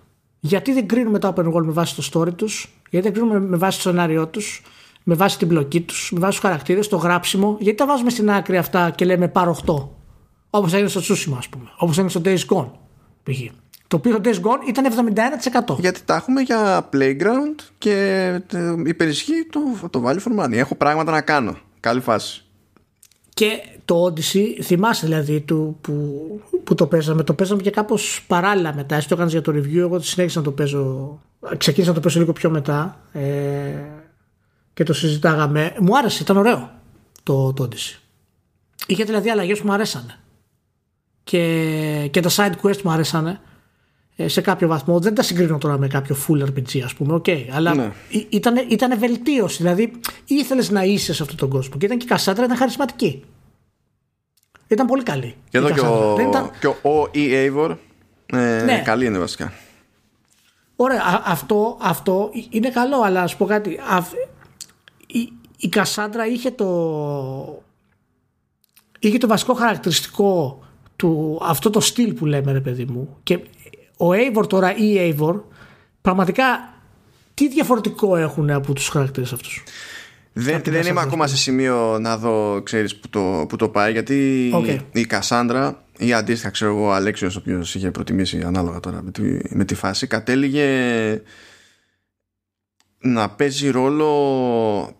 Γιατί 0.41 0.73
δεν 0.73 0.87
κρίνουμε 0.87 1.19
τα 1.19 1.35
open 1.37 1.53
world 1.53 1.65
με 1.65 1.73
βάση 1.73 1.95
το 1.97 2.09
story 2.13 2.35
τους, 2.35 2.69
γιατί 2.91 3.11
δεν 3.11 3.15
κρίνουμε 3.17 3.41
με 3.41 3.57
βάση 3.57 3.77
το 3.77 3.89
σενάριό 3.89 4.27
τους, 4.27 4.63
με 5.05 5.15
βάση 5.15 5.39
την 5.39 5.49
πλοκή 5.49 5.81
τους, 5.81 6.11
με 6.13 6.19
βάση 6.19 6.33
τους 6.33 6.41
χαρακτήρες, 6.41 6.89
το 6.89 6.97
γράψιμο, 6.97 7.57
γιατί 7.61 7.79
τα 7.79 7.87
βάζουμε 7.87 8.11
στην 8.11 8.31
άκρη 8.31 8.57
αυτά 8.57 8.91
και 8.91 9.05
λέμε 9.05 9.29
πάρω 9.29 9.57
8. 9.67 9.98
Όπως 10.51 10.73
έγινε 10.73 10.89
στο 10.89 11.01
Tsushima, 11.01 11.35
ας 11.39 11.49
πούμε. 11.49 11.71
Όπως 11.77 11.99
έγινε 11.99 12.11
στο 12.11 12.21
Days 12.25 12.57
Gone. 12.57 12.71
Π.χ. 13.23 13.39
Το 13.89 13.97
οποίο 13.97 14.21
το 14.21 14.31
Days 14.31 14.37
Gone 14.37 14.69
ήταν 14.69 15.11
71%. 15.75 15.79
Γιατί 15.79 16.01
τα 16.05 16.15
έχουμε 16.15 16.41
για 16.41 16.89
playground 16.93 17.63
και 17.79 17.95
ε, 18.53 18.75
υπερισχύει 18.85 19.47
το, 19.51 19.89
το 19.91 20.03
value 20.07 20.17
for 20.17 20.45
money. 20.45 20.53
Έχω 20.53 20.75
πράγματα 20.75 21.11
να 21.11 21.21
κάνω. 21.21 21.57
Καλή 21.81 22.01
φάση. 22.01 22.43
Και 23.35 23.63
το 23.85 24.05
Odyssey, 24.05 24.63
θυμάσαι 24.63 25.07
δηλαδή 25.07 25.41
του, 25.41 25.79
που, 25.81 26.41
που 26.65 26.75
το 26.75 26.87
παίζαμε, 26.87 27.23
το 27.23 27.35
παίζαμε 27.35 27.63
και 27.63 27.71
κάπως 27.71 28.25
παράλληλα 28.27 28.75
μετά. 28.75 28.97
Εσύ 28.97 29.09
το 29.09 29.15
έκανες 29.15 29.33
για 29.33 29.43
το 29.43 29.53
review, 29.53 29.77
εγώ 29.77 30.01
συνέχισα 30.01 30.39
να 30.39 30.45
το 30.45 30.51
παίζω. 30.51 31.19
Ξεκίνησα 31.57 31.91
να 31.91 31.97
το 31.97 32.03
παίζω 32.03 32.21
λίγο 32.21 32.33
πιο 32.33 32.51
μετά 32.51 33.01
ε, 33.13 33.21
και 34.75 34.83
το 34.83 34.93
συζητάγαμε. 34.93 35.75
Μου 35.81 35.97
άρεσε, 35.99 36.23
ήταν 36.23 36.37
ωραίο 36.37 36.71
το, 37.23 37.53
το 37.53 37.69
Odyssey. 37.71 37.99
Είχε 38.87 39.05
δηλαδή 39.05 39.31
αλλαγές 39.31 39.61
που 39.61 39.67
μου 39.67 39.73
αρέσανε. 39.73 40.19
Και, 41.29 42.09
και 42.11 42.21
τα 42.21 42.31
side 42.31 42.53
quest 42.63 42.83
μου 42.83 42.91
αρέσανε 42.91 43.41
ε, 44.17 44.29
σε 44.29 44.41
κάποιο 44.41 44.69
βαθμό. 44.69 45.01
Δεν 45.01 45.15
τα 45.15 45.23
συγκρίνω 45.23 45.59
τώρα 45.59 45.79
με 45.79 45.87
κάποιο 45.87 46.17
full 46.27 46.45
RPG, 46.45 46.81
ας 46.85 46.95
πούμε. 46.95 47.21
Okay, 47.25 47.47
αλλά 47.51 47.75
ναι. 47.75 47.93
ήταν, 48.29 48.67
ήταν 48.69 48.99
βελτίωση. 48.99 49.57
Δηλαδή 49.57 49.93
ήθελες 50.27 50.71
να 50.71 50.83
είσαι 50.83 51.15
σε 51.15 51.23
αυτόν 51.23 51.39
τον 51.39 51.49
κόσμο. 51.49 51.79
Και 51.79 51.87
ήταν 51.87 51.99
και 51.99 52.05
η 52.05 52.09
Κασάντρα 52.09 52.45
ήταν 52.45 52.57
χαρισματική. 52.57 53.25
Ήταν 54.69 54.87
πολύ 54.87 55.03
καλή. 55.03 55.35
Και 55.49 55.59
εδώ 55.59 55.71
και 55.71 55.81
ο, 55.81 56.17
ήταν... 56.29 56.51
και 56.61 56.67
ο 56.67 57.11
E. 57.15 57.17
Eivor 57.17 57.77
ε, 58.27 58.63
ναι. 58.65 58.83
καλή 58.85 59.05
είναι 59.07 59.19
βασικά. 59.19 59.53
Ωραία, 60.77 61.23
αυτό, 61.25 61.79
αυτό 61.81 62.31
είναι 62.51 62.71
καλό, 62.71 63.01
αλλά 63.01 63.23
ας 63.23 63.37
πω 63.37 63.45
κάτι. 63.45 63.79
η, 65.07 65.33
η 65.59 65.69
Κασάντρα 65.69 66.27
είχε 66.27 66.51
το, 66.51 67.63
είχε 68.99 69.19
το 69.19 69.27
βασικό 69.27 69.55
χαρακτηριστικό 69.55 70.63
του 70.99 71.41
αυτό 71.43 71.71
το 71.71 71.81
στυλ 71.81 72.13
που 72.13 72.27
λέμε 72.27 72.53
ρε 72.53 72.61
παιδί 72.61 72.85
μου 72.85 73.17
και 73.23 73.35
ο 73.97 74.07
Eivor 74.11 74.49
τώρα 74.49 74.77
ή 74.77 74.85
η 74.85 75.17
Eivor 75.19 75.41
πραγματικά 76.01 76.45
τι 77.35 77.49
διαφορετικό 77.49 78.17
έχουν 78.17 78.51
από 78.51 78.73
τους 78.73 78.89
χαρακτήρες 78.89 79.33
αυτούς; 79.33 79.63
Δεν, 80.33 80.63
δεν 80.65 80.87
είμαι 80.87 81.01
ακόμα 81.01 81.27
σε 81.27 81.37
σημείο 81.37 81.99
να 81.99 82.17
δω 82.17 82.61
ξέρεις 82.63 82.97
που 82.97 83.09
το, 83.09 83.47
που 83.49 83.57
το 83.57 83.69
πάει 83.69 83.93
γιατί 83.93 84.51
η 84.93 85.05
Κασάνδρα 85.05 85.85
ή 85.99 86.13
αντίστοιχα 86.13 86.51
ξέρω 86.51 86.71
εγώ 86.71 86.87
ο 86.87 86.93
Αλέξιος 86.93 87.37
ο 87.37 87.39
οποίος 87.39 87.75
είχε 87.75 87.91
προτιμήσει 87.91 88.43
ανάλογα 88.43 88.81
τώρα 88.81 89.03
με 89.03 89.11
τη, 89.11 89.23
με 89.49 89.65
τη 89.65 89.75
φάση 89.75 90.07
κατέληγε 90.07 90.67
να 92.99 93.31
παίζει 93.31 93.71
ρόλο 93.71 94.97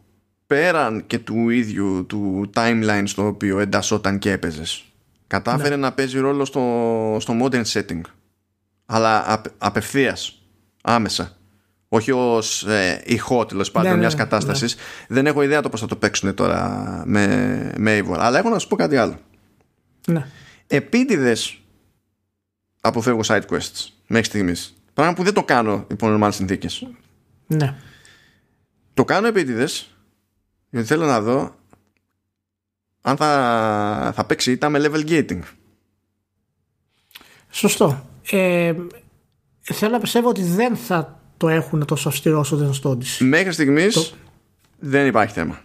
πέραν 0.47 1.07
και 1.07 1.19
του 1.19 1.49
ίδιου 1.49 2.07
του 2.09 2.51
timeline 2.55 3.03
στο 3.05 3.27
οποίο 3.27 3.59
εντασσόταν 3.59 4.19
και 4.19 4.33
έπαιζες. 4.33 4.88
Κατάφερε 5.29 5.77
ναι. 5.77 5.83
να 5.83 5.93
παίζει 5.93 6.19
ρόλο 6.19 6.45
στο, 6.45 7.17
στο 7.21 7.35
modern 7.43 7.65
setting 7.65 8.01
αλλά 8.87 9.33
απ, 9.33 9.45
απευθείας 9.59 10.43
άμεσα 10.83 11.39
όχι 11.89 12.13
ως 12.13 12.67
ε, 12.67 13.03
ηχό 13.05 13.47
τέλος 13.47 13.71
πάντων 13.71 13.91
ναι, 13.91 13.97
μιας 13.97 14.13
ναι, 14.13 14.19
κατάστασης. 14.19 14.77
Ναι. 14.77 14.83
Δεν 15.09 15.27
έχω 15.27 15.43
ιδέα 15.43 15.61
το 15.61 15.69
πώς 15.69 15.81
θα 15.81 15.87
το 15.87 15.97
παίξουν 15.97 16.35
τώρα 16.35 17.03
με, 17.07 17.73
με 17.77 17.99
Eivor. 17.99 18.17
Αλλά 18.19 18.39
έχω 18.39 18.49
να 18.49 18.59
σου 18.59 18.69
πω 18.69 18.77
κάτι 18.77 18.97
άλλο. 18.97 19.19
Ναι. 20.07 20.27
Επίτηδες 20.67 21.59
αποφεύγω 22.81 23.21
side 23.25 23.43
quests 23.51 23.89
μέχρι 24.07 24.27
στιγμής. 24.27 24.77
Πράγμα 24.95 25.15
που 25.15 25.23
δεν 25.23 25.35
το 25.35 25.45
κάνω 25.45 25.87
υπό 25.91 26.07
normal 26.11 26.29
συνθήκες. 26.33 26.87
Ναι. 27.47 27.75
Το 28.95 29.05
κάνω 29.05 29.27
επίτηδες 29.27 29.97
γιατί 30.71 30.87
θέλω 30.87 31.07
να 31.07 31.21
δω 31.21 31.55
αν 33.09 33.17
θα, 33.17 34.13
θα 34.15 34.25
παίξει 34.25 34.53
ήττα 34.53 34.69
με 34.69 34.79
level 34.83 35.09
gating. 35.09 35.41
Σωστό. 37.51 38.09
Ε, 38.31 38.75
θέλω 39.61 39.93
να 39.93 40.01
πιστεύω 40.01 40.29
ότι 40.29 40.43
δεν 40.43 40.77
θα 40.77 41.21
το 41.37 41.49
έχουν 41.49 41.85
τόσο 41.85 42.09
αυστηρό 42.09 42.39
όσο 42.39 42.57
δεν 42.57 42.73
στο 42.73 42.99
Μέχρι 43.19 43.53
στιγμής 43.53 44.15
δεν 44.79 45.07
υπάρχει 45.07 45.35
θέμα. 45.35 45.61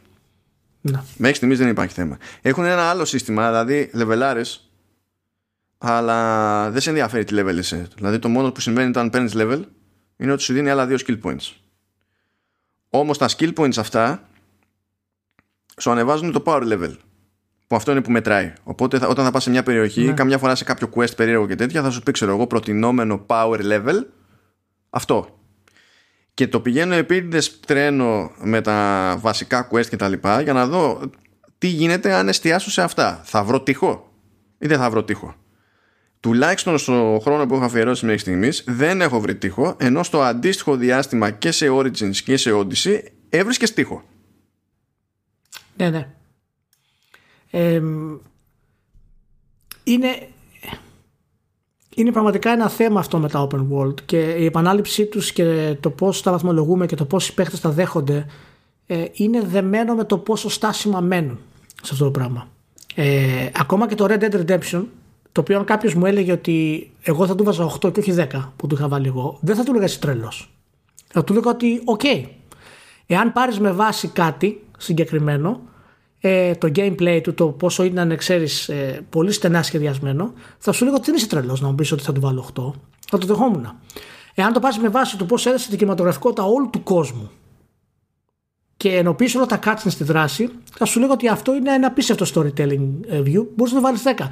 Να. 0.81 1.05
Μέχρι 1.17 1.35
στιγμής 1.35 1.57
δεν 1.57 1.67
υπάρχει 1.67 1.93
θέμα. 1.93 2.17
Έχουν 2.41 2.65
ένα 2.65 2.81
άλλο 2.81 3.05
σύστημα, 3.05 3.47
δηλαδή 3.47 3.89
λεβελάρε, 3.93 4.41
αλλά 5.77 6.69
δεν 6.71 6.81
σε 6.81 6.89
ενδιαφέρει 6.89 7.23
τι 7.23 7.35
level 7.37 7.57
είσαι. 7.57 7.87
Δηλαδή 7.95 8.19
το 8.19 8.29
μόνο 8.29 8.51
που 8.51 8.61
συμβαίνει 8.61 8.89
όταν 8.89 9.09
παίρνεις 9.09 9.33
level 9.35 9.61
είναι 10.17 10.31
ότι 10.31 10.41
σου 10.41 10.53
δίνει 10.53 10.69
άλλα 10.69 10.85
δύο 10.85 10.97
skill 11.07 11.19
points. 11.23 11.51
Όμως 12.89 13.17
τα 13.17 13.29
skill 13.29 13.53
points 13.53 13.77
αυτά 13.77 14.27
σου 15.77 15.91
ανεβάζουν 15.91 16.31
το 16.31 16.43
power 16.45 16.61
level. 16.61 16.95
Που 17.73 17.79
αυτό 17.79 17.91
είναι 17.91 18.01
που 18.01 18.11
μετράει. 18.11 18.53
Οπότε 18.63 19.05
όταν 19.07 19.25
θα 19.25 19.31
πας 19.31 19.43
σε 19.43 19.49
μια 19.49 19.63
περιοχή, 19.63 20.03
ναι. 20.03 20.13
καμιά 20.13 20.37
φορά 20.37 20.55
σε 20.55 20.63
κάποιο 20.63 20.89
quest 20.95 21.15
περίεργο 21.15 21.47
και 21.47 21.55
τέτοια, 21.55 21.81
θα 21.81 21.89
σου 21.89 22.03
πει, 22.03 22.11
ξέρω 22.11 22.31
εγώ, 22.31 22.47
προτινόμενο 22.47 23.25
power 23.27 23.59
level. 23.59 24.05
Αυτό 24.89 25.39
και 26.33 26.47
το 26.47 26.59
πηγαίνω 26.59 26.93
επίτηδες 26.93 27.59
τρένο 27.59 28.31
με 28.37 28.61
τα 28.61 29.17
βασικά 29.19 29.67
quest 29.71 29.85
και 29.85 29.95
τα 29.95 30.07
λοιπά 30.07 30.41
για 30.41 30.53
να 30.53 30.67
δω 30.67 31.01
τι 31.57 31.67
γίνεται 31.67 32.13
αν 32.13 32.27
εστιάσω 32.27 32.71
σε 32.71 32.81
αυτά. 32.81 33.21
Θα 33.23 33.43
βρω 33.43 33.61
τείχο 33.61 34.13
ή 34.57 34.67
δεν 34.67 34.77
θα 34.77 34.89
βρω 34.89 35.03
τείχο. 35.03 35.35
Τουλάχιστον 36.19 36.77
στο 36.77 37.19
χρόνο 37.23 37.45
που 37.45 37.55
έχω 37.55 37.63
αφιερώσει 37.63 38.05
μέχρι 38.05 38.19
στιγμής 38.19 38.63
δεν 38.67 39.01
έχω 39.01 39.19
βρει 39.19 39.35
τείχο, 39.35 39.75
ενώ 39.79 40.03
στο 40.03 40.21
αντίστοιχο 40.21 40.75
διάστημα 40.75 41.31
και 41.31 41.51
σε 41.51 41.69
Origins 41.69 42.15
και 42.15 42.37
σε 42.37 42.51
Odyssey 42.53 42.99
έβρισκες 43.29 43.73
τείχο. 43.73 44.03
Ναι, 45.75 45.89
ναι. 45.89 46.07
Είναι, 49.83 50.27
είναι 51.95 52.11
πραγματικά 52.11 52.51
ένα 52.51 52.69
θέμα 52.69 52.99
αυτό 52.99 53.17
με 53.17 53.29
τα 53.29 53.47
open 53.47 53.65
world 53.71 54.01
και 54.05 54.19
η 54.19 54.45
επανάληψή 54.45 55.05
τους 55.05 55.31
και 55.31 55.77
το 55.79 55.89
πώς 55.89 56.21
τα 56.21 56.31
βαθμολογούμε 56.31 56.85
και 56.85 56.95
το 56.95 57.05
πώς 57.05 57.27
οι 57.27 57.33
παίχτες 57.33 57.59
τα 57.59 57.69
δέχονται 57.69 58.25
ε, 58.85 59.05
είναι 59.13 59.41
δεμένο 59.41 59.95
με 59.95 60.03
το 60.03 60.17
πόσο 60.17 60.49
στάσιμα 60.49 60.99
μένουν 60.99 61.39
σε 61.83 61.89
αυτό 61.93 62.03
το 62.03 62.11
πράγμα. 62.11 62.47
Ε, 62.95 63.49
ακόμα 63.53 63.87
και 63.87 63.95
το 63.95 64.05
Red 64.09 64.19
Dead 64.19 64.45
Redemption 64.45 64.83
το 65.31 65.41
οποίο 65.41 65.57
αν 65.57 65.65
κάποιος 65.65 65.93
μου 65.93 66.05
έλεγε 66.05 66.31
ότι 66.31 66.89
εγώ 67.01 67.27
θα 67.27 67.35
του 67.35 67.43
έβαζα 67.43 67.71
8 67.81 67.93
και 67.93 67.99
όχι 67.99 68.15
10 68.17 68.49
που 68.55 68.67
του 68.67 68.75
είχα 68.75 68.87
βάλει 68.87 69.07
εγώ, 69.07 69.37
δεν 69.41 69.55
θα 69.55 69.63
του 69.63 69.69
έλεγα 69.69 69.85
είσαι 69.85 69.99
τρελός. 69.99 70.53
Θα 71.07 71.23
του 71.23 71.33
έλεγα 71.33 71.49
ότι, 71.49 71.81
οκ, 71.85 72.01
εάν 73.05 73.31
πάρεις 73.31 73.59
με 73.59 73.71
βάση 73.71 74.07
κάτι 74.07 74.63
συγκεκριμένο, 74.77 75.61
ε, 76.25 76.55
το 76.55 76.71
gameplay 76.75 77.19
του, 77.23 77.33
το 77.33 77.47
πόσο 77.47 77.83
ήταν, 77.83 78.17
ξέρεις, 78.17 78.69
ε, 78.69 79.05
πολύ 79.09 79.31
στενά 79.31 79.63
σχεδιασμένο, 79.63 80.33
θα 80.57 80.71
σου 80.71 80.83
λέγα 80.83 80.95
ότι 80.95 81.05
δεν 81.05 81.15
είσαι 81.15 81.27
τρελός 81.27 81.61
να 81.61 81.67
μου 81.67 81.75
πεις 81.75 81.91
ότι 81.91 82.03
θα 82.03 82.11
του 82.11 82.21
βάλω 82.21 82.49
8. 82.55 82.73
Θα 83.07 83.17
το 83.17 83.25
δεχόμουν. 83.25 83.75
Εάν 84.33 84.53
το 84.53 84.59
πάρει 84.59 84.79
με 84.81 84.89
βάση 84.89 85.17
το 85.17 85.25
πώς 85.25 85.45
έδεσε 85.45 85.69
την 85.69 85.77
κινηματογραφικότητα 85.77 86.43
όλου 86.43 86.69
του 86.69 86.83
κόσμου 86.83 87.31
και 88.77 88.95
ενοποιήσει 88.97 89.37
όλα 89.37 89.45
τα 89.45 89.59
cutscenes 89.63 89.89
στη 89.89 90.03
δράση, 90.03 90.49
θα 90.77 90.85
σου 90.85 90.99
λέγω 90.99 91.11
ότι 91.11 91.27
αυτό 91.27 91.55
είναι 91.55 91.73
ένα 91.73 91.87
απίστευτο 91.87 92.25
storytelling 92.33 92.89
ε, 93.07 93.19
view. 93.19 93.45
Μπορείς 93.55 93.73
να 93.73 93.79
το 93.79 93.81
βάλεις 93.81 94.01
10. 94.17 94.27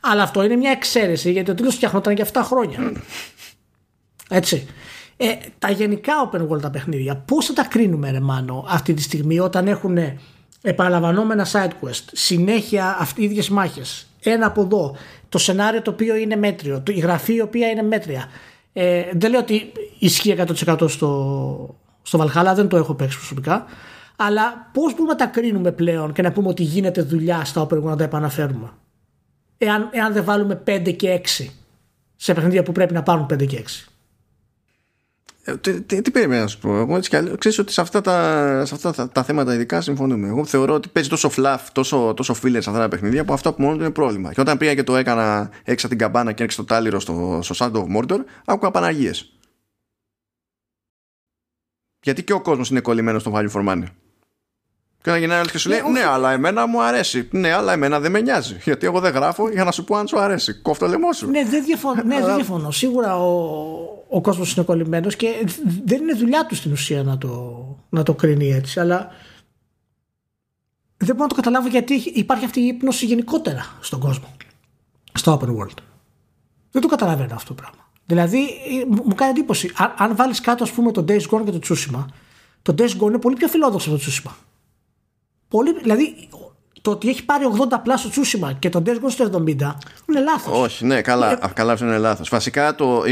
Αλλά 0.00 0.22
αυτό 0.22 0.42
είναι 0.42 0.56
μια 0.56 0.70
εξαίρεση 0.70 1.32
γιατί 1.32 1.50
ο 1.50 1.54
τίτλος 1.54 1.74
φτιάχνονταν 1.74 2.14
για 2.14 2.26
7 2.32 2.40
χρόνια. 2.44 2.92
Έτσι. 4.28 4.66
Ε, 5.16 5.34
τα 5.58 5.70
γενικά 5.70 6.12
open 6.30 6.48
world 6.48 6.60
τα 6.60 6.70
παιχνίδια, 6.70 7.16
πώς 7.16 7.46
θα 7.46 7.52
τα 7.52 7.64
κρίνουμε, 7.64 8.10
ρε 8.10 8.20
Μάνο, 8.20 8.64
αυτή 8.68 8.94
τη 8.94 9.02
στιγμή 9.02 9.38
όταν 9.38 9.68
έχουν 9.68 9.98
επαναλαμβανόμενα 10.62 11.46
side 11.52 11.70
quest, 11.82 12.04
συνέχεια 12.12 12.96
αυτοί 13.00 13.20
οι 13.20 13.24
ίδιες 13.24 13.48
μάχες, 13.48 14.06
ένα 14.22 14.46
από 14.46 14.60
εδώ, 14.60 14.96
το 15.28 15.38
σενάριο 15.38 15.82
το 15.82 15.90
οποίο 15.90 16.16
είναι 16.16 16.36
μέτριο, 16.36 16.82
η 16.88 17.00
γραφή 17.00 17.34
η 17.34 17.40
οποία 17.40 17.68
είναι 17.68 17.82
μέτρια. 17.82 18.28
Ε, 18.72 19.02
δεν 19.12 19.30
λέω 19.30 19.40
ότι 19.40 19.72
ισχύει 19.98 20.36
100% 20.66 20.88
στο, 20.88 21.76
στο 22.02 22.18
Valhalla, 22.18 22.52
δεν 22.54 22.68
το 22.68 22.76
έχω 22.76 22.94
παίξει 22.94 23.16
προσωπικά. 23.16 23.66
Αλλά 24.16 24.70
πώς 24.72 24.90
μπορούμε 24.90 25.08
να 25.08 25.16
τα 25.16 25.26
κρίνουμε 25.26 25.72
πλέον 25.72 26.12
και 26.12 26.22
να 26.22 26.32
πούμε 26.32 26.48
ότι 26.48 26.62
γίνεται 26.62 27.02
δουλειά 27.02 27.44
στα 27.44 27.66
open 27.66 27.76
world 27.76 27.82
να 27.82 27.96
τα 27.96 28.04
επαναφέρουμε; 28.04 28.70
Εάν, 29.58 29.88
εάν 29.92 30.12
δεν 30.12 30.24
βάλουμε 30.24 30.62
5 30.66 30.96
και 30.96 31.20
6 31.38 31.48
σε 32.16 32.34
παιχνίδια 32.34 32.62
που 32.62 32.72
πρέπει 32.72 32.94
να 32.94 33.02
πάρουν 33.02 33.26
5 33.32 33.46
και 33.46 33.64
6. 33.66 33.91
Ε, 35.44 35.56
τι, 35.56 35.82
τι, 35.82 36.02
τι 36.02 36.10
περίμενα 36.10 36.40
να 36.40 36.46
σου 36.46 36.58
πω; 36.58 36.76
Εγώ 36.76 36.96
έτσι 36.96 37.10
κι 37.10 37.16
αλλιώς 37.16 37.38
ξέρεις 37.38 37.58
ότι 37.58 37.72
σε 37.72 37.80
αυτά, 37.80 38.00
τα, 38.00 38.64
σε 38.66 38.74
αυτά 38.74 38.92
τα, 38.92 39.08
τα, 39.08 39.22
θέματα 39.22 39.54
ειδικά 39.54 39.80
συμφωνούμε. 39.80 40.28
Εγώ 40.28 40.44
θεωρώ 40.44 40.74
ότι 40.74 40.88
παίζει 40.88 41.08
τόσο 41.08 41.30
fluff, 41.36 41.58
τόσο, 41.72 42.14
τόσο 42.16 42.34
filler 42.42 42.58
σε 42.60 42.70
αυτά 42.70 42.78
τα 42.78 42.88
παιχνίδια 42.88 43.24
που 43.24 43.32
αυτό 43.32 43.48
από 43.48 43.62
μόνο 43.62 43.76
του 43.76 43.82
είναι 43.82 43.92
πρόβλημα. 43.92 44.32
Και 44.32 44.40
όταν 44.40 44.58
πήγα 44.58 44.74
και 44.74 44.82
το 44.82 44.96
έκανα 44.96 45.50
έξω 45.64 45.88
την 45.88 45.98
καμπάνα 45.98 46.32
και 46.32 46.42
έξω 46.42 46.56
το 46.56 46.64
τάλιρο 46.64 47.00
στο, 47.00 47.38
στο 47.42 47.54
Shadow 47.58 47.84
of 47.84 47.96
Mordor, 47.96 48.18
άκουγα 48.44 48.70
Παναγίες. 48.70 49.36
Γιατί 52.02 52.24
και 52.24 52.32
ο 52.32 52.40
κόσμος 52.40 52.70
είναι 52.70 52.80
κολλημένος 52.80 53.20
στο 53.20 53.32
value 53.34 53.50
for 53.50 53.68
money. 53.68 53.86
Και 55.02 55.10
να 55.10 55.18
γίνει 55.18 55.32
άλλο 55.32 55.48
και 55.48 55.58
σου 55.58 55.68
λέει: 55.68 55.80
ναι, 55.80 55.88
ναι, 55.90 56.04
αλλά 56.04 56.32
εμένα 56.32 56.66
μου 56.66 56.82
αρέσει. 56.82 57.28
Ναι, 57.32 57.52
αλλά 57.52 57.72
εμένα 57.72 58.00
δεν 58.00 58.10
με 58.10 58.20
νοιάζει. 58.20 58.56
Γιατί 58.64 58.86
εγώ 58.86 59.00
δεν 59.00 59.12
γράφω 59.12 59.50
για 59.50 59.64
να 59.64 59.70
σου 59.70 59.84
πω 59.84 59.96
αν 59.96 60.06
σου 60.06 60.18
αρέσει. 60.18 60.54
Κόφτω 60.54 60.86
λαιμό 60.86 61.12
σου. 61.12 61.30
Ναι, 61.30 61.44
δεν 61.44 61.64
διαφωνώ. 61.64 62.02
ναι, 62.02 62.20
δεν 62.20 62.34
διαφωνώ. 62.34 62.70
Σίγουρα 62.70 63.16
ο, 63.16 63.32
ο 64.08 64.20
κόσμος 64.20 64.54
είναι 64.54 64.64
κολλημένος 64.64 65.16
και 65.16 65.46
δεν 65.84 66.00
είναι 66.00 66.12
δουλειά 66.12 66.46
του 66.46 66.54
στην 66.54 66.72
ουσία 66.72 67.02
να 67.02 67.18
το, 67.18 67.62
να 67.88 68.02
το 68.02 68.14
κρίνει 68.14 68.52
έτσι. 68.52 68.80
Αλλά 68.80 69.10
δεν 70.96 71.14
μπορώ 71.14 71.22
να 71.22 71.28
το 71.28 71.34
καταλάβω 71.34 71.68
γιατί 71.68 71.94
υπάρχει 71.94 72.44
αυτή 72.44 72.60
η 72.60 72.66
ύπνοση 72.66 73.06
γενικότερα 73.06 73.76
στον 73.80 74.00
κόσμο. 74.00 74.36
Στο 75.12 75.40
open 75.40 75.48
world. 75.48 75.78
Δεν 76.70 76.82
το 76.82 76.88
καταλαβαίνω 76.88 77.34
αυτό 77.34 77.54
το 77.54 77.62
πράγμα. 77.62 77.90
Δηλαδή, 78.06 78.46
μου 78.88 79.14
κάνει 79.14 79.30
εντύπωση. 79.30 79.72
Αν, 79.76 79.94
αν 79.96 80.16
βάλεις 80.16 80.40
κάτω, 80.40 80.64
ας 80.64 80.70
πούμε, 80.70 80.92
το 80.92 81.04
Days 81.08 81.22
Gone 81.30 81.42
και 81.44 81.50
το 81.50 81.58
Tsushima, 81.62 82.04
το 82.62 82.74
Days 82.78 82.90
Gone 83.00 83.08
είναι 83.08 83.18
πολύ 83.18 83.36
πιο 83.36 83.48
φιλόδοξο 83.48 83.90
από 83.90 83.98
το 83.98 84.04
Tsushima. 84.06 84.30
Πολύ, 85.52 85.72
δηλαδή 85.80 86.28
το 86.82 86.90
ότι 86.90 87.08
έχει 87.08 87.24
πάρει 87.24 87.44
80 87.70 87.76
πλάσο 87.82 88.08
Τσούσιμα 88.08 88.52
και 88.52 88.68
τον 88.68 88.82
Death 88.86 88.96
στο 89.06 89.24
70 89.24 89.46
είναι 90.08 90.20
λάθος. 90.20 90.60
Όχι, 90.60 90.84
ναι, 90.84 91.00
καλά, 91.00 91.32
ε, 91.32 91.38
καλά 91.54 91.72
αυτό 91.72 91.84
είναι 91.84 91.98
λάθος. 91.98 92.28
Βασικά 92.28 92.74
το, 92.74 93.02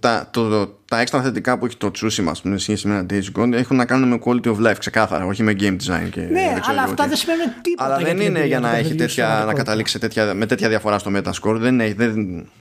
τα, 0.00 0.28
το, 0.30 0.66
τα 0.84 1.00
έξτρα 1.00 1.22
θετικά 1.22 1.58
που 1.58 1.66
έχει 1.66 1.76
το 1.76 1.90
Tsushima 1.94 2.32
πούμε, 2.42 2.58
σχέση 2.58 2.88
με 2.88 2.94
ένα 2.94 3.06
Days 3.10 3.40
Gone 3.40 3.52
έχουν 3.52 3.76
να 3.76 3.84
κάνουν 3.84 4.08
με 4.08 4.18
quality 4.24 4.46
of 4.46 4.66
life 4.66 4.78
ξεκάθαρα, 4.78 5.26
όχι 5.26 5.42
με 5.42 5.56
game 5.60 5.76
design. 5.76 6.08
Και 6.10 6.20
ναι, 6.20 6.60
αλλά 6.68 6.82
αυτά 6.82 7.06
δεν 7.06 7.16
σημαίνουν 7.16 7.46
τίποτα. 7.62 7.94
Αλλά 7.94 8.04
δεν 8.04 8.20
είναι 8.20 8.46
για 8.46 8.60
να, 8.60 8.76
έχει 8.76 8.94
τέτοια, 8.94 9.42
να 9.46 9.52
καταλήξει 9.52 9.98
τέτοια, 9.98 10.34
με 10.34 10.46
τέτοια 10.46 10.68
διαφορά 10.68 10.98
στο 10.98 11.10
Metascore. 11.14 11.56
Δεν 11.56 11.74
είναι, 11.74 11.94
δεν, 11.94 12.16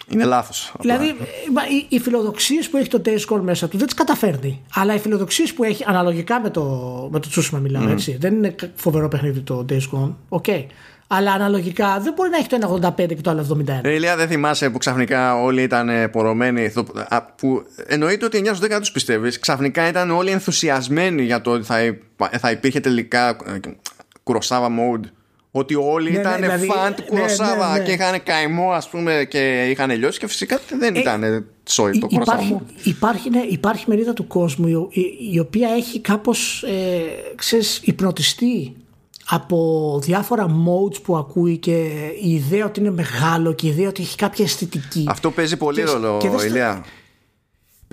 είναι 0.08 0.24
λάθος. 0.24 0.74
Δηλαδή, 0.80 1.06
οι, 1.06 1.86
οι 1.90 2.00
φιλοδοξίες 2.00 2.70
που 2.70 2.78
έχει 2.78 2.90
το 2.90 3.02
Days 3.06 3.36
Gone 3.36 3.42
μέσα 3.42 3.68
του 3.68 3.78
δεν 3.78 3.86
τις 3.86 3.96
καταφέρνει. 3.96 4.62
Αλλά 4.74 4.94
οι 4.94 5.00
φιλοδοξίες 5.00 5.54
που 5.54 5.64
έχει 5.64 5.84
αναλογικά 5.88 6.42
με 6.42 6.50
το, 6.50 6.64
με 7.12 7.20
το 7.20 7.30
Tsushima 7.36 7.60
μιλάμε 7.62 7.90
mm. 7.90 7.94
έτσι. 7.94 8.18
Δεν 8.20 8.34
είναι 8.34 8.56
φοβερό 8.76 9.08
παιχνίδι 9.08 9.40
το 9.40 9.66
Days 9.70 9.90
Gone. 9.94 10.14
Okay. 10.30 10.66
Αλλά 11.14 11.32
αναλογικά 11.32 12.00
δεν 12.00 12.14
μπορεί 12.14 12.30
να 12.30 12.38
έχει 12.38 12.48
το 12.48 12.56
ένα 12.56 12.94
85 12.98 13.08
και 13.08 13.22
το 13.22 13.30
άλλο 13.30 13.64
71. 13.68 13.80
Ε, 13.82 13.94
Ηλία, 13.94 14.16
δεν 14.16 14.28
θυμάσαι 14.28 14.70
που 14.70 14.78
ξαφνικά 14.78 15.42
όλοι 15.42 15.62
ήταν 15.62 16.10
πορωμένοι. 16.12 16.74
Που 17.36 17.64
εννοείται 17.88 18.26
ότι 18.26 18.42
9 18.46 18.52
στου 18.54 18.66
10 18.66 18.70
δεν 18.70 18.80
τους 18.80 18.92
πιστεύεις. 18.92 19.40
Ξαφνικά 19.40 19.88
ήταν 19.88 20.12
όλοι 20.12 20.30
ενθουσιασμένοι 20.30 21.24
για 21.24 21.42
το 21.42 21.52
ότι 21.52 21.66
θα, 21.66 21.98
θα 22.40 22.52
υπήρχε 22.52 22.80
τελικά 22.80 23.30
ε, 23.30 23.60
Κουροσάβα 24.24 24.68
mode. 24.68 25.06
Ότι 25.52 25.76
όλοι 25.76 26.12
ναι, 26.12 26.20
ήταν 26.20 26.32
ναι, 26.32 26.46
δηλαδή, 26.46 26.68
φαν 26.68 26.96
του 26.96 27.04
Κουροσάβα 27.04 27.68
ναι, 27.68 27.74
ναι, 27.74 27.80
ναι, 27.80 27.86
και 27.86 27.92
είχαν 27.92 28.24
καημό, 28.24 28.72
ας 28.72 28.90
πούμε, 28.90 29.26
και 29.30 29.68
είχαν 29.70 29.92
λιώσει 29.92 30.20
και 30.20 30.28
φυσικά 30.28 30.60
δεν 30.80 30.96
ε, 30.96 31.00
ήταν 31.00 31.46
σόι 31.70 32.00
το 32.00 32.08
Κουροσάβα. 32.08 32.42
Υπάρχει, 32.44 32.60
υπάρχει, 32.84 33.30
ναι, 33.30 33.42
υπάρχει 33.50 33.86
μερίδα 33.88 34.14
του 34.14 34.28
κόσμου 34.28 34.68
η, 34.68 35.02
η, 35.02 35.32
η 35.34 35.40
οποία 35.40 35.70
έχει 35.70 36.00
κάπως 36.00 36.64
ε, 36.64 37.58
υπνοτιστεί 37.82 38.76
από 39.34 40.00
διάφορα 40.04 40.46
modes 40.48 41.02
που 41.02 41.18
ακούει 41.18 41.58
και 41.58 41.88
η 42.22 42.30
ιδέα 42.34 42.66
ότι 42.66 42.80
είναι 42.80 42.92
μεγάλο 42.92 43.54
και 43.54 43.68
η 43.68 43.70
ιδέα 43.70 43.88
ότι 43.88 44.02
έχει 44.02 44.16
κάποια 44.16 44.46
αισθητική. 44.46 45.06
Αυτό 45.10 45.32
παίζει 45.32 45.58
πολύ 45.58 45.82
ρόλο, 45.82 46.20
Ηλία. 46.46 46.84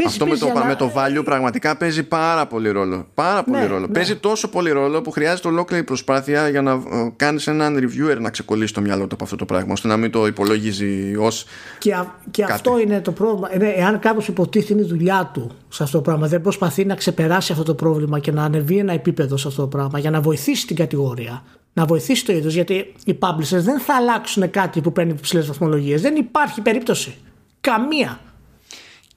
Αυτό 0.07 0.27
με, 0.27 0.37
το, 0.37 0.53
με 0.67 0.75
το 0.75 0.93
value 0.97 1.25
πραγματικά 1.25 1.77
παίζει 1.77 2.03
πάρα 2.03 2.47
πολύ 2.47 2.71
ρόλο. 2.71 3.07
Πάρα 3.15 3.43
πολύ 3.43 3.59
ναι, 3.59 3.67
ρόλο. 3.67 3.87
Ναι. 3.87 3.93
Παίζει 3.93 4.17
τόσο 4.17 4.49
πολύ 4.49 4.71
ρόλο 4.71 5.03
που 5.03 5.11
χρειάζεται 5.11 5.49
ολόκληρη 5.49 5.83
προσπάθεια 5.83 6.49
για 6.49 6.63
να 6.63 6.71
ε, 6.71 7.13
κάνεις 7.17 7.47
έναν 7.47 7.77
reviewer 7.77 8.17
να 8.21 8.31
ξεκολλήσει 8.31 8.75
το 8.75 8.81
μυαλό 8.81 9.07
του 9.07 9.15
από 9.15 9.25
αυτό 9.25 9.37
το 9.37 9.45
πράγμα, 9.45 9.73
ώστε 9.73 9.89
να 9.89 9.97
μην 9.97 10.11
το 10.11 10.27
υπολογίζει 10.27 11.17
ως. 11.17 11.45
Και, 11.79 11.95
και 12.31 12.45
αυτό 12.45 12.79
είναι 12.79 13.01
το 13.01 13.13
πρόβλημα. 13.13 13.55
Είναι, 13.55 13.69
εάν 13.69 13.99
κάποιος 13.99 14.29
υποτίθεται 14.29 14.73
είναι 14.73 14.83
η 14.83 14.89
δουλειά 14.89 15.31
του 15.35 15.51
σε 15.69 15.83
αυτό 15.83 15.97
το 15.97 16.03
πράγμα, 16.03 16.27
δεν 16.27 16.41
προσπαθεί 16.41 16.85
να 16.85 16.95
ξεπεράσει 16.95 17.53
αυτό 17.53 17.65
το 17.65 17.75
πρόβλημα 17.75 18.19
και 18.19 18.33
να 18.33 18.45
ανεβεί 18.45 18.79
ένα 18.79 18.93
επίπεδο 18.93 19.37
σε 19.37 19.49
αυτό 19.49 19.61
το 19.61 19.69
πράγμα 19.69 19.99
για 19.99 20.11
να 20.11 20.21
βοηθήσει 20.21 20.67
την 20.67 20.77
κατηγορία, 20.77 21.43
να 21.73 21.85
βοηθήσει 21.85 22.25
το 22.25 22.33
είδος. 22.33 22.55
Γιατί 22.55 22.95
οι 23.05 23.19
publishers 23.21 23.63
δεν 23.63 23.81
θα 23.81 23.95
αλλάξουν 23.95 24.51
κάτι 24.51 24.81
που 24.81 24.93
παίρνει 24.93 25.15
ψηλέ 25.15 25.41
βαθμολογίες. 25.41 26.01
Δεν 26.01 26.17
υπάρχει 26.17 26.61
περίπτωση. 26.61 27.15
Καμία. 27.61 28.21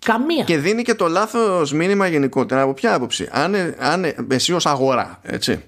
Καμία. 0.05 0.43
Και 0.43 0.57
δίνει 0.57 0.81
και 0.81 0.95
το 0.95 1.07
λάθος 1.07 1.73
μήνυμα 1.73 2.07
γενικότερα. 2.07 2.61
Από 2.61 2.73
ποια 2.73 2.93
άποψη; 2.93 3.27
Αν, 3.31 3.55
αν 3.77 4.05
εσύ 4.29 4.53
ως 4.53 4.65
αγορά, 4.65 5.19
έτσι, 5.21 5.63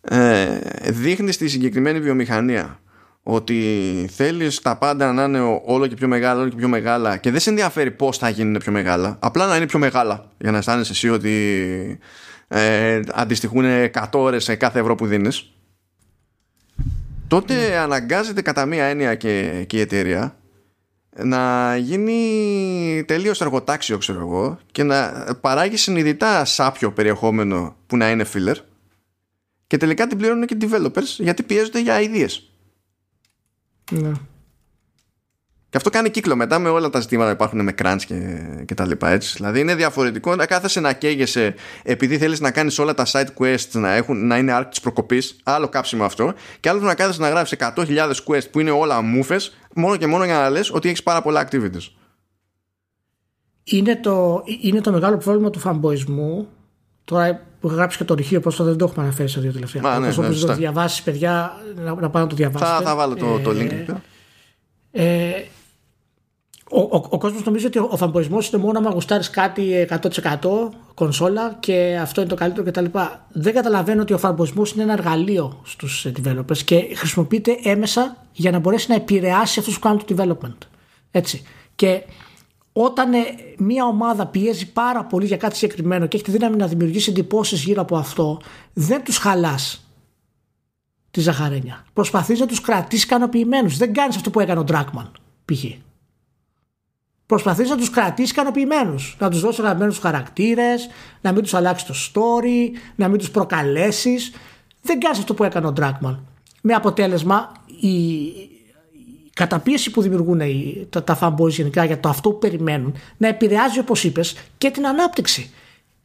ε, 0.00 0.58
δείχνεις 0.84 1.34
στη 1.34 1.48
συγκεκριμένη 1.48 2.00
βιομηχανία 2.00 2.78
ότι 3.22 4.10
θέλεις 4.14 4.60
τα 4.60 4.76
πάντα 4.76 5.12
να 5.12 5.24
είναι 5.24 5.60
όλο 5.64 5.86
και 5.86 5.94
πιο 5.94 6.08
μεγάλα, 6.08 6.40
όλο 6.40 6.48
και 6.48 6.56
πιο 6.56 6.68
μεγάλα 6.68 7.16
και 7.16 7.30
δεν 7.30 7.40
σε 7.40 7.50
ενδιαφέρει 7.50 7.90
πώς 7.90 8.18
θα 8.18 8.28
γίνουν 8.28 8.58
πιο 8.58 8.72
μεγάλα. 8.72 9.16
Απλά 9.20 9.46
να 9.46 9.56
είναι 9.56 9.66
πιο 9.66 9.78
μεγάλα 9.78 10.30
για 10.38 10.50
να 10.50 10.58
αισθάνεσαι 10.58 10.92
εσύ 10.92 11.08
ότι 11.08 11.98
ε, 12.48 13.00
αντιστοιχούν 13.12 13.64
100 13.92 14.04
ώρες 14.12 14.44
σε 14.44 14.54
κάθε 14.54 14.78
ευρώ 14.78 14.94
που 14.94 15.06
δίνεις. 15.06 15.52
Τότε 17.28 17.54
ναι. 17.54 17.76
αναγκάζεται 17.76 18.42
κατά 18.42 18.66
μία 18.66 18.84
έννοια 18.84 19.14
και, 19.14 19.64
και 19.66 19.76
η 19.76 19.80
εταιρεία 19.80 20.36
να 21.16 21.76
γίνει 21.76 23.04
τελείως 23.06 23.40
εργοτάξιο 23.40 23.98
ξέρω 23.98 24.20
εγώ 24.20 24.58
και 24.72 24.82
να 24.82 25.26
παράγει 25.40 25.76
συνειδητά 25.76 26.44
σάπιο 26.44 26.92
περιεχόμενο 26.92 27.76
που 27.86 27.96
να 27.96 28.10
είναι 28.10 28.26
filler 28.32 28.56
και 29.66 29.76
τελικά 29.76 30.06
την 30.06 30.18
πληρώνουν 30.18 30.46
και 30.46 30.56
developers 30.60 31.16
γιατί 31.18 31.42
πιέζονται 31.42 31.80
για 31.80 32.00
ideas. 32.00 32.30
Ναι. 33.90 34.12
Και 35.74 35.80
αυτό 35.80 35.90
κάνει 35.92 36.10
κύκλο 36.10 36.36
μετά 36.36 36.58
με 36.58 36.68
όλα 36.68 36.90
τα 36.90 37.00
ζητήματα 37.00 37.28
που 37.28 37.34
υπάρχουν 37.34 37.62
με 37.62 37.74
crunch 37.82 38.00
και, 38.06 38.14
και 38.64 38.74
τα 38.74 38.86
λοιπά 38.86 39.10
έτσι. 39.10 39.34
Δηλαδή 39.36 39.60
είναι 39.60 39.74
διαφορετικό 39.74 40.36
να 40.36 40.46
κάθεσαι 40.46 40.80
να 40.80 40.92
καίγεσαι 40.92 41.54
επειδή 41.82 42.18
θέλεις 42.18 42.40
να 42.40 42.50
κάνεις 42.50 42.78
όλα 42.78 42.94
τα 42.94 43.06
side 43.06 43.26
quests 43.38 43.70
να, 43.72 43.92
έχουν, 43.92 44.26
να 44.26 44.38
είναι 44.38 44.52
άρκ 44.52 44.68
της 44.68 44.80
προκοπής, 44.80 45.36
άλλο 45.42 45.68
κάψιμο 45.68 46.04
αυτό, 46.04 46.32
και 46.60 46.68
άλλο 46.68 46.80
να 46.80 46.94
κάθεσαι 46.94 47.20
να 47.20 47.28
γράφεις 47.28 47.56
100.000 47.58 48.10
quests 48.26 48.50
που 48.50 48.60
είναι 48.60 48.70
όλα 48.70 49.02
μούφες, 49.02 49.56
μόνο 49.74 49.96
και 49.96 50.06
μόνο 50.06 50.24
για 50.24 50.34
να 50.34 50.50
λες 50.50 50.70
ότι 50.70 50.88
έχεις 50.88 51.02
πάρα 51.02 51.22
πολλά 51.22 51.48
activities. 51.48 51.90
Είναι 53.64 53.96
το, 53.96 54.42
είναι 54.60 54.80
το 54.80 54.92
μεγάλο 54.92 55.16
πρόβλημα 55.16 55.50
του 55.50 55.58
φαμποϊσμού 55.58 56.48
Τώρα 57.04 57.40
που 57.60 57.66
είχα 57.66 57.76
γράψει 57.76 57.98
και 57.98 58.04
το 58.04 58.14
ρηχείο, 58.14 58.40
πώς 58.40 58.64
δεν 58.64 58.76
το 58.76 58.84
έχουμε 58.84 59.04
αναφέρει 59.04 59.28
σε 59.28 59.40
δύο 59.40 59.52
τελευταία. 59.52 59.82
Μα, 59.82 59.98
ναι, 59.98 60.06
ναι, 60.06 60.34
το 60.34 60.54
διαβάσεις, 60.54 61.02
παιδιά, 61.02 61.52
να, 61.74 61.94
να 61.94 62.10
πάνε 62.10 62.24
να 62.24 62.26
το 62.26 62.36
διαβάσετε. 62.36 62.70
Θα, 62.70 62.80
θα 62.80 62.94
βάλω 62.94 63.14
το, 63.14 63.40
το 63.40 63.50
link. 63.50 63.94
Ε, 64.90 65.04
ε, 65.04 65.44
ο, 66.70 66.80
ο, 66.80 67.06
ο 67.08 67.18
κόσμος 67.18 67.44
νομίζει 67.44 67.66
ότι 67.66 67.78
ο 67.78 67.96
φαμπορισμός 67.96 68.48
είναι 68.48 68.62
μόνο 68.62 68.78
άμα 68.78 68.90
γουστάρεις 68.90 69.30
κάτι 69.30 69.86
100% 69.90 70.38
κονσόλα 70.94 71.56
και 71.60 71.98
αυτό 72.00 72.20
είναι 72.20 72.30
το 72.30 72.36
καλύτερο 72.36 72.70
κτλ. 72.70 72.84
Δεν 73.32 73.54
καταλαβαίνω 73.54 74.02
ότι 74.02 74.12
ο 74.12 74.18
φαμπορισμός 74.18 74.72
είναι 74.72 74.82
ένα 74.82 74.92
εργαλείο 74.92 75.60
στους 75.64 76.06
developers 76.16 76.58
και 76.58 76.94
χρησιμοποιείται 76.94 77.58
έμεσα 77.62 78.16
για 78.32 78.50
να 78.50 78.58
μπορέσει 78.58 78.86
να 78.88 78.94
επηρεάσει 78.94 79.58
αυτούς 79.58 79.74
που 79.74 79.80
κάνουν 79.80 80.04
το 80.04 80.14
development. 80.16 80.58
Έτσι. 81.10 81.42
Και 81.74 82.02
όταν 82.72 83.12
ε, 83.12 83.18
μια 83.58 83.84
ομάδα 83.84 84.26
πιέζει 84.26 84.72
πάρα 84.72 85.04
πολύ 85.04 85.26
για 85.26 85.36
κάτι 85.36 85.56
συγκεκριμένο 85.56 86.06
και 86.06 86.16
έχει 86.16 86.24
τη 86.24 86.30
δύναμη 86.30 86.56
να 86.56 86.66
δημιουργήσει 86.66 87.10
εντυπώσεις 87.10 87.62
γύρω 87.62 87.80
από 87.82 87.96
αυτό, 87.96 88.40
δεν 88.72 89.04
τους 89.04 89.16
χαλάς 89.16 89.88
τη 91.10 91.20
ζαχαρένια. 91.20 91.84
Προσπαθείς 91.92 92.40
να 92.40 92.46
τους 92.46 92.60
κρατήσεις 92.60 93.04
ικανοποιημένους. 93.04 93.76
Δεν 93.76 93.92
κάνεις 93.92 94.16
αυτό 94.16 94.30
που 94.30 94.40
έκανε 94.40 94.60
ο 94.60 94.64
Ντράκμαν, 94.64 95.12
π.χ. 95.44 95.64
Προσπαθείς 97.26 97.68
να 97.68 97.76
τους 97.76 97.90
κρατήσεις 97.90 98.30
ικανοποιημένους. 98.30 99.16
Να 99.18 99.30
τους 99.30 99.40
δώσεις 99.40 99.58
αγαπημένους 99.58 99.98
χαρακτήρες, 99.98 100.88
να 101.20 101.32
μην 101.32 101.42
τους 101.42 101.54
αλλάξεις 101.54 101.86
το 101.86 101.94
story, 101.94 102.78
να 102.94 103.08
μην 103.08 103.18
τους 103.18 103.30
προκαλέσεις. 103.30 104.32
Δεν 104.82 105.00
κάνεις 105.00 105.18
αυτό 105.18 105.34
που 105.34 105.44
έκανε 105.44 105.66
ο 105.66 105.72
Ντράκμαν. 105.72 106.26
Με 106.60 106.74
αποτέλεσμα 106.74 107.52
η, 107.80 107.92
καταπίεση 109.34 109.90
που 109.90 110.02
δημιουργούν 110.02 110.40
οι, 110.40 110.86
τα, 110.90 111.04
τα 111.04 111.18
fanboys 111.20 111.50
γενικά 111.50 111.84
για 111.84 112.00
το 112.00 112.08
αυτό 112.08 112.30
που 112.30 112.38
περιμένουν 112.38 112.94
να 113.16 113.28
επηρεάζει 113.28 113.78
όπως 113.78 114.04
είπες 114.04 114.36
και 114.58 114.70
την 114.70 114.86
ανάπτυξη. 114.86 115.50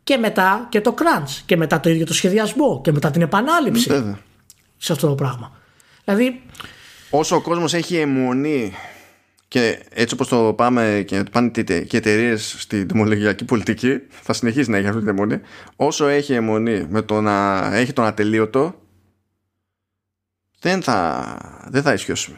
Και 0.03 0.17
μετά 0.17 0.67
και 0.69 0.81
το 0.81 0.93
crunch. 0.97 1.41
Και 1.45 1.57
μετά 1.57 1.79
το 1.79 1.89
ίδιο 1.89 2.05
το 2.05 2.13
σχεδιασμό. 2.13 2.81
Και 2.83 2.91
μετά 2.91 3.11
την 3.11 3.21
επανάληψη. 3.21 3.89
Βέβαια. 3.89 4.19
Σε 4.77 4.93
αυτό 4.93 5.07
το 5.07 5.15
πράγμα. 5.15 5.51
Δηλαδή. 6.05 6.41
Όσο 7.09 7.35
ο 7.35 7.41
κόσμος 7.41 7.73
έχει 7.73 7.97
αιμονή 7.97 8.73
και 9.49 9.85
έτσι 9.89 10.13
όπως 10.13 10.27
το 10.27 10.53
πάμε 10.53 11.03
και 11.07 11.23
πάνε 11.31 11.49
και 11.87 11.97
εταιρείες 11.97 12.55
στην 12.57 12.87
τιμολογιακή 12.87 13.45
πολιτική 13.45 13.99
θα 14.09 14.33
συνεχίσει 14.33 14.69
να 14.69 14.77
έχει 14.77 14.87
αυτή 14.87 14.99
την 14.99 15.09
αιμονή. 15.09 15.39
Όσο 15.75 16.07
έχει 16.07 16.33
αιμονή 16.33 16.87
με 16.89 17.01
το 17.01 17.21
να 17.21 17.65
έχει 17.75 17.93
τον 17.93 18.05
ατελείωτο 18.05 18.81
δεν 20.59 20.81
θα, 20.81 21.65
δεν 21.69 21.81
θα 21.81 21.93
ισχυώσουμε 21.93 22.37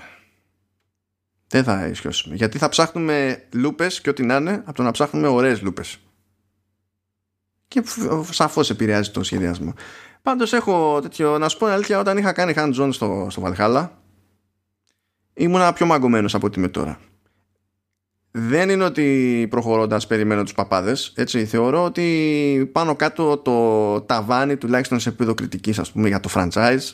δεν 1.52 1.64
θα 1.64 1.88
ισχυώσουμε 1.88 2.36
γιατί 2.36 2.58
θα 2.58 2.70
ψάχνουμε 2.70 3.44
λούπες 3.54 4.02
και 4.02 4.10
ό,τι 4.10 4.24
να 4.24 4.36
είναι 4.36 4.54
από 4.66 4.74
το 4.74 4.84
να 4.84 4.92
ψάχνουμε 4.92 5.28
ωραίες 5.28 5.62
λούπες. 5.62 5.98
Και 7.68 7.84
σαφώς 8.30 8.70
επηρεάζει 8.70 9.12
τον 9.12 9.24
σχεδιασμό. 9.24 9.74
Πάντως 10.22 10.54
έχω 10.54 11.00
τέτοιο 11.02 11.38
να 11.38 11.50
σου 11.50 11.58
πω 11.58 11.66
αλήθεια 11.66 12.00
όταν 12.00 12.18
είχα 12.18 12.32
κάνει 12.32 12.54
hands-on 12.56 12.90
στο, 12.92 13.28
στο 13.30 13.44
Valhalla 13.46 13.90
ήμουνα 15.34 15.74
πιο 15.74 15.86
μαγκωμένος 15.86 16.36
από 16.36 16.46
ό,τι 16.46 16.60
είμαι 16.60 16.70
τώρα. 16.70 17.00
Δεν 18.32 18.70
είναι 18.70 18.84
ότι 18.84 19.48
προχωρώντας 19.50 20.08
περιμένω 20.08 20.44
τους 20.44 20.54
παπάδες, 20.54 21.14
έτσι, 21.16 21.46
θεωρώ 21.46 21.84
ότι 21.84 22.70
πάνω 22.72 22.96
κάτω 22.96 23.38
το 23.38 24.02
ταβάνι 24.02 24.58
τουλάχιστον 24.58 25.00
σε 25.00 25.10
επίπεδο 25.10 25.34
κριτικής 25.34 25.80
ας 25.80 25.92
πούμε 25.92 26.08
για 26.08 26.20
το 26.20 26.30
franchise 26.34 26.94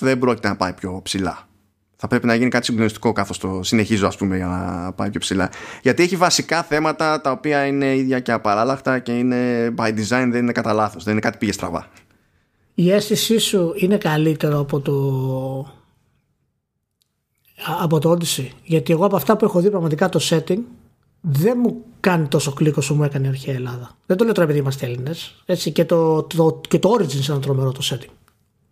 δεν 0.00 0.18
πρόκειται 0.18 0.48
να 0.48 0.56
πάει 0.56 0.72
πιο 0.72 1.00
ψηλά. 1.02 1.48
Θα 1.96 2.08
πρέπει 2.08 2.26
να 2.26 2.34
γίνει 2.34 2.50
κάτι 2.50 2.64
συγκλονιστικό 2.64 3.12
καθώ 3.12 3.34
το 3.40 3.62
συνεχίζω, 3.62 4.06
ας 4.06 4.16
πούμε, 4.16 4.36
για 4.36 4.46
να 4.46 4.92
πάει 4.92 5.10
πιο 5.10 5.20
ψηλά. 5.20 5.50
Γιατί 5.82 6.02
έχει 6.02 6.16
βασικά 6.16 6.62
θέματα 6.62 7.20
τα 7.20 7.30
οποία 7.30 7.66
είναι 7.66 7.96
ίδια 7.96 8.20
και 8.20 8.32
απαράλλαχτα 8.32 8.98
και 8.98 9.18
είναι 9.18 9.74
by 9.76 9.88
design, 9.88 10.28
δεν 10.30 10.36
είναι 10.36 10.52
κατά 10.52 10.72
λάθος. 10.72 11.04
Δεν 11.04 11.12
είναι 11.12 11.20
κάτι 11.20 11.38
πήγε 11.38 11.52
στραβά. 11.52 11.86
Η 12.74 12.92
αίσθησή 12.92 13.38
σου 13.38 13.72
είναι 13.76 13.96
καλύτερο 13.96 14.58
από 14.58 14.80
το 14.80 14.92
από 17.64 17.98
το 17.98 18.10
Odyssey. 18.12 18.48
Γιατί 18.62 18.92
εγώ 18.92 19.04
από 19.04 19.16
αυτά 19.16 19.36
που 19.36 19.44
έχω 19.44 19.60
δει 19.60 19.70
πραγματικά 19.70 20.08
το 20.08 20.20
setting 20.30 20.58
δεν 21.20 21.58
μου 21.62 21.84
κάνει 22.00 22.28
τόσο 22.28 22.52
κλικ 22.52 22.76
όσο 22.76 22.94
μου 22.94 23.04
έκανε 23.04 23.26
η 23.26 23.28
αρχαία 23.28 23.54
Ελλάδα. 23.54 23.96
Δεν 24.06 24.16
το 24.16 24.24
λέω 24.24 24.32
τώρα 24.32 24.46
επειδή 24.46 24.60
είμαστε 24.60 24.86
Έλληνες. 24.86 25.44
Και 25.72 25.84
το, 25.84 26.22
το, 26.22 26.60
και 26.68 26.78
το 26.78 26.96
Origins 26.98 27.28
είναι 27.28 27.38
τρομερό 27.38 27.72
το 27.72 27.80
setting. 27.82 28.10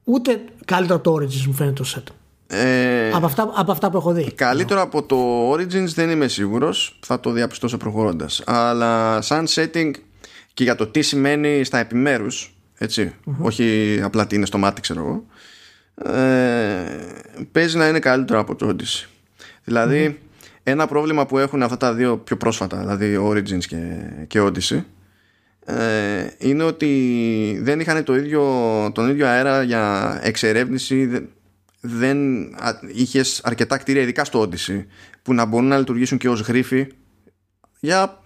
Ούτε 0.04 0.40
καλύτερο 0.64 0.98
το 0.98 1.14
Origins 1.14 1.44
μου 1.46 1.52
φαίνεται 1.52 1.82
το 1.82 1.88
setting. 1.94 2.14
Ε, 2.46 3.10
από, 3.10 3.26
αυτά, 3.26 3.50
από 3.54 3.72
αυτά 3.72 3.90
που 3.90 3.96
έχω 3.96 4.12
δει. 4.12 4.32
Καλύτερο 4.32 4.80
από 4.80 5.02
το 5.02 5.50
Origins 5.52 5.86
δεν 5.94 6.10
είμαι 6.10 6.28
σίγουρος. 6.28 6.98
Θα 7.00 7.20
το 7.20 7.30
διαπιστώσω 7.30 7.76
προχωρώντας. 7.76 8.42
Αλλά 8.46 9.20
σαν 9.20 9.46
setting 9.48 9.90
και 10.54 10.64
για 10.64 10.74
το 10.74 10.86
τι 10.86 11.02
σημαίνει 11.02 11.64
στα 11.64 11.78
επιμέρους, 11.78 12.54
όχι 13.38 13.98
απλά 14.02 14.26
τι 14.26 14.36
είναι 14.36 14.46
στο 14.46 14.58
μάτι, 14.58 14.80
ξέρω 14.80 15.00
εγώ 15.00 15.24
ε, 15.94 16.84
παίζει 17.52 17.76
να 17.76 17.88
είναι 17.88 17.98
καλύτερο 17.98 18.38
από 18.38 18.54
το 18.54 18.68
Odyssey. 18.68 19.08
Δηλαδή, 19.64 20.18
ένα 20.62 20.86
πρόβλημα 20.86 21.26
που 21.26 21.38
έχουν 21.38 21.62
αυτά 21.62 21.76
τα 21.76 21.94
δύο 21.94 22.18
πιο 22.18 22.36
πρόσφατα, 22.36 22.78
δηλαδή 22.78 23.18
Origins 23.30 23.64
και, 23.64 23.76
και 24.26 24.40
Odyssey, 24.40 24.82
ε, 25.64 26.26
είναι 26.38 26.62
ότι 26.62 27.60
δεν 27.62 27.80
είχαν 27.80 28.04
το 28.04 28.16
ίδιο, 28.16 28.42
τον 28.94 29.08
ίδιο 29.10 29.26
αέρα 29.26 29.62
για 29.62 30.18
εξερεύνηση, 30.22 31.06
δεν, 31.06 31.28
δεν 31.80 32.18
είχες 32.94 33.40
αρκετά 33.44 33.76
κτίρια, 33.76 34.02
ειδικά 34.02 34.24
στο 34.24 34.48
Odyssey, 34.48 34.84
που 35.22 35.34
να 35.34 35.44
μπορούν 35.44 35.68
να 35.68 35.78
λειτουργήσουν 35.78 36.18
και 36.18 36.28
ως 36.28 36.40
γρίφοι 36.40 36.86
για 37.80 38.22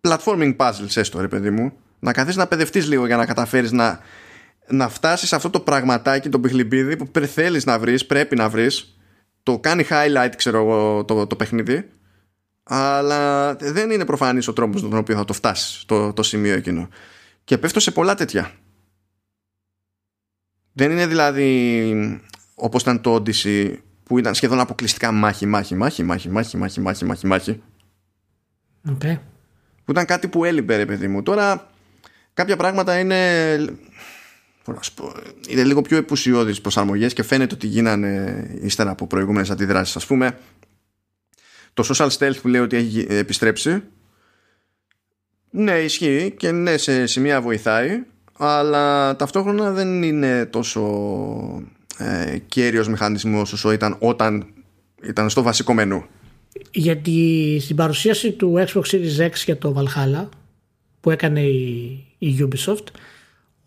platforming 0.00 0.56
puzzles 0.56 0.96
έστω 0.96 1.20
ρε 1.20 1.28
παιδί 1.28 1.50
μου 1.50 1.72
να 1.98 2.12
καθίσεις 2.12 2.36
να 2.36 2.46
παιδευτείς 2.46 2.86
λίγο 2.86 3.06
για 3.06 3.16
να 3.16 3.26
καταφέρεις 3.26 3.72
να 3.72 4.00
να 4.70 4.88
φτάσεις 4.88 5.28
σε 5.28 5.36
αυτό 5.36 5.50
το 5.50 5.60
πραγματάκι, 5.60 6.28
το 6.28 6.40
πιχλιμπίδι 6.40 6.96
που 6.96 7.20
θέλεις 7.20 7.64
να 7.64 7.78
βρεις, 7.78 8.06
πρέπει 8.06 8.36
να 8.36 8.48
βρεις 8.48 8.98
το 9.42 9.58
κάνει 9.58 9.86
highlight 9.90 10.32
ξέρω 10.36 10.58
εγώ 10.58 11.04
το, 11.04 11.26
το 11.26 11.36
παιχνίδι 11.36 11.88
αλλά 12.62 13.54
δεν 13.54 13.90
είναι 13.90 14.04
προφανής 14.04 14.48
ο 14.48 14.52
τρόπος 14.52 14.82
με 14.82 14.88
τον 14.88 14.98
οποίο 14.98 15.16
θα 15.16 15.24
το 15.24 15.32
φτάσεις 15.32 15.84
το, 15.86 16.12
το 16.12 16.22
σημείο 16.22 16.54
εκείνο 16.54 16.88
και 17.44 17.58
πέφτω 17.58 17.80
σε 17.80 17.90
πολλά 17.90 18.14
τέτοια 18.14 18.50
δεν 20.72 20.90
είναι 20.90 21.06
δηλαδή 21.06 22.20
όπως 22.54 22.82
ήταν 22.82 23.00
το 23.00 23.14
Odyssey 23.14 23.76
που 24.02 24.18
ήταν 24.18 24.34
σχεδόν 24.34 24.60
αποκλειστικά 24.60 25.12
μάχη, 25.12 25.46
μάχη, 25.46 25.74
μάχη, 25.74 26.02
μάχη, 26.02 26.28
μάχη, 26.28 26.56
μάχη, 26.56 26.80
μάχη, 26.80 27.04
μάχη, 27.04 27.26
μάχη. 27.26 27.62
Okay. 28.88 29.18
Που 29.84 29.90
ήταν 29.90 30.04
κάτι 30.04 30.28
που 30.28 30.44
έλειπε 30.44 30.76
ρε 30.76 30.86
παιδί 30.86 31.08
μου. 31.08 31.22
Τώρα 31.22 31.70
κάποια 32.34 32.56
πράγματα 32.56 32.98
είναι 32.98 33.16
είναι 35.48 35.64
λίγο 35.64 35.82
πιο 35.82 35.96
επουσιώδεις 35.96 36.60
προσαρμογές 36.60 37.12
και 37.12 37.22
φαίνεται 37.22 37.54
ότι 37.54 37.66
γίνανε 37.66 38.44
ύστερα 38.60 38.90
από 38.90 39.06
προηγούμενες 39.06 39.50
αντιδράσεις 39.50 39.96
ας 39.96 40.06
πούμε. 40.06 40.38
Το 41.74 41.84
social 41.94 42.08
stealth 42.08 42.36
που 42.42 42.48
λέει 42.48 42.60
ότι 42.60 42.76
έχει 42.76 43.06
επιστρέψει. 43.08 43.82
Ναι 45.50 45.78
ισχύει 45.78 46.34
και 46.36 46.50
ναι 46.50 46.76
σε 46.76 47.06
σημεία 47.06 47.40
βοηθάει 47.40 48.02
αλλά 48.38 49.16
ταυτόχρονα 49.16 49.70
δεν 49.70 50.02
είναι 50.02 50.46
τόσο 50.46 50.82
ε, 51.98 52.38
κέριος 52.46 52.88
μηχανισμός 52.88 53.52
όσο 53.52 53.72
ήταν 53.72 53.96
όταν 53.98 54.46
ήταν 55.02 55.30
στο 55.30 55.42
βασικό 55.42 55.74
μενού. 55.74 56.04
Γιατί 56.70 57.58
στην 57.60 57.76
παρουσίαση 57.76 58.32
του 58.32 58.64
Xbox 58.66 58.82
Series 58.82 59.26
X 59.26 59.32
για 59.44 59.58
το 59.58 59.74
Valhalla 59.76 60.28
που 61.00 61.10
έκανε 61.10 61.40
η, 61.40 62.06
η 62.18 62.36
Ubisoft 62.40 62.84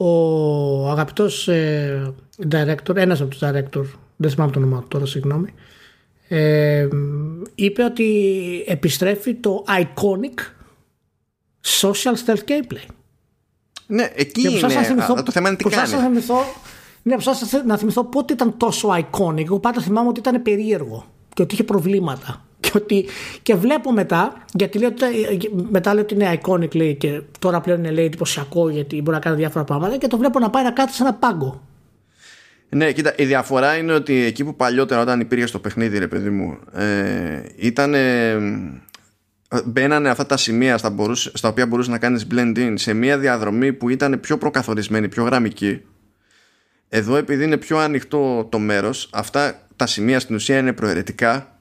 ο 0.03 0.89
αγαπητός 0.89 1.47
ε, 1.47 2.13
director, 2.51 2.95
ένας 2.95 3.21
από 3.21 3.29
τους 3.29 3.39
director, 3.41 3.85
δεν 4.15 4.29
θυμάμαι 4.29 4.51
το 4.51 4.59
όνομα 4.59 4.79
του 4.79 4.87
τώρα, 4.87 5.05
συγγνώμη, 5.05 5.53
ε, 6.27 6.87
είπε 7.55 7.83
ότι 7.83 8.63
επιστρέφει 8.67 9.33
το 9.35 9.63
iconic 9.67 10.39
social 11.81 12.13
stealth 12.25 12.49
gameplay. 12.49 12.85
Ναι, 13.87 14.11
εκεί 14.15 14.41
είναι. 14.49 14.59
Να 14.59 14.83
θυμηθώ, 14.83 15.23
το 15.23 15.31
θέμα 15.31 15.47
είναι 15.47 15.57
τι 15.57 15.63
κάνει. 15.63 15.91
Να 15.91 15.99
θυμηθώ, 15.99 16.43
ναι, 17.01 17.15
να 17.65 17.77
θυμηθώ 17.77 18.03
πότε 18.03 18.33
ήταν 18.33 18.57
τόσο 18.57 18.89
iconic. 18.89 19.43
Εγώ 19.43 19.59
πάντα 19.59 19.81
θυμάμαι 19.81 20.07
ότι 20.07 20.19
ήταν 20.19 20.41
περίεργο 20.41 21.05
και 21.33 21.41
ότι 21.41 21.53
είχε 21.53 21.63
προβλήματα. 21.63 22.45
Και, 22.61 22.71
ότι, 22.75 23.05
και 23.41 23.55
βλέπω 23.55 23.91
μετά, 23.91 24.45
γιατί 24.53 24.79
λέω, 24.79 24.89
μετά 25.69 25.93
λέω 25.93 26.03
ότι 26.03 26.13
είναι 26.13 26.39
iconic 26.41 26.75
λέει, 26.75 26.95
και 26.95 27.21
τώρα 27.39 27.61
πλέον 27.61 27.79
είναι 27.79 27.91
λέει, 27.91 28.05
εντυπωσιακό 28.05 28.69
γιατί 28.69 29.01
μπορεί 29.01 29.15
να 29.15 29.19
κάνει 29.19 29.35
διάφορα 29.35 29.63
πράγματα 29.63 29.97
και 29.97 30.07
το 30.07 30.17
βλέπω 30.17 30.39
να 30.39 30.49
πάει 30.49 30.63
να 30.63 30.71
κάτσει 30.71 30.95
σε 30.95 31.03
ένα 31.03 31.13
πάγκο. 31.13 31.61
Ναι, 32.69 32.91
κοίτα, 32.91 33.13
η 33.17 33.25
διαφορά 33.25 33.77
είναι 33.77 33.93
ότι 33.93 34.13
εκεί 34.23 34.43
που 34.43 34.55
παλιότερα 34.55 35.01
όταν 35.01 35.19
υπήρχε 35.19 35.45
στο 35.45 35.59
παιχνίδι, 35.59 35.97
ρε 35.97 36.07
παιδί 36.07 36.29
μου, 36.29 36.57
ε, 36.73 37.41
ήταν. 37.55 37.95
μπαίνανε 39.65 40.09
αυτά 40.09 40.25
τα 40.25 40.37
σημεία 40.37 40.77
στα, 40.77 40.89
μπορούσε, 40.89 41.31
στα 41.33 41.49
οποία 41.49 41.67
μπορούσες 41.67 41.91
να 41.91 41.97
κάνεις 41.97 42.27
blend 42.31 42.57
in 42.57 42.73
σε 42.75 42.93
μια 42.93 43.17
διαδρομή 43.17 43.73
που 43.73 43.89
ήταν 43.89 44.19
πιο 44.19 44.37
προκαθορισμένη, 44.37 45.07
πιο 45.07 45.23
γραμμική. 45.23 45.81
Εδώ 46.89 47.15
επειδή 47.15 47.43
είναι 47.43 47.57
πιο 47.57 47.77
ανοιχτό 47.77 48.47
το 48.51 48.59
μέρος, 48.59 49.09
αυτά 49.13 49.67
τα 49.75 49.87
σημεία 49.87 50.19
στην 50.19 50.35
ουσία 50.35 50.57
είναι 50.57 50.73
προαιρετικά 50.73 51.59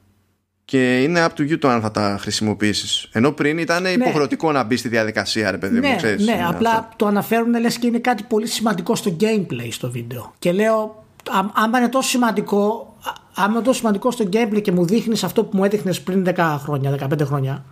και 0.71 1.03
είναι 1.03 1.27
up 1.27 1.41
to 1.41 1.51
you 1.51 1.59
το 1.59 1.69
αν 1.69 1.81
θα 1.81 1.91
τα 1.91 2.17
χρησιμοποιήσεις. 2.21 3.09
Ενώ 3.13 3.33
πριν 3.33 3.59
ήταν 3.59 3.83
ναι. 3.83 3.89
υποχρεωτικό 3.89 4.53
να 4.53 4.63
μπει 4.63 4.77
στη 4.77 4.89
διαδικασία, 4.89 5.51
ρε 5.51 5.59
παιδί 5.59 5.81
ναι, 5.81 5.89
μου. 5.89 5.97
Ξέρεις, 5.97 6.27
ναι, 6.27 6.45
απλά 6.49 6.71
αυτό. 6.71 6.97
το 6.97 7.07
αναφέρουν 7.07 7.61
λες 7.61 7.79
και 7.79 7.87
είναι 7.87 7.99
κάτι 7.99 8.23
πολύ 8.23 8.47
σημαντικό 8.47 8.95
στο 8.95 9.17
gameplay 9.21 9.69
στο 9.71 9.91
βίντεο. 9.91 10.33
Και 10.39 10.53
λέω, 10.53 11.05
άμα 11.53 11.79
είναι 11.79 11.89
τόσο 11.89 12.09
σημαντικό, 12.09 12.97
άμα 13.35 13.63
το 13.63 13.73
σημαντικό 13.73 14.11
στο 14.11 14.29
gameplay 14.33 14.63
και 14.63 14.73
μου 14.73 14.85
δείχνεις 14.87 15.25
αυτό 15.25 15.45
που 15.45 15.57
μου 15.57 15.65
έδειχνες 15.65 16.01
πριν 16.01 16.27
10 16.35 16.57
χρόνια, 16.63 16.95
15 17.11 17.21
χρόνια 17.25 17.65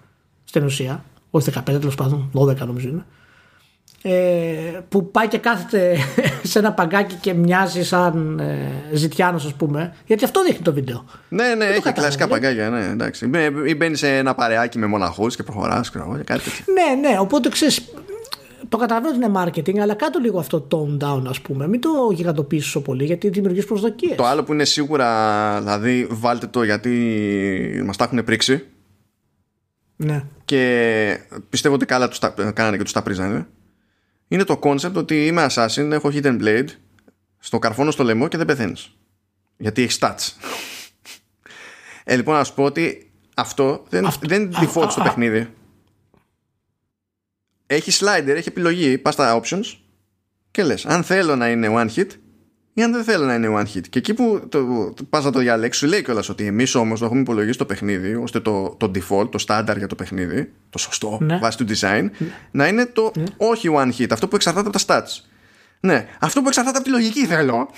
στην 0.45 0.65
ουσία, 0.65 1.05
όχι 1.31 1.51
15 1.55 1.63
τέλος 1.65 1.95
πάντων, 1.95 2.31
12 2.35 2.57
νομίζω 2.57 2.89
είναι. 2.89 3.05
Ε, 4.03 4.81
που 4.89 5.11
πάει 5.11 5.29
και 5.29 5.39
κάθεται 5.39 5.97
σε 6.51 6.59
ένα 6.59 6.73
παγκάκι 6.73 7.15
και 7.15 7.35
μοιάζει 7.35 7.85
σαν 7.85 8.39
ε, 8.39 8.97
ζητιάνος 8.97 9.45
ας 9.45 9.55
πούμε 9.55 9.95
γιατί 10.07 10.25
αυτό 10.25 10.43
δείχνει 10.43 10.63
το 10.63 10.73
βίντεο 10.73 11.05
ναι 11.29 11.55
ναι 11.55 11.65
έχει 11.65 11.93
κλασικά 11.93 12.29
παγκάκια 12.29 12.71
ναι, 12.71 12.85
εντάξει. 12.85 13.31
ή 13.67 13.75
μπαίνεις 13.75 13.99
σε 13.99 14.17
ένα 14.17 14.35
παρεάκι 14.35 14.79
με 14.79 14.87
μοναχούς 14.87 15.37
και 15.37 15.43
προχωράς 15.43 15.91
κάτι 16.25 16.51
ναι 16.75 17.09
ναι 17.09 17.19
οπότε 17.19 17.49
ξέρεις 17.49 17.93
το 18.69 18.77
καταλαβαίνω 18.77 19.15
ότι 19.15 19.25
είναι 19.25 19.41
marketing, 19.45 19.79
αλλά 19.83 19.95
κάτω 19.95 20.19
λίγο 20.19 20.39
αυτό 20.39 20.61
το 20.61 20.99
tone 21.01 21.05
down, 21.05 21.23
ας 21.29 21.41
πούμε. 21.41 21.69
Μην 21.69 21.81
το 21.81 21.89
γιγαντοποιήσεις 22.13 22.73
τόσο 22.73 22.83
πολύ, 22.83 23.05
γιατί 23.05 23.29
δημιουργείς 23.29 23.65
προσδοκίες. 23.65 24.17
Το 24.17 24.25
άλλο 24.25 24.45
που 24.45 24.53
είναι 24.53 24.65
σίγουρα, 24.65 25.61
δηλαδή, 25.61 26.07
βάλτε 26.11 26.47
το 26.47 26.63
γιατί 26.63 27.83
μας 27.85 27.97
τα 27.97 28.05
έχουν 28.05 28.25
πρίξει. 28.25 28.67
Ναι. 29.97 30.25
Και 30.45 31.21
πιστεύω 31.49 31.75
ότι 31.75 31.87
καλά 31.87 32.09
τους 32.09 32.19
τα, 32.19 32.35
κάνανε 32.55 32.77
και 32.77 32.83
τους 32.83 32.93
τα 32.93 33.03
πρίζανε. 33.03 33.47
Είναι 34.29 34.45
το 34.45 34.59
concept 34.63 34.95
ότι 34.95 35.27
είμαι 35.27 35.47
assassin, 35.51 35.91
έχω 35.91 36.11
hidden 36.13 36.43
blade, 36.43 36.69
στο 37.39 37.59
καρφώνω 37.59 37.91
στο 37.91 38.05
λαιμό 38.05 38.29
και 38.29 38.37
δεν 38.37 38.47
πεθαίνεις. 38.47 38.93
Γιατί 39.57 39.83
έχεις 39.83 39.99
stats. 40.01 40.33
ε, 42.05 42.17
λοιπόν, 42.17 42.35
να 42.35 42.45
σου 42.45 42.55
πω 42.55 42.65
ότι 42.65 43.11
αυτό 43.35 43.85
δεν, 43.89 44.07
αυτό, 44.07 44.27
δεν 44.29 44.43
είναι 44.43 44.57
default 44.61 44.91
στο 44.91 45.03
παιχνίδι 45.03 45.49
έχει 47.71 47.93
slider, 48.05 48.29
έχει 48.29 48.49
επιλογή, 48.49 48.99
πας 48.99 49.15
στα 49.15 49.41
options 49.43 49.77
και 50.51 50.63
λες 50.63 50.87
αν 50.87 51.03
θέλω 51.03 51.37
να 51.37 51.51
είναι 51.51 51.69
one 51.71 51.89
hit 51.95 52.07
ή 52.79 52.83
αν 52.83 52.93
δεν 52.93 53.05
θέλω 53.05 53.25
να 53.25 53.35
είναι 53.35 53.49
one 53.57 53.77
hit. 53.77 53.89
Και 53.91 53.99
εκεί 53.99 54.15
που 54.15 54.41
το, 54.49 54.93
το, 54.95 55.05
πας 55.11 55.25
να 55.25 55.33
το 55.33 55.39
διαλέξεις 55.39 55.83
σου 55.83 55.89
λέει 55.89 56.03
κιόλας 56.03 56.29
ότι 56.29 56.47
εμείς 56.47 56.75
όμως 56.75 56.99
το 56.99 57.05
έχουμε 57.05 57.21
υπολογίσει 57.21 57.59
το 57.59 57.65
παιχνίδι 57.65 58.15
ώστε 58.15 58.41
το, 58.41 58.77
το 58.79 58.91
default, 58.95 59.31
το 59.31 59.45
standard 59.47 59.77
για 59.77 59.87
το 59.87 59.95
παιχνίδι, 59.95 60.53
το 60.71 60.79
σωστό 60.79 61.19
ναι. 61.21 61.39
βάσει 61.39 61.57
του 61.59 61.67
design, 61.69 62.09
να 62.51 62.67
είναι 62.67 62.87
το 62.87 63.13
ναι. 63.17 63.25
όχι 63.37 63.71
one 63.75 63.93
hit, 63.99 64.07
αυτό 64.11 64.29
που 64.29 64.37
εξαρτάται 64.37 64.69
από 64.69 64.79
τα 64.79 64.85
stats. 64.87 65.25
Ναι, 65.81 66.09
αυτό 66.21 66.41
που 66.41 66.49
εξαρτάται 66.49 66.77
από 66.77 66.87
τη 66.87 66.93
λογική 66.93 67.27
θέλω 67.27 67.69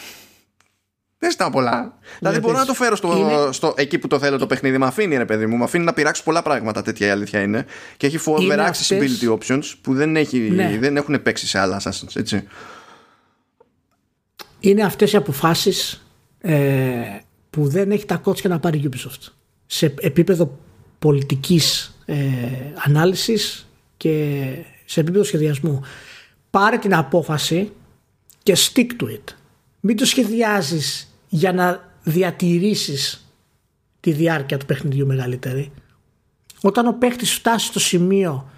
δεν 1.19 1.31
ζητάω 1.31 1.51
πολλά. 1.51 1.99
δηλαδή 2.19 2.39
μπορώ 2.39 2.59
να 2.59 2.65
το 2.65 2.75
φέρω 2.75 2.97
στο, 2.97 3.17
είναι... 3.17 3.53
στο, 3.53 3.75
εκεί 3.77 3.99
που 3.99 4.07
το 4.07 4.19
θέλω 4.19 4.39
το 4.39 4.47
παιχνίδι. 4.47 4.79
Μ' 4.79 4.85
αφήνει 4.85 5.17
ρε 5.17 5.25
παιδί 5.25 5.47
μου. 5.47 5.57
Μ' 5.57 5.63
αφήνει 5.63 5.85
να 5.85 5.93
πειράξω 5.93 6.23
πολλά 6.23 6.43
πράγματα. 6.43 6.83
Τέτοια 6.83 7.07
η 7.07 7.11
αλήθεια 7.11 7.41
είναι. 7.41 7.67
Και 7.97 8.07
έχει 8.07 8.19
φοβερά 8.19 8.71
accessibility 8.73 9.39
options 9.39 9.63
που 9.81 9.95
δεν, 9.95 10.17
έχει, 10.17 10.39
ναι. 10.39 10.77
δεν 10.81 10.97
έχουν 10.97 11.23
παίξει 11.23 11.47
σε 11.47 11.59
άλλα 11.59 11.81
Assassins. 11.81 12.17
Έτσι. 12.17 12.47
Είναι 14.61 14.83
αυτές 14.83 15.13
οι 15.13 15.17
αποφάσεις 15.17 16.07
ε, 16.41 17.19
που 17.51 17.69
δεν 17.69 17.91
έχει 17.91 18.07
τα 18.07 18.17
κότσια 18.17 18.51
να 18.51 18.61
πάρει 18.61 18.79
η 18.79 18.89
Ubisoft. 18.93 19.29
Σε 19.67 19.95
επίπεδο 20.01 20.59
πολιτικής 20.99 21.97
ε, 22.05 22.17
ανάλυσης 22.87 23.69
και 23.97 24.47
σε 24.85 25.01
επίπεδο 25.01 25.25
σχεδιασμού. 25.25 25.81
Πάρε 26.51 26.79
την 26.79 26.95
απόφαση 26.95 27.73
και 28.43 28.57
stick 28.57 28.87
to 29.03 29.07
it. 29.07 29.35
Μην 29.81 29.97
το 29.97 30.05
σχεδιάζεις 30.05 31.15
για 31.29 31.53
να 31.53 31.93
διατηρήσεις 32.03 33.25
τη 34.01 34.13
διάρκεια 34.13 34.59
του 34.59 34.67
παιχνιδιού 34.67 35.07
μεγαλύτερη. 35.07 35.73
Όταν 36.61 36.87
ο 36.87 36.93
παίχτης 36.93 37.33
φτάσει 37.33 37.67
στο 37.67 37.81
σημείο 37.81 38.51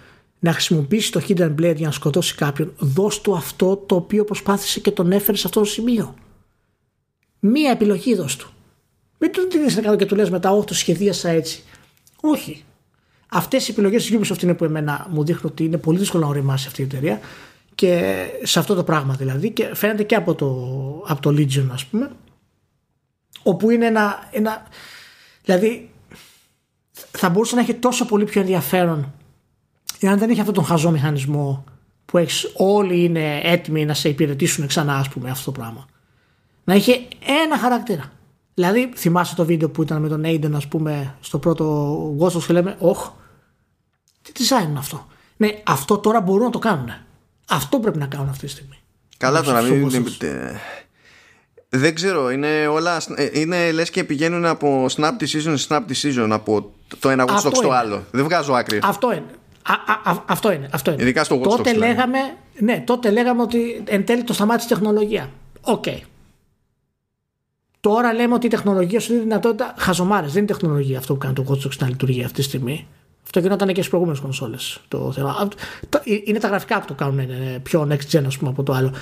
να 0.43 0.51
χρησιμοποιήσει 0.51 1.11
το 1.11 1.21
Hidden 1.27 1.55
Blade 1.55 1.75
για 1.75 1.85
να 1.85 1.91
σκοτώσει 1.91 2.35
κάποιον, 2.35 2.73
δώσ' 2.77 3.21
του 3.21 3.35
αυτό 3.35 3.75
το 3.75 3.95
οποίο 3.95 4.23
προσπάθησε 4.23 4.79
και 4.79 4.91
τον 4.91 5.11
έφερε 5.11 5.37
σε 5.37 5.47
αυτό 5.47 5.59
το 5.59 5.65
σημείο. 5.65 6.15
Μία 7.39 7.71
επιλογή 7.71 8.15
δώσ' 8.15 8.35
του. 8.35 8.49
Μην 9.17 9.31
τον 9.31 9.49
δίνεις 9.51 9.75
να 9.75 9.95
και 9.95 10.05
του 10.05 10.15
λες 10.15 10.29
μετά, 10.29 10.51
Όχι, 10.51 10.65
το 10.65 10.73
σχεδίασα 10.73 11.29
έτσι. 11.29 11.63
Όχι. 12.21 12.63
Αυτές 13.29 13.67
οι 13.67 13.71
επιλογές 13.71 14.05
της 14.05 14.17
Ubisoft 14.17 14.41
είναι 14.43 14.53
που 14.53 14.63
εμένα 14.63 15.07
μου 15.09 15.23
δείχνουν 15.23 15.51
ότι 15.51 15.63
είναι 15.63 15.77
πολύ 15.77 15.97
δύσκολο 15.97 16.23
να 16.23 16.29
οριμάσει 16.29 16.67
αυτή 16.67 16.81
η 16.81 16.85
εταιρεία 16.85 17.19
και 17.75 18.25
σε 18.43 18.59
αυτό 18.59 18.75
το 18.75 18.83
πράγμα 18.83 19.13
δηλαδή 19.13 19.49
και 19.49 19.75
φαίνεται 19.75 20.03
και 20.03 20.15
από 20.15 20.35
το, 20.35 20.47
από 21.07 21.21
το 21.21 21.29
Legion 21.29 21.67
ας 21.71 21.85
πούμε 21.85 22.11
όπου 23.43 23.69
είναι 23.69 23.85
ένα, 23.85 24.29
ένα 24.31 24.67
δηλαδή 25.43 25.89
θα 27.11 27.29
μπορούσε 27.29 27.55
να 27.55 27.61
έχει 27.61 27.73
τόσο 27.73 28.05
πολύ 28.05 28.25
πιο 28.25 28.41
ενδιαφέρον 28.41 29.13
εάν 30.07 30.17
δεν 30.17 30.29
έχει 30.29 30.39
αυτόν 30.39 30.55
τον 30.55 30.65
χαζό 30.65 30.91
μηχανισμό 30.91 31.63
που 32.05 32.17
έχεις, 32.17 32.51
όλοι 32.55 33.03
είναι 33.03 33.39
έτοιμοι 33.43 33.85
να 33.85 33.93
σε 33.93 34.09
υπηρετήσουν 34.09 34.67
ξανά 34.67 34.95
ας 34.95 35.09
πούμε 35.09 35.29
αυτό 35.29 35.51
το 35.51 35.59
πράγμα 35.59 35.85
να 36.63 36.73
είχε 36.73 37.01
ένα 37.43 37.57
χαρακτήρα 37.57 38.11
δηλαδή 38.53 38.91
θυμάσαι 38.95 39.35
το 39.35 39.45
βίντεο 39.45 39.69
που 39.69 39.81
ήταν 39.81 40.01
με 40.01 40.07
τον 40.07 40.21
Aiden 40.25 40.51
ας 40.53 40.67
πούμε 40.67 41.15
στο 41.19 41.37
πρώτο 41.37 42.17
Ghost 42.19 42.43
και 42.47 42.53
λέμε 42.53 42.75
όχ 42.79 43.09
τι 44.21 44.31
design 44.35 44.69
είναι 44.69 44.79
αυτό 44.79 45.07
ναι 45.37 45.61
αυτό 45.63 45.97
τώρα 45.97 46.21
μπορούν 46.21 46.43
να 46.43 46.51
το 46.51 46.59
κάνουν 46.59 46.89
αυτό 47.49 47.79
πρέπει 47.79 47.97
να 47.97 48.05
κάνουν 48.05 48.29
αυτή 48.29 48.45
τη 48.45 48.51
στιγμή 48.51 48.77
Καλά 49.17 49.41
τώρα 49.41 49.61
μην 49.61 49.89
δεν 51.75 51.95
ξέρω, 51.95 52.31
είναι 52.31 52.67
όλα. 52.67 53.01
Ε, 53.15 53.29
είναι 53.39 53.71
λες 53.71 53.89
και 53.89 54.03
πηγαίνουν 54.03 54.45
από 54.45 54.85
snap 54.95 55.11
decision 55.19 55.53
σε 55.55 55.67
snap 55.69 55.81
decision 55.89 56.27
από 56.29 56.71
το 56.99 57.09
ένα 57.09 57.25
Watch 57.27 57.47
Dogs 57.47 57.53
στο 57.53 57.71
άλλο. 57.71 58.03
Δεν 58.11 58.23
βγάζω 58.23 58.53
άκρη. 58.53 58.79
Αυτό 58.83 59.11
είναι. 59.11 59.25
Α, 59.63 59.73
α, 60.11 60.23
αυτό 60.25 60.51
είναι. 60.51 60.69
Αυτό 60.71 60.91
είναι. 60.91 61.01
Ειδικά 61.01 61.23
στο 61.23 61.39
Watch 61.39 61.43
τότε 61.43 61.71
Dogs. 61.71 61.77
Λέγαμε, 61.77 62.17
ναι, 62.59 62.83
τότε 62.85 63.09
λέγαμε 63.09 63.41
ότι 63.41 63.83
εν 63.85 64.05
τέλει 64.05 64.23
το 64.23 64.33
σταμάτησε 64.33 64.67
η 64.71 64.73
τεχνολογία. 64.73 65.29
OK. 65.61 65.83
Okay. 65.87 65.99
Τώρα 67.79 68.13
λέμε 68.13 68.33
ότι 68.33 68.45
η 68.45 68.49
τεχνολογία 68.49 68.99
σου 68.99 69.07
δίνει 69.07 69.23
δυνατότητα. 69.23 69.73
Χαζομάρες. 69.77 70.33
Δεν 70.33 70.43
είναι 70.43 70.51
τεχνολογία 70.51 70.97
αυτό 70.97 71.13
που 71.13 71.19
κάνει 71.19 71.33
το 71.33 71.45
Watch 71.47 71.67
Dogs 71.67 71.77
να 71.79 71.87
λειτουργεί 71.87 72.23
αυτή 72.23 72.35
τη 72.35 72.41
στιγμή. 72.41 72.87
Αυτό 73.23 73.39
γινόταν 73.39 73.67
και 73.67 73.73
στις 73.73 73.87
προηγούμενες 73.87 74.21
κονσόλες 74.21 74.79
το 74.87 75.11
θέμα. 75.11 75.49
Είναι 76.23 76.39
τα 76.39 76.47
γραφικά 76.47 76.79
που 76.79 76.85
το 76.85 76.93
κάνουν 76.93 77.27
πιο 77.63 77.87
next 77.91 78.17
gen, 78.17 78.23
ας 78.25 78.37
πούμε, 78.37 78.49
από 78.49 78.63
το 78.63 78.73
άλλο 78.73 78.93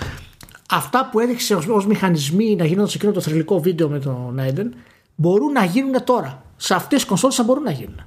αυτά 0.72 1.10
που 1.12 1.20
έδειξε 1.20 1.56
ως 1.56 1.86
μηχανισμοί 1.86 2.56
να 2.56 2.66
γίνονται 2.66 2.90
σε 2.90 2.98
εκείνο 2.98 3.12
το 3.12 3.22
θρηλυκό 3.22 3.60
βίντεο 3.60 3.90
με 3.90 4.00
τον 4.00 4.40
Άιντεν 4.40 4.74
μπορούν 5.16 5.52
να 5.52 5.64
γίνουν 5.64 6.04
τώρα. 6.04 6.44
Σε 6.58 6.74
αυτές 6.74 7.00
τις 7.00 7.08
κονσόλες 7.08 7.36
θα 7.36 7.44
μπορούν 7.44 7.64
να 7.64 7.72
γίνουν. 7.72 8.06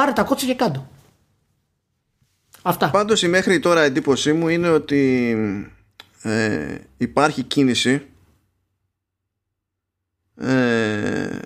Πάρε 0.00 0.12
τα 0.12 0.22
κότσια 0.22 0.48
και 0.48 0.54
κάτω. 0.54 0.90
Αυτά. 2.62 2.90
Πάντως 2.90 3.22
η 3.22 3.28
μέχρι 3.28 3.60
τώρα 3.60 3.80
εντύπωσή 3.80 4.32
μου 4.32 4.48
είναι 4.48 4.68
ότι 4.68 5.36
ε, 6.22 6.74
υπάρχει 6.96 7.42
κίνηση 7.42 8.06
ε, 10.36 11.38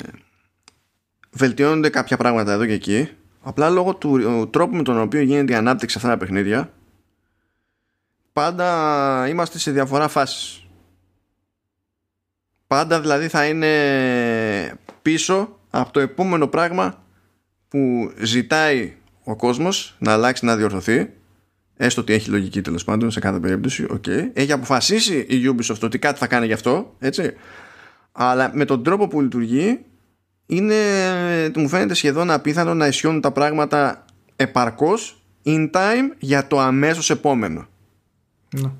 βελτιώνονται 1.30 1.88
κάποια 1.88 2.16
πράγματα 2.16 2.52
εδώ 2.52 2.66
και 2.66 2.72
εκεί 2.72 3.08
απλά 3.42 3.70
λόγω 3.70 3.94
του 3.94 4.48
τρόπου 4.50 4.76
με 4.76 4.82
τον 4.82 5.00
οποίο 5.00 5.20
γίνεται 5.20 5.52
η 5.52 5.56
ανάπτυξη 5.56 5.96
αυτά 5.96 6.08
τα 6.08 6.16
παιχνίδια 6.16 6.72
πάντα 8.32 9.28
είμαστε 9.28 9.58
σε 9.58 9.70
διαφορά 9.70 10.08
φάσεις. 10.08 10.66
Πάντα 12.66 13.00
δηλαδή 13.00 13.28
θα 13.28 13.46
είναι 13.46 14.78
πίσω 15.02 15.58
από 15.70 15.92
το 15.92 16.00
επόμενο 16.00 16.46
πράγμα 16.48 17.03
που 17.74 18.12
ζητάει 18.22 18.92
ο 19.24 19.36
κόσμος 19.36 19.96
να 19.98 20.12
αλλάξει, 20.12 20.44
να 20.44 20.56
διορθωθεί 20.56 21.10
έστω 21.76 22.00
ότι 22.00 22.12
έχει 22.12 22.30
λογική 22.30 22.60
τέλος 22.60 22.84
πάντων 22.84 23.10
σε 23.10 23.20
κάθε 23.20 23.38
περίπτωση 23.38 23.86
okay. 23.90 24.30
έχει 24.32 24.52
αποφασίσει 24.52 25.18
η 25.18 25.42
Ubisoft 25.44 25.80
ότι 25.82 25.98
κάτι 25.98 26.18
θα 26.18 26.26
κάνει 26.26 26.46
γι' 26.46 26.52
αυτό 26.52 26.94
έτσι 26.98 27.32
αλλά 28.12 28.50
με 28.54 28.64
τον 28.64 28.82
τρόπο 28.82 29.08
που 29.08 29.20
λειτουργεί 29.20 29.80
είναι, 30.46 30.74
μου 31.56 31.68
φαίνεται 31.68 31.94
σχεδόν 31.94 32.30
απίθανο 32.30 32.74
να 32.74 32.86
ισιώνουν 32.86 33.20
τα 33.20 33.32
πράγματα 33.32 34.04
επαρκώς 34.36 35.22
in 35.44 35.70
time 35.70 36.14
για 36.18 36.46
το 36.46 36.60
αμέσως 36.60 37.10
επόμενο 37.10 37.66
ναι. 38.50 38.70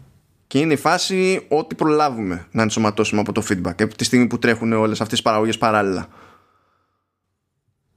Και 0.46 0.58
είναι 0.58 0.72
η 0.72 0.76
φάση 0.76 1.46
ό,τι 1.48 1.74
προλάβουμε 1.74 2.46
να 2.50 2.62
ενσωματώσουμε 2.62 3.20
από 3.20 3.32
το 3.32 3.42
feedback 3.48 3.82
από 3.82 3.96
τη 3.96 4.04
στιγμή 4.04 4.26
που 4.26 4.38
τρέχουν 4.38 4.72
όλες 4.72 5.00
αυτές 5.00 5.18
τις 5.18 5.22
παραγωγές 5.22 5.58
παράλληλα. 5.58 6.08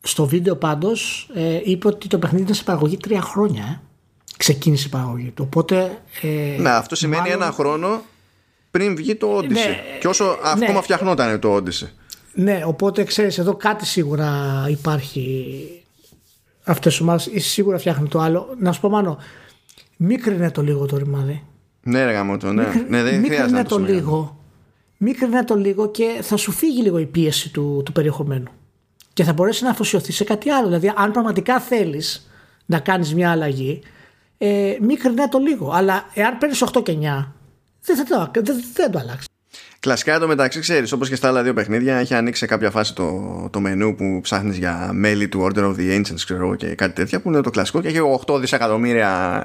Στο 0.08 0.26
βίντεο 0.26 0.56
πάντως 0.56 1.30
ε, 1.34 1.60
είπε 1.64 1.88
ότι 1.88 2.08
το 2.08 2.20
παιχνίδι 2.20 2.44
ήταν 2.44 2.56
σε 2.56 2.64
παραγωγή 2.64 2.98
τρία 2.98 3.22
χρόνια. 3.22 3.64
Ε. 3.64 3.80
Ξεκίνησε 4.38 4.88
η 4.88 4.90
παραγωγή 4.90 5.30
του. 5.30 5.44
Οπότε, 5.48 6.02
ε, 6.22 6.62
ναι, 6.62 6.70
αυτό 6.70 6.96
σημαίνει 6.96 7.30
ένα 7.30 7.52
χρόνο 7.52 8.02
πριν 8.72 8.96
βγει 8.96 9.16
το 9.16 9.38
Odyssey. 9.38 9.50
Ναι, 9.50 9.80
και 10.00 10.08
όσο 10.08 10.26
ναι, 10.26 10.66
ακόμα 10.66 10.82
φτιαχνόταν 10.82 11.40
το 11.40 11.56
Odyssey. 11.56 11.88
Ναι, 12.34 12.62
οπότε 12.66 13.04
ξέρεις 13.04 13.38
εδώ 13.38 13.56
κάτι 13.56 13.86
σίγουρα 13.86 14.66
υπάρχει 14.70 15.56
αυτές 16.64 16.92
τις 16.92 17.02
ομάδες 17.02 17.26
ή 17.26 17.40
σίγουρα 17.40 17.78
φτιάχνει 17.78 18.08
το 18.08 18.20
άλλο. 18.20 18.56
Να 18.60 18.72
σου 18.72 18.82
πω 18.82 18.90
μάλλον, 18.90 19.18
μη 19.98 20.18
το 20.52 20.62
λίγο 20.62 20.86
το 20.86 20.98
ρημάδι. 20.98 21.44
Ναι, 21.84 22.06
ρε 22.06 22.12
γαμώτο, 22.12 22.52
ναι. 22.52 22.86
ναι 22.90 23.04
δεν 23.04 23.24
χρειάζεται 23.24 23.52
να 23.52 23.66
το 23.66 23.78
λίγο. 23.78 24.38
Μίκρινε 24.98 25.44
το 25.44 25.56
λίγο 25.56 25.92
και 25.92 26.20
θα 26.22 26.38
σου 26.38 26.52
φύγει 26.52 26.82
λίγο 26.82 26.98
η 26.98 27.06
πίεση 27.06 27.52
του, 27.52 27.82
του 27.86 27.92
περιεχομένου. 27.92 28.52
Και 29.18 29.24
θα 29.24 29.34
μπορέσει 29.34 29.64
να 29.64 29.70
αφοσιωθεί 29.70 30.12
σε 30.12 30.24
κάτι 30.24 30.50
άλλο. 30.50 30.66
Δηλαδή, 30.68 30.94
αν 30.96 31.12
πραγματικά 31.12 31.60
θέλεις 31.60 32.30
να 32.66 32.80
κάνεις 32.80 33.14
μια 33.14 33.32
αλλαγή, 33.32 33.82
ε, 34.38 34.76
μίκρινε 34.82 35.28
το 35.30 35.38
λίγο. 35.38 35.72
Αλλά 35.72 36.06
εάν 36.14 36.38
παίρνεις 36.38 36.64
8 36.74 36.84
και 36.84 36.92
9, 36.92 37.34
δεν 37.82 37.96
θα 37.96 38.04
το, 38.04 38.32
δεν, 38.42 38.64
δεν 38.74 38.92
το 38.92 39.00
αλλάξεις. 39.00 39.28
Κλασικά 39.80 40.20
το 40.20 40.28
μεταξύ 40.28 40.60
ξέρεις, 40.60 40.92
όπως 40.92 41.10
και 41.10 41.16
στα 41.16 41.28
άλλα 41.28 41.44
δύο 41.44 41.54
παιχνίδια, 41.54 41.98
έχει 41.98 42.14
ανοίξει 42.14 42.40
σε 42.40 42.46
κάποια 42.46 42.72
φάση 42.72 42.96
το, 42.96 43.12
το 43.52 43.60
μενού 43.60 43.96
που 43.96 44.20
ψάχνεις 44.22 44.58
για 44.58 44.90
μέλη 44.94 45.28
του 45.28 45.48
Order 45.52 45.64
of 45.64 45.76
the 45.76 46.00
Ancients 46.00 46.22
ξέρω, 46.26 46.56
και 46.56 46.76
κάτι 46.76 46.94
τέτοια 46.94 47.22
που 47.22 47.30
είναι 47.30 47.42
το 47.42 47.50
κλασικό 47.50 47.82
και 47.82 47.88
έχει 47.88 48.00
8 48.28 48.40
δισεκατομμύρια. 48.40 49.42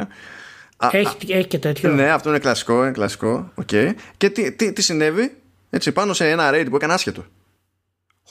Έχει, 0.90 1.16
έχει 1.28 1.46
και 1.46 1.58
τέτοιο. 1.58 1.90
Ναι, 1.90 2.10
αυτό 2.10 2.28
είναι 2.28 2.38
κλασικό. 2.38 2.82
Είναι 2.82 2.92
κλασικό. 2.92 3.52
Okay. 3.64 3.92
Και 4.16 4.30
τι, 4.30 4.52
τι, 4.52 4.72
τι 4.72 4.82
συνέβη, 4.82 5.36
έτσι, 5.70 5.92
πάνω 5.92 6.12
σε 6.12 6.30
ένα 6.30 6.50
raid 6.52 6.66
που 6.70 6.76
έκανε 6.76 6.92
άσχετο 6.92 7.24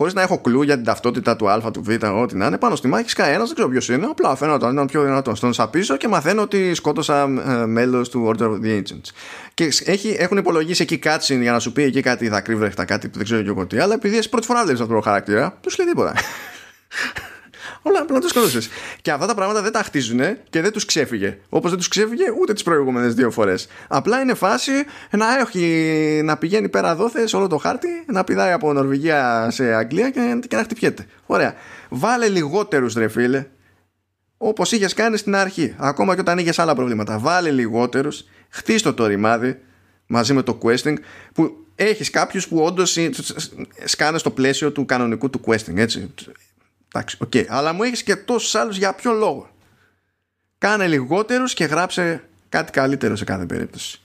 χωρίς 0.01 0.15
να 0.15 0.21
έχω 0.21 0.37
κλου 0.37 0.61
για 0.61 0.75
την 0.75 0.83
ταυτότητα 0.83 1.35
του 1.35 1.49
Α, 1.49 1.71
του 1.71 1.83
Β, 1.83 1.89
ό,τι 2.21 2.35
να 2.35 2.45
είναι, 2.45 2.57
πάνω 2.57 2.75
στη 2.75 2.87
μάχη 2.87 3.09
σκάει 3.09 3.33
ένα, 3.33 3.43
δεν 3.43 3.53
ξέρω 3.53 3.69
ποιος 3.69 3.89
είναι. 3.89 4.05
Απλά 4.05 4.35
φαίνεται 4.35 4.65
ότι 4.65 4.73
ήταν 4.73 4.87
πιο 4.87 5.03
δυνατό. 5.03 5.35
Στον 5.35 5.53
σαπίσω 5.53 5.97
και 5.97 6.07
μαθαίνω 6.07 6.41
ότι 6.41 6.73
σκότωσα 6.73 7.21
ε, 7.21 7.65
μέλος 7.65 8.09
του 8.09 8.31
Order 8.31 8.43
of 8.43 8.59
the 8.63 8.77
Ancients. 8.77 9.09
Και 9.53 9.69
έχει, 9.85 10.15
έχουν 10.19 10.37
υπολογίσει 10.37 10.81
εκεί 10.81 10.97
κάτι 10.97 11.41
για 11.41 11.51
να 11.51 11.59
σου 11.59 11.71
πει 11.71 11.83
εκεί 11.83 12.01
κάτι 12.01 12.29
δακρύβρεχτα, 12.29 12.85
κάτι 12.85 13.07
που 13.07 13.17
δεν 13.17 13.25
ξέρω 13.25 13.41
και 13.41 13.49
εγώ 13.49 13.65
τι, 13.65 13.79
αλλά 13.79 13.93
επειδή 13.93 14.17
εσύ 14.17 14.29
πρώτη 14.29 14.45
φορά 14.45 14.63
βλέπεις 14.63 14.81
αυτό 14.81 14.93
το 14.93 15.01
χαρακτήρα, 15.01 15.57
του 15.61 15.69
λέει 15.77 15.87
τίποτα. 15.87 16.13
Όλα 17.81 18.01
απλά 18.01 18.19
τους 18.19 18.29
σκότωσε. 18.29 18.69
Και 19.01 19.11
αυτά 19.11 19.25
τα 19.25 19.35
πράγματα 19.35 19.61
δεν 19.61 19.71
τα 19.71 19.83
χτίζουν 19.83 20.19
και 20.49 20.61
δεν 20.61 20.71
τους 20.71 20.85
ξέφυγε. 20.85 21.37
Όπως 21.49 21.69
δεν 21.69 21.79
τους 21.79 21.87
ξέφυγε 21.87 22.23
ούτε 22.41 22.53
τις 22.53 22.63
προηγούμενες 22.63 23.13
δύο 23.13 23.31
φορές. 23.31 23.67
Απλά 23.87 24.19
είναι 24.19 24.33
φάση 24.33 24.71
να, 25.11 25.37
έχει, 25.39 26.21
να 26.23 26.37
πηγαίνει 26.37 26.69
πέρα 26.69 26.95
δόθες 26.95 27.33
όλο 27.33 27.47
το 27.47 27.57
χάρτη, 27.57 27.87
να 28.07 28.23
πηδάει 28.23 28.51
από 28.51 28.73
Νορβηγία 28.73 29.47
σε 29.51 29.73
Αγγλία 29.73 30.09
και, 30.09 30.39
και 30.47 30.55
να 30.55 30.63
χτυπιέται. 30.63 31.05
Ωραία. 31.25 31.55
Βάλε 31.89 32.27
λιγότερους 32.27 32.93
ρε 32.93 33.07
φίλε. 33.07 33.47
Όπως 34.37 34.71
είχες 34.71 34.93
κάνει 34.93 35.17
στην 35.17 35.35
αρχή. 35.35 35.75
Ακόμα 35.77 36.13
και 36.13 36.21
όταν 36.21 36.37
είχες 36.37 36.59
άλλα 36.59 36.75
προβλήματα. 36.75 37.19
Βάλε 37.19 37.51
λιγότερους. 37.51 38.25
Χτίστο 38.49 38.93
το 38.93 39.05
ρημάδι 39.05 39.59
μαζί 40.07 40.33
με 40.33 40.41
το 40.41 40.57
questing 40.63 40.95
που 41.33 41.65
έχεις 41.75 42.09
κάποιους 42.09 42.47
που 42.47 42.57
όντως 42.57 42.97
σκάνε 43.83 44.17
στο 44.17 44.31
πλαίσιο 44.31 44.71
του 44.71 44.85
κανονικού 44.85 45.29
του 45.29 45.41
questing 45.45 45.75
έτσι 45.75 46.13
Εντάξει, 46.93 47.17
okay. 47.25 47.45
Αλλά 47.47 47.73
μου 47.73 47.83
έχεις 47.83 48.03
και 48.03 48.15
τόσους 48.15 48.55
άλλους 48.55 48.77
για 48.77 48.93
ποιο 48.93 49.11
λόγο. 49.11 49.49
Κάνε 50.57 50.87
λιγότερους 50.87 51.53
και 51.53 51.63
γράψε 51.63 52.23
κάτι 52.49 52.71
καλύτερο 52.71 53.15
σε 53.15 53.23
κάθε 53.23 53.45
περίπτωση. 53.45 54.01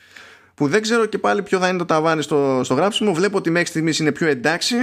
Που 0.55 0.69
δεν 0.69 0.83
ξέρω 0.83 1.07
και 1.07 1.19
πάλι 1.19 1.43
ποιο 1.43 1.59
θα 1.59 1.69
είναι 1.69 1.79
το 1.79 1.85
ταβάνι 1.85 2.23
στο, 2.23 2.61
στο 2.65 2.75
γράψιμο. 2.75 3.15
Βλέπω 3.15 3.37
ότι 3.37 3.51
μέχρι 3.51 3.69
στιγμής 3.69 3.99
είναι 3.99 4.13
πιο 4.13 4.27
εντάξει 4.27 4.77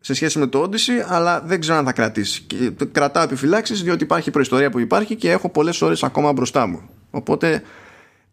σε 0.00 0.14
σχέση 0.14 0.38
με 0.38 0.46
το 0.46 0.62
Odyssey, 0.62 1.04
αλλά 1.06 1.40
δεν 1.40 1.60
ξέρω 1.60 1.76
αν 1.78 1.84
θα 1.84 1.92
κρατήσει. 1.92 2.42
Και 2.42 2.72
κρατάω 2.92 3.22
επιφυλάξεις 3.22 3.82
διότι 3.82 4.04
υπάρχει 4.04 4.30
προϊστορία 4.30 4.70
που 4.70 4.78
υπάρχει 4.78 5.16
και 5.16 5.30
έχω 5.30 5.48
πολλές 5.48 5.82
ώρες 5.82 6.02
ακόμα 6.02 6.32
μπροστά 6.32 6.66
μου. 6.66 6.88
Οπότε 7.10 7.62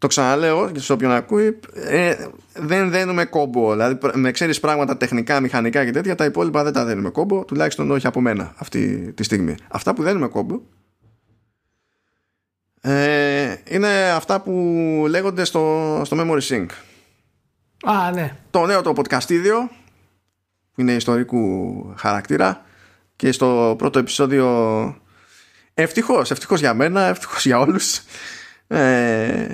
το 0.04 0.10
ξαναλέω 0.10 0.70
και 0.70 0.80
σε 0.80 0.92
όποιον 0.92 1.12
ακούει, 1.12 1.60
ε, 1.74 2.26
δεν 2.54 2.90
δένουμε 2.90 3.24
κόμπο. 3.24 3.72
Δηλαδή, 3.72 3.98
με 4.14 4.30
ξέρεις 4.30 4.60
πράγματα 4.60 4.96
τεχνικά, 4.96 5.40
μηχανικά 5.40 5.84
και 5.84 5.90
τέτοια, 5.90 6.14
τα 6.14 6.24
υπόλοιπα 6.24 6.62
δεν 6.64 6.72
τα 6.72 6.84
δένουμε 6.84 7.10
κόμπο, 7.10 7.44
τουλάχιστον 7.44 7.90
όχι 7.90 8.06
από 8.06 8.20
μένα 8.20 8.54
αυτή 8.56 9.12
τη 9.12 9.22
στιγμή. 9.22 9.54
Αυτά 9.68 9.94
που 9.94 10.02
δένουμε 10.02 10.28
κόμπο 10.28 10.60
ε, 12.80 13.54
είναι 13.68 14.10
αυτά 14.10 14.40
που 14.40 14.52
λέγονται 15.08 15.44
στο, 15.44 16.02
στο 16.04 16.16
Memory 16.20 16.40
Sync. 16.48 16.66
Α, 17.84 18.10
ναι. 18.10 18.36
Το 18.50 18.66
νέο 18.66 18.82
το 18.82 18.92
podcastίδιο 18.96 19.56
που 20.74 20.80
είναι 20.80 20.92
ιστορικού 20.92 21.94
χαρακτήρα 21.96 22.64
και 23.16 23.32
στο 23.32 23.74
πρώτο 23.78 23.98
επεισόδιο 23.98 24.96
ευτυχώς, 25.74 26.30
ευτυχώς 26.30 26.60
για 26.60 26.74
μένα, 26.74 27.02
ευτυχώς 27.02 27.46
για 27.46 27.58
όλους 27.58 28.00
ε, 28.66 29.46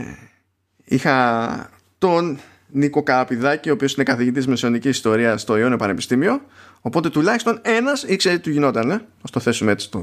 είχα 0.91 1.71
τον 1.99 2.39
Νίκο 2.73 3.03
Καραπηδάκη, 3.03 3.71
ο 3.71 3.73
οποίος 3.73 3.95
είναι 3.95 4.05
καθηγητής 4.05 4.47
μεσαιωνικής 4.47 4.91
ιστορίας 4.91 5.41
στο 5.41 5.57
Ιόνιο 5.57 5.77
Πανεπιστήμιο. 5.77 6.41
Οπότε 6.81 7.11
τουλάχιστον 7.11 7.59
ένας 7.63 8.03
ήξερε 8.03 8.37
τι 8.37 8.43
του 8.43 8.51
γινόταν. 8.51 8.91
Ε; 8.91 9.07
Ας 9.23 9.31
το 9.31 9.41
θέσουμε 9.41 9.73
έτσι 9.73 9.91
το, 9.91 10.01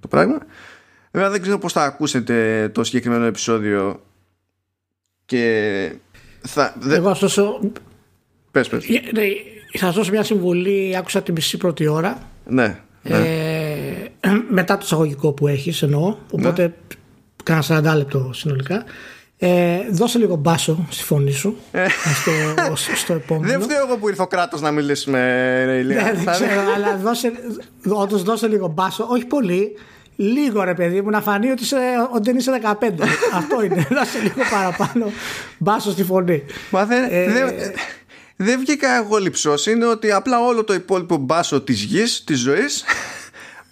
το 0.00 0.08
πράγμα. 0.08 0.38
Βέβαια 1.10 1.30
δεν 1.30 1.42
ξέρω 1.42 1.58
πώς 1.58 1.72
θα 1.72 1.84
ακούσετε 1.84 2.68
το 2.74 2.84
συγκεκριμένο 2.84 3.24
επεισόδιο 3.24 4.02
και 5.24 5.92
θα... 6.40 6.74
Εγώ 6.90 7.14
θα 7.14 7.20
δώσω... 7.20 7.60
Πες, 8.50 8.68
πες. 8.68 8.84
Ε, 8.88 9.00
ναι, 9.12 9.22
θα 9.78 9.90
δώσω 9.90 10.10
μια 10.10 10.22
συμβουλή, 10.22 10.96
άκουσα 10.96 11.22
τη 11.22 11.32
μισή 11.32 11.56
πρώτη 11.56 11.86
ώρα. 11.86 12.28
Ναι. 12.46 12.78
ναι. 13.02 13.16
Ε, 14.20 14.28
μετά 14.58 14.74
το 14.74 14.82
εισαγωγικό 14.84 15.32
που 15.32 15.48
έχεις 15.48 15.82
εννοώ, 15.82 16.16
οπότε 16.30 16.62
ναι. 16.62 16.72
κάνα 17.44 17.92
40 17.92 17.96
λεπτό 17.96 18.30
συνολικά. 18.32 18.84
Ε, 19.42 19.78
δώσε 19.90 20.18
λίγο 20.18 20.36
μπάσο 20.36 20.86
στη 20.90 21.02
φωνή 21.02 21.32
σου 21.32 21.56
ε. 21.72 21.86
στο, 22.14 22.94
στο 22.94 23.12
επόμενο. 23.12 23.52
Δεν 23.52 23.62
φταίω 23.62 23.86
εγώ 23.86 23.96
που 23.96 24.08
ήρθε 24.08 24.22
ο 24.22 24.26
κράτος 24.26 24.60
να 24.60 24.70
μιλήσει 24.70 25.10
με 25.10 25.64
Ρεϊλία. 25.64 26.02
Ναι, 26.02 26.12
δεν 26.12 26.32
ξέρω, 26.32 26.72
αλλά 26.74 26.96
δώσε, 26.96 27.32
όντως 27.88 28.22
δώσε 28.22 28.46
λίγο 28.46 28.68
μπάσο. 28.68 29.06
Όχι 29.10 29.24
πολύ. 29.24 29.76
Λίγο 30.16 30.62
ρε 30.62 30.74
παιδί 30.74 31.00
μου 31.00 31.10
να 31.10 31.20
φανεί 31.20 31.50
ότι, 31.50 31.62
είσαι, 31.62 31.76
ότι 32.14 32.22
δεν 32.22 32.36
είσαι 32.36 32.60
15. 32.62 32.72
Αυτό 33.38 33.62
είναι. 33.64 33.86
Δώσε 33.90 34.18
λίγο 34.22 34.42
παραπάνω 34.50 35.12
μπάσο 35.58 35.90
στη 35.90 36.04
φωνή. 36.04 36.44
Μα 36.70 36.84
δεν, 36.84 37.08
ε, 37.10 37.32
δεν, 37.32 37.54
δεν 38.36 38.60
βγήκα 38.60 38.96
εγώ 38.96 39.18
λυψός. 39.18 39.66
Είναι 39.66 39.86
ότι 39.86 40.12
απλά 40.12 40.40
όλο 40.40 40.64
το 40.64 40.74
υπόλοιπο 40.74 41.16
μπάσο 41.16 41.60
της 41.60 41.82
γης, 41.82 42.24
της 42.24 42.38
ζωής 42.38 42.84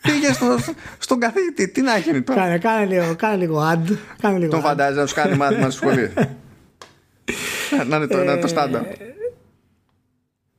Πήγε 0.00 0.32
στο, 0.32 0.56
στον 0.98 1.20
καθηγητή. 1.20 1.68
Τι 1.68 1.80
να 1.80 1.98
γίνει 1.98 2.22
τώρα; 2.22 2.40
Κάνε, 2.40 2.58
κάνε 2.58 2.84
λίγο, 2.84 3.16
κάνε 3.16 3.36
λίγο 3.36 3.70
ad. 3.72 3.96
Κάνε 4.20 4.38
λίγο 4.38 4.50
Τον 4.50 4.60
φαντάζει 4.60 4.98
να 4.98 5.06
σου 5.06 5.14
κάνει 5.14 5.36
μάθημα 5.36 5.70
στο 5.70 5.86
σχολείο. 5.86 6.10
να 7.88 7.96
είναι 7.96 8.06
το, 8.06 8.18
ε, 8.18 8.36
το 8.36 8.46
στάντα. 8.46 8.86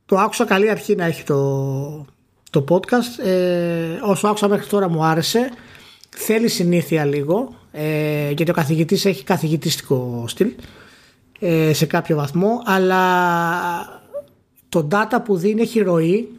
Το 0.06 0.18
άκουσα 0.18 0.45
καλή 0.45 0.70
αρχή 0.70 0.95
να 0.95 1.06
έχει 1.06 1.24
το, 1.24 2.06
το 2.49 2.66
podcast. 2.70 3.26
Ε, 3.26 3.99
όσο 4.03 4.28
άκουσα 4.28 4.48
μέχρι 4.48 4.68
τώρα 4.68 4.90
μου 4.90 5.03
άρεσε. 5.03 5.52
Θέλει 6.10 6.48
συνήθεια 6.48 7.06
λίγο. 7.06 7.60
Ε, 7.72 8.32
γιατί 8.32 8.52
ο 8.52 8.53
καθηγητής 8.53 9.06
έχει 9.06 9.24
καθηγητιστικό 9.24 10.26
στυλ 10.28 10.52
ε, 11.40 11.74
σε 11.74 11.86
κάποιο 11.86 12.16
βαθμό 12.16 12.61
αλλά 12.66 13.02
το 14.70 14.88
data 14.91 15.18
που 15.26 15.38
δίνει 15.38 15.61
έχει 15.61 15.80
ροή 15.80 16.39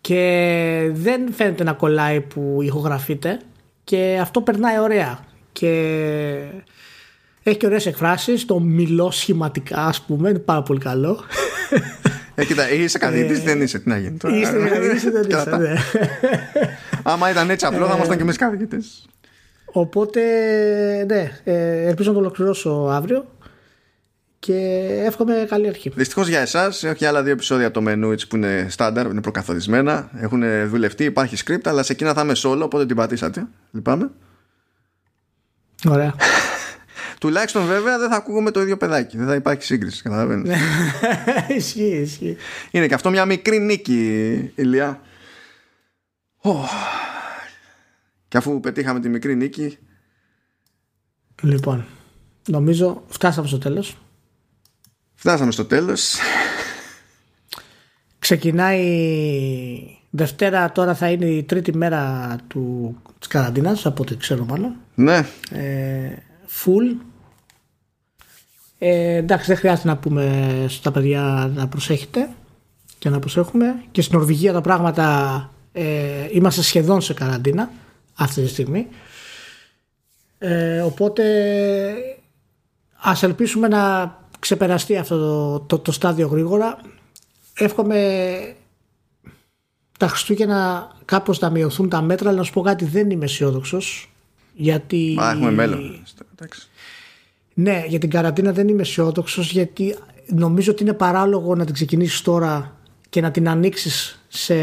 και 0.00 0.90
δεν 0.92 1.32
φαίνεται 1.32 1.64
να 1.64 1.72
κολλάει 1.72 2.20
που 2.20 2.58
ηχογραφείται. 2.62 3.40
Και 3.84 4.18
αυτό 4.20 4.40
περνάει 4.40 4.78
ωραία. 4.78 5.18
Και 5.52 5.68
έχει 7.42 7.56
και 7.56 7.66
ωραίες 7.66 7.86
εκφράσεις. 7.86 8.44
Το 8.44 8.60
μιλώ 8.60 9.10
σχηματικά 9.10 9.86
ας 9.86 10.00
πούμε. 10.00 10.28
Είναι 10.28 10.38
πάρα 10.38 10.62
πολύ 10.62 10.80
καλό. 10.80 11.24
Ε, 12.34 12.44
κοίτα, 12.44 12.70
είσαι 12.70 12.98
καθηγητής 12.98 13.38
ε, 13.38 13.42
δεν 13.42 13.60
είσαι, 13.60 13.78
τι 13.78 13.88
να 13.88 13.98
γίνει 13.98 14.16
τώρα; 14.16 14.36
Είσαι 14.36 14.52
καθηγητής 14.52 15.02
δεν 15.02 15.26
είσαι, 15.28 15.56
ναι. 15.56 15.74
Άμα 17.02 17.30
ήταν 17.30 17.50
έτσι 17.50 17.66
απλό 17.66 17.86
θα 17.86 17.94
ήμασταν 17.94 18.16
και 18.16 18.22
εμείς 18.22 18.36
καθηγητές. 18.36 19.06
Οπότε, 19.72 20.20
ναι, 21.08 21.30
ε, 21.44 21.86
ελπίζω 21.86 22.08
να 22.08 22.14
το 22.14 22.20
ολοκληρώσω 22.20 22.88
αύριο 22.90 23.24
και 24.40 24.54
εύχομαι 25.04 25.46
καλή 25.48 25.68
αρχή. 25.68 25.92
Δυστυχώς 25.94 26.28
για 26.28 26.40
εσάς, 26.40 26.84
έχω 26.84 26.94
και 26.94 27.06
άλλα 27.06 27.22
δύο 27.22 27.32
επεισόδια 27.32 27.70
το 27.70 27.80
μενού 27.80 28.14
που 28.28 28.36
είναι 28.36 28.66
στάνταρ, 28.70 29.06
είναι 29.06 29.20
προκαθορισμένα. 29.20 30.10
Έχουν 30.16 30.68
δουλευτεί, 30.68 31.04
υπάρχει 31.04 31.36
script, 31.46 31.64
αλλά 31.64 31.82
σε 31.82 31.92
εκείνα 31.92 32.14
θα 32.14 32.22
είμαι 32.22 32.32
solo, 32.36 32.60
οπότε 32.62 32.86
την 32.86 32.96
πατήσατε. 32.96 33.46
Λυπάμαι. 33.70 34.10
Ωραία. 35.88 36.14
Τουλάχιστον 37.20 37.66
βέβαια 37.66 37.98
δεν 37.98 38.10
θα 38.10 38.16
ακούγουμε 38.16 38.50
το 38.50 38.60
ίδιο 38.60 38.76
παιδάκι. 38.76 39.16
Δεν 39.16 39.26
θα 39.26 39.34
υπάρχει 39.34 39.62
σύγκριση. 39.62 40.02
Καταλαβαίνετε. 40.02 40.48
Ναι. 40.48 40.58
ισχύει, 41.56 42.00
ισχύει. 42.00 42.36
Είναι 42.70 42.86
και 42.86 42.94
αυτό 42.94 43.10
μια 43.10 43.24
μικρή 43.24 43.58
νίκη, 43.58 44.52
ηλιά. 44.54 45.00
Και 48.28 48.36
αφού 48.36 48.60
πετύχαμε 48.60 49.00
τη 49.00 49.08
μικρή 49.08 49.36
νίκη. 49.36 49.78
Λοιπόν, 51.42 51.86
νομίζω 52.48 53.02
φτάσαμε 53.08 53.46
στο 53.46 53.58
τέλος. 53.58 53.96
Φτάσαμε 55.20 55.52
στο 55.52 55.64
τέλος. 55.64 56.16
Ξεκινάει 58.18 58.80
Δευτέρα 60.10 60.72
τώρα 60.72 60.94
θα 60.94 61.10
είναι 61.10 61.26
η 61.26 61.42
τρίτη 61.42 61.76
μέρα 61.76 62.36
του, 62.48 62.96
της 63.18 63.28
καραντίνας 63.28 63.86
από 63.86 64.02
ό,τι 64.02 64.16
ξέρω 64.16 64.44
μάλλον. 64.44 64.76
Ναι. 64.94 65.26
Ε, 65.50 66.12
full. 66.48 66.96
Ε, 68.78 69.16
εντάξει 69.16 69.46
δεν 69.46 69.56
χρειάζεται 69.56 69.88
να 69.88 69.96
πούμε 69.96 70.64
στα 70.68 70.90
παιδιά 70.90 71.50
να 71.54 71.68
προσέχετε 71.68 72.28
και 72.98 73.08
να 73.08 73.18
προσέχουμε. 73.18 73.82
Και 73.90 74.02
στην 74.02 74.18
Νορβηγία 74.18 74.52
τα 74.52 74.60
πράγματα 74.60 75.50
ε, 75.72 76.28
είμαστε 76.30 76.62
σχεδόν 76.62 77.00
σε 77.00 77.14
καραντίνα 77.14 77.70
αυτή 78.14 78.42
τη 78.42 78.48
στιγμή. 78.48 78.86
Ε, 80.38 80.80
οπότε 80.80 81.24
ας 82.96 83.22
ελπίσουμε 83.22 83.68
να 83.68 84.18
ξεπεραστεί 84.40 84.96
αυτό 84.96 85.18
το, 85.18 85.60
το, 85.60 85.78
το 85.78 85.92
στάδιο 85.92 86.26
γρήγορα. 86.26 86.78
Εύχομαι 87.54 88.54
τα 89.98 90.08
Χριστούγεννα 90.08 90.90
κάπως 91.04 91.38
να 91.38 91.50
μειωθούν 91.50 91.88
τα 91.88 92.02
μέτρα, 92.02 92.28
αλλά 92.28 92.38
να 92.38 92.44
σου 92.44 92.52
πω 92.52 92.60
κάτι 92.60 92.84
δεν 92.84 93.10
είμαι 93.10 93.24
αισιόδοξος. 93.24 94.10
Γιατί... 94.54 95.14
Μα 95.16 95.30
έχουμε 95.30 95.50
μέλλον. 95.50 96.04
Ναι, 97.54 97.84
για 97.88 97.98
την 97.98 98.10
καραντίνα 98.10 98.52
δεν 98.52 98.68
είμαι 98.68 98.82
αισιόδοξος 98.82 99.50
γιατί 99.50 99.96
νομίζω 100.26 100.72
ότι 100.72 100.82
είναι 100.82 100.92
παράλογο 100.92 101.54
να 101.54 101.64
την 101.64 101.74
ξεκινήσεις 101.74 102.22
τώρα 102.22 102.76
και 103.08 103.20
να 103.20 103.30
την 103.30 103.48
ανοίξεις 103.48 104.24
σε, 104.28 104.54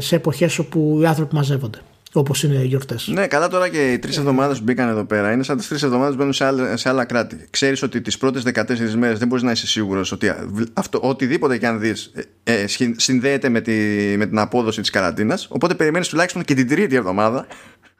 σε 0.00 0.16
εποχές 0.16 0.58
όπου 0.58 0.98
οι 1.02 1.06
άνθρωποι 1.06 1.34
μαζεύονται. 1.34 1.80
Όπως 2.18 2.42
είναι 2.42 2.54
οι 2.54 2.66
γιορτές. 2.66 3.06
Ναι, 3.06 3.26
καλά 3.26 3.48
τώρα 3.48 3.68
και 3.68 3.92
οι 3.92 3.98
τρεις 3.98 4.16
εβδομάδες 4.16 4.58
που 4.58 4.64
μπήκαν 4.64 4.88
εδώ 4.88 5.04
πέρα 5.04 5.32
είναι 5.32 5.42
σαν 5.42 5.56
τις 5.56 5.68
τρεις 5.68 5.82
εβδομάδες 5.82 6.10
που 6.10 6.18
μπαίνουν 6.18 6.32
σε 6.32 6.44
άλλα, 6.44 6.76
σε 6.76 6.88
άλλα 6.88 7.04
κράτη. 7.04 7.46
Ξέρεις 7.50 7.82
ότι 7.82 8.00
τις 8.00 8.18
πρώτες 8.18 8.42
14 8.42 8.94
μέρες 8.94 9.18
δεν 9.18 9.28
μπορείς 9.28 9.42
να 9.42 9.50
είσαι 9.50 9.66
σίγουρος 9.66 10.12
ότι 10.12 10.32
αυτό, 10.72 11.00
οτιδήποτε 11.02 11.58
και 11.58 11.66
αν 11.66 11.80
δεις 11.80 12.12
ε, 12.44 12.52
ε, 12.52 12.66
συνδέεται 12.96 13.48
με, 13.48 13.60
τη, 13.60 13.72
με 14.16 14.26
την 14.26 14.38
απόδοση 14.38 14.80
της 14.80 14.90
καραντίνας. 14.90 15.46
Οπότε 15.50 15.74
περιμένεις 15.74 16.08
τουλάχιστον 16.08 16.42
και 16.42 16.54
την 16.54 16.68
τρίτη 16.68 16.96
εβδομάδα 16.96 17.46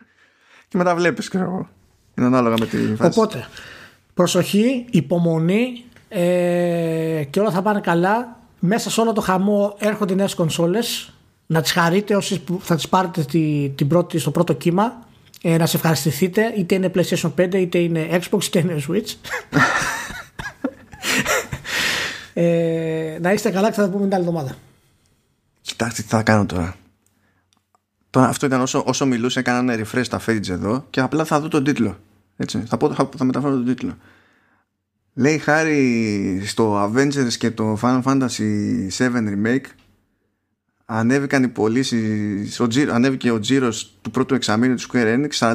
και 0.68 0.76
μετά 0.76 0.94
βλέπεις, 0.94 1.28
ξέρω 1.28 1.44
εγώ. 1.44 1.68
Είναι 2.14 2.26
ανάλογα 2.26 2.54
με 2.58 2.66
τη 2.66 2.76
φάση. 2.96 3.18
Οπότε, 3.18 3.46
προσοχή, 4.14 4.84
υπομονή 4.90 5.84
ε, 6.08 7.24
και 7.30 7.40
όλα 7.40 7.50
θα 7.50 7.62
πάνε 7.62 7.80
καλά. 7.80 8.40
Μέσα 8.58 8.90
σε 8.90 9.00
όλο 9.00 9.12
το 9.12 9.20
χαμό 9.20 9.76
έρχονται 9.78 10.14
νέες 10.14 10.34
κονσόλες. 10.34 11.10
Να 11.46 11.62
τις 11.62 11.72
χαρείτε 11.72 12.16
όσοι 12.16 12.44
θα 12.60 12.74
τις 12.74 12.88
πάρετε 12.88 13.22
τη, 13.22 13.72
την 13.74 13.88
πρώτη, 13.88 14.18
στο 14.18 14.30
πρώτο 14.30 14.52
κύμα. 14.52 15.04
Ε, 15.42 15.56
να 15.56 15.66
σε 15.66 15.76
ευχαριστηθείτε, 15.76 16.54
είτε 16.56 16.74
είναι 16.74 16.90
PlayStation 16.94 17.32
5, 17.38 17.54
είτε 17.54 17.78
είναι 17.78 18.08
Xbox, 18.10 18.44
είτε 18.44 18.58
είναι 18.58 18.82
Switch. 18.88 19.14
ε, 22.32 23.18
να 23.20 23.32
είστε 23.32 23.50
καλά 23.50 23.68
και 23.68 23.74
θα 23.74 23.82
τα 23.82 23.88
πούμε 23.90 24.04
την 24.04 24.14
άλλη 24.14 24.24
εβδομάδα. 24.24 24.56
Κοιτάξτε 25.60 26.02
τι 26.02 26.08
θα 26.08 26.22
κάνω 26.22 26.46
τώρα. 26.46 26.76
Τώρα 28.10 28.28
αυτό 28.28 28.46
ήταν 28.46 28.60
όσο, 28.60 28.82
όσο 28.86 29.06
μιλούσε, 29.06 29.38
έκανα 29.38 29.72
ένα 29.72 29.84
refresh 29.84 30.06
τα 30.08 30.20
page 30.26 30.48
εδώ 30.48 30.86
και 30.90 31.00
απλά 31.00 31.24
θα 31.24 31.40
δω 31.40 31.48
τον 31.48 31.64
τίτλο. 31.64 31.98
Έτσι. 32.36 32.62
Θα, 32.66 32.76
πω, 32.76 32.94
θα, 32.94 33.08
θα 33.16 33.24
μεταφέρω 33.24 33.52
τον 33.52 33.64
τίτλο. 33.64 33.96
Λέει 35.14 35.38
χάρη 35.38 36.42
στο 36.46 36.84
Avengers 36.84 37.32
και 37.38 37.50
το 37.50 37.78
Final 37.82 38.02
Fantasy 38.02 38.88
7 38.98 39.10
Remake 39.10 39.64
ανέβηκαν 40.86 41.42
οι 41.42 41.48
πωλήσει, 41.48 42.50
ανέβηκε 42.92 43.30
ο 43.30 43.38
τζίρος 43.40 43.92
του 44.02 44.10
πρώτου 44.10 44.34
εξαμήνου 44.34 44.74
του 44.74 44.82
Square 44.92 45.26
Enix 45.28 45.54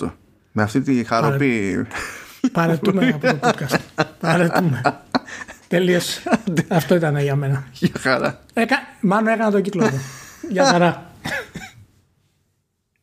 43%. 0.00 0.10
Με 0.52 0.62
αυτή 0.62 0.80
τη 0.80 1.04
χαροπή. 1.04 1.86
Παρετούμε 2.52 3.08
από 3.08 3.26
το 3.26 3.38
podcast. 3.42 4.04
Παρετούμε. 4.20 4.82
Τελείωσε. 5.68 6.22
Αυτό 6.68 6.94
ήταν 6.94 7.18
για 7.18 7.36
μένα. 7.36 7.64
Για 7.72 7.90
χαρά. 7.98 8.40
Έκα... 8.52 8.76
Μάλλον 9.00 9.26
έκανα 9.26 9.50
τον 9.50 9.62
κύκλο. 9.62 9.90
Για 10.50 10.64
χαρά. 10.64 11.07